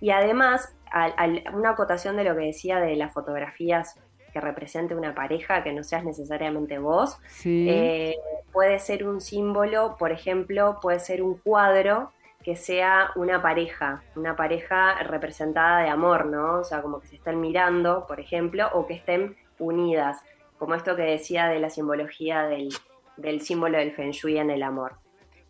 Y 0.00 0.10
además, 0.10 0.76
al- 0.90 1.14
al- 1.16 1.44
una 1.54 1.70
acotación 1.70 2.16
de 2.16 2.24
lo 2.24 2.34
que 2.36 2.46
decía 2.46 2.78
de 2.80 2.94
las 2.96 3.12
fotografías 3.12 3.98
que 4.32 4.40
represente 4.40 4.94
una 4.94 5.14
pareja, 5.14 5.62
que 5.62 5.72
no 5.72 5.82
seas 5.84 6.04
necesariamente 6.04 6.78
vos, 6.78 7.18
Sí. 7.28 7.66
eh, 7.68 8.16
puede 8.52 8.78
ser 8.78 9.06
un 9.06 9.20
símbolo, 9.20 9.96
por 9.98 10.12
ejemplo, 10.12 10.78
puede 10.80 11.00
ser 11.00 11.22
un 11.22 11.38
cuadro 11.38 12.10
que 12.42 12.56
sea 12.56 13.10
una 13.16 13.42
pareja, 13.42 14.02
una 14.16 14.34
pareja 14.36 15.02
representada 15.02 15.82
de 15.82 15.88
amor, 15.90 16.26
¿no? 16.26 16.60
O 16.60 16.64
sea, 16.64 16.80
como 16.82 17.00
que 17.00 17.08
se 17.08 17.16
estén 17.16 17.40
mirando, 17.40 18.06
por 18.06 18.20
ejemplo, 18.20 18.68
o 18.72 18.86
que 18.86 18.94
estén 18.94 19.36
unidas, 19.58 20.22
como 20.58 20.74
esto 20.74 20.96
que 20.96 21.02
decía 21.02 21.46
de 21.48 21.58
la 21.58 21.68
simbología 21.68 22.44
del, 22.44 22.68
del 23.16 23.40
símbolo 23.42 23.78
del 23.78 23.92
Feng 23.92 24.12
Shui 24.12 24.38
en 24.38 24.50
el 24.50 24.62
amor. 24.62 24.94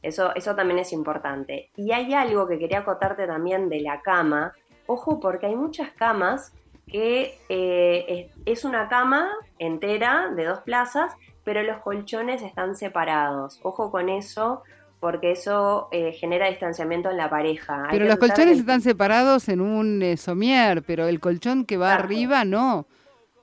Eso, 0.03 0.35
eso 0.35 0.55
también 0.55 0.79
es 0.79 0.93
importante. 0.93 1.71
Y 1.77 1.93
hay 1.93 2.15
algo 2.15 2.47
que 2.49 2.59
quería 2.59 2.81
acotarte 2.81 3.27
también 3.27 3.69
de 3.69 3.81
la 3.81 4.01
cama. 4.01 4.53
Ojo, 4.87 5.21
porque 5.21 5.47
hay 5.47 5.57
muchas 5.57 5.91
camas 5.91 6.53
que 6.91 7.39
eh, 7.49 8.31
es, 8.47 8.59
es 8.59 8.65
una 8.65 8.89
cama 8.89 9.31
entera 9.59 10.31
de 10.35 10.45
dos 10.45 10.61
plazas, 10.61 11.13
pero 11.45 11.63
los 11.63 11.79
colchones 11.79 12.43
están 12.43 12.77
separados. 12.77 13.61
Ojo 13.63 13.91
con 13.91 14.09
eso, 14.09 14.63
porque 15.01 15.31
eso 15.33 15.89
eh, 15.93 16.13
genera 16.13 16.49
distanciamiento 16.49 17.11
en 17.11 17.17
la 17.17 17.31
pareja. 17.31 17.85
Hay 17.85 17.91
Pero 17.93 18.07
los 18.07 18.17
colchones 18.19 18.59
están 18.59 18.81
separados 18.81 19.49
en 19.49 19.61
un 19.61 20.03
eh, 20.03 20.17
somier, 20.17 20.83
pero 20.83 21.07
el 21.07 21.21
colchón 21.21 21.65
que 21.65 21.77
va 21.77 21.95
arriba 21.95 22.45
no. 22.45 22.87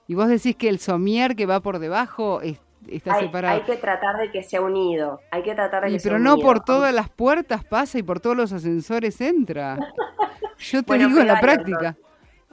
Y 0.08 0.16
vos 0.16 0.28
decís 0.28 0.56
que 0.56 0.70
el 0.70 0.80
somier 0.80 1.36
que 1.36 1.46
va 1.46 1.62
por 1.62 1.80
debajo 1.80 2.42
es- 2.42 2.60
está 2.88 3.16
hay, 3.16 3.26
separado. 3.26 3.56
hay 3.56 3.62
que 3.64 3.78
tratar 3.78 4.18
de 4.18 4.30
que 4.32 4.44
sea 4.44 4.62
unido. 4.62 5.20
Hay 5.32 5.42
que 5.42 5.56
tratar 5.56 5.84
de 5.84 5.90
Y 5.90 5.94
que 5.94 6.00
sea 6.00 6.12
pero 6.12 6.20
no 6.20 6.38
por 6.38 6.64
todas 6.64 6.94
las 6.94 7.10
puertas 7.10 7.64
pasa 7.64 7.98
y 7.98 8.04
por 8.04 8.20
todos 8.20 8.38
los 8.38 8.52
ascensores 8.54 9.20
entra. 9.22 9.78
Yo 10.60 10.82
te 10.84 10.86
Bueno, 10.88 11.08
digo 11.08 11.20
en 11.22 11.28
la 11.28 11.40
práctica. 11.40 11.96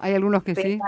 Hay 0.02 0.14
algunos 0.14 0.42
que 0.42 0.54
sí. 0.56 0.80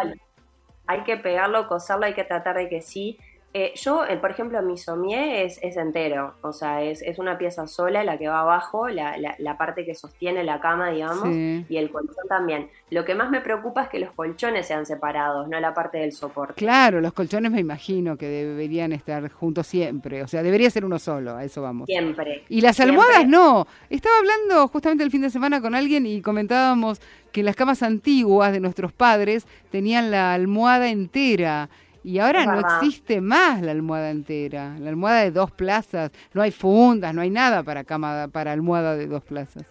Hay 0.86 1.04
que 1.04 1.16
pegarlo, 1.16 1.68
coserlo, 1.68 2.04
hay 2.04 2.14
que 2.14 2.24
tratar 2.24 2.56
de 2.56 2.68
que 2.68 2.82
sí. 2.82 3.18
Eh, 3.56 3.72
yo, 3.76 4.04
eh, 4.04 4.16
por 4.16 4.32
ejemplo, 4.32 4.60
mi 4.62 4.76
somier 4.76 5.44
es, 5.46 5.60
es 5.62 5.76
entero, 5.76 6.34
o 6.42 6.52
sea, 6.52 6.82
es, 6.82 7.00
es 7.02 7.20
una 7.20 7.38
pieza 7.38 7.68
sola 7.68 8.02
la 8.02 8.18
que 8.18 8.26
va 8.26 8.40
abajo, 8.40 8.88
la, 8.88 9.16
la- 9.16 9.36
la 9.38 9.56
parte 9.56 9.84
que 9.84 9.94
sostiene 9.94 10.42
la 10.42 10.58
cama, 10.60 10.90
digamos, 10.90 11.22
Sí. 11.22 11.64
y 11.68 11.76
el 11.76 11.88
colchón 11.92 12.26
también. 12.28 12.68
Lo 12.90 13.04
que 13.04 13.14
más 13.14 13.30
me 13.30 13.40
preocupa 13.40 13.84
es 13.84 13.88
que 13.90 14.00
los 14.00 14.10
colchones 14.10 14.66
sean 14.66 14.86
separados, 14.86 15.48
no 15.48 15.60
la 15.60 15.72
parte 15.72 15.98
del 15.98 16.10
soporte. 16.10 16.54
Claro, 16.54 17.00
los 17.00 17.12
colchones 17.12 17.52
me 17.52 17.60
imagino 17.60 18.16
que 18.16 18.26
deberían 18.26 18.92
estar 18.92 19.30
juntos 19.30 19.68
siempre. 19.68 20.24
O 20.24 20.26
sea, 20.26 20.42
debería 20.42 20.68
ser 20.68 20.84
uno 20.84 20.98
solo, 20.98 21.36
a 21.36 21.44
eso 21.44 21.62
vamos. 21.62 21.86
Siempre. 21.86 22.42
Y 22.48 22.60
las 22.60 22.74
Siempre. 22.74 22.96
almohadas 22.96 23.28
no. 23.28 23.68
Estaba 23.88 24.16
hablando 24.18 24.66
justamente 24.66 25.04
el 25.04 25.12
fin 25.12 25.22
de 25.22 25.30
semana 25.30 25.60
con 25.60 25.76
alguien 25.76 26.06
y 26.06 26.20
comentábamos 26.22 27.00
que 27.30 27.44
las 27.44 27.54
camas 27.54 27.84
antiguas 27.84 28.52
de 28.52 28.58
nuestros 28.58 28.92
padres 28.92 29.46
tenían 29.70 30.10
la 30.10 30.34
almohada 30.34 30.88
entera. 30.88 31.68
Y 32.04 32.18
ahora 32.18 32.44
no 32.44 32.60
existe 32.60 33.22
más 33.22 33.62
la 33.62 33.72
almohada 33.72 34.10
entera. 34.10 34.76
La 34.78 34.90
almohada 34.90 35.22
de 35.22 35.30
dos 35.30 35.50
plazas. 35.50 36.12
No 36.34 36.42
hay 36.42 36.50
fundas, 36.50 37.14
no 37.14 37.22
hay 37.22 37.30
nada 37.30 37.62
para 37.62 37.82
cama, 37.82 38.28
para 38.30 38.52
almohada 38.52 38.94
de 38.94 39.06
dos 39.06 39.24
plazas. 39.24 39.64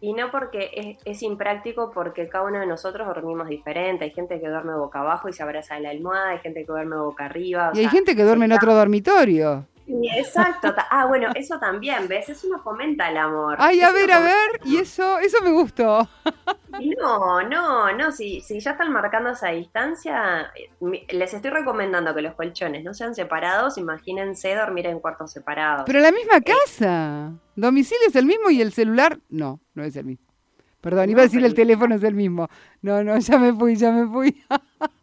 Y 0.00 0.12
no 0.12 0.30
porque 0.30 0.70
es, 0.72 0.98
es 1.04 1.22
impráctico, 1.22 1.90
porque 1.90 2.28
cada 2.28 2.44
uno 2.44 2.60
de 2.60 2.66
nosotros 2.66 3.06
dormimos 3.08 3.48
diferente. 3.48 4.04
Hay 4.04 4.12
gente 4.12 4.40
que 4.40 4.48
duerme 4.48 4.74
boca 4.76 5.00
abajo 5.00 5.28
y 5.28 5.32
se 5.32 5.42
abraza 5.42 5.74
de 5.74 5.80
la 5.80 5.90
almohada, 5.90 6.30
hay 6.30 6.38
gente 6.38 6.60
que 6.60 6.66
duerme 6.70 6.96
boca 6.96 7.24
arriba. 7.24 7.70
o 7.70 7.76
Y 7.76 7.80
hay 7.80 7.88
gente 7.88 8.14
que 8.14 8.22
duerme 8.22 8.44
en 8.44 8.52
otro 8.52 8.72
dormitorio. 8.74 9.66
Exacto. 9.86 10.74
Ah, 10.90 11.06
bueno, 11.06 11.28
eso 11.34 11.58
también, 11.58 12.08
¿ves? 12.08 12.28
Eso 12.28 12.48
no 12.48 12.58
fomenta 12.62 13.10
el 13.10 13.16
amor. 13.16 13.56
Ay, 13.58 13.80
a 13.80 13.88
Eso 13.88 13.94
ver, 13.94 14.08
no 14.08 14.14
a 14.14 14.20
ver. 14.20 14.60
Y 14.64 14.78
eso, 14.78 15.18
eso 15.18 15.42
me 15.42 15.50
gustó. 15.50 16.08
No, 16.98 17.42
no, 17.42 17.92
no, 17.92 18.10
si, 18.10 18.40
si 18.40 18.58
ya 18.60 18.72
están 18.72 18.92
marcando 18.92 19.30
esa 19.30 19.50
distancia, 19.50 20.50
eh, 20.56 21.06
les 21.10 21.32
estoy 21.34 21.50
recomendando 21.50 22.14
que 22.14 22.22
los 22.22 22.34
colchones 22.34 22.82
no 22.82 22.94
sean 22.94 23.14
separados, 23.14 23.78
imagínense 23.78 24.54
dormir 24.54 24.86
en 24.86 25.00
cuartos 25.00 25.30
separados. 25.32 25.84
Pero 25.86 25.98
en 25.98 26.04
la 26.04 26.12
misma 26.12 26.40
casa. 26.40 27.32
Domicilio 27.54 28.08
es 28.08 28.16
el 28.16 28.26
mismo 28.26 28.50
y 28.50 28.60
el 28.60 28.72
celular 28.72 29.20
no, 29.28 29.60
no 29.74 29.84
es 29.84 29.94
el 29.96 30.06
mismo. 30.06 30.26
Perdón, 30.80 31.08
iba 31.08 31.20
a 31.20 31.24
decir 31.24 31.44
el 31.44 31.54
teléfono 31.54 31.94
es 31.94 32.02
el 32.02 32.14
mismo. 32.14 32.48
No, 32.82 33.02
no, 33.04 33.16
ya 33.18 33.38
me 33.38 33.52
fui, 33.54 33.76
ya 33.76 33.90
me 33.90 34.06
fui. 34.06 34.44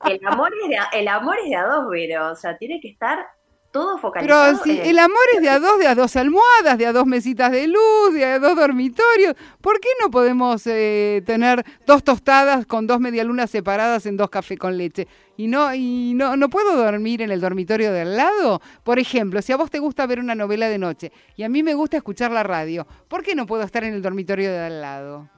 El 0.06 0.20
amor 0.28 0.52
es 0.62 0.70
de 0.70 0.78
a, 0.78 0.84
el 0.94 1.08
amor 1.08 1.38
es 1.44 1.50
de 1.50 1.56
a 1.56 1.66
dos, 1.66 1.86
pero, 1.90 2.32
o 2.32 2.36
sea, 2.36 2.58
tiene 2.58 2.80
que 2.82 2.90
estar 2.90 3.26
todo 3.72 3.96
Pero 3.96 4.02
focalizado. 4.02 4.64
si 4.64 4.80
en 4.80 4.86
el 4.86 5.00
amor 5.00 5.18
es 5.36 5.42
de 5.42 5.50
a 5.50 5.60
dos, 5.60 5.80
de 5.80 5.88
a 5.88 5.96
dos 5.96 6.16
almohadas, 6.16 6.78
de 6.78 6.86
a 6.86 6.94
dos 6.94 7.06
mesitas 7.06 7.52
de 7.52 7.68
luz, 7.68 8.14
de 8.14 8.26
a 8.26 8.40
dos 8.40 8.56
dormitorios, 8.56 9.36
¿por 9.62 9.80
qué 9.80 9.90
no 10.02 10.12
podemos 10.12 10.66
eh, 10.68 11.24
tener 11.26 11.64
dos 11.86 12.04
tostadas 12.04 12.66
con 12.66 12.88
dos 12.88 13.00
medialunas 13.00 13.50
separadas 13.50 14.06
en 14.06 14.18
dos 14.18 14.30
cafés 14.30 14.60
con 14.60 14.78
leche? 14.78 15.08
Y 15.38 15.48
no 15.48 15.74
y 15.74 16.14
no 16.16 16.36
no 16.36 16.50
puedo 16.50 16.76
dormir 16.76 17.22
en 17.22 17.32
el 17.32 17.42
dormitorio 17.42 17.92
de 17.92 18.02
al 18.02 18.18
lado. 18.18 18.62
Por 18.84 19.00
ejemplo, 19.00 19.42
si 19.42 19.54
a 19.54 19.58
vos 19.58 19.72
te 19.72 19.80
gusta 19.80 20.06
ver 20.06 20.20
una 20.20 20.36
novela 20.36 20.68
de 20.68 20.78
noche 20.78 21.12
y 21.36 21.44
a 21.44 21.50
mí 21.50 21.64
me 21.64 21.74
gusta 21.74 21.98
escuchar 21.98 22.32
la 22.32 22.44
radio, 22.44 22.86
¿por 23.08 23.24
qué 23.24 23.36
no 23.36 23.46
puedo 23.46 23.64
estar 23.64 23.84
en 23.84 23.94
el 23.94 24.02
dormitorio 24.02 24.52
de 24.52 24.60
al 24.60 24.82
lado? 24.82 25.30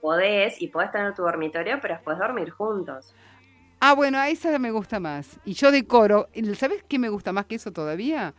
Podés 0.00 0.60
y 0.60 0.68
podés 0.68 0.92
tener 0.92 1.14
tu 1.14 1.22
dormitorio, 1.22 1.78
pero 1.80 1.94
después 1.94 2.18
dormir 2.18 2.50
juntos. 2.50 3.14
Ah, 3.80 3.94
bueno, 3.94 4.18
a 4.18 4.28
esa 4.28 4.58
me 4.58 4.70
gusta 4.70 5.00
más. 5.00 5.38
Y 5.44 5.52
yo 5.52 5.70
decoro, 5.70 6.28
¿sabes 6.56 6.82
qué 6.88 6.98
me 6.98 7.08
gusta 7.08 7.32
más 7.32 7.46
que 7.46 7.56
eso 7.56 7.72
todavía? 7.72 8.34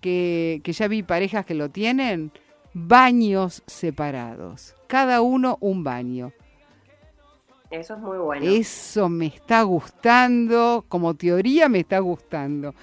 Que, 0.00 0.60
que 0.64 0.72
ya 0.72 0.88
vi 0.88 1.02
parejas 1.02 1.44
que 1.44 1.54
lo 1.54 1.68
tienen, 1.70 2.32
baños 2.72 3.62
separados. 3.66 4.74
Cada 4.86 5.20
uno 5.20 5.58
un 5.60 5.84
baño. 5.84 6.32
Eso 7.70 7.94
es 7.94 8.00
muy 8.00 8.18
bueno. 8.18 8.44
Eso 8.46 9.08
me 9.08 9.26
está 9.26 9.62
gustando, 9.62 10.84
como 10.88 11.14
teoría 11.14 11.68
me 11.68 11.80
está 11.80 11.98
gustando. 12.00 12.74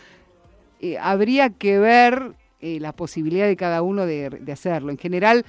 Eh, 0.79 0.97
habría 0.97 1.49
que 1.49 1.77
ver 1.77 2.33
eh, 2.59 2.79
la 2.79 2.93
posibilidad 2.93 3.47
de 3.47 3.55
cada 3.55 3.81
uno 3.81 4.05
de, 4.05 4.29
de 4.29 4.51
hacerlo. 4.51 4.91
En 4.91 4.97
general, 4.97 5.45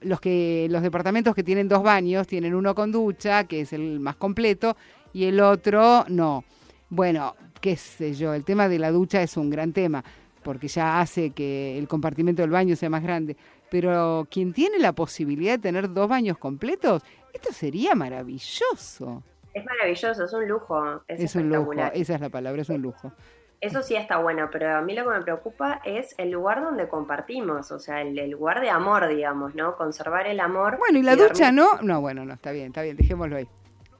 los 0.00 0.20
que 0.20 0.68
los 0.70 0.82
departamentos 0.82 1.34
que 1.34 1.42
tienen 1.42 1.68
dos 1.68 1.82
baños 1.82 2.26
tienen 2.26 2.54
uno 2.54 2.74
con 2.74 2.92
ducha, 2.92 3.44
que 3.44 3.62
es 3.62 3.72
el 3.72 4.00
más 4.00 4.16
completo, 4.16 4.76
y 5.12 5.24
el 5.24 5.40
otro 5.40 6.04
no. 6.08 6.44
Bueno, 6.90 7.34
qué 7.60 7.76
sé 7.76 8.14
yo, 8.14 8.34
el 8.34 8.44
tema 8.44 8.68
de 8.68 8.78
la 8.78 8.90
ducha 8.90 9.22
es 9.22 9.36
un 9.36 9.50
gran 9.50 9.72
tema, 9.72 10.02
porque 10.42 10.68
ya 10.68 11.00
hace 11.00 11.30
que 11.30 11.78
el 11.78 11.88
compartimento 11.88 12.42
del 12.42 12.50
baño 12.50 12.76
sea 12.76 12.90
más 12.90 13.02
grande. 13.02 13.36
Pero 13.70 14.26
quien 14.30 14.52
tiene 14.52 14.78
la 14.78 14.92
posibilidad 14.92 15.52
de 15.52 15.58
tener 15.58 15.92
dos 15.92 16.08
baños 16.08 16.38
completos, 16.38 17.02
esto 17.32 17.52
sería 17.52 17.94
maravilloso. 17.94 19.22
Es 19.52 19.64
maravilloso, 19.64 20.24
es 20.24 20.32
un 20.32 20.48
lujo. 20.48 21.02
Es, 21.06 21.20
Es 21.20 21.34
un 21.36 21.50
lujo, 21.50 21.72
esa 21.72 22.14
es 22.14 22.20
la 22.20 22.30
palabra, 22.30 22.62
es 22.62 22.68
un 22.68 22.80
lujo. 22.80 23.12
Eso 23.60 23.82
sí 23.82 23.96
está 23.96 24.18
bueno, 24.18 24.48
pero 24.52 24.76
a 24.76 24.82
mí 24.82 24.94
lo 24.94 25.02
que 25.02 25.18
me 25.18 25.22
preocupa 25.22 25.80
es 25.84 26.14
el 26.16 26.30
lugar 26.30 26.62
donde 26.62 26.88
compartimos, 26.88 27.72
o 27.72 27.80
sea, 27.80 28.02
el, 28.02 28.16
el 28.16 28.30
lugar 28.30 28.60
de 28.60 28.70
amor, 28.70 29.08
digamos, 29.08 29.56
¿no? 29.56 29.76
Conservar 29.76 30.28
el 30.28 30.38
amor. 30.38 30.78
Bueno, 30.78 31.00
y 31.00 31.02
la 31.02 31.16
ducha 31.16 31.50
no, 31.50 31.82
no, 31.82 32.00
bueno, 32.00 32.24
no, 32.24 32.34
está 32.34 32.52
bien, 32.52 32.68
está 32.68 32.82
bien, 32.82 32.96
dejémoslo 32.96 33.36
ahí. 33.36 33.48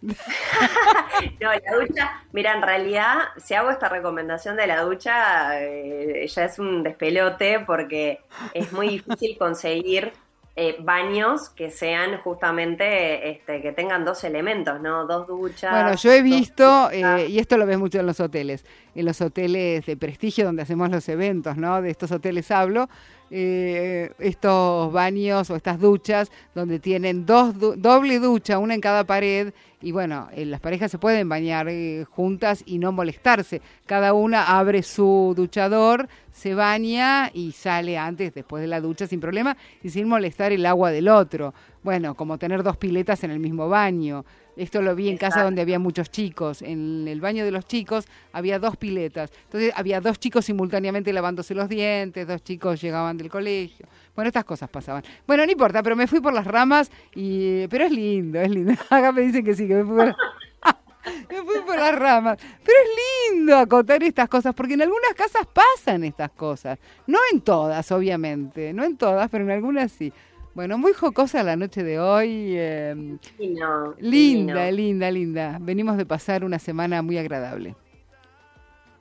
No, 1.40 1.50
la 1.50 1.78
ducha, 1.80 2.22
mira, 2.32 2.54
en 2.54 2.62
realidad, 2.62 3.16
si 3.36 3.54
hago 3.54 3.70
esta 3.70 3.88
recomendación 3.88 4.56
de 4.56 4.66
la 4.66 4.82
ducha, 4.82 5.60
eh, 5.60 6.26
ya 6.28 6.44
es 6.44 6.58
un 6.58 6.82
despelote 6.82 7.60
porque 7.66 8.20
es 8.54 8.72
muy 8.72 8.88
difícil 8.88 9.36
conseguir 9.38 10.12
eh, 10.60 10.76
baños 10.80 11.50
que 11.50 11.70
sean 11.70 12.18
justamente, 12.18 13.30
este, 13.30 13.62
que 13.62 13.70
tengan 13.70 14.04
dos 14.04 14.24
elementos, 14.24 14.80
¿no? 14.80 15.06
Dos 15.06 15.28
duchas. 15.28 15.70
Bueno, 15.70 15.94
yo 15.94 16.10
he 16.10 16.20
visto, 16.20 16.90
eh, 16.90 17.28
y 17.28 17.38
esto 17.38 17.56
lo 17.56 17.64
ves 17.64 17.78
mucho 17.78 18.00
en 18.00 18.06
los 18.06 18.18
hoteles, 18.18 18.64
en 18.96 19.04
los 19.04 19.20
hoteles 19.20 19.86
de 19.86 19.96
prestigio 19.96 20.44
donde 20.44 20.62
hacemos 20.62 20.90
los 20.90 21.08
eventos, 21.08 21.56
¿no? 21.56 21.80
De 21.80 21.90
estos 21.90 22.10
hoteles 22.10 22.50
hablo, 22.50 22.88
eh, 23.30 24.12
estos 24.18 24.92
baños 24.92 25.50
o 25.50 25.56
estas 25.56 25.78
duchas 25.80 26.30
donde 26.54 26.78
tienen 26.78 27.26
dos 27.26 27.58
du- 27.58 27.74
doble 27.76 28.18
ducha, 28.18 28.58
una 28.58 28.74
en 28.74 28.80
cada 28.80 29.04
pared, 29.04 29.52
y 29.80 29.92
bueno, 29.92 30.28
eh, 30.32 30.44
las 30.44 30.60
parejas 30.60 30.90
se 30.90 30.98
pueden 30.98 31.28
bañar 31.28 31.68
eh, 31.68 32.04
juntas 32.10 32.62
y 32.66 32.78
no 32.78 32.90
molestarse. 32.90 33.62
Cada 33.86 34.12
una 34.12 34.58
abre 34.58 34.82
su 34.82 35.34
duchador, 35.36 36.08
se 36.32 36.54
baña 36.54 37.30
y 37.32 37.52
sale 37.52 37.96
antes, 37.96 38.34
después 38.34 38.60
de 38.60 38.66
la 38.66 38.80
ducha 38.80 39.06
sin 39.06 39.20
problema 39.20 39.56
y 39.82 39.90
sin 39.90 40.08
molestar 40.08 40.52
el 40.52 40.66
agua 40.66 40.90
del 40.90 41.08
otro. 41.08 41.54
Bueno, 41.82 42.14
como 42.16 42.38
tener 42.38 42.62
dos 42.62 42.76
piletas 42.76 43.22
en 43.24 43.30
el 43.30 43.38
mismo 43.38 43.68
baño. 43.68 44.24
Esto 44.58 44.82
lo 44.82 44.96
vi 44.96 45.08
en 45.08 45.16
casa 45.16 45.44
donde 45.44 45.62
había 45.62 45.78
muchos 45.78 46.10
chicos. 46.10 46.62
En 46.62 47.06
el 47.06 47.20
baño 47.20 47.44
de 47.44 47.52
los 47.52 47.64
chicos 47.64 48.06
había 48.32 48.58
dos 48.58 48.76
piletas. 48.76 49.30
Entonces 49.44 49.72
había 49.76 50.00
dos 50.00 50.18
chicos 50.18 50.44
simultáneamente 50.44 51.12
lavándose 51.12 51.54
los 51.54 51.68
dientes, 51.68 52.26
dos 52.26 52.42
chicos 52.42 52.80
llegaban 52.80 53.16
del 53.16 53.30
colegio. 53.30 53.86
Bueno, 54.16 54.28
estas 54.28 54.44
cosas 54.44 54.68
pasaban. 54.68 55.04
Bueno, 55.28 55.46
no 55.46 55.52
importa, 55.52 55.80
pero 55.80 55.94
me 55.94 56.08
fui 56.08 56.20
por 56.20 56.32
las 56.32 56.44
ramas 56.44 56.90
y 57.14 57.68
pero 57.68 57.84
es 57.84 57.92
lindo, 57.92 58.40
es 58.40 58.50
lindo. 58.50 58.72
Acá 58.90 59.12
me 59.12 59.22
dicen 59.22 59.44
que 59.44 59.54
sí, 59.54 59.68
que 59.68 59.74
me 59.76 59.84
fui 59.84 59.96
por 59.96 60.16
Me 61.30 61.42
fui 61.42 61.60
por 61.64 61.76
las 61.76 61.94
ramas. 61.94 62.38
Pero 62.64 62.78
es 62.82 63.32
lindo 63.32 63.56
acotar 63.56 64.02
estas 64.02 64.28
cosas, 64.28 64.54
porque 64.54 64.74
en 64.74 64.82
algunas 64.82 65.14
casas 65.14 65.46
pasan 65.46 66.02
estas 66.02 66.30
cosas. 66.32 66.78
No 67.06 67.18
en 67.32 67.40
todas, 67.42 67.90
obviamente. 67.92 68.72
No 68.72 68.82
en 68.82 68.96
todas, 68.96 69.30
pero 69.30 69.44
en 69.44 69.50
algunas 69.50 69.92
sí. 69.92 70.12
Bueno, 70.54 70.76
muy 70.78 70.92
jocosa 70.92 71.42
la 71.42 71.56
noche 71.56 71.84
de 71.84 72.00
hoy. 72.00 72.54
eh, 72.56 72.94
Divino, 73.38 73.94
linda, 73.98 74.70
linda, 74.70 75.10
linda. 75.10 75.58
Venimos 75.60 75.96
de 75.96 76.04
pasar 76.06 76.44
una 76.44 76.58
semana 76.58 77.00
muy 77.02 77.16
agradable. 77.18 77.76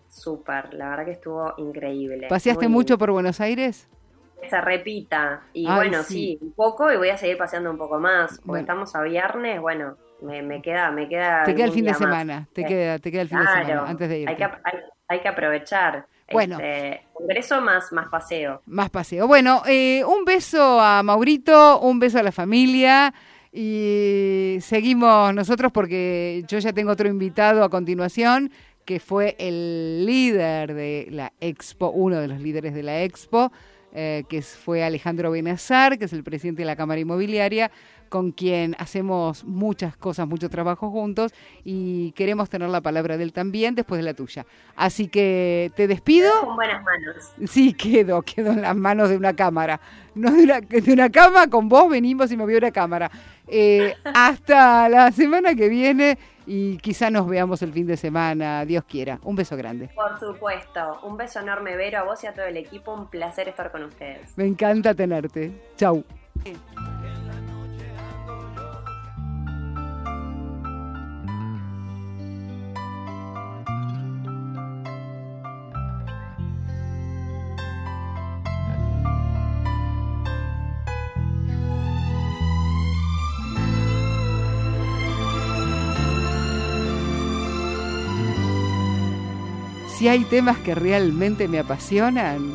Súper, 0.08 0.74
la 0.74 0.90
verdad 0.90 1.06
que 1.06 1.12
estuvo 1.12 1.54
increíble. 1.58 2.28
¿Paseaste 2.28 2.68
Muy 2.68 2.74
mucho 2.76 2.98
por 2.98 3.12
Buenos 3.12 3.40
Aires? 3.42 3.88
Se 4.50 4.62
repita. 4.62 5.42
Y 5.54 5.66
Ay, 5.68 5.76
bueno, 5.76 6.04
sí. 6.04 6.38
sí. 6.40 6.40
un 6.42 6.54
poco 6.54 6.92
y 6.92 6.98
voy 6.98 7.10
a 7.10 7.18
seguir 7.18 7.38
paseando 7.38 7.72
un 7.72 7.78
poco 7.78 8.00
más. 8.00 8.32
Porque 8.38 8.48
Bueno. 8.48 8.62
estamos 8.62 8.96
a 8.96 9.02
viernes, 9.02 9.60
bueno, 9.60 9.98
me, 10.22 10.42
me 10.44 10.62
queda, 10.62 10.92
me 10.92 11.08
queda. 11.10 11.44
Te 11.44 11.56
queda 11.56 11.66
el 11.66 11.72
fin 11.72 11.86
de 11.86 11.92
más. 11.92 11.98
semana. 12.00 12.48
Te 12.54 12.64
queda, 12.66 13.00
te 13.00 13.12
queda 13.12 13.22
el 13.24 13.30
fin 13.30 13.40
de 13.40 13.46
semana 13.48 13.88
antes 13.90 14.10
de 14.10 14.16
Hay 14.16 14.22
irte. 14.24 14.36
que, 14.38 14.44
hay, 14.44 14.80
hay 15.08 15.20
que 15.22 15.28
aprovechar. 15.28 16.06
Bueno. 16.32 16.60
Este, 16.60 17.06
congreso 17.14 17.62
más, 17.62 17.92
más 17.92 18.10
paseo. 18.10 18.62
Más 18.66 18.90
paseo. 18.90 19.28
Bueno, 19.28 19.64
eh, 19.68 20.04
un 20.06 20.26
beso 20.26 20.80
a 20.80 21.04
Maurito, 21.04 21.80
un 21.80 22.00
beso 22.00 22.20
a 22.20 22.24
la 22.24 22.32
familia 22.32 23.14
y 23.52 24.58
seguimos 24.62 25.34
nosotros 25.34 25.72
porque 25.72 26.44
yo 26.48 26.60
ya 26.60 26.74
tengo 26.74 26.92
otro 26.92 27.08
invitado 27.08 27.64
a 27.64 27.70
continuación 27.70 28.52
que 28.86 29.00
fue 29.00 29.36
el 29.38 30.06
líder 30.06 30.74
de 30.74 31.08
la 31.12 31.34
Expo, 31.42 31.90
uno 31.90 32.20
de 32.20 32.28
los 32.30 32.40
líderes 32.40 32.74
de 32.74 32.84
la 32.84 33.04
Expo, 33.04 33.52
eh, 33.94 34.24
que 34.30 34.42
fue 34.42 34.84
Alejandro 34.84 35.32
Benazar, 35.32 35.98
que 35.98 36.06
es 36.06 36.14
el 36.14 36.24
presidente 36.24 36.62
de 36.62 36.68
la 36.68 36.76
Cámara 36.76 37.02
Inmobiliaria, 37.02 37.70
con 38.08 38.32
quien 38.32 38.76
hacemos 38.80 39.44
muchas 39.44 39.96
cosas, 39.98 40.28
mucho 40.28 40.50
trabajo 40.50 40.90
juntos 40.90 41.34
y 41.64 42.12
queremos 42.14 42.50
tener 42.50 42.70
la 42.70 42.82
palabra 42.82 43.18
de 43.18 43.24
él 43.24 43.34
también 43.34 43.76
después 43.76 44.00
de 44.00 44.06
la 44.06 44.14
tuya. 44.14 44.46
Así 44.76 45.08
que 45.08 45.72
te 45.76 45.88
despido. 45.88 46.32
Con 46.42 46.56
buenas 46.56 46.84
manos. 46.84 47.32
Sí, 47.50 47.74
quedo, 47.74 48.22
quedo 48.22 48.52
en 48.52 48.62
las 48.62 48.76
manos 48.76 49.10
de 49.10 49.18
una 49.18 49.36
cámara. 49.36 49.80
No 50.16 50.32
de 50.32 50.44
una, 50.44 50.62
de 50.62 50.94
una 50.94 51.10
cama, 51.10 51.48
con 51.48 51.70
vos 51.70 51.90
venimos 51.90 52.32
y 52.32 52.38
me 52.38 52.46
vio 52.46 52.58
una 52.58 52.72
cámara. 52.72 53.12
Eh, 53.48 53.96
hasta 54.04 54.90
la 54.90 55.12
semana 55.12 55.56
que 55.56 55.70
viene 55.70 56.18
y 56.46 56.78
quizá 56.78 57.10
nos 57.10 57.28
veamos 57.28 57.62
el 57.62 57.74
fin 57.74 57.86
de 57.86 57.98
semana, 57.98 58.66
Dios 58.66 58.86
quiera. 58.86 59.20
Un 59.24 59.36
beso 59.36 59.58
grande. 59.58 59.90
Por 59.94 60.18
supuesto. 60.18 61.00
Un 61.04 61.18
beso 61.18 61.42
enorme, 61.42 61.76
Vero, 61.76 62.00
a 62.00 62.04
vos 62.04 62.24
y 62.24 62.28
a 62.28 62.34
todo 62.34 62.46
el 62.46 62.58
equipo. 62.58 62.94
Un 62.94 63.08
placer 63.08 63.50
estar 63.50 63.72
con 63.72 63.84
ustedes. 63.84 64.38
Me 64.38 64.46
encanta 64.46 64.94
tenerte. 64.94 65.52
Chau. 65.76 66.04
Si 89.98 90.08
hay 90.08 90.24
temas 90.26 90.60
que 90.60 90.76
realmente 90.76 91.48
me 91.48 91.58
apasionan, 91.58 92.54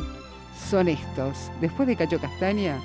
son 0.69 0.87
estos. 0.87 1.51
Después 1.59 1.89
de 1.89 1.97
Cacho 1.97 2.17
Castaña, 2.17 2.79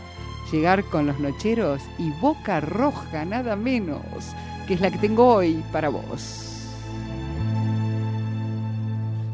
llegar 0.51 0.83
con 0.83 1.07
los 1.07 1.21
nocheros 1.21 1.81
y 1.97 2.11
Boca 2.21 2.59
Roja, 2.59 3.25
nada 3.25 3.55
menos, 3.55 4.03
que 4.67 4.75
es 4.75 4.81
la 4.81 4.91
que 4.91 4.99
tengo 4.99 5.33
hoy 5.33 5.63
para 5.71 5.91
vos. 5.91 6.73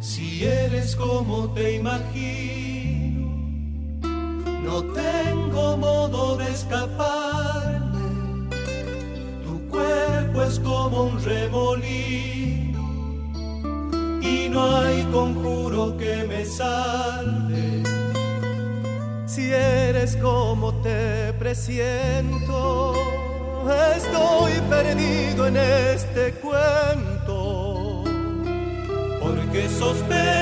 Si 0.01 0.45
eres 0.45 0.95
como 0.95 1.49
te 1.55 1.77
imagino, 1.77 3.31
no 4.63 4.83
tengo 4.93 5.79
modo 5.79 6.37
de 6.37 6.51
escaparme. 6.51 8.51
Tu 9.43 9.69
cuerpo 9.71 10.43
es 10.43 10.61
como 10.61 11.05
un 11.05 11.25
remolino 11.25 12.74
y 14.25 14.49
no 14.49 14.77
hay 14.79 15.03
conjuro 15.13 15.97
que 15.97 16.25
me 16.25 16.45
salve. 16.45 17.83
Si 19.27 19.53
eres 19.53 20.17
como 20.17 20.73
te 20.83 21.33
presiento, 21.35 22.95
estoy 23.97 24.53
perdido 24.71 25.47
en 25.47 25.57
este 25.57 26.33
cuento 26.35 28.05
porque 29.21 29.69
sospecho 29.69 30.34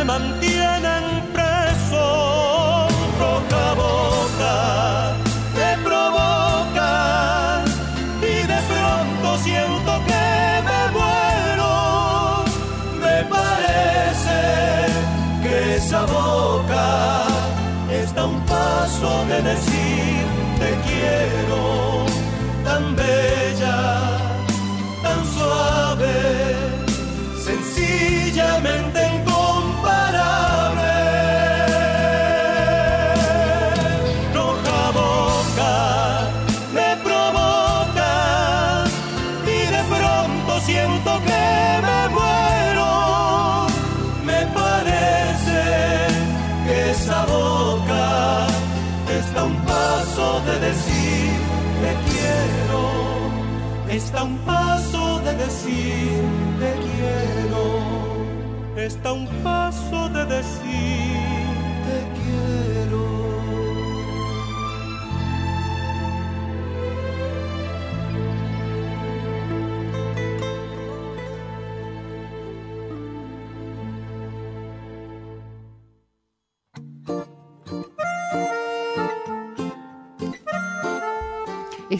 me 0.00 0.04
mantienen 0.04 1.04
preso. 1.34 2.88
Roja 3.20 3.66
boca 3.74 5.14
me 5.58 5.70
provoca 5.88 7.62
y 8.22 8.34
de 8.52 8.60
pronto 8.72 9.28
siento 9.44 9.92
que 10.08 10.26
me 10.68 10.80
muero. 10.96 11.74
Me 13.04 13.18
parece 13.36 14.40
que 15.42 15.76
esa 15.76 16.02
boca 16.06 16.86
está 17.90 18.24
un 18.24 18.40
paso 18.46 19.10
de 19.26 19.42
decir 19.42 19.69
está 54.20 54.28
un 54.28 54.38
paso 54.40 55.20
de 55.20 55.34
decir 55.34 56.20
te 56.58 56.72
quiero, 56.84 57.64
está 58.76 59.12
un 59.12 59.26
paso 59.42 59.69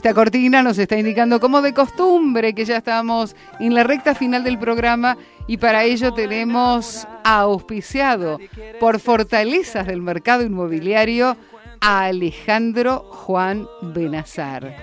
Esta 0.01 0.15
cortina 0.15 0.63
nos 0.63 0.79
está 0.79 0.97
indicando 0.97 1.39
como 1.41 1.61
de 1.61 1.75
costumbre 1.75 2.55
que 2.55 2.65
ya 2.65 2.79
estamos 2.79 3.37
en 3.59 3.75
la 3.75 3.85
recta 3.85 4.15
final 4.15 4.43
del 4.43 4.59
programa 4.59 5.19
y 5.47 5.59
para 5.59 5.85
ello 5.85 6.15
tenemos 6.15 7.07
auspiciado 7.23 8.39
por 8.81 8.99
fortalezas 8.99 9.87
del 9.87 10.01
mercado 10.01 10.43
inmobiliario 10.43 11.37
a 11.83 12.05
Alejandro 12.05 13.01
Juan 13.11 13.69
Benazar. 13.83 14.75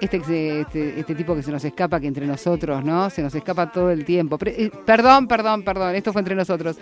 Este, 0.00 0.16
este, 0.62 0.98
este 0.98 1.14
tipo 1.14 1.36
que 1.36 1.44
se 1.44 1.52
nos 1.52 1.64
escapa, 1.64 2.00
que 2.00 2.08
entre 2.08 2.26
nosotros, 2.26 2.84
¿no? 2.84 3.08
Se 3.08 3.22
nos 3.22 3.32
escapa 3.36 3.70
todo 3.70 3.92
el 3.92 4.04
tiempo. 4.04 4.36
Eh, 4.46 4.72
perdón, 4.84 5.28
perdón, 5.28 5.62
perdón, 5.62 5.94
esto 5.94 6.12
fue 6.12 6.22
entre 6.22 6.34
nosotros. 6.34 6.76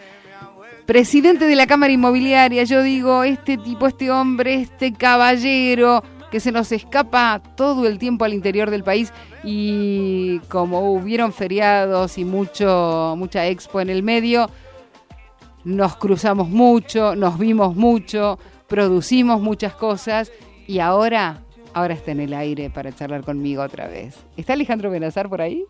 Presidente 0.87 1.45
de 1.45 1.55
la 1.55 1.67
Cámara 1.67 1.93
Inmobiliaria, 1.93 2.65
yo 2.65 2.83
digo, 2.83 3.25
este 3.25 3.59
tipo, 3.59 3.87
este 3.87 4.11
hombre, 4.11 4.55
este 4.55 4.95
caballero 4.95 6.03
que 6.31 6.41
se 6.41 6.53
nos 6.53 6.73
escapa 6.73 7.41
todo 7.57 7.87
el 7.87 7.99
tiempo 7.99 8.25
al 8.25 8.35
interior 8.35 8.71
del 8.71 8.85
país 8.85 9.13
y 9.43 10.39
como 10.49 10.93
hubieron 10.93 11.33
feriados 11.33 12.19
y 12.19 12.25
mucho 12.25 13.15
mucha 13.17 13.47
expo 13.47 13.81
en 13.81 13.91
el 13.91 14.03
medio, 14.03 14.49
nos 15.65 15.97
cruzamos 15.97 16.49
mucho, 16.49 17.15
nos 17.17 17.39
vimos 17.39 17.75
mucho, 17.77 18.39
producimos 18.69 19.41
muchas 19.41 19.75
cosas 19.75 20.33
y 20.67 20.79
ahora 20.79 21.43
ahora 21.75 21.95
está 21.95 22.13
en 22.13 22.21
el 22.21 22.35
aire 22.35 22.71
para 22.71 22.93
charlar 22.93 23.23
conmigo 23.25 23.63
otra 23.63 23.89
vez. 23.89 24.25
¿Está 24.37 24.55
Alejandro 24.55 24.91
Benazar 24.91 25.29
por 25.29 25.41
ahí? 25.41 25.65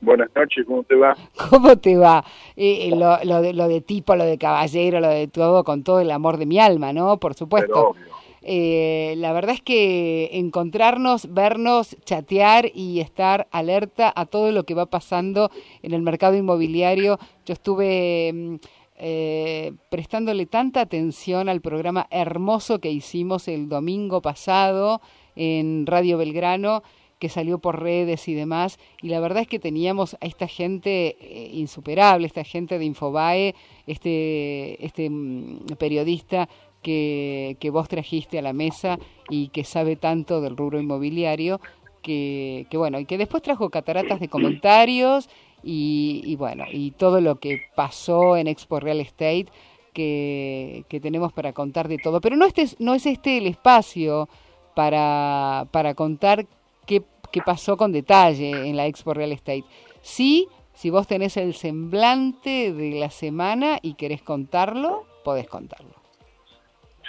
Buenas 0.00 0.30
noches, 0.34 0.64
¿cómo 0.66 0.82
te 0.84 0.94
va? 0.94 1.14
¿Cómo 1.50 1.76
te 1.76 1.96
va? 1.96 2.24
Eh, 2.56 2.88
eh, 2.88 2.96
lo, 2.96 3.22
lo 3.22 3.42
de, 3.42 3.52
lo 3.52 3.68
de 3.68 3.82
tipo, 3.82 4.16
lo 4.16 4.24
de 4.24 4.38
caballero, 4.38 5.00
lo 5.00 5.08
de 5.08 5.28
todo, 5.28 5.62
con 5.62 5.84
todo 5.84 6.00
el 6.00 6.10
amor 6.10 6.38
de 6.38 6.46
mi 6.46 6.58
alma, 6.58 6.92
¿no? 6.92 7.18
Por 7.18 7.34
supuesto. 7.34 7.94
Eh, 8.42 9.14
la 9.18 9.32
verdad 9.32 9.54
es 9.54 9.62
que 9.62 10.30
encontrarnos, 10.32 11.32
vernos, 11.32 11.96
chatear 12.04 12.70
y 12.74 13.00
estar 13.00 13.48
alerta 13.50 14.12
a 14.14 14.26
todo 14.26 14.50
lo 14.52 14.64
que 14.64 14.74
va 14.74 14.86
pasando 14.86 15.50
en 15.82 15.92
el 15.92 16.02
mercado 16.02 16.36
inmobiliario. 16.36 17.18
Yo 17.44 17.52
estuve 17.52 18.32
mm, 18.32 18.54
eh, 18.96 19.72
prestándole 19.90 20.46
tanta 20.46 20.80
atención 20.80 21.48
al 21.48 21.60
programa 21.60 22.06
hermoso 22.10 22.80
que 22.80 22.90
hicimos 22.90 23.48
el 23.48 23.68
domingo 23.68 24.22
pasado 24.22 25.00
en 25.36 25.86
Radio 25.86 26.18
Belgrano 26.18 26.82
que 27.20 27.28
salió 27.28 27.58
por 27.58 27.80
redes 27.80 28.26
y 28.28 28.34
demás, 28.34 28.78
y 29.02 29.08
la 29.08 29.20
verdad 29.20 29.42
es 29.42 29.46
que 29.46 29.58
teníamos 29.58 30.14
a 30.14 30.26
esta 30.26 30.48
gente 30.48 31.18
eh, 31.20 31.50
insuperable, 31.52 32.26
esta 32.26 32.44
gente 32.44 32.78
de 32.78 32.86
Infobae, 32.86 33.54
este, 33.86 34.84
este 34.84 35.10
mm, 35.10 35.66
periodista 35.78 36.48
que, 36.82 37.56
vos 37.72 37.88
trajiste 37.88 38.38
a 38.38 38.42
la 38.42 38.52
mesa 38.52 38.98
y 39.28 39.48
que 39.48 39.64
sabe 39.64 39.96
tanto 39.96 40.40
del 40.40 40.56
rubro 40.56 40.80
inmobiliario, 40.80 41.60
que, 42.02 42.66
bueno, 42.72 42.98
y 42.98 43.04
que 43.04 43.18
después 43.18 43.42
trajo 43.42 43.70
cataratas 43.70 44.20
de 44.20 44.28
comentarios 44.28 45.28
y, 45.62 46.34
bueno, 46.36 46.64
y 46.72 46.92
todo 46.92 47.20
lo 47.20 47.36
que 47.36 47.60
pasó 47.74 48.36
en 48.36 48.46
Expo 48.48 48.80
Real 48.80 49.00
Estate 49.00 49.46
que, 49.92 50.84
que 50.88 51.00
tenemos 51.00 51.32
para 51.32 51.52
contar 51.52 51.88
de 51.88 51.98
todo. 51.98 52.20
Pero 52.20 52.36
no, 52.36 52.46
este, 52.46 52.62
es- 52.62 52.80
no 52.80 52.94
es 52.94 53.04
este 53.06 53.38
el 53.38 53.46
espacio 53.46 54.28
para, 54.74 55.66
para 55.72 55.94
contar 55.94 56.46
qué, 56.86 57.02
qué 57.30 57.42
pasó 57.42 57.76
con 57.76 57.92
detalle 57.92 58.68
en 58.68 58.76
la 58.76 58.86
Expo 58.86 59.12
Real 59.12 59.32
Estate. 59.32 59.64
Sí, 60.00 60.48
si 60.72 60.88
vos 60.88 61.06
tenés 61.06 61.36
el 61.36 61.52
semblante 61.54 62.72
de 62.72 62.92
la 62.98 63.10
semana 63.10 63.78
y 63.82 63.94
querés 63.94 64.22
contarlo, 64.22 65.04
podés 65.24 65.46
contarlo. 65.48 65.99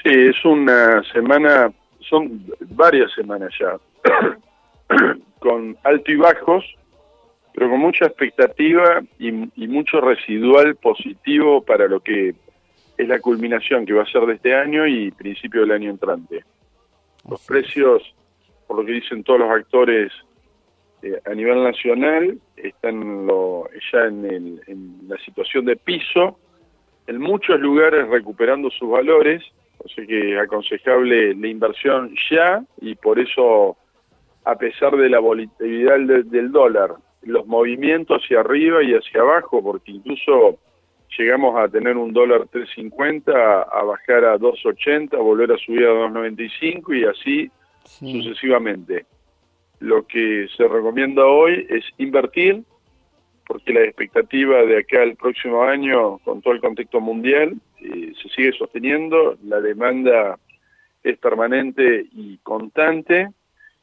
Sí, 0.03 0.09
es 0.11 0.43
una 0.45 1.03
semana, 1.11 1.71
son 1.99 2.43
varias 2.71 3.11
semanas 3.13 3.53
ya, 3.59 3.77
con 5.39 5.77
alto 5.83 6.11
y 6.11 6.15
bajos, 6.15 6.65
pero 7.53 7.69
con 7.69 7.79
mucha 7.79 8.05
expectativa 8.05 9.01
y, 9.19 9.29
y 9.29 9.67
mucho 9.67 10.01
residual 10.01 10.75
positivo 10.77 11.63
para 11.63 11.87
lo 11.87 11.99
que 11.99 12.33
es 12.97 13.07
la 13.07 13.19
culminación 13.19 13.85
que 13.85 13.93
va 13.93 14.03
a 14.03 14.11
ser 14.11 14.25
de 14.25 14.33
este 14.33 14.55
año 14.55 14.87
y 14.87 15.11
principio 15.11 15.61
del 15.61 15.71
año 15.71 15.89
entrante. 15.91 16.43
Los 17.29 17.45
precios, 17.45 18.01
por 18.67 18.77
lo 18.79 18.85
que 18.85 18.93
dicen 18.93 19.23
todos 19.23 19.39
los 19.41 19.51
actores 19.51 20.11
eh, 21.03 21.19
a 21.25 21.33
nivel 21.33 21.63
nacional, 21.63 22.39
están 22.55 23.25
lo- 23.27 23.67
ya 23.91 24.05
en, 24.05 24.25
el- 24.25 24.61
en 24.67 24.99
la 25.07 25.17
situación 25.19 25.65
de 25.65 25.75
piso, 25.75 26.39
en 27.07 27.19
muchos 27.19 27.59
lugares 27.59 28.07
recuperando 28.07 28.69
sus 28.71 28.89
valores, 28.89 29.43
así 29.85 30.05
que 30.07 30.33
es 30.33 30.39
aconsejable 30.39 31.35
la 31.35 31.47
inversión 31.47 32.13
ya 32.29 32.63
y 32.81 32.95
por 32.95 33.19
eso, 33.19 33.77
a 34.43 34.55
pesar 34.55 34.95
de 34.95 35.09
la 35.09 35.19
volatilidad 35.19 35.99
del, 35.99 36.29
del 36.29 36.51
dólar, 36.51 36.95
los 37.23 37.45
movimientos 37.45 38.23
hacia 38.23 38.39
arriba 38.39 38.83
y 38.83 38.93
hacia 38.93 39.21
abajo, 39.21 39.61
porque 39.63 39.91
incluso 39.91 40.59
llegamos 41.17 41.59
a 41.59 41.67
tener 41.67 41.97
un 41.97 42.13
dólar 42.13 42.47
3.50, 42.51 43.33
a, 43.33 43.61
a 43.61 43.83
bajar 43.83 44.25
a 44.25 44.37
2.80, 44.37 45.13
a 45.13 45.21
volver 45.21 45.51
a 45.51 45.57
subir 45.57 45.85
a 45.85 45.91
2.95 45.91 46.99
y 46.99 47.05
así 47.05 47.51
sucesivamente. 47.83 49.05
Lo 49.79 50.05
que 50.05 50.47
se 50.55 50.67
recomienda 50.67 51.25
hoy 51.25 51.65
es 51.69 51.83
invertir, 51.97 52.63
porque 53.51 53.73
la 53.73 53.83
expectativa 53.83 54.63
de 54.63 54.77
acá 54.77 55.01
al 55.01 55.17
próximo 55.17 55.61
año, 55.61 56.19
con 56.19 56.41
todo 56.41 56.53
el 56.53 56.61
contexto 56.61 57.01
mundial, 57.01 57.53
eh, 57.81 58.13
se 58.21 58.29
sigue 58.29 58.53
sosteniendo, 58.53 59.37
la 59.43 59.59
demanda 59.59 60.39
es 61.03 61.17
permanente 61.17 62.05
y 62.13 62.37
constante, 62.43 63.27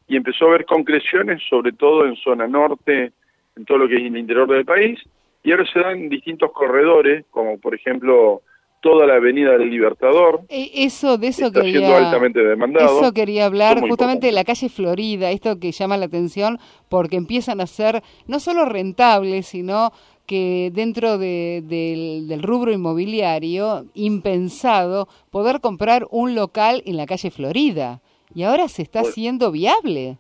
y 0.06 0.16
empezó 0.16 0.46
a 0.46 0.48
haber 0.48 0.64
concreciones, 0.64 1.42
sobre 1.50 1.72
todo 1.72 2.06
en 2.06 2.16
zona 2.16 2.48
norte, 2.48 3.12
en 3.56 3.64
todo 3.66 3.76
lo 3.76 3.88
que 3.88 3.96
es 3.96 4.04
el 4.04 4.16
interior 4.16 4.48
del 4.48 4.64
país, 4.64 4.98
y 5.42 5.50
ahora 5.50 5.66
se 5.70 5.80
dan 5.80 6.08
distintos 6.08 6.50
corredores, 6.52 7.26
como 7.30 7.58
por 7.58 7.74
ejemplo 7.74 8.40
toda 8.80 9.06
la 9.06 9.14
avenida 9.14 9.58
del 9.58 9.70
Libertador, 9.70 10.42
Eh, 10.48 10.70
Eso, 10.74 11.18
de 11.18 11.28
eso 11.28 11.46
está 11.46 11.62
siendo 11.62 11.80
quería, 11.80 11.96
altamente 11.98 12.40
demandado. 12.40 13.00
eso 13.00 13.12
quería 13.12 13.46
hablar, 13.46 13.80
justamente 13.80 14.26
de 14.28 14.32
la 14.32 14.44
calle 14.44 14.68
Florida, 14.68 15.30
esto 15.30 15.58
que 15.58 15.72
llama 15.72 15.96
la 15.96 16.06
atención 16.06 16.58
porque 16.88 17.16
empiezan 17.16 17.60
a 17.60 17.66
ser 17.66 18.02
no 18.28 18.38
solo 18.38 18.64
rentables, 18.66 19.46
sino 19.46 19.90
que 20.26 20.70
dentro 20.74 21.16
de- 21.18 21.62
del, 21.64 22.28
del 22.28 22.42
rubro 22.42 22.70
inmobiliario, 22.70 23.86
impensado, 23.94 25.08
poder 25.30 25.60
comprar 25.60 26.06
un 26.10 26.34
local 26.34 26.82
en 26.86 26.96
la 26.96 27.06
calle 27.06 27.30
Florida. 27.30 28.00
Y 28.34 28.42
ahora 28.42 28.68
se 28.68 28.82
está 28.82 29.00
haciendo 29.00 29.50
viable. 29.50 30.18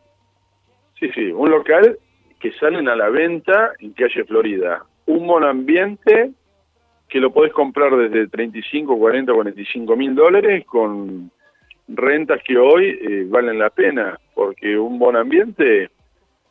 Sí, 0.98 1.08
sí, 1.14 1.30
un 1.30 1.50
local 1.50 1.98
que 2.40 2.52
salen 2.58 2.88
a 2.88 2.96
la 2.96 3.10
venta 3.10 3.72
en 3.80 3.92
calle 3.92 4.24
Florida. 4.24 4.84
Un 5.06 5.26
monoambiente 5.26 6.32
que 7.08 7.20
lo 7.20 7.32
podés 7.32 7.52
comprar 7.52 7.96
desde 7.96 8.28
35, 8.28 8.98
40, 8.98 9.32
45 9.32 9.96
mil 9.96 10.14
dólares 10.14 10.64
con 10.66 11.30
rentas 11.88 12.42
que 12.44 12.58
hoy 12.58 12.98
eh, 13.00 13.24
valen 13.28 13.58
la 13.58 13.70
pena, 13.70 14.18
porque 14.34 14.78
un 14.78 14.98
monoambiente 14.98 15.90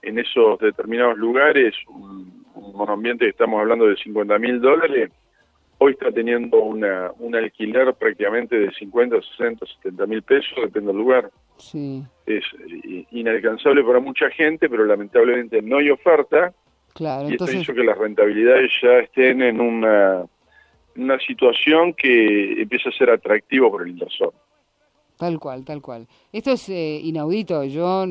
en 0.01 0.19
esos 0.19 0.59
determinados 0.59 1.17
lugares, 1.17 1.75
un, 1.87 2.43
un 2.55 2.73
monoambiente 2.75 3.25
que 3.25 3.31
estamos 3.31 3.59
hablando 3.59 3.87
de 3.87 3.95
50 3.97 4.39
mil 4.39 4.59
dólares, 4.59 5.11
hoy 5.79 5.91
está 5.91 6.11
teniendo 6.11 6.57
una, 6.63 7.11
un 7.19 7.35
alquiler 7.35 7.93
prácticamente 7.93 8.57
de 8.57 8.71
50, 8.71 9.21
60, 9.37 9.65
70 9.83 10.05
mil 10.07 10.23
pesos, 10.23 10.55
depende 10.55 10.87
del 10.87 10.97
lugar 10.97 11.29
Sí, 11.57 12.03
es 12.25 12.43
eh, 12.69 13.05
inalcanzable 13.11 13.83
para 13.83 13.99
mucha 13.99 14.29
gente, 14.29 14.69
pero 14.69 14.85
lamentablemente 14.85 15.61
no 15.61 15.77
hay 15.77 15.89
oferta 15.89 16.53
claro. 16.93 17.23
y 17.23 17.33
esto 17.33 17.45
Entonces, 17.45 17.61
hizo 17.61 17.73
que 17.73 17.83
las 17.83 17.97
rentabilidades 17.97 18.71
ya 18.81 18.99
estén 18.99 19.41
en 19.41 19.59
una, 19.59 20.25
una 20.97 21.19
situación 21.19 21.93
que 21.93 22.61
empieza 22.61 22.89
a 22.89 22.93
ser 22.93 23.09
atractivo 23.09 23.71
por 23.71 23.83
el 23.83 23.89
inversor. 23.89 24.33
Tal 25.17 25.39
cual, 25.39 25.65
tal 25.65 25.81
cual. 25.81 26.05
Esto 26.31 26.51
es 26.51 26.69
eh, 26.69 26.99
inaudito. 27.03 27.63
Yo, 27.63 28.05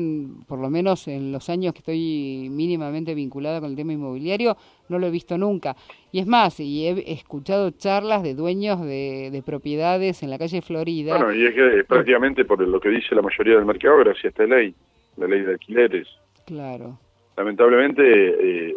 por 0.45 0.59
lo 0.59 0.69
menos 0.69 1.07
en 1.07 1.31
los 1.31 1.49
años 1.49 1.71
que 1.71 1.79
estoy 1.79 2.49
mínimamente 2.51 3.15
vinculada 3.15 3.61
con 3.61 3.69
el 3.69 3.77
tema 3.77 3.93
inmobiliario, 3.93 4.57
no 4.89 4.99
lo 4.99 5.07
he 5.07 5.09
visto 5.09 5.37
nunca. 5.37 5.73
Y 6.11 6.19
es 6.19 6.27
más, 6.27 6.59
y 6.59 6.85
he 6.85 7.13
escuchado 7.13 7.71
charlas 7.71 8.23
de 8.23 8.33
dueños 8.33 8.81
de, 8.81 9.29
de 9.31 9.41
propiedades 9.41 10.21
en 10.21 10.29
la 10.29 10.37
calle 10.37 10.61
Florida. 10.61 11.17
Bueno, 11.17 11.33
y 11.33 11.45
es 11.45 11.55
que 11.55 11.85
prácticamente 11.85 12.43
por 12.43 12.59
lo 12.59 12.79
que 12.79 12.89
dice 12.89 13.15
la 13.15 13.21
mayoría 13.21 13.55
del 13.55 13.65
mercado 13.65 13.99
gracias 13.99 14.25
a 14.25 14.27
esta 14.27 14.43
ley, 14.43 14.75
la 15.15 15.27
ley 15.27 15.41
de 15.43 15.51
alquileres. 15.53 16.07
Claro. 16.45 16.99
Lamentablemente 17.37 18.03
eh, 18.03 18.75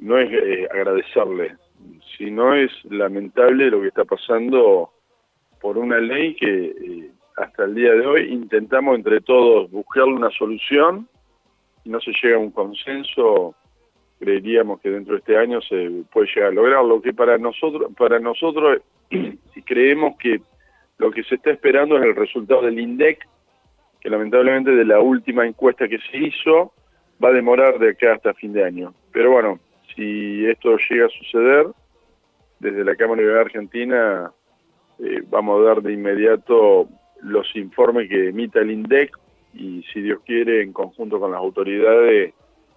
no 0.00 0.18
es 0.18 0.32
eh, 0.32 0.66
agradecerle, 1.76 2.00
sino 2.16 2.54
es 2.54 2.72
lamentable 2.84 3.70
lo 3.70 3.80
que 3.80 3.88
está 3.88 4.04
pasando 4.04 4.90
por 5.60 5.78
una 5.78 5.98
ley 5.98 6.34
que 6.34 6.66
eh, 6.66 7.10
hasta 7.36 7.64
el 7.64 7.74
día 7.74 7.92
de 7.92 8.06
hoy 8.06 8.32
intentamos 8.32 8.96
entre 8.96 9.20
todos 9.20 9.70
buscarle 9.70 10.14
una 10.14 10.30
solución 10.30 11.08
y 11.84 11.90
no 11.90 12.00
se 12.00 12.12
llega 12.22 12.36
a 12.36 12.40
un 12.40 12.50
consenso 12.50 13.54
creeríamos 14.18 14.80
que 14.80 14.90
dentro 14.90 15.14
de 15.14 15.18
este 15.18 15.36
año 15.36 15.60
se 15.60 16.04
puede 16.10 16.28
llegar 16.34 16.50
a 16.50 16.54
lograr. 16.54 16.84
Lo 16.84 17.02
que 17.02 17.12
para 17.12 17.38
nosotros 17.38 17.92
para 17.96 18.18
nosotros 18.18 18.80
si 19.10 19.62
creemos 19.62 20.16
que 20.18 20.40
lo 20.98 21.10
que 21.10 21.22
se 21.24 21.34
está 21.34 21.50
esperando 21.50 21.98
es 21.98 22.04
el 22.04 22.16
resultado 22.16 22.62
del 22.62 22.78
INDEC 22.78 23.26
que 24.00 24.10
lamentablemente 24.10 24.70
de 24.70 24.84
la 24.84 25.00
última 25.00 25.46
encuesta 25.46 25.88
que 25.88 25.98
se 25.98 26.16
hizo 26.16 26.72
va 27.22 27.28
a 27.28 27.32
demorar 27.32 27.78
de 27.78 27.90
acá 27.90 28.14
hasta 28.14 28.34
fin 28.34 28.52
de 28.52 28.64
año. 28.64 28.94
Pero 29.12 29.32
bueno 29.32 29.58
si 29.96 30.46
esto 30.46 30.76
llega 30.88 31.06
a 31.06 31.10
suceder 31.10 31.66
desde 32.60 32.84
la 32.84 32.94
Cámara 32.94 33.22
de 33.22 33.40
Argentina 33.40 34.30
eh, 34.98 35.22
vamos 35.28 35.60
a 35.60 35.64
dar 35.64 35.82
de 35.82 35.92
inmediato 35.92 36.88
los 37.22 37.54
informes 37.56 38.08
que 38.08 38.28
emita 38.28 38.60
el 38.60 38.70
INDEC 38.70 39.10
y 39.54 39.82
si 39.92 40.02
Dios 40.02 40.20
quiere 40.24 40.62
en 40.62 40.72
conjunto 40.72 41.18
con 41.18 41.32
las 41.32 41.40
autoridades 41.40 42.34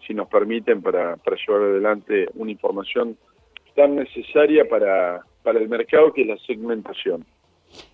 si 0.07 0.13
nos 0.13 0.27
permiten 0.27 0.81
para, 0.81 1.17
para 1.17 1.37
llevar 1.37 1.63
adelante 1.63 2.27
una 2.35 2.51
información 2.51 3.17
tan 3.75 3.95
necesaria 3.95 4.67
para, 4.67 5.21
para 5.43 5.59
el 5.59 5.69
mercado 5.69 6.11
que 6.13 6.21
es 6.21 6.27
la 6.27 6.37
segmentación. 6.37 7.25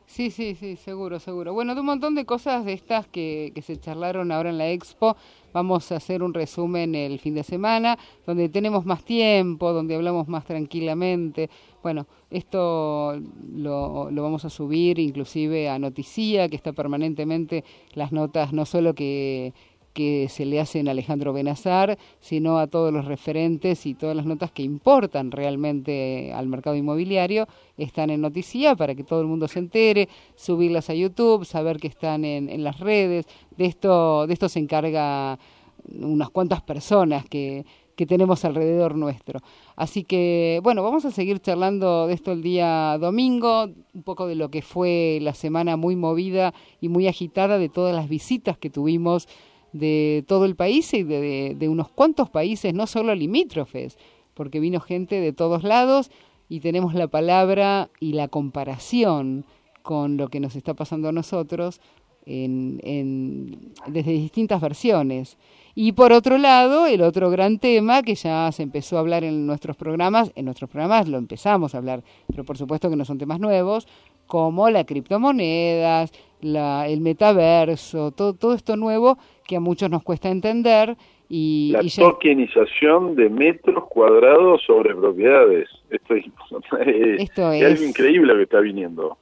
Sí, 0.05 0.31
sí, 0.31 0.55
sí, 0.55 0.77
seguro, 0.77 1.19
seguro. 1.19 1.53
Bueno, 1.53 1.75
de 1.75 1.81
un 1.81 1.87
montón 1.87 2.15
de 2.15 2.25
cosas 2.25 2.63
de 2.63 2.71
estas 2.71 3.05
que, 3.07 3.51
que 3.53 3.61
se 3.61 3.75
charlaron 3.75 4.31
ahora 4.31 4.49
en 4.49 4.57
la 4.57 4.69
expo, 4.69 5.17
vamos 5.51 5.91
a 5.91 5.97
hacer 5.97 6.23
un 6.23 6.33
resumen 6.33 6.95
el 6.95 7.19
fin 7.19 7.35
de 7.35 7.43
semana, 7.43 7.99
donde 8.25 8.47
tenemos 8.47 8.85
más 8.85 9.03
tiempo, 9.03 9.73
donde 9.73 9.95
hablamos 9.95 10.29
más 10.29 10.45
tranquilamente. 10.45 11.49
Bueno, 11.83 12.07
esto 12.31 13.19
lo, 13.55 14.09
lo 14.09 14.23
vamos 14.23 14.45
a 14.45 14.49
subir 14.49 14.99
inclusive 14.99 15.67
a 15.67 15.77
Noticia, 15.79 16.47
que 16.47 16.55
está 16.55 16.71
permanentemente 16.71 17.65
las 17.93 18.13
notas, 18.13 18.53
no 18.53 18.65
solo 18.65 18.95
que 18.95 19.53
que 19.95 20.27
se 20.29 20.45
le 20.45 20.59
hacen 20.59 20.89
a 20.89 20.91
Alejandro 20.91 21.31
Benazar, 21.31 21.97
sino 22.19 22.59
a 22.59 22.67
todos 22.67 22.91
los 22.91 23.05
referentes 23.05 23.85
y 23.85 23.93
todas 23.93 24.15
las 24.15 24.25
notas 24.25 24.51
que 24.51 24.61
importan 24.61 25.31
realmente 25.31 26.33
al 26.33 26.47
mercado 26.47 26.75
inmobiliario, 26.75 27.47
están 27.77 28.09
en 28.09 28.19
Noticia 28.19 28.75
para 28.75 28.93
que 28.93 29.05
todo 29.05 29.21
el 29.21 29.27
mundo 29.27 29.47
se 29.47 29.59
entere, 29.59 30.09
subirlas 30.35 30.89
a 30.89 30.93
YouTube, 30.93 31.45
saber 31.45 31.77
que 31.77 31.87
están 31.87 32.25
en, 32.25 32.49
en 32.49 32.63
las 32.63 32.79
redes. 32.81 33.25
De 33.57 33.65
esto, 33.65 34.27
de 34.27 34.33
esto 34.33 34.49
se 34.49 34.59
encarga 34.59 35.39
unas 35.87 36.29
cuantas 36.29 36.61
personas 36.61 37.23
que, 37.29 37.65
que 37.95 38.05
tenemos 38.05 38.43
alrededor 38.43 38.95
nuestro. 38.95 39.39
Así 39.75 40.03
que, 40.03 40.59
bueno, 40.61 40.83
vamos 40.83 41.05
a 41.05 41.11
seguir 41.11 41.39
charlando 41.39 42.07
de 42.07 42.15
esto 42.15 42.33
el 42.33 42.41
día 42.41 42.97
domingo, 42.99 43.69
un 43.93 44.03
poco 44.03 44.27
de 44.27 44.35
lo 44.35 44.49
que 44.49 44.61
fue 44.61 45.19
la 45.21 45.33
semana 45.33 45.77
muy 45.77 45.95
movida 45.95 46.53
y 46.81 46.89
muy 46.89 47.07
agitada 47.07 47.57
de 47.57 47.69
todas 47.69 47.95
las 47.95 48.09
visitas 48.09 48.57
que 48.57 48.69
tuvimos 48.69 49.27
de 49.75 50.23
todo 50.25 50.45
el 50.45 50.55
país 50.55 50.93
y 50.93 51.03
de, 51.03 51.53
de, 51.57 51.69
unos 51.69 51.89
cuantos 51.89 52.29
países, 52.29 52.73
no 52.73 52.87
solo 52.87 53.13
limítrofes, 53.13 53.97
porque 54.33 54.61
vino 54.61 54.79
gente 54.79 55.19
de 55.19 55.33
todos 55.33 55.63
lados 55.63 56.11
y 56.47 56.61
tenemos 56.61 56.93
la 56.93 57.07
palabra 57.07 57.89
y 57.99 58.13
la 58.13 58.29
comparación 58.29 59.43
con 59.81 60.15
lo 60.15 60.29
que 60.29 60.39
nos 60.39 60.55
está 60.55 60.75
pasando 60.75 61.09
a 61.09 61.11
nosotros 61.11 61.81
en, 62.25 62.79
en, 62.83 63.73
desde 63.87 64.11
distintas 64.11 64.61
versiones. 64.61 65.37
Y 65.75 65.91
por 65.91 66.13
otro 66.13 66.37
lado, 66.37 66.85
el 66.85 67.01
otro 67.01 67.29
gran 67.29 67.59
tema 67.59 68.01
que 68.01 68.15
ya 68.15 68.49
se 68.53 68.63
empezó 68.63 68.95
a 68.95 69.01
hablar 69.01 69.25
en 69.25 69.45
nuestros 69.45 69.75
programas, 69.75 70.31
en 70.35 70.45
nuestros 70.45 70.69
programas 70.69 71.09
lo 71.09 71.17
empezamos 71.17 71.75
a 71.75 71.79
hablar, 71.79 72.01
pero 72.27 72.45
por 72.45 72.57
supuesto 72.57 72.89
que 72.89 72.95
no 72.95 73.03
son 73.03 73.17
temas 73.17 73.41
nuevos, 73.41 73.89
como 74.27 74.69
la 74.69 74.85
criptomonedas, 74.85 76.11
la, 76.41 76.87
el 76.87 77.01
metaverso, 77.01 78.11
todo, 78.11 78.33
todo 78.33 78.53
esto 78.53 78.75
nuevo 78.75 79.17
que 79.47 79.57
a 79.57 79.59
muchos 79.59 79.89
nos 79.89 80.03
cuesta 80.03 80.29
entender. 80.29 80.95
Y, 81.27 81.71
la 81.73 81.83
y 81.83 81.89
ya... 81.89 82.03
tokenización 82.03 83.15
de 83.15 83.29
metros 83.29 83.85
cuadrados 83.85 84.61
sobre 84.65 84.93
propiedades. 84.93 85.69
Esto 85.89 86.15
es, 86.15 86.25
esto 87.19 87.51
es, 87.51 87.61
es 87.61 87.71
algo 87.71 87.83
increíble 87.89 88.33
lo 88.33 88.37
que 88.37 88.43
está 88.43 88.59
viniendo. 88.59 89.17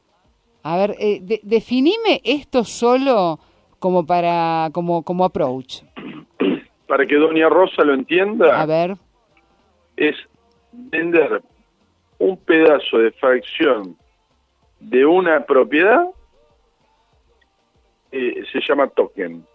A 0.63 0.77
ver, 0.77 0.95
eh, 0.99 1.19
de, 1.21 1.39
definime 1.43 2.21
esto 2.23 2.63
solo 2.63 3.39
como 3.79 4.05
para 4.05 4.69
como 4.73 5.03
como 5.03 5.25
approach. 5.25 5.81
Para 6.87 7.07
que 7.07 7.15
Doña 7.15 7.49
Rosa 7.49 7.83
lo 7.83 7.93
entienda. 7.93 8.61
A 8.61 8.65
ver. 8.65 8.95
Es 9.97 10.15
vender 10.71 11.41
un 12.19 12.37
pedazo 12.37 12.99
de 12.99 13.11
fracción 13.11 13.97
de 14.83 15.05
una 15.05 15.45
propiedad 15.45 16.05
eh, 18.11 18.43
se 18.51 18.59
llama 18.67 18.87
token. 18.87 19.45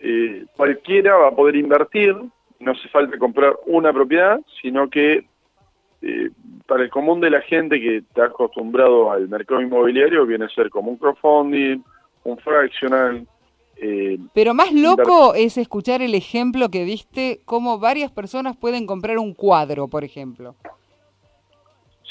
Eh, 0.00 0.44
cualquiera 0.56 1.16
va 1.16 1.28
a 1.28 1.34
poder 1.34 1.56
invertir, 1.56 2.14
no 2.60 2.72
hace 2.72 2.88
falta 2.88 3.16
comprar 3.18 3.54
una 3.66 3.92
propiedad, 3.92 4.40
sino 4.60 4.90
que 4.90 5.24
eh, 6.02 6.30
para 6.66 6.82
el 6.82 6.90
común 6.90 7.20
de 7.20 7.30
la 7.30 7.40
gente 7.40 7.80
que 7.80 7.98
está 7.98 8.26
acostumbrado 8.26 9.10
al 9.10 9.28
mercado 9.28 9.62
inmobiliario 9.62 10.26
viene 10.26 10.44
a 10.44 10.50
ser 10.50 10.68
como 10.68 10.90
un 10.90 10.98
crowdfunding, 10.98 11.82
un 12.24 12.38
fractional. 12.38 13.26
Eh, 13.76 14.18
Pero 14.34 14.52
más 14.52 14.72
loco 14.72 15.34
es 15.34 15.56
escuchar 15.56 16.02
el 16.02 16.14
ejemplo 16.14 16.68
que 16.68 16.84
diste, 16.84 17.40
cómo 17.46 17.78
varias 17.78 18.10
personas 18.10 18.56
pueden 18.56 18.86
comprar 18.86 19.18
un 19.18 19.32
cuadro, 19.32 19.88
por 19.88 20.04
ejemplo. 20.04 20.54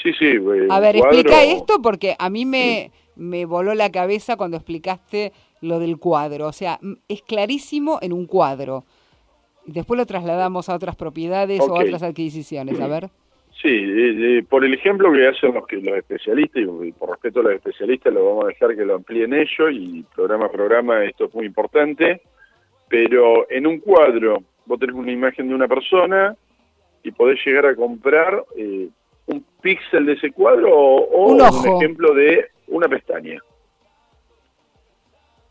Sí, 0.04 0.12
sí. 0.20 0.26
Eh, 0.26 0.68
a 0.70 0.80
ver, 0.80 0.98
cuadro... 0.98 1.18
explica 1.18 1.44
esto 1.44 1.82
porque 1.82 2.16
a 2.20 2.30
mí 2.30 2.46
me, 2.46 2.92
sí. 2.94 3.12
me 3.16 3.46
voló 3.46 3.74
la 3.74 3.92
cabeza 3.92 4.36
cuando 4.36 4.58
explicaste 4.58 5.32
lo 5.62 5.80
del 5.80 5.98
cuadro. 5.98 6.48
O 6.48 6.54
sea, 6.54 6.80
es 7.08 7.22
clarísimo 7.24 8.00
en 8.02 8.14
un 8.14 8.28
cuadro. 8.28 8.84
Después 9.66 9.98
lo 9.98 10.06
trasladamos 10.06 10.68
a 10.68 10.76
otras 10.76 10.98
propiedades 10.98 11.62
okay. 11.62 11.72
o 11.72 11.80
a 11.80 11.84
otras 11.84 12.04
adquisiciones. 12.04 12.80
A 12.82 12.88
ver. 12.88 13.10
Sí, 13.62 13.70
eh, 13.70 14.40
eh, 14.40 14.44
por 14.48 14.66
el 14.66 14.74
ejemplo 14.74 15.12
que 15.14 15.26
hacen 15.26 15.54
los, 15.54 15.66
que, 15.66 15.78
los 15.78 15.96
especialistas, 15.96 16.64
y 16.64 16.92
por 16.92 17.12
respeto 17.12 17.40
a 17.40 17.44
los 17.44 17.54
especialistas 17.54 18.14
lo 18.14 18.26
vamos 18.26 18.46
a 18.46 18.48
dejar 18.48 18.76
que 18.76 18.84
lo 18.84 18.96
amplíen 18.96 19.34
ellos 19.34 19.72
y 19.72 20.04
programa 20.14 20.48
a 20.48 20.52
programa 20.52 21.06
esto 21.06 21.26
es 21.26 21.34
muy 21.34 21.46
importante, 21.46 22.22
pero 22.90 23.50
en 23.50 23.66
un 23.66 23.80
cuadro 23.80 24.44
vos 24.66 24.80
tenés 24.80 24.96
una 24.96 25.12
imagen 25.12 25.48
de 25.48 25.56
una 25.56 25.68
persona 25.68 26.36
y 27.04 27.12
podés 27.12 27.40
llegar 27.46 27.68
a 27.68 27.76
comprar 27.76 28.44
eh, 28.58 28.90
píxel 29.64 30.06
de 30.06 30.14
ese 30.14 30.32
cuadro 30.32 30.70
o, 30.72 31.02
o 31.10 31.32
un, 31.32 31.42
un, 31.42 31.78
ejemplo 31.78 32.14
de 32.14 32.52
una 32.68 32.88
pestaña. 32.88 33.40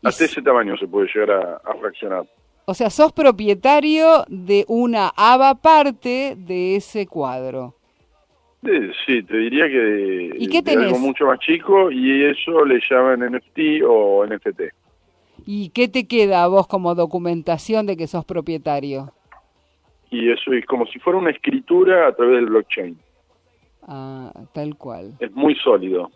Hasta 0.03 0.25
ese 0.25 0.41
tamaño 0.41 0.77
se 0.77 0.87
puede 0.87 1.09
llegar 1.13 1.31
a, 1.31 1.55
a 1.57 1.75
fraccionar. 1.75 2.25
O 2.65 2.73
sea, 2.73 2.89
sos 2.89 3.11
propietario 3.11 4.23
de 4.29 4.63
una 4.69 5.11
aba 5.17 5.55
parte 5.55 6.35
de 6.37 6.77
ese 6.77 7.07
cuadro. 7.07 7.75
Sí, 9.05 9.21
te 9.23 9.37
diría 9.37 9.67
que 9.67 9.77
de, 9.77 10.35
¿Y 10.37 10.47
qué 10.47 10.61
de 10.61 10.71
algo 10.71 10.97
mucho 10.97 11.25
más 11.25 11.39
chico 11.39 11.91
y 11.91 12.23
eso 12.23 12.63
le 12.63 12.79
llaman 12.89 13.19
NFT 13.19 13.83
o 13.85 14.25
NFT. 14.25 14.61
¿Y 15.45 15.69
qué 15.69 15.89
te 15.89 16.07
queda 16.07 16.43
a 16.43 16.47
vos 16.47 16.67
como 16.67 16.95
documentación 16.95 17.85
de 17.85 17.97
que 17.97 18.07
sos 18.07 18.23
propietario? 18.23 19.11
Y 20.09 20.31
eso 20.31 20.53
es 20.53 20.65
como 20.65 20.85
si 20.85 20.99
fuera 20.99 21.19
una 21.19 21.31
escritura 21.31 22.07
a 22.07 22.15
través 22.15 22.35
del 22.35 22.45
blockchain. 22.45 22.97
Ah, 23.87 24.31
tal 24.53 24.75
cual. 24.77 25.13
Es 25.19 25.31
muy 25.33 25.55
sólido. 25.55 26.09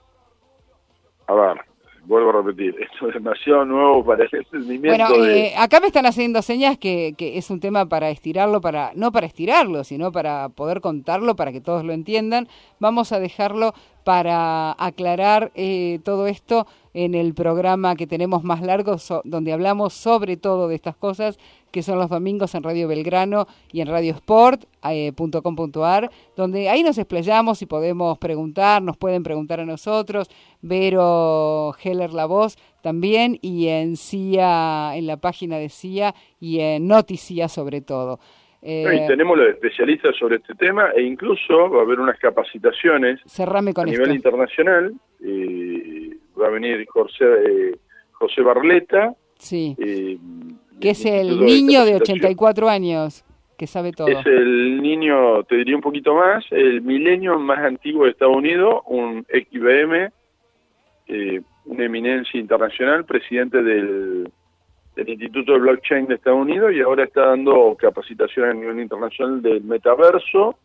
A 1.27 1.33
ver, 1.33 1.57
vuelvo 2.05 2.29
a 2.29 2.41
repetir, 2.41 2.75
esto 2.81 3.09
es 3.09 3.13
demasiado 3.13 3.65
nuevo 3.65 4.03
para 4.05 4.23
el 4.23 4.29
entendimiento. 4.33 5.05
Bueno, 5.07 5.23
de... 5.25 5.47
eh, 5.47 5.53
acá 5.57 5.79
me 5.79 5.87
están 5.87 6.05
haciendo 6.05 6.41
señas 6.41 6.77
que, 6.77 7.13
que, 7.17 7.37
es 7.37 7.49
un 7.49 7.59
tema 7.59 7.85
para 7.85 8.09
estirarlo, 8.09 8.61
para 8.61 8.91
no 8.95 9.11
para 9.11 9.27
estirarlo, 9.27 9.83
sino 9.83 10.11
para 10.11 10.49
poder 10.49 10.81
contarlo, 10.81 11.35
para 11.35 11.51
que 11.51 11.61
todos 11.61 11.83
lo 11.83 11.93
entiendan. 11.93 12.47
Vamos 12.79 13.11
a 13.11 13.19
dejarlo 13.19 13.73
para 14.07 14.71
aclarar 14.81 15.51
eh, 15.53 15.99
todo 16.05 16.27
esto 16.27 16.65
en 16.93 17.13
el 17.13 17.33
programa 17.33 17.97
que 17.97 18.07
tenemos 18.07 18.41
más 18.41 18.61
largo, 18.61 18.97
so- 18.99 19.21
donde 19.25 19.51
hablamos 19.51 19.91
sobre 19.93 20.37
todo 20.37 20.69
de 20.69 20.75
estas 20.75 20.95
cosas, 20.95 21.37
que 21.71 21.83
son 21.83 21.99
los 21.99 22.09
domingos 22.09 22.55
en 22.55 22.63
Radio 22.63 22.87
Belgrano 22.87 23.47
y 23.69 23.81
en 23.81 23.89
radiosport.com.ar, 23.89 26.09
donde 26.37 26.69
ahí 26.69 26.83
nos 26.83 26.97
explayamos 26.97 27.61
y 27.61 27.65
podemos 27.65 28.17
preguntar, 28.17 28.81
nos 28.81 28.95
pueden 28.95 29.23
preguntar 29.23 29.59
a 29.59 29.65
nosotros, 29.65 30.29
Vero 30.61 31.75
Heller 31.83 32.13
La 32.13 32.27
Voz 32.27 32.55
también, 32.81 33.37
y 33.41 33.67
en 33.67 33.97
CIA, 33.97 34.93
en 34.95 35.05
la 35.07 35.17
página 35.17 35.57
de 35.57 35.67
CIA 35.67 36.15
y 36.39 36.61
en 36.61 36.87
Noticia 36.87 37.49
sobre 37.49 37.81
todo. 37.81 38.21
Eh, 38.61 38.83
No, 38.85 38.91
y 38.93 39.07
tenemos 39.07 39.37
los 39.37 39.49
especialistas 39.49 40.15
sobre 40.17 40.37
este 40.37 40.55
tema 40.55 40.89
e 40.95 41.03
incluso 41.03 41.69
va 41.69 41.79
a 41.79 41.83
haber 41.83 41.99
unas 41.99 42.17
capacitaciones 42.19 43.19
cerrame 43.27 43.73
con 43.73 43.87
a 43.87 43.91
esto. 43.91 44.01
nivel 44.01 44.15
internacional. 44.15 44.93
eh, 45.23 46.11
va 46.39 46.47
a 46.47 46.51
venir 46.51 46.85
José, 46.87 47.25
eh, 47.25 47.75
José 48.13 48.41
Barleta. 48.41 49.13
Sí. 49.39 49.75
eh, 49.79 50.17
que 50.79 50.91
es 50.91 51.05
el 51.05 51.39
de 51.39 51.45
niño 51.45 51.85
de 51.85 51.93
Capacitación. 51.93 52.17
84 52.19 52.69
años, 52.69 53.25
que 53.57 53.65
sabe 53.67 53.91
todo. 53.91 54.07
Es 54.07 54.25
el 54.25 54.81
niño, 54.81 55.43
te 55.43 55.55
diría 55.57 55.75
un 55.75 55.81
poquito 55.81 56.13
más, 56.15 56.45
el 56.51 56.81
milenio 56.81 57.39
más 57.39 57.59
antiguo 57.59 58.05
de 58.05 58.11
Estados 58.11 58.35
Unidos, 58.35 58.81
un 58.85 59.25
ex 59.29 59.47
IBM, 59.51 60.11
eh, 61.07 61.41
una 61.65 61.85
eminencia 61.85 62.39
internacional, 62.39 63.05
presidente 63.05 63.61
del, 63.63 64.29
del 64.97 65.09
Instituto 65.09 65.53
de 65.53 65.59
Blockchain 65.59 66.07
de 66.07 66.15
Estados 66.15 66.41
Unidos 66.41 66.71
y 66.73 66.81
ahora 66.81 67.03
está 67.03 67.27
dando 67.27 67.75
capacitación 67.79 68.49
a 68.49 68.53
nivel 68.53 68.79
internacional 68.79 69.41
del 69.41 69.63
metaverso 69.63 70.55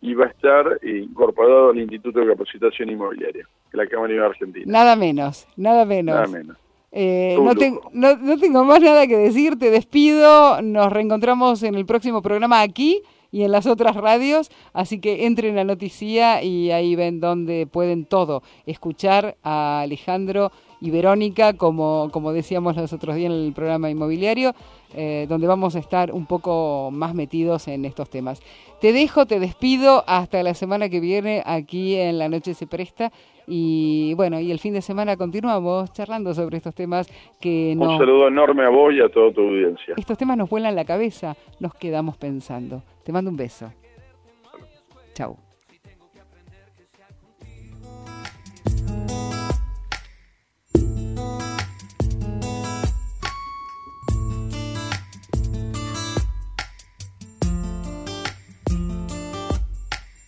y 0.00 0.14
va 0.14 0.26
a 0.26 0.28
estar 0.28 0.78
eh, 0.82 0.98
incorporado 0.98 1.70
al 1.70 1.78
Instituto 1.78 2.20
de 2.20 2.26
Capacitación 2.26 2.90
Inmobiliaria 2.90 3.46
de 3.72 3.78
la 3.78 3.86
Cámara 3.86 4.12
de 4.12 4.24
Argentina. 4.24 4.64
Nada 4.66 4.96
menos, 4.96 5.46
nada 5.56 5.84
menos. 5.84 6.14
Nada 6.14 6.26
menos. 6.26 6.56
Eh, 6.92 7.38
no 7.38 8.36
tengo 8.38 8.64
más 8.64 8.80
nada 8.80 9.06
que 9.06 9.16
decir, 9.16 9.56
te 9.56 9.70
despido, 9.70 10.60
nos 10.62 10.92
reencontramos 10.92 11.62
en 11.62 11.76
el 11.76 11.86
próximo 11.86 12.20
programa 12.20 12.62
aquí 12.62 13.02
y 13.30 13.44
en 13.44 13.52
las 13.52 13.66
otras 13.66 13.94
radios, 13.94 14.50
así 14.72 15.00
que 15.00 15.26
entren 15.26 15.56
a 15.58 15.64
Noticia 15.64 16.42
y 16.42 16.72
ahí 16.72 16.96
ven 16.96 17.20
donde 17.20 17.68
pueden 17.70 18.04
todo, 18.06 18.42
escuchar 18.66 19.36
a 19.44 19.82
Alejandro 19.82 20.50
y 20.80 20.90
Verónica, 20.90 21.52
como, 21.54 22.08
como 22.12 22.32
decíamos 22.32 22.76
los 22.76 22.92
otros 22.92 23.16
días 23.16 23.30
en 23.32 23.38
el 23.38 23.52
programa 23.52 23.90
inmobiliario, 23.90 24.54
eh, 24.94 25.26
donde 25.28 25.46
vamos 25.46 25.76
a 25.76 25.78
estar 25.78 26.12
un 26.12 26.26
poco 26.26 26.90
más 26.92 27.14
metidos 27.14 27.68
en 27.68 27.84
estos 27.84 28.08
temas. 28.10 28.40
Te 28.80 28.92
dejo, 28.92 29.26
te 29.26 29.38
despido 29.38 30.02
hasta 30.06 30.42
la 30.42 30.54
semana 30.54 30.88
que 30.88 31.00
viene 31.00 31.42
aquí 31.44 31.96
en 31.96 32.18
La 32.18 32.28
Noche 32.28 32.54
se 32.54 32.66
presta 32.66 33.12
y 33.46 34.14
bueno, 34.14 34.40
y 34.40 34.50
el 34.52 34.58
fin 34.58 34.72
de 34.74 34.80
semana 34.80 35.16
continuamos 35.16 35.92
charlando 35.92 36.32
sobre 36.34 36.56
estos 36.56 36.74
temas 36.74 37.08
que 37.40 37.72
Un 37.76 37.86
nos, 37.86 37.98
saludo 37.98 38.28
enorme 38.28 38.64
a 38.64 38.68
vos 38.70 38.94
y 38.94 39.00
a 39.00 39.08
toda 39.08 39.32
tu 39.32 39.40
audiencia. 39.42 39.94
estos 39.96 40.16
temas 40.16 40.36
nos 40.36 40.48
vuelan 40.48 40.74
la 40.76 40.84
cabeza, 40.84 41.36
nos 41.58 41.74
quedamos 41.74 42.16
pensando. 42.16 42.82
Te 43.04 43.12
mando 43.12 43.30
un 43.30 43.36
beso. 43.36 43.72
Chau. 45.14 45.36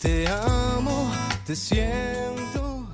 Te 0.03 0.27
amo, 0.27 1.13
te 1.47 1.55
siento, 1.55 2.93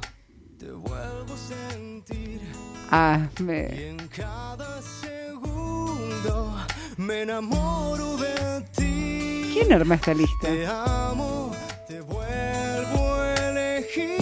te 0.59 0.71
vuelvo 0.71 1.33
a 1.33 1.39
sentir. 1.39 2.43
Ah, 2.91 3.27
Y 3.39 3.43
me... 3.45 3.89
en 3.89 4.09
cada 4.09 4.83
segundo 4.83 6.55
me 6.99 7.23
enamoro 7.23 8.19
de 8.19 8.61
ti. 8.77 9.51
¿Quién 9.55 9.73
arma 9.73 9.95
esta 9.95 10.13
lista? 10.13 10.49
Te 10.49 10.67
amo, 10.67 11.51
te 11.87 12.03
vuelvo 12.03 13.15
a 13.15 13.35
elegir. 13.49 14.19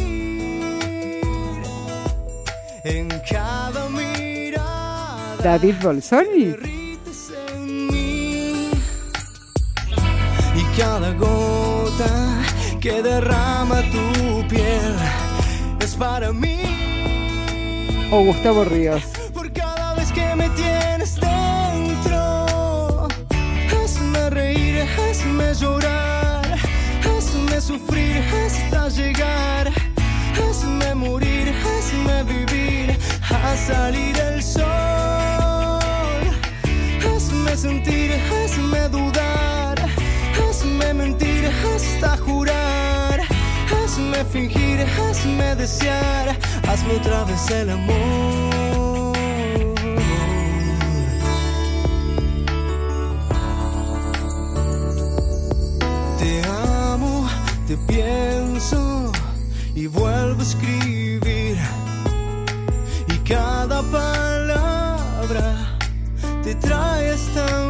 En 2.85 3.09
cada 3.29 3.89
mirada 3.89 5.37
David 5.43 5.75
Bolsoni. 5.83 6.45
derrites 6.45 7.33
en 7.53 7.87
mí. 7.89 8.71
Y 10.55 10.65
cada 10.81 11.13
gota 11.15 12.46
que 12.87 13.03
derrama 13.03 13.83
tu 13.91 14.47
piel 14.47 14.95
es 15.81 15.97
para 15.97 16.33
mí. 16.33 16.61
O 18.13 18.23
Gustavo 18.23 18.63
Ríos. 18.63 19.03
Por 19.35 19.53
cada 19.53 19.95
vez 19.95 20.13
que 20.13 20.37
me 20.37 20.49
tienes 20.51 21.17
dentro, 21.17 23.09
hazme 23.77 24.31
reír, 24.31 24.87
hazme 24.97 25.53
llorar, 25.55 26.45
hazme 27.05 27.61
sufrir 27.61 28.23
hasta 28.45 28.89
llegar, 28.89 29.73
hazme 30.39 30.95
morir, 30.95 31.53
hazme 31.65 32.23
vivir, 32.23 32.97
a 33.29 33.57
salir 33.57 34.17
el 34.17 34.41
sol, 34.41 34.63
hazme 37.05 37.57
sentir, 37.57 38.13
hazme 38.31 38.89
dudar, 38.91 39.77
hazme 40.77 40.95
mentir 40.95 41.47
hasta 41.47 42.17
jurar. 42.19 43.21
Hazme 43.71 44.25
fingir, 44.25 44.81
hazme 44.81 45.57
desear, 45.57 46.37
hazme 46.69 46.97
otra 46.97 47.25
vez 47.25 47.51
el 47.51 47.71
amor. 47.71 49.17
Te 56.19 56.43
amo, 56.93 57.29
te 57.67 57.77
pienso 57.89 59.13
y 59.75 59.87
vuelvo 59.87 60.41
a 60.41 60.45
escribir. 60.45 61.57
Y 63.09 63.19
cada 63.29 63.83
palabra 63.83 65.79
te 66.43 66.55
trae 66.57 67.11
hasta 67.11 67.66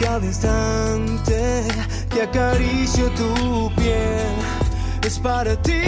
cada 0.00 0.24
instante 0.24 1.64
que 2.10 2.22
acaricio 2.22 3.10
tu 3.10 3.72
piel 3.76 4.34
es 5.02 5.18
para 5.18 5.56
ti. 5.62 5.82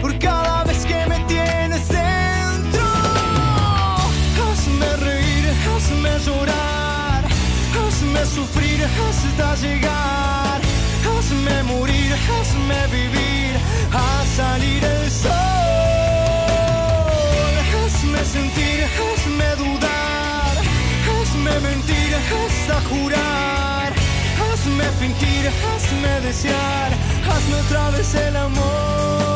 Por 0.00 0.18
cada 0.18 0.64
vez 0.64 0.84
que 0.86 1.06
me 1.06 1.18
tienes 1.26 1.88
dentro, 1.88 2.84
hazme 4.42 4.96
reír, 4.96 5.46
hazme 5.68 6.18
llorar, 6.26 7.24
hazme 7.78 8.26
sufrir 8.26 8.84
hasta 8.84 9.54
llegar, 9.56 10.60
hazme 11.06 11.62
morir, 11.64 12.14
hazme 12.14 12.86
vivir, 12.88 13.56
a 13.92 14.24
salir 14.36 14.84
el 14.84 15.10
sol, 15.10 15.43
hazme 21.54 21.68
mentir 21.68 22.14
hasta 22.14 22.80
jurar, 22.88 23.92
hazme 24.40 24.84
fingir, 24.98 25.48
hazme 25.48 26.20
desear, 26.26 26.92
hazme 27.28 27.56
otra 27.56 27.90
vez 27.90 28.14
el 28.14 28.36
amor. 28.36 29.33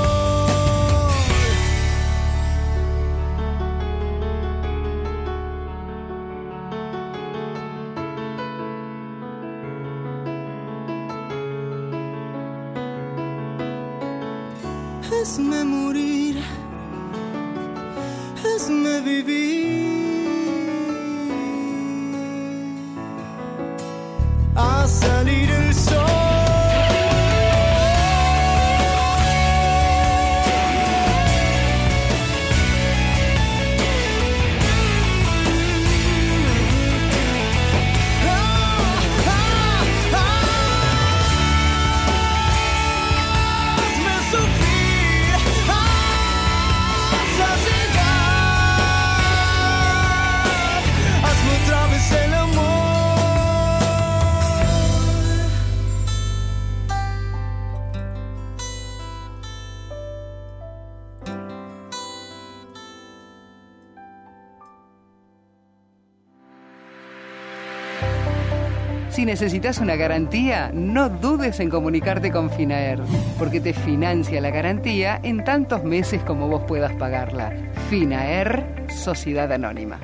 Necesitas 69.40 69.78
una 69.78 69.94
garantía, 69.94 70.72
no 70.74 71.08
dudes 71.08 71.60
en 71.60 71.70
comunicarte 71.70 72.32
con 72.32 72.50
Finaer, 72.50 72.98
porque 73.38 73.60
te 73.60 73.72
financia 73.72 74.40
la 74.40 74.50
garantía 74.50 75.20
en 75.22 75.44
tantos 75.44 75.84
meses 75.84 76.20
como 76.24 76.48
vos 76.48 76.64
puedas 76.66 76.92
pagarla. 76.96 77.52
Finaer, 77.88 78.88
Sociedad 78.88 79.52
Anónima. 79.52 80.00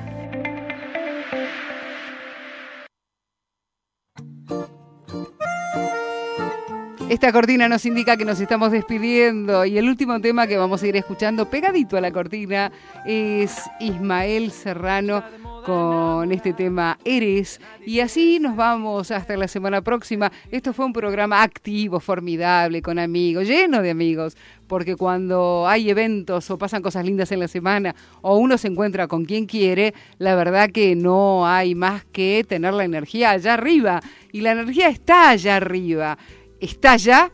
Esta 7.09 7.33
cortina 7.33 7.67
nos 7.67 7.85
indica 7.85 8.15
que 8.15 8.23
nos 8.23 8.39
estamos 8.39 8.71
despidiendo 8.71 9.65
y 9.65 9.77
el 9.77 9.89
último 9.89 10.21
tema 10.21 10.47
que 10.47 10.57
vamos 10.57 10.81
a 10.81 10.87
ir 10.87 10.95
escuchando 10.95 11.49
pegadito 11.49 11.97
a 11.97 12.01
la 12.01 12.11
cortina 12.11 12.71
es 13.05 13.61
Ismael 13.81 14.51
Serrano 14.51 15.23
con 15.65 16.31
este 16.31 16.53
tema 16.53 16.97
Eres 17.03 17.59
y 17.85 17.99
así 17.99 18.39
nos 18.39 18.55
vamos 18.55 19.11
hasta 19.11 19.35
la 19.35 19.47
semana 19.47 19.81
próxima. 19.81 20.31
Esto 20.51 20.73
fue 20.73 20.85
un 20.85 20.93
programa 20.93 21.41
activo, 21.41 21.99
formidable, 21.99 22.81
con 22.81 22.99
amigos, 22.99 23.47
lleno 23.47 23.81
de 23.81 23.89
amigos, 23.89 24.37
porque 24.67 24.95
cuando 24.95 25.65
hay 25.67 25.89
eventos 25.89 26.49
o 26.51 26.57
pasan 26.57 26.81
cosas 26.81 27.05
lindas 27.05 27.31
en 27.31 27.39
la 27.39 27.47
semana 27.47 27.95
o 28.21 28.37
uno 28.37 28.57
se 28.57 28.67
encuentra 28.67 29.07
con 29.07 29.25
quien 29.25 29.45
quiere, 29.45 29.93
la 30.19 30.35
verdad 30.35 30.69
que 30.69 30.95
no 30.95 31.47
hay 31.47 31.75
más 31.75 32.05
que 32.05 32.45
tener 32.47 32.73
la 32.73 32.85
energía 32.85 33.31
allá 33.31 33.55
arriba 33.55 34.01
y 34.31 34.41
la 34.41 34.51
energía 34.51 34.89
está 34.89 35.31
allá 35.31 35.57
arriba 35.57 36.17
está 36.59 36.93
allá 36.93 37.31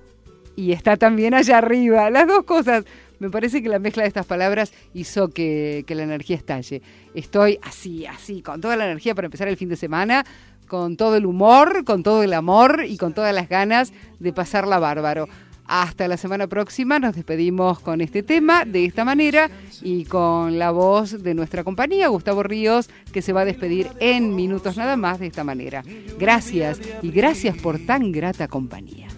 y 0.56 0.72
está 0.72 0.98
también 0.98 1.34
allá 1.34 1.58
arriba. 1.58 2.10
Las 2.10 2.28
dos 2.28 2.44
cosas. 2.44 2.86
Me 3.22 3.30
parece 3.30 3.62
que 3.62 3.70
la 3.70 3.78
mezcla 3.78 4.02
de 4.02 4.08
estas 4.08 4.26
palabras 4.26 4.74
hizo 4.96 5.30
que, 5.30 5.84
que 5.86 5.94
la 5.94 6.02
energía 6.02 6.36
estalle. 6.36 6.82
Estoy 7.14 7.60
así, 7.62 8.08
así, 8.08 8.42
con 8.42 8.60
toda 8.62 8.76
la 8.76 8.86
energía 8.86 9.14
para 9.14 9.28
empezar 9.28 9.48
el 9.48 9.58
fin 9.58 9.70
de 9.70 9.76
semana, 9.76 10.26
con 10.68 10.98
todo 10.98 11.16
el 11.18 11.28
humor, 11.28 11.86
con 11.86 12.02
todo 12.02 12.24
el 12.24 12.34
amor 12.34 12.84
y 12.88 12.98
con 12.98 13.14
todas 13.14 13.36
las 13.36 13.48
ganas 13.48 13.94
de 14.18 14.34
pasarla 14.34 14.80
bárbaro. 14.80 15.28
Hasta 15.68 16.08
la 16.08 16.18
semana 16.18 16.48
próxima 16.48 16.98
nos 16.98 17.16
despedimos 17.16 17.80
con 17.80 18.02
este 18.02 18.24
tema 18.24 18.66
de 18.66 18.86
esta 18.86 19.06
manera 19.06 19.52
y 19.84 20.06
con 20.06 20.58
la 20.58 20.72
voz 20.72 21.22
de 21.22 21.36
nuestra 21.36 21.64
compañía, 21.64 22.08
Gustavo 22.08 22.42
Ríos, 22.42 22.90
que 23.14 23.22
se 23.22 23.34
va 23.34 23.42
a 23.42 23.46
despedir 23.46 23.88
en 24.00 24.36
minutos 24.36 24.78
nada 24.78 24.98
más 24.98 25.20
de 25.20 25.28
esta 25.28 25.44
manera. 25.44 25.84
Gracias 26.18 26.82
y 27.04 27.12
gracias 27.12 27.56
por 27.56 27.78
tan 27.78 28.12
grata 28.12 28.48
compañía. 28.48 29.10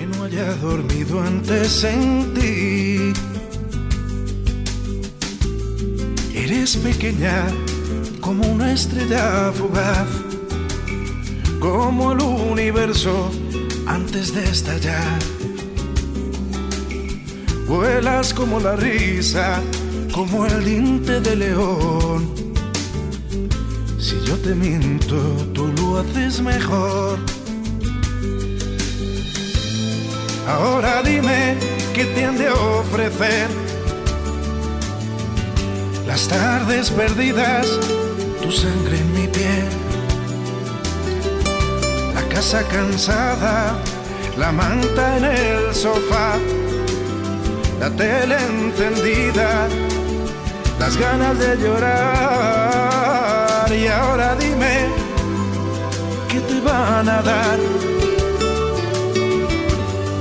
Que 0.00 0.06
no 0.06 0.24
haya 0.24 0.54
dormido 0.54 1.20
antes 1.20 1.84
en 1.84 2.32
ti. 2.32 3.12
Eres 6.34 6.78
pequeña 6.78 7.46
como 8.22 8.46
una 8.46 8.72
estrella 8.72 9.52
fugaz, 9.52 10.08
como 11.58 12.12
el 12.12 12.22
universo 12.22 13.30
antes 13.86 14.32
de 14.34 14.44
estallar. 14.44 15.18
Vuelas 17.68 18.32
como 18.32 18.58
la 18.58 18.76
risa, 18.76 19.60
como 20.14 20.46
el 20.46 20.64
diente 20.64 21.20
de 21.20 21.36
león. 21.36 22.26
Si 23.98 24.16
yo 24.24 24.34
te 24.38 24.54
miento, 24.54 25.18
tú 25.52 25.70
lo 25.76 25.98
haces 25.98 26.40
mejor. 26.40 27.18
Ahora 30.48 31.02
dime 31.02 31.56
qué 31.94 32.04
te 32.04 32.24
han 32.24 32.36
de 32.36 32.50
ofrecer. 32.50 33.48
Las 36.06 36.28
tardes 36.28 36.90
perdidas, 36.90 37.66
tu 38.42 38.50
sangre 38.50 38.98
en 38.98 39.12
mi 39.14 39.28
piel. 39.28 39.68
La 42.14 42.22
casa 42.34 42.62
cansada, 42.64 43.78
la 44.36 44.52
manta 44.52 45.16
en 45.18 45.24
el 45.24 45.74
sofá 45.74 46.38
la 47.80 47.90
tele 47.90 48.36
encendida, 48.36 49.66
las 50.78 50.96
ganas 50.98 51.38
de 51.38 51.56
llorar. 51.56 52.92
Y 53.72 53.86
ahora 53.86 54.36
dime, 54.36 54.86
¿qué 56.28 56.40
te 56.40 56.60
van 56.60 57.08
a 57.08 57.22
dar? 57.22 57.79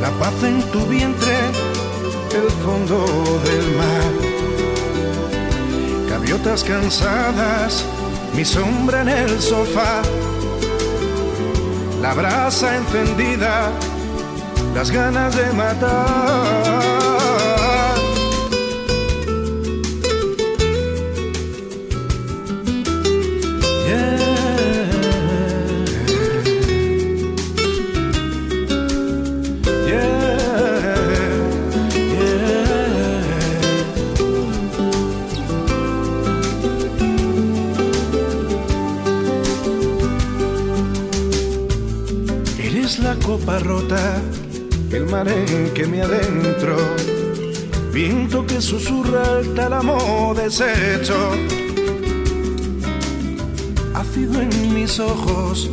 La 0.10 0.18
paz 0.18 0.44
en 0.44 0.60
tu 0.72 0.80
vientre, 0.88 1.38
el 2.34 2.49
fondo 2.64 3.06
del 3.45 3.68
mar. 3.77 4.11
Gaviotas 6.10 6.64
cansadas, 6.64 7.86
mi 8.36 8.44
sombra 8.44 9.02
en 9.02 9.10
el 9.10 9.40
sofá. 9.40 10.02
La 12.02 12.15
brasa 12.15 12.77
encendida, 12.77 13.69
las 14.73 14.90
ganas 14.90 15.36
de 15.36 15.53
matar. 15.53 16.98
Eres 43.49 43.65
la 43.65 43.67
copa 43.67 43.67
rota, 43.67 44.21
el 44.91 45.05
mar 45.07 45.27
en 45.27 45.73
que 45.73 45.88
me 45.88 46.01
adentro, 46.01 46.76
viento 47.91 48.45
que 48.45 48.61
susurra 48.61 49.39
el 49.39 49.53
tálamo 49.55 50.34
deshecho, 50.35 51.31
ácido 53.93 54.41
en 54.41 54.73
mis 54.73 54.99
ojos, 54.99 55.69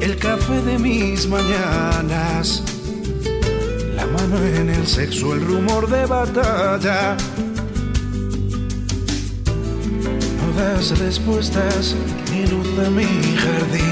el 0.00 0.16
café 0.16 0.62
de 0.62 0.78
mis 0.78 1.28
mañanas, 1.28 2.62
la 3.94 4.06
mano 4.06 4.42
en 4.56 4.70
el 4.70 4.86
sexo, 4.86 5.34
el 5.34 5.44
rumor 5.44 5.88
de 5.88 6.06
batalla. 6.06 7.16
No 10.38 10.60
das 10.60 10.98
respuestas 10.98 11.94
ni 12.30 12.46
luz 12.46 12.78
a 12.86 12.90
mi 12.90 13.04
jardín. 13.36 13.91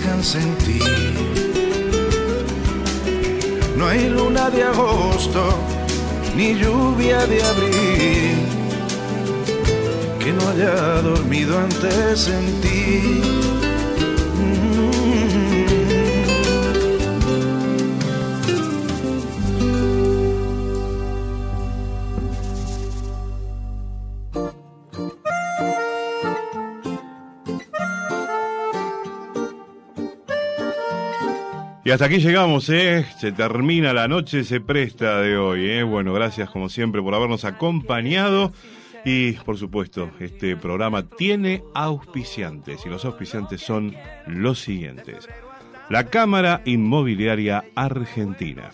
Ti. 0.00 0.78
No 3.76 3.88
hay 3.88 4.08
luna 4.08 4.48
de 4.48 4.62
agosto 4.62 5.42
ni 6.34 6.54
lluvia 6.54 7.26
de 7.26 7.42
abril 7.42 8.36
que 10.18 10.32
no 10.32 10.48
haya 10.48 11.02
dormido 11.02 11.58
antes 11.58 12.28
en 12.28 12.60
ti. 12.62 13.61
Y 31.92 31.94
hasta 31.94 32.06
aquí 32.06 32.20
llegamos, 32.20 32.70
¿eh? 32.70 33.04
Se 33.20 33.32
termina 33.32 33.92
la 33.92 34.08
noche, 34.08 34.44
se 34.44 34.62
presta 34.62 35.20
de 35.20 35.36
hoy, 35.36 35.68
¿eh? 35.68 35.82
Bueno, 35.82 36.14
gracias 36.14 36.48
como 36.48 36.70
siempre 36.70 37.02
por 37.02 37.14
habernos 37.14 37.44
acompañado. 37.44 38.50
Y 39.04 39.32
por 39.32 39.58
supuesto, 39.58 40.10
este 40.18 40.56
programa 40.56 41.06
tiene 41.06 41.62
auspiciantes 41.74 42.86
y 42.86 42.88
los 42.88 43.04
auspiciantes 43.04 43.60
son 43.60 43.94
los 44.26 44.58
siguientes. 44.58 45.28
La 45.90 46.06
Cámara 46.06 46.62
Inmobiliaria 46.64 47.62
Argentina, 47.74 48.70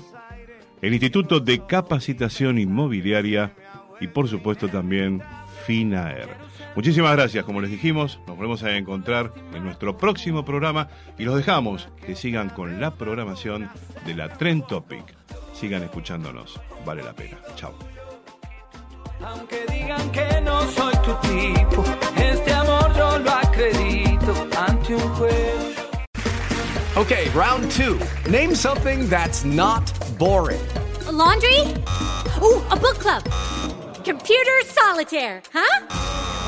el 0.80 0.92
Instituto 0.92 1.40
de 1.40 1.66
Capacitación 1.66 2.56
Inmobiliaria 2.56 3.52
y 4.00 4.06
por 4.06 4.28
supuesto 4.28 4.68
también 4.68 5.22
FINAER. 5.66 6.47
Muchísimas 6.78 7.16
gracias, 7.16 7.44
como 7.44 7.60
les 7.60 7.72
dijimos, 7.72 8.20
nos 8.28 8.36
volvemos 8.36 8.62
a 8.62 8.76
encontrar 8.76 9.32
en 9.52 9.64
nuestro 9.64 9.98
próximo 9.98 10.44
programa 10.44 10.86
y 11.18 11.24
los 11.24 11.34
dejamos 11.34 11.88
que 12.06 12.14
sigan 12.14 12.50
con 12.50 12.80
la 12.80 12.94
programación 12.94 13.68
de 14.06 14.14
la 14.14 14.28
Trend 14.28 14.64
Topic. 14.68 15.02
Sigan 15.52 15.82
escuchándonos, 15.82 16.60
vale 16.86 17.02
la 17.02 17.12
pena. 17.14 17.36
Chao. 17.56 17.74
Aunque 19.24 19.66
digan 19.68 20.08
que 20.12 20.40
no 20.40 20.62
soy 20.70 20.94
tu 20.98 21.14
tipo, 21.26 21.84
este 22.14 22.54
amor 22.54 22.94
yo 22.96 23.18
lo 23.18 23.30
acredito 23.32 24.46
ante 24.56 24.94
un 24.94 25.14
juez. 25.16 25.76
Okay, 26.96 27.28
round 27.30 27.72
two. 27.72 27.98
Name 28.30 28.54
something 28.54 29.08
that's 29.08 29.44
not 29.44 29.92
boring. 30.16 30.60
A 31.08 31.10
laundry? 31.10 31.58
Ooh, 32.40 32.62
a 32.70 32.76
book 32.76 33.00
club. 33.00 33.24
Computer 34.04 34.62
solitaire, 34.64 35.42
huh? 35.52 36.47